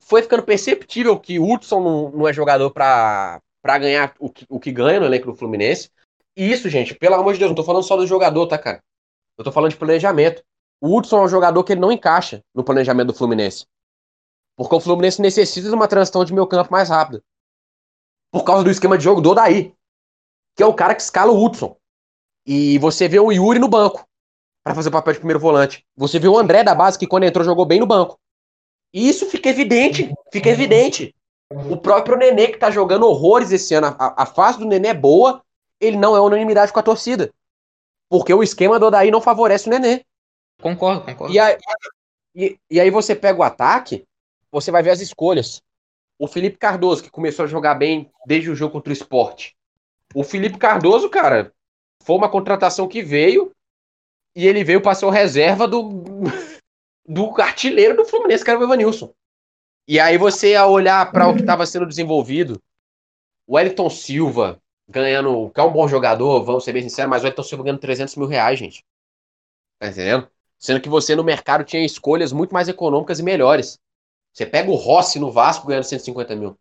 foi 0.02 0.22
ficando 0.22 0.44
perceptível 0.44 1.20
que 1.20 1.40
o 1.40 1.52
Hudson 1.52 1.80
não, 1.82 2.12
não 2.12 2.28
é 2.28 2.34
jogador 2.34 2.70
para 2.70 3.42
ganhar 3.80 4.14
o 4.20 4.30
que, 4.30 4.46
o 4.48 4.60
que 4.60 4.72
ganha 4.72 5.00
no 5.00 5.08
elenco 5.08 5.32
do 5.32 5.36
Fluminense. 5.36 5.90
E 6.38 6.52
isso, 6.52 6.70
gente, 6.70 6.94
pelo 6.94 7.16
amor 7.16 7.34
de 7.34 7.40
Deus, 7.40 7.50
não 7.50 7.56
tô 7.56 7.64
falando 7.64 7.82
só 7.82 7.98
do 7.98 8.06
jogador, 8.06 8.46
tá, 8.46 8.60
cara? 8.60 8.84
Eu 9.36 9.44
tô 9.44 9.52
falando 9.52 9.72
de 9.72 9.78
planejamento. 9.78 10.44
O 10.80 10.96
Hudson 10.96 11.22
é 11.22 11.26
um 11.26 11.28
jogador 11.28 11.64
que 11.64 11.74
ele 11.74 11.82
não 11.82 11.92
encaixa 11.92 12.44
no 12.54 12.64
planejamento 12.64 13.08
do 13.08 13.16
Fluminense. 13.16 13.66
Porque 14.62 14.76
o 14.76 14.80
Fluminense 14.80 15.20
necessita 15.20 15.68
de 15.68 15.74
uma 15.74 15.88
transição 15.88 16.24
de 16.24 16.32
meio 16.32 16.46
campo 16.46 16.72
mais 16.72 16.88
rápida. 16.88 17.24
Por 18.32 18.44
causa 18.44 18.64
do 18.64 18.70
esquema 18.70 18.96
de 18.96 19.04
jogo 19.04 19.20
do 19.20 19.34
Daí. 19.34 19.74
Que 20.56 20.62
é 20.62 20.66
o 20.68 20.74
cara 20.74 20.94
que 20.94 21.02
escala 21.02 21.32
o 21.32 21.44
Hudson. 21.44 21.76
E 22.46 22.78
você 22.78 23.08
vê 23.08 23.20
o 23.20 23.32
Yuri 23.32 23.58
no 23.58 23.68
banco. 23.68 24.08
para 24.64 24.76
fazer 24.76 24.90
o 24.90 24.92
papel 24.92 25.14
de 25.14 25.20
primeiro 25.20 25.40
volante. 25.40 25.84
Você 25.98 26.20
vê 26.20 26.28
o 26.28 26.38
André 26.38 26.64
da 26.64 26.76
base 26.76 27.00
que 27.00 27.08
quando 27.08 27.24
entrou 27.24 27.44
jogou 27.44 27.66
bem 27.66 27.80
no 27.80 27.88
banco. 27.88 28.20
E 28.94 29.10
isso 29.10 29.26
fica 29.26 29.50
evidente. 29.50 30.14
Fica 30.32 30.50
evidente. 30.50 31.16
O 31.50 31.76
próprio 31.78 32.16
Nenê 32.16 32.50
que 32.50 32.60
tá 32.60 32.70
jogando 32.70 33.08
horrores 33.08 33.52
esse 33.52 33.74
ano. 33.74 33.96
A, 33.98 34.22
a 34.22 34.26
fase 34.28 34.60
do 34.60 34.66
Nenê 34.66 34.90
é 34.90 34.94
boa. 34.94 35.44
Ele 35.80 35.98
não 35.98 36.16
é 36.16 36.22
unanimidade 36.22 36.72
com 36.72 36.80
a 36.80 36.84
torcida. 36.84 37.34
Porque 38.08 38.32
o 38.32 38.44
esquema 38.44 38.78
do 38.78 38.86
Odaí 38.86 39.10
não 39.10 39.22
favorece 39.22 39.68
o 39.68 39.72
Nenê. 39.72 40.06
Concordo, 40.62 41.04
concordo. 41.04 41.34
E 41.34 41.40
aí, 41.40 41.58
e, 42.36 42.60
e 42.70 42.80
aí 42.80 42.92
você 42.92 43.16
pega 43.16 43.40
o 43.40 43.44
ataque, 43.44 44.06
você 44.52 44.72
vai 44.72 44.84
ver 44.84 44.92
as 44.92 45.02
escolhas. 45.02 45.62
O 46.20 46.28
Felipe 46.28 46.58
Cardoso, 46.58 47.04
que 47.04 47.10
começou 47.10 47.46
a 47.46 47.48
jogar 47.48 47.76
bem 47.76 48.12
desde 48.26 48.50
o 48.50 48.56
jogo 48.56 48.74
contra 48.74 48.92
o 48.92 48.94
esporte. 48.94 49.56
O 50.14 50.24
Felipe 50.24 50.58
Cardoso, 50.58 51.10
cara, 51.10 51.54
foi 52.04 52.16
uma 52.16 52.30
contratação 52.30 52.88
que 52.88 53.02
veio 53.02 53.52
e 54.36 54.48
ele 54.48 54.64
veio 54.64 54.82
para 54.82 54.96
ser 54.96 55.06
o 55.06 55.10
reserva 55.10 55.68
do, 55.68 55.90
do 57.08 57.42
artilheiro 57.42 57.96
do 57.96 58.06
Fluminense, 58.06 58.44
que 58.44 58.50
era 58.50 58.60
o 58.60 58.64
Evanilson. 58.64 59.14
E 59.88 60.00
aí 60.00 60.18
você, 60.18 60.56
ao 60.56 60.72
olhar 60.72 61.12
para 61.12 61.28
o 61.28 61.34
que 61.34 61.42
estava 61.42 61.66
sendo 61.66 61.86
desenvolvido, 61.86 62.62
o 63.48 63.56
Wellington 63.56 63.90
Silva 63.90 64.62
ganhando, 64.88 65.50
que 65.50 65.60
é 65.60 65.64
um 65.64 65.72
bom 65.72 65.88
jogador, 65.88 66.44
vamos 66.44 66.64
ser 66.64 66.74
bem 66.74 66.84
sinceros, 66.84 67.10
mas 67.10 67.22
o 67.22 67.26
Wellington 67.26 67.44
Silva 67.44 67.64
ganhando 67.64 67.80
300 67.80 68.16
mil 68.16 68.28
reais, 68.28 68.60
gente. 68.60 68.84
Tá 69.80 69.88
entendendo? 69.88 70.30
Sendo 70.60 70.80
que 70.80 70.90
você 70.90 71.16
no 71.16 71.24
mercado 71.24 71.64
tinha 71.64 71.84
escolhas 71.84 72.32
muito 72.32 72.54
mais 72.54 72.68
econômicas 72.68 73.20
e 73.20 73.24
melhores. 73.24 73.80
Você 74.34 74.46
pega 74.46 74.70
o 74.72 74.76
Rossi 74.76 75.20
no 75.20 75.32
Vasco 75.32 75.68
ganhando 75.68 75.84
150 75.84 76.36
mil. 76.36 76.58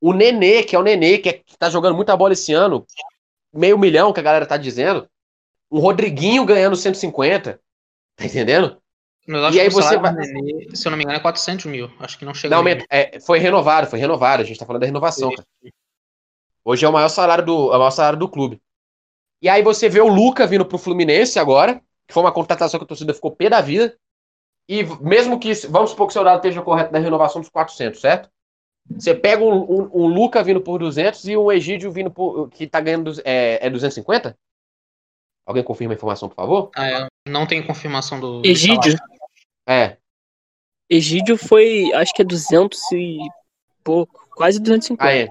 O 0.00 0.12
Nenê, 0.12 0.62
que 0.62 0.76
é 0.76 0.78
o 0.78 0.82
Nenê, 0.82 1.18
que, 1.18 1.28
é, 1.28 1.32
que 1.32 1.56
tá 1.58 1.68
jogando 1.68 1.96
muita 1.96 2.16
bola 2.16 2.32
esse 2.32 2.52
ano, 2.52 2.86
meio 3.52 3.78
milhão 3.78 4.12
que 4.12 4.20
a 4.20 4.22
galera 4.22 4.46
tá 4.46 4.56
dizendo. 4.56 5.08
Um 5.70 5.80
Rodriguinho 5.80 6.44
ganhando 6.44 6.76
150. 6.76 7.60
Tá 8.14 8.24
entendendo? 8.24 8.80
Mas 9.26 9.42
acho 9.42 9.56
E 9.56 9.60
aí 9.60 9.68
que 9.68 9.74
você 9.74 9.96
vai- 9.98 10.12
Nenê, 10.12 10.76
se 10.76 10.86
eu 10.86 10.90
não 10.90 10.96
me 10.96 11.04
engano, 11.04 11.18
é 11.18 11.20
400 11.22 11.66
mil. 11.66 11.90
Acho 11.98 12.18
que 12.18 12.24
não 12.24 12.32
chega 12.32 12.54
Não, 12.54 12.62
é, 12.88 13.18
foi 13.20 13.38
renovado, 13.38 13.88
foi 13.88 13.98
renovado. 13.98 14.42
A 14.42 14.44
gente 14.46 14.58
tá 14.58 14.64
falando 14.64 14.80
da 14.80 14.86
renovação, 14.86 15.30
cara. 15.34 15.46
Hoje 16.64 16.84
é 16.84 16.88
o 16.88 16.92
maior 16.92 17.08
salário 17.08 17.44
do, 17.44 17.72
é 17.72 17.76
o 17.76 17.78
maior 17.78 17.90
salário 17.90 18.18
do 18.18 18.28
clube. 18.28 18.60
E 19.42 19.48
aí 19.48 19.62
você 19.62 19.88
vê 19.88 20.00
o 20.00 20.08
Luca 20.08 20.46
vindo 20.46 20.64
pro 20.64 20.78
Fluminense 20.78 21.38
agora, 21.38 21.80
que 22.06 22.14
foi 22.14 22.22
uma 22.22 22.32
contratação 22.32 22.78
que 22.78 22.84
a 22.84 22.88
torcida 22.88 23.14
ficou 23.14 23.30
pé 23.30 23.48
da 23.48 23.60
vida. 23.60 23.96
E 24.68 24.82
mesmo 25.00 25.38
que, 25.38 25.52
vamos 25.68 25.90
supor 25.90 26.06
que 26.06 26.10
o 26.10 26.12
seu 26.12 26.24
dado 26.24 26.36
esteja 26.36 26.62
correto 26.62 26.92
na 26.92 26.98
renovação 26.98 27.40
dos 27.40 27.50
400, 27.50 28.00
certo? 28.00 28.30
Você 28.90 29.14
pega 29.14 29.42
um, 29.42 29.54
um, 29.54 29.90
um 29.92 30.06
Luca 30.06 30.42
vindo 30.42 30.60
por 30.60 30.78
200 30.78 31.26
e 31.26 31.36
um 31.36 31.50
Egídio 31.50 31.90
vindo 31.90 32.10
por, 32.10 32.48
que 32.50 32.66
tá 32.66 32.80
ganhando 32.80 33.12
é, 33.24 33.66
é 33.66 33.70
250? 33.70 34.36
Alguém 35.44 35.62
confirma 35.62 35.94
a 35.94 35.96
informação, 35.96 36.28
por 36.28 36.34
favor? 36.34 36.70
Ah, 36.74 36.88
é, 36.88 37.06
não 37.28 37.46
tem 37.46 37.64
confirmação 37.64 38.18
do. 38.18 38.42
Egídio? 38.44 38.96
É. 39.68 39.96
Egídio 40.88 41.36
foi, 41.36 41.92
acho 41.94 42.12
que 42.12 42.22
é 42.22 42.24
200 42.24 42.80
e 42.92 43.18
pouco, 43.82 44.28
quase 44.30 44.60
250. 44.60 45.04
Aí. 45.04 45.28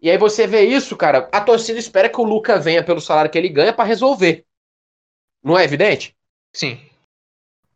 E 0.00 0.10
aí 0.10 0.16
você 0.16 0.46
vê 0.46 0.62
isso, 0.62 0.96
cara, 0.96 1.28
a 1.30 1.40
torcida 1.40 1.78
espera 1.78 2.08
que 2.08 2.20
o 2.20 2.24
Luca 2.24 2.58
venha 2.58 2.82
pelo 2.82 3.00
salário 3.00 3.30
que 3.30 3.36
ele 3.36 3.48
ganha 3.48 3.72
pra 3.72 3.84
resolver. 3.84 4.46
Não 5.42 5.58
é 5.58 5.64
evidente? 5.64 6.16
Sim. 6.52 6.80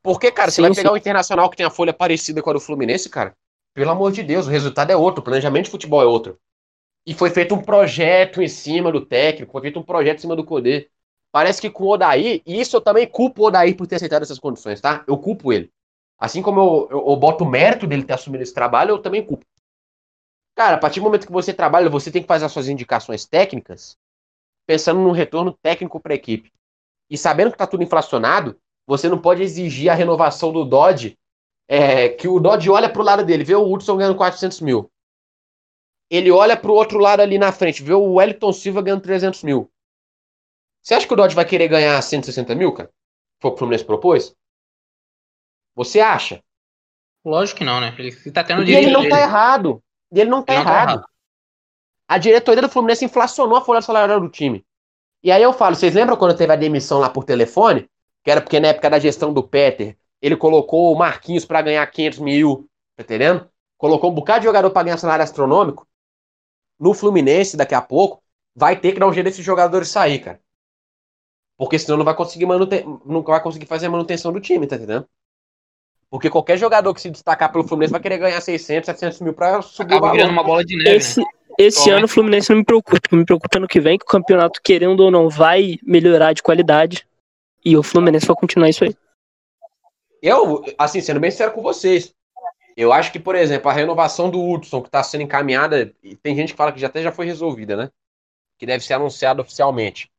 Porque, 0.04 0.30
cara, 0.30 0.50
você 0.50 0.56
Sim, 0.56 0.62
vai 0.62 0.74
pegar 0.74 0.90
sim. 0.90 0.94
o 0.94 0.98
Internacional 0.98 1.48
que 1.48 1.56
tem 1.56 1.64
a 1.64 1.70
folha 1.70 1.92
parecida 1.92 2.42
com 2.42 2.50
a 2.50 2.52
do 2.52 2.60
Fluminense, 2.60 3.08
cara. 3.08 3.34
Pelo 3.74 3.90
amor 3.90 4.12
de 4.12 4.22
Deus, 4.22 4.46
o 4.46 4.50
resultado 4.50 4.90
é 4.90 4.96
outro, 4.96 5.22
o 5.22 5.24
planejamento 5.24 5.64
de 5.64 5.70
futebol 5.70 6.02
é 6.02 6.04
outro. 6.04 6.38
E 7.06 7.14
foi 7.14 7.30
feito 7.30 7.54
um 7.54 7.62
projeto 7.62 8.42
em 8.42 8.48
cima 8.48 8.92
do 8.92 9.04
técnico, 9.04 9.50
foi 9.50 9.62
feito 9.62 9.80
um 9.80 9.82
projeto 9.82 10.18
em 10.18 10.20
cima 10.20 10.36
do 10.36 10.44
Codê. 10.44 10.90
Parece 11.32 11.58
que 11.60 11.70
com 11.70 11.84
o 11.84 11.88
Odaí, 11.88 12.42
e 12.46 12.60
isso 12.60 12.76
eu 12.76 12.82
também 12.82 13.06
culpo 13.06 13.42
o 13.42 13.46
Odaí 13.46 13.74
por 13.74 13.86
ter 13.86 13.96
aceitado 13.96 14.22
essas 14.22 14.38
condições, 14.38 14.80
tá? 14.80 15.02
Eu 15.08 15.16
culpo 15.16 15.50
ele. 15.52 15.72
Assim 16.18 16.42
como 16.42 16.60
eu, 16.60 16.88
eu, 16.90 17.08
eu 17.08 17.16
boto 17.16 17.44
o 17.44 17.50
mérito 17.50 17.86
dele 17.86 18.04
ter 18.04 18.12
assumido 18.12 18.42
esse 18.42 18.54
trabalho, 18.54 18.90
eu 18.90 18.98
também 18.98 19.24
culpo. 19.24 19.44
Cara, 20.54 20.76
a 20.76 20.78
partir 20.78 21.00
do 21.00 21.04
momento 21.04 21.26
que 21.26 21.32
você 21.32 21.52
trabalha, 21.52 21.88
você 21.88 22.10
tem 22.10 22.22
que 22.22 22.28
fazer 22.28 22.44
as 22.44 22.52
suas 22.52 22.68
indicações 22.68 23.24
técnicas 23.24 23.96
pensando 24.66 25.00
num 25.00 25.10
retorno 25.10 25.52
técnico 25.62 25.98
para 25.98 26.12
a 26.12 26.16
equipe. 26.16 26.52
E 27.10 27.18
sabendo 27.18 27.50
que 27.50 27.58
tá 27.58 27.66
tudo 27.66 27.82
inflacionado, 27.82 28.58
você 28.86 29.08
não 29.08 29.18
pode 29.20 29.42
exigir 29.42 29.90
a 29.90 29.94
renovação 29.94 30.52
do 30.52 30.64
Dodge, 30.64 31.18
é, 31.68 32.08
que 32.10 32.28
o 32.28 32.38
Dodge 32.38 32.70
olha 32.70 32.88
pro 32.90 33.02
lado 33.02 33.24
dele, 33.24 33.44
vê 33.44 33.54
o 33.54 33.70
Hudson 33.72 33.96
ganhando 33.96 34.16
400 34.16 34.60
mil. 34.60 34.90
Ele 36.10 36.30
olha 36.30 36.56
pro 36.56 36.74
outro 36.74 36.98
lado 36.98 37.20
ali 37.20 37.38
na 37.38 37.50
frente, 37.50 37.82
vê 37.82 37.94
o 37.94 38.14
Wellington 38.14 38.52
Silva 38.52 38.82
ganhando 38.82 39.02
300 39.02 39.42
mil. 39.42 39.70
Você 40.82 40.94
acha 40.94 41.06
que 41.06 41.12
o 41.14 41.16
Dodge 41.16 41.34
vai 41.34 41.46
querer 41.46 41.68
ganhar 41.68 42.00
160 42.02 42.54
mil, 42.54 42.72
cara? 42.72 42.90
Foi 43.40 43.50
o 43.50 43.54
que 43.54 43.56
o 43.56 43.58
Fluminense 43.58 43.84
propôs? 43.84 44.34
Você 45.74 46.00
acha? 46.00 46.42
Lógico 47.24 47.58
que 47.58 47.64
não, 47.64 47.80
né? 47.80 47.94
Ele 47.98 48.12
tá 48.30 48.44
tendo 48.44 48.60
o 48.60 48.62
E 48.62 48.66
direito 48.66 48.84
ele 48.86 48.92
não 48.92 49.00
dele. 49.00 49.14
tá 49.14 49.20
errado. 49.20 49.82
E 50.12 50.20
ele 50.20 50.30
não 50.30 50.42
tá 50.42 50.52
Ele 50.52 50.62
não 50.62 50.64
tá 50.66 50.70
errado. 50.72 50.88
errado. 50.90 51.06
A 52.06 52.18
diretoria 52.18 52.62
do 52.62 52.68
Fluminense 52.68 53.04
inflacionou 53.04 53.56
a 53.56 53.62
folha 53.64 53.80
salarial 53.80 54.20
do 54.20 54.28
time. 54.28 54.64
E 55.22 55.32
aí 55.32 55.42
eu 55.42 55.54
falo, 55.54 55.74
vocês 55.74 55.94
lembram 55.94 56.18
quando 56.18 56.36
teve 56.36 56.52
a 56.52 56.56
demissão 56.56 57.00
lá 57.00 57.08
por 57.08 57.24
telefone? 57.24 57.88
Que 58.24 58.30
era 58.30 58.40
porque 58.40 58.58
na 58.58 58.68
época 58.68 58.90
da 58.90 58.98
gestão 58.98 59.32
do 59.32 59.42
Peter, 59.42 59.96
ele 60.20 60.36
colocou 60.36 60.92
o 60.92 60.98
Marquinhos 60.98 61.44
pra 61.44 61.62
ganhar 61.62 61.86
500 61.86 62.18
mil, 62.18 62.68
tá 62.96 63.02
entendendo? 63.04 63.48
Colocou 63.76 64.10
um 64.10 64.14
bocado 64.14 64.40
de 64.40 64.46
jogador 64.46 64.70
pra 64.70 64.82
ganhar 64.82 64.96
salário 64.96 65.22
astronômico. 65.22 65.86
No 66.80 66.94
Fluminense, 66.94 67.56
daqui 67.56 67.74
a 67.74 67.82
pouco, 67.82 68.22
vai 68.56 68.76
ter 68.76 68.92
que 68.92 68.98
dar 68.98 69.06
um 69.06 69.12
jeito 69.12 69.26
desses 69.26 69.44
jogadores 69.44 69.88
sair, 69.88 70.18
cara. 70.20 70.40
Porque 71.56 71.78
senão 71.78 71.98
não 71.98 72.04
vai 72.04 72.14
conseguir 72.16 72.46
manute... 72.46 72.84
não 73.04 73.22
vai 73.22 73.40
conseguir 73.42 73.66
fazer 73.66 73.86
a 73.86 73.90
manutenção 73.90 74.32
do 74.32 74.40
time, 74.40 74.66
tá 74.66 74.76
entendendo? 74.76 75.06
Porque 76.10 76.30
qualquer 76.30 76.56
jogador 76.56 76.94
que 76.94 77.00
se 77.00 77.10
destacar 77.10 77.52
pelo 77.52 77.64
Fluminense 77.66 77.92
vai 77.92 78.00
querer 78.00 78.18
ganhar 78.18 78.40
600, 78.40 78.86
700 78.86 79.20
mil 79.20 79.34
pra 79.34 79.60
subir 79.62 79.94
o 79.94 79.96
Acaba 79.96 80.06
valor. 80.08 80.16
virando 80.16 80.32
uma 80.32 80.44
bola 80.44 80.64
de 80.64 80.76
neve, 80.76 80.96
Esse, 80.96 81.20
né? 81.20 81.26
esse 81.58 81.84
Toma. 81.84 81.96
ano 81.96 82.04
o 82.06 82.08
Fluminense 82.08 82.50
não 82.50 82.58
me 82.58 82.64
preocupa. 82.64 82.98
O 83.12 83.16
me 83.16 83.24
preocupa 83.24 83.58
ano 83.58 83.68
que 83.68 83.80
vem, 83.80 83.98
que 83.98 84.04
o 84.04 84.08
campeonato, 84.08 84.60
querendo 84.62 85.00
ou 85.00 85.10
não, 85.10 85.28
vai 85.28 85.78
melhorar 85.82 86.32
de 86.32 86.42
qualidade. 86.42 87.06
E 87.64 87.76
o 87.76 87.82
Fluminense 87.82 88.26
vai 88.26 88.36
continuar 88.36 88.68
isso 88.68 88.84
aí. 88.84 88.96
Eu, 90.22 90.62
assim, 90.78 91.00
sendo 91.00 91.20
bem 91.20 91.30
sincero 91.30 91.52
com 91.52 91.62
vocês, 91.62 92.14
eu 92.76 92.92
acho 92.92 93.12
que, 93.12 93.20
por 93.20 93.34
exemplo, 93.34 93.70
a 93.70 93.72
renovação 93.72 94.30
do 94.30 94.42
Hudson, 94.42 94.80
que 94.80 94.88
está 94.88 95.02
sendo 95.02 95.22
encaminhada, 95.22 95.94
e 96.02 96.16
tem 96.16 96.34
gente 96.34 96.52
que 96.52 96.56
fala 96.56 96.72
que 96.72 96.80
já 96.80 96.86
até 96.86 97.02
já 97.02 97.12
foi 97.12 97.26
resolvida, 97.26 97.76
né? 97.76 97.90
Que 98.58 98.66
deve 98.66 98.84
ser 98.84 98.94
anunciada 98.94 99.42
oficialmente. 99.42 100.10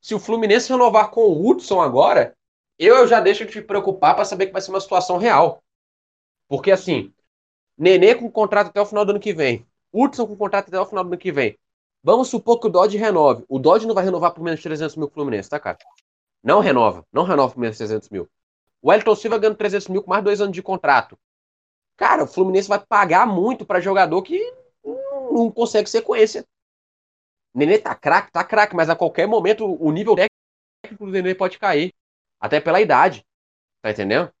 Se 0.00 0.14
o 0.14 0.18
Fluminense 0.18 0.70
renovar 0.70 1.10
com 1.10 1.20
o 1.22 1.48
Hudson 1.48 1.80
agora, 1.80 2.36
eu, 2.78 3.06
já 3.06 3.20
deixo 3.20 3.44
de 3.44 3.60
me 3.60 3.64
preocupar 3.64 4.14
para 4.14 4.24
saber 4.24 4.46
que 4.46 4.52
vai 4.52 4.60
ser 4.60 4.70
uma 4.70 4.80
situação 4.80 5.16
real. 5.16 5.62
Porque, 6.48 6.70
assim, 6.70 7.12
Nenê 7.76 8.14
com 8.14 8.30
contrato 8.30 8.68
até 8.68 8.80
o 8.80 8.86
final 8.86 9.04
do 9.04 9.10
ano 9.10 9.20
que 9.20 9.32
vem, 9.32 9.66
Hudson 9.92 10.26
com 10.26 10.36
contrato 10.36 10.68
até 10.68 10.78
o 10.78 10.86
final 10.86 11.04
do 11.04 11.08
ano 11.08 11.18
que 11.18 11.32
vem. 11.32 11.58
Vamos 12.02 12.28
supor 12.28 12.58
que 12.58 12.66
o 12.66 12.70
Dodge 12.70 12.96
renove. 12.96 13.44
O 13.48 13.58
Dodge 13.58 13.86
não 13.86 13.94
vai 13.94 14.04
renovar 14.04 14.32
por 14.32 14.42
menos 14.42 14.60
de 14.60 14.64
300 14.64 14.96
mil 14.96 15.08
Fluminense, 15.08 15.48
tá, 15.48 15.58
cara? 15.58 15.78
Não 16.42 16.60
renova. 16.60 17.06
Não 17.12 17.24
renova 17.24 17.54
por 17.54 17.60
menos 17.60 17.76
de 17.76 17.84
300 17.84 18.08
mil. 18.08 18.28
O 18.80 18.92
Elton 18.92 19.14
Silva 19.14 19.38
ganhando 19.38 19.56
300 19.56 19.88
mil 19.88 20.02
com 20.02 20.10
mais 20.10 20.24
dois 20.24 20.40
anos 20.40 20.54
de 20.54 20.62
contrato. 20.62 21.16
Cara, 21.96 22.24
o 22.24 22.26
Fluminense 22.26 22.68
vai 22.68 22.80
pagar 22.80 23.26
muito 23.26 23.64
para 23.64 23.80
jogador 23.80 24.20
que 24.22 24.40
não, 24.84 25.50
consegue 25.50 25.88
sequência. 25.88 26.44
Nenê 27.54 27.78
tá 27.78 27.94
craque, 27.94 28.32
tá 28.32 28.42
craque, 28.42 28.74
mas 28.74 28.90
a 28.90 28.96
qualquer 28.96 29.26
momento 29.26 29.64
o 29.64 29.92
nível 29.92 30.16
técnico 30.16 31.06
do 31.06 31.12
Nenê 31.12 31.34
pode 31.34 31.58
cair. 31.58 31.92
Até 32.40 32.60
pela 32.60 32.80
idade. 32.80 33.24
Tá 33.80 33.90
entendendo? 33.90 34.32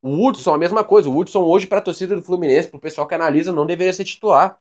O 0.00 0.26
Hudson, 0.26 0.54
a 0.54 0.58
mesma 0.58 0.84
coisa. 0.84 1.08
O 1.08 1.16
Hudson 1.16 1.42
hoje, 1.42 1.66
pra 1.66 1.80
torcida 1.80 2.14
do 2.14 2.22
Fluminense, 2.22 2.68
pro 2.68 2.78
pessoal 2.78 3.06
que 3.06 3.14
analisa, 3.14 3.52
não 3.52 3.66
deveria 3.66 3.92
ser 3.92 4.04
titular. 4.04 4.58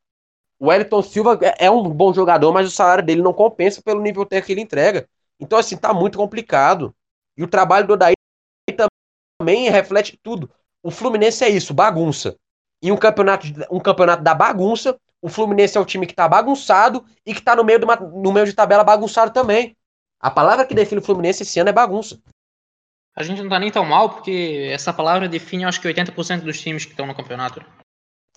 O 0.59 0.67
Wellington 0.67 1.01
Silva 1.01 1.39
é 1.41 1.65
é 1.65 1.71
um 1.71 1.89
bom 1.89 2.13
jogador, 2.13 2.51
mas 2.53 2.67
o 2.67 2.71
salário 2.71 3.03
dele 3.03 3.21
não 3.21 3.33
compensa 3.33 3.81
pelo 3.81 4.01
nível 4.01 4.25
técnico 4.25 4.47
que 4.47 4.53
ele 4.53 4.61
entrega. 4.61 5.09
Então, 5.41 5.57
assim, 5.57 5.75
tá 5.75 5.93
muito 5.93 6.17
complicado. 6.17 6.95
E 7.35 7.43
o 7.43 7.47
trabalho 7.47 7.87
do 7.87 7.93
Odaí 7.93 8.13
também 9.39 9.69
reflete 9.69 10.19
tudo. 10.21 10.49
O 10.83 10.91
Fluminense 10.91 11.43
é 11.43 11.49
isso, 11.49 11.73
bagunça. 11.73 12.35
E 12.83 12.91
um 12.91 12.97
campeonato, 12.97 13.47
um 13.71 13.79
campeonato 13.79 14.23
da 14.23 14.33
bagunça, 14.33 14.97
o 15.21 15.29
Fluminense 15.29 15.77
é 15.77 15.81
o 15.81 15.85
time 15.85 16.07
que 16.07 16.13
tá 16.13 16.27
bagunçado 16.27 17.05
e 17.25 17.33
que 17.33 17.41
tá 17.41 17.55
no 17.55 17.63
meio, 17.63 17.79
de 17.79 17.85
uma- 17.85 17.95
no 17.95 18.31
meio 18.31 18.45
de 18.45 18.53
tabela 18.53 18.83
bagunçado 18.83 19.31
também. 19.31 19.75
A 20.19 20.29
palavra 20.29 20.65
que 20.65 20.75
define 20.75 21.01
o 21.01 21.03
Fluminense 21.03 21.43
esse 21.43 21.59
ano 21.59 21.69
é 21.69 21.73
bagunça. 21.73 22.21
A 23.15 23.23
gente 23.23 23.41
não 23.41 23.49
tá 23.49 23.59
nem 23.59 23.71
tão 23.71 23.85
mal, 23.85 24.09
porque 24.09 24.69
essa 24.71 24.93
palavra 24.93 25.27
define, 25.27 25.65
acho 25.65 25.81
que 25.81 25.87
80% 25.87 26.43
dos 26.43 26.59
times 26.59 26.85
que 26.85 26.91
estão 26.91 27.05
no 27.05 27.15
campeonato. 27.15 27.63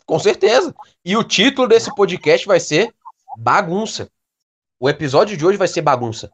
Com 0.04 0.18
certeza. 0.18 0.74
E 1.04 1.16
o 1.16 1.24
título 1.24 1.68
desse 1.68 1.94
podcast 1.94 2.46
vai 2.46 2.60
ser 2.60 2.94
Bagunça. 3.36 4.10
O 4.80 4.88
episódio 4.88 5.36
de 5.36 5.46
hoje 5.46 5.56
vai 5.56 5.68
ser 5.68 5.80
Bagunça. 5.80 6.30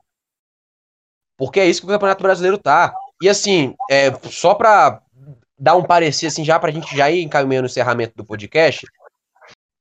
Porque 1.40 1.58
é 1.58 1.66
isso 1.66 1.80
que 1.80 1.86
o 1.86 1.90
Campeonato 1.90 2.22
Brasileiro 2.22 2.58
tá. 2.58 2.94
E 3.22 3.26
assim, 3.26 3.74
é, 3.90 4.12
só 4.28 4.54
pra 4.54 5.00
dar 5.58 5.74
um 5.74 5.82
parecer 5.82 6.26
assim, 6.26 6.44
já 6.44 6.58
pra 6.58 6.70
gente 6.70 6.94
já 6.94 7.10
ir 7.10 7.22
encaminhando 7.22 7.64
o 7.64 7.70
encerramento 7.70 8.12
do 8.14 8.22
podcast, 8.26 8.86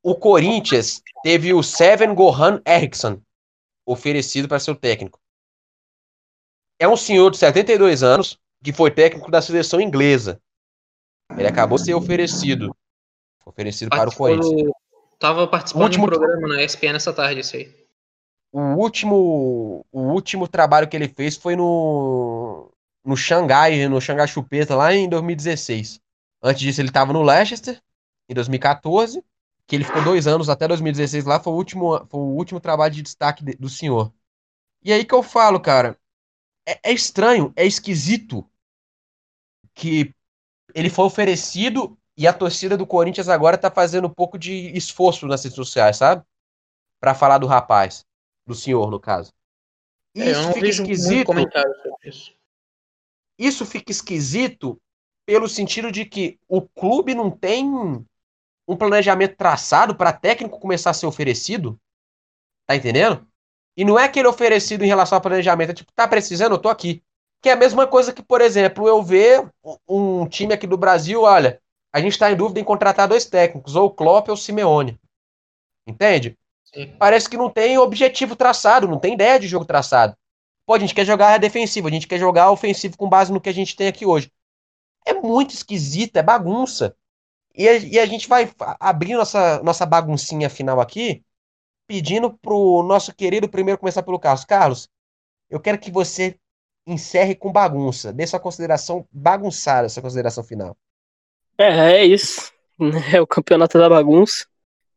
o 0.02 0.16
Corinthians 0.16 1.02
teve 1.22 1.54
o 1.54 1.62
Seven 1.62 2.16
Gohan 2.16 2.62
Eriksson 2.66 3.22
oferecido 3.86 4.48
para 4.48 4.58
ser 4.58 4.72
o 4.72 4.76
técnico. 4.76 5.20
É 6.80 6.88
um 6.88 6.96
senhor 6.96 7.30
de 7.30 7.38
72 7.38 8.04
anos 8.04 8.40
que 8.64 8.72
foi 8.72 8.90
técnico 8.90 9.30
da 9.30 9.42
seleção 9.42 9.82
inglesa. 9.82 10.40
Ele 11.38 11.48
acabou 11.48 11.78
de 11.78 11.84
ser 11.84 11.94
oferecido. 11.94 12.74
Oferecido 13.46 13.90
para 13.90 14.10
o 14.10 14.16
Corinthians. 14.16 14.72
Tava 15.20 15.46
participando 15.46 15.84
Último- 15.84 16.10
de 16.10 16.16
um 16.16 16.20
programa 16.20 16.48
na 16.48 16.64
ESPN 16.64 16.96
essa 16.96 17.12
tarde, 17.12 17.42
isso 17.42 17.58
aí. 17.58 17.79
O 18.52 18.60
último, 18.76 19.86
o 19.92 20.02
último 20.14 20.48
trabalho 20.48 20.88
que 20.90 20.96
ele 20.98 21.08
fez 21.08 21.36
foi 21.38 21.56
no, 21.56 22.72
no 23.06 23.16
Xangai, 23.16 23.88
no 23.88 24.02
Xangai 24.02 24.28
Chupeta, 24.28 24.76
lá 24.76 24.94
em 24.94 25.08
2016. 25.08 26.02
Antes 26.42 26.62
disso, 26.62 26.82
ele 26.82 26.90
estava 26.90 27.14
no 27.14 27.22
Leicester, 27.22 27.80
em 28.28 28.34
2014, 28.34 29.24
que 29.68 29.76
ele 29.76 29.84
ficou 29.84 30.04
dois 30.04 30.26
anos 30.26 30.50
até 30.50 30.68
2016 30.68 31.26
lá, 31.26 31.40
foi 31.40 31.54
o 31.54 31.56
último, 31.56 32.06
foi 32.10 32.20
o 32.20 32.24
último 32.36 32.60
trabalho 32.60 32.94
de 32.94 33.04
destaque 33.04 33.44
de- 33.44 33.54
do 33.56 33.70
senhor. 33.70 34.12
E 34.84 34.94
aí 34.94 35.06
que 35.06 35.14
eu 35.16 35.24
falo, 35.24 35.60
cara, 35.60 35.98
é, 36.68 36.80
é 36.92 36.94
estranho, 36.94 37.54
é 37.56 37.66
esquisito 37.66 38.50
que 39.74 40.14
ele 40.76 40.90
foi 40.90 41.06
oferecido 41.06 41.98
e 42.18 42.28
a 42.28 42.34
torcida 42.34 42.78
do 42.78 42.88
Corinthians 42.88 43.30
agora 43.30 43.58
tá 43.58 43.72
fazendo 43.72 44.08
um 44.08 44.14
pouco 44.14 44.40
de 44.40 44.54
esforço 44.78 45.28
nas 45.28 45.44
redes 45.44 45.56
sociais, 45.58 45.98
sabe? 45.98 46.24
Pra 47.02 47.16
falar 47.16 47.40
do 47.40 47.48
rapaz, 47.48 48.06
do 48.50 48.56
senhor, 48.56 48.90
no 48.90 49.00
caso. 49.00 49.32
É, 50.16 50.32
Isso 50.32 50.42
não 50.42 50.54
fica 50.54 50.68
esquisito. 50.68 51.32
isso. 53.38 53.66
Fica 53.66 53.92
esquisito 53.92 54.82
pelo 55.26 55.48
sentido 55.48 55.92
de 55.92 56.04
que 56.04 56.40
o 56.48 56.62
clube 56.62 57.14
não 57.14 57.30
tem 57.30 57.66
um 58.68 58.76
planejamento 58.78 59.36
traçado 59.38 59.96
para 59.96 60.12
técnico 60.12 60.60
começar 60.60 60.90
a 60.90 60.94
ser 60.94 61.06
oferecido. 61.06 61.80
Tá 62.66 62.76
entendendo? 62.76 63.26
E 63.78 63.86
não 63.86 63.98
é 63.98 64.06
aquele 64.06 64.28
oferecido 64.28 64.84
em 64.84 64.88
relação 64.88 65.16
ao 65.16 65.22
planejamento, 65.22 65.72
é 65.72 65.74
tipo, 65.74 65.92
tá 65.94 66.08
precisando, 66.08 66.54
eu 66.54 66.60
tô 66.60 66.70
aqui. 66.70 67.04
Que 67.42 67.50
é 67.50 67.54
a 67.54 67.56
mesma 67.56 67.88
coisa 67.88 68.12
que, 68.12 68.22
por 68.22 68.42
exemplo, 68.42 68.88
eu 68.88 69.02
ver 69.02 69.50
um 69.88 70.28
time 70.28 70.54
aqui 70.54 70.68
do 70.68 70.78
Brasil, 70.78 71.22
olha, 71.22 71.62
a 71.94 72.02
gente 72.02 72.20
tá 72.20 72.32
em 72.32 72.36
dúvida 72.36 72.60
em 72.60 72.64
contratar 72.64 73.08
dois 73.08 73.26
técnicos, 73.26 73.76
ou 73.76 73.86
o 73.86 73.90
Klopp 73.90 74.28
ou 74.28 74.34
o 74.34 74.38
Simeone. 74.38 75.00
Entende? 75.88 76.38
Parece 76.98 77.30
que 77.30 77.38
não 77.38 77.50
tem 77.50 77.78
objetivo 77.78 78.36
traçado, 78.36 78.88
não 78.88 79.00
tem 79.00 79.14
ideia 79.14 79.40
de 79.40 79.48
jogo 79.48 79.66
traçado. 79.66 80.16
Pô, 80.66 80.74
a 80.76 80.80
gente 80.80 80.94
quer 80.94 81.06
jogar 81.06 81.40
defensivo, 81.40 81.88
a 81.88 81.92
gente 81.92 82.08
quer 82.08 82.20
jogar 82.20 82.52
ofensivo 82.52 82.96
com 82.96 83.10
base 83.10 83.32
no 83.32 83.42
que 83.42 83.50
a 83.50 83.54
gente 83.54 83.76
tem 83.76 83.88
aqui 83.88 84.06
hoje. 84.06 84.32
é 85.06 85.14
muito 85.14 85.54
esquisito, 85.54 86.18
é 86.18 86.24
bagunça. 86.24 86.96
E 87.56 87.68
a, 87.68 87.78
e 87.78 88.00
a 88.00 88.06
gente 88.06 88.28
vai 88.28 88.52
abrir 88.80 89.16
nossa, 89.16 89.62
nossa 89.64 89.86
baguncinha 89.86 90.50
final 90.50 90.80
aqui, 90.80 91.24
pedindo 91.88 92.38
pro 92.38 92.84
nosso 92.84 93.14
querido 93.16 93.50
primeiro 93.50 93.80
começar 93.80 94.04
pelo 94.04 94.20
Carlos. 94.20 94.46
Carlos, 94.46 94.90
eu 95.50 95.60
quero 95.60 95.80
que 95.80 95.92
você 95.92 96.40
encerre 96.86 97.36
com 97.36 97.52
bagunça. 97.52 98.14
Dê 98.14 98.26
sua 98.28 98.40
consideração 98.40 99.08
bagunçada, 99.12 99.90
sua 99.90 100.04
consideração 100.04 100.44
final. 100.44 100.78
É, 101.58 102.02
é 102.02 102.06
isso. 102.06 102.52
É 103.14 103.20
o 103.20 103.28
campeonato 103.28 103.78
da 103.78 103.90
bagunça. 103.90 104.46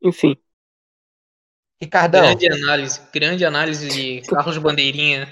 Enfim. 0.00 0.36
Ricardão. 1.82 2.20
Grande 2.20 2.48
análise, 2.48 3.00
grande 3.12 3.44
análise 3.44 3.88
de 3.88 4.20
Carlos 4.28 4.56
Bandeirinha 4.56 5.28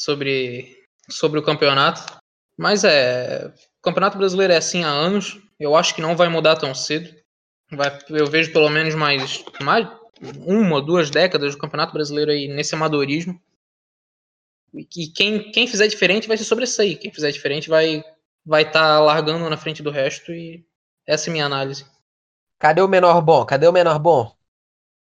sobre, 0.00 0.78
sobre 1.10 1.40
o 1.40 1.42
campeonato. 1.42 2.16
Mas 2.56 2.84
é. 2.84 3.52
O 3.80 3.82
Campeonato 3.82 4.16
Brasileiro 4.16 4.52
é 4.52 4.56
assim 4.56 4.84
há 4.84 4.88
anos. 4.88 5.36
Eu 5.58 5.74
acho 5.74 5.92
que 5.94 6.00
não 6.00 6.16
vai 6.16 6.28
mudar 6.28 6.54
tão 6.56 6.72
cedo. 6.74 7.12
Vai, 7.72 7.98
eu 8.08 8.26
vejo 8.26 8.52
pelo 8.52 8.70
menos 8.70 8.94
mais, 8.94 9.44
mais 9.60 9.88
uma, 10.46 10.80
duas 10.80 11.10
décadas 11.10 11.54
do 11.54 11.60
Campeonato 11.60 11.92
Brasileiro 11.92 12.30
aí 12.30 12.46
nesse 12.46 12.74
amadorismo. 12.76 13.38
E 14.72 15.08
quem, 15.08 15.50
quem 15.50 15.66
fizer 15.66 15.88
diferente 15.88 16.28
vai 16.28 16.36
se 16.36 16.44
sobressair. 16.44 17.00
Quem 17.00 17.12
fizer 17.12 17.32
diferente 17.32 17.68
vai 17.68 18.04
vai 18.46 18.62
estar 18.62 18.80
tá 18.80 19.00
largando 19.00 19.48
na 19.48 19.56
frente 19.56 19.82
do 19.82 19.90
resto 19.90 20.30
e 20.32 20.64
essa 21.06 21.28
é 21.28 21.30
a 21.30 21.32
minha 21.32 21.46
análise. 21.46 21.84
Cadê 22.58 22.80
o 22.80 22.88
menor 22.88 23.20
bom? 23.20 23.44
Cadê 23.44 23.66
o 23.66 23.72
menor 23.72 23.98
bom? 23.98 24.33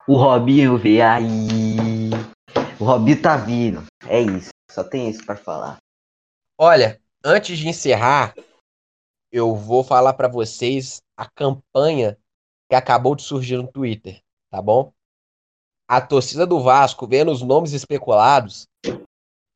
O 0.07 0.15
Robinho 0.15 0.77
veio 0.77 1.03
aí. 1.03 2.09
O 2.79 2.85
Robinho 2.85 3.19
tá 3.19 3.35
vindo. 3.37 3.83
É 4.07 4.21
isso. 4.21 4.49
Só 4.69 4.83
tem 4.83 5.09
isso 5.09 5.25
para 5.25 5.35
falar. 5.35 5.77
Olha, 6.57 7.01
antes 7.23 7.57
de 7.57 7.67
encerrar, 7.67 8.35
eu 9.31 9.55
vou 9.55 9.83
falar 9.83 10.13
para 10.13 10.27
vocês 10.27 11.01
a 11.17 11.27
campanha 11.27 12.17
que 12.69 12.75
acabou 12.75 13.15
de 13.15 13.23
surgir 13.23 13.57
no 13.57 13.67
Twitter, 13.67 14.21
tá 14.51 14.61
bom? 14.61 14.93
A 15.87 15.99
torcida 15.99 16.45
do 16.45 16.61
Vasco 16.61 17.07
vendo 17.07 17.31
os 17.31 17.41
nomes 17.41 17.73
especulados 17.73 18.67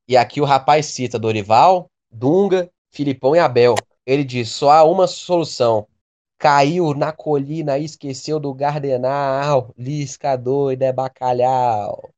e 0.08 0.18
aqui 0.18 0.42
o 0.42 0.46
rapaz 0.46 0.88
cita 0.88 1.20
Dorival, 1.20 1.86
Dunga, 2.10 2.72
Filipão 2.92 3.36
e 3.36 3.40
Abel. 3.40 3.76
Ele 4.04 4.24
diz: 4.24 4.50
só 4.50 4.72
há 4.72 4.84
uma 4.84 5.06
solução. 5.06 5.88
Caiu 6.40 6.94
na 6.94 7.12
colina 7.12 7.78
e 7.78 7.84
esqueceu 7.84 8.40
do 8.40 8.54
Gardenal. 8.54 9.74
Lisca 9.78 10.38
doida 10.38 10.86
é 10.86 10.94
bacalhau. 10.94 12.10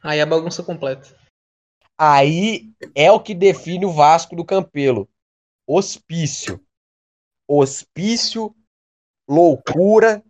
Aí 0.00 0.20
a 0.20 0.26
bagunça 0.26 0.62
completa. 0.62 1.14
Aí 1.98 2.72
é 2.94 3.10
o 3.10 3.20
que 3.20 3.34
define 3.34 3.84
o 3.84 3.92
Vasco 3.92 4.36
do 4.36 4.44
Campelo. 4.44 5.08
Hospício. 5.66 6.64
Hospício, 7.48 8.54
loucura 9.28 10.24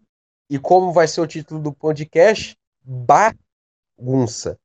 e 0.51 0.59
como 0.59 0.93
vai 0.93 1.07
ser 1.07 1.21
o 1.21 1.27
título 1.27 1.61
do 1.61 1.73
podcast? 1.73 2.57
Bagunça. 2.83 4.59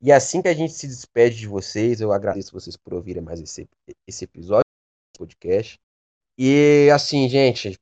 E 0.00 0.10
assim 0.10 0.40
que 0.40 0.48
a 0.48 0.54
gente 0.54 0.72
se 0.72 0.86
despede 0.86 1.36
de 1.36 1.46
vocês, 1.46 2.00
eu 2.00 2.10
agradeço 2.10 2.52
vocês 2.52 2.76
por 2.76 2.94
ouvirem 2.94 3.22
mais 3.22 3.40
esse, 3.40 3.68
esse 4.08 4.24
episódio 4.24 4.64
do 5.14 5.18
podcast. 5.18 5.78
E 6.38 6.88
assim, 6.92 7.28
gente, 7.28 7.78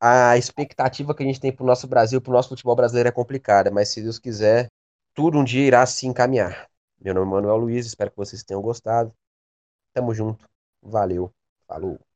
a 0.00 0.36
expectativa 0.36 1.14
que 1.14 1.22
a 1.22 1.26
gente 1.26 1.40
tem 1.40 1.52
pro 1.52 1.64
nosso 1.66 1.86
Brasil, 1.86 2.20
pro 2.20 2.32
nosso 2.32 2.48
futebol 2.50 2.74
brasileiro 2.76 3.08
é 3.08 3.12
complicada, 3.12 3.70
mas 3.70 3.88
se 3.90 4.02
Deus 4.02 4.18
quiser, 4.18 4.68
tudo 5.14 5.38
um 5.38 5.44
dia 5.44 5.66
irá 5.66 5.86
se 5.86 6.06
encaminhar. 6.06 6.68
Meu 7.00 7.14
nome 7.14 7.26
é 7.32 7.34
Manuel 7.34 7.56
Luiz, 7.56 7.86
espero 7.86 8.10
que 8.10 8.16
vocês 8.16 8.42
tenham 8.42 8.62
gostado. 8.62 9.12
Tamo 9.94 10.14
junto. 10.14 10.48
Valeu. 10.82 11.32
Falou. 11.66 12.09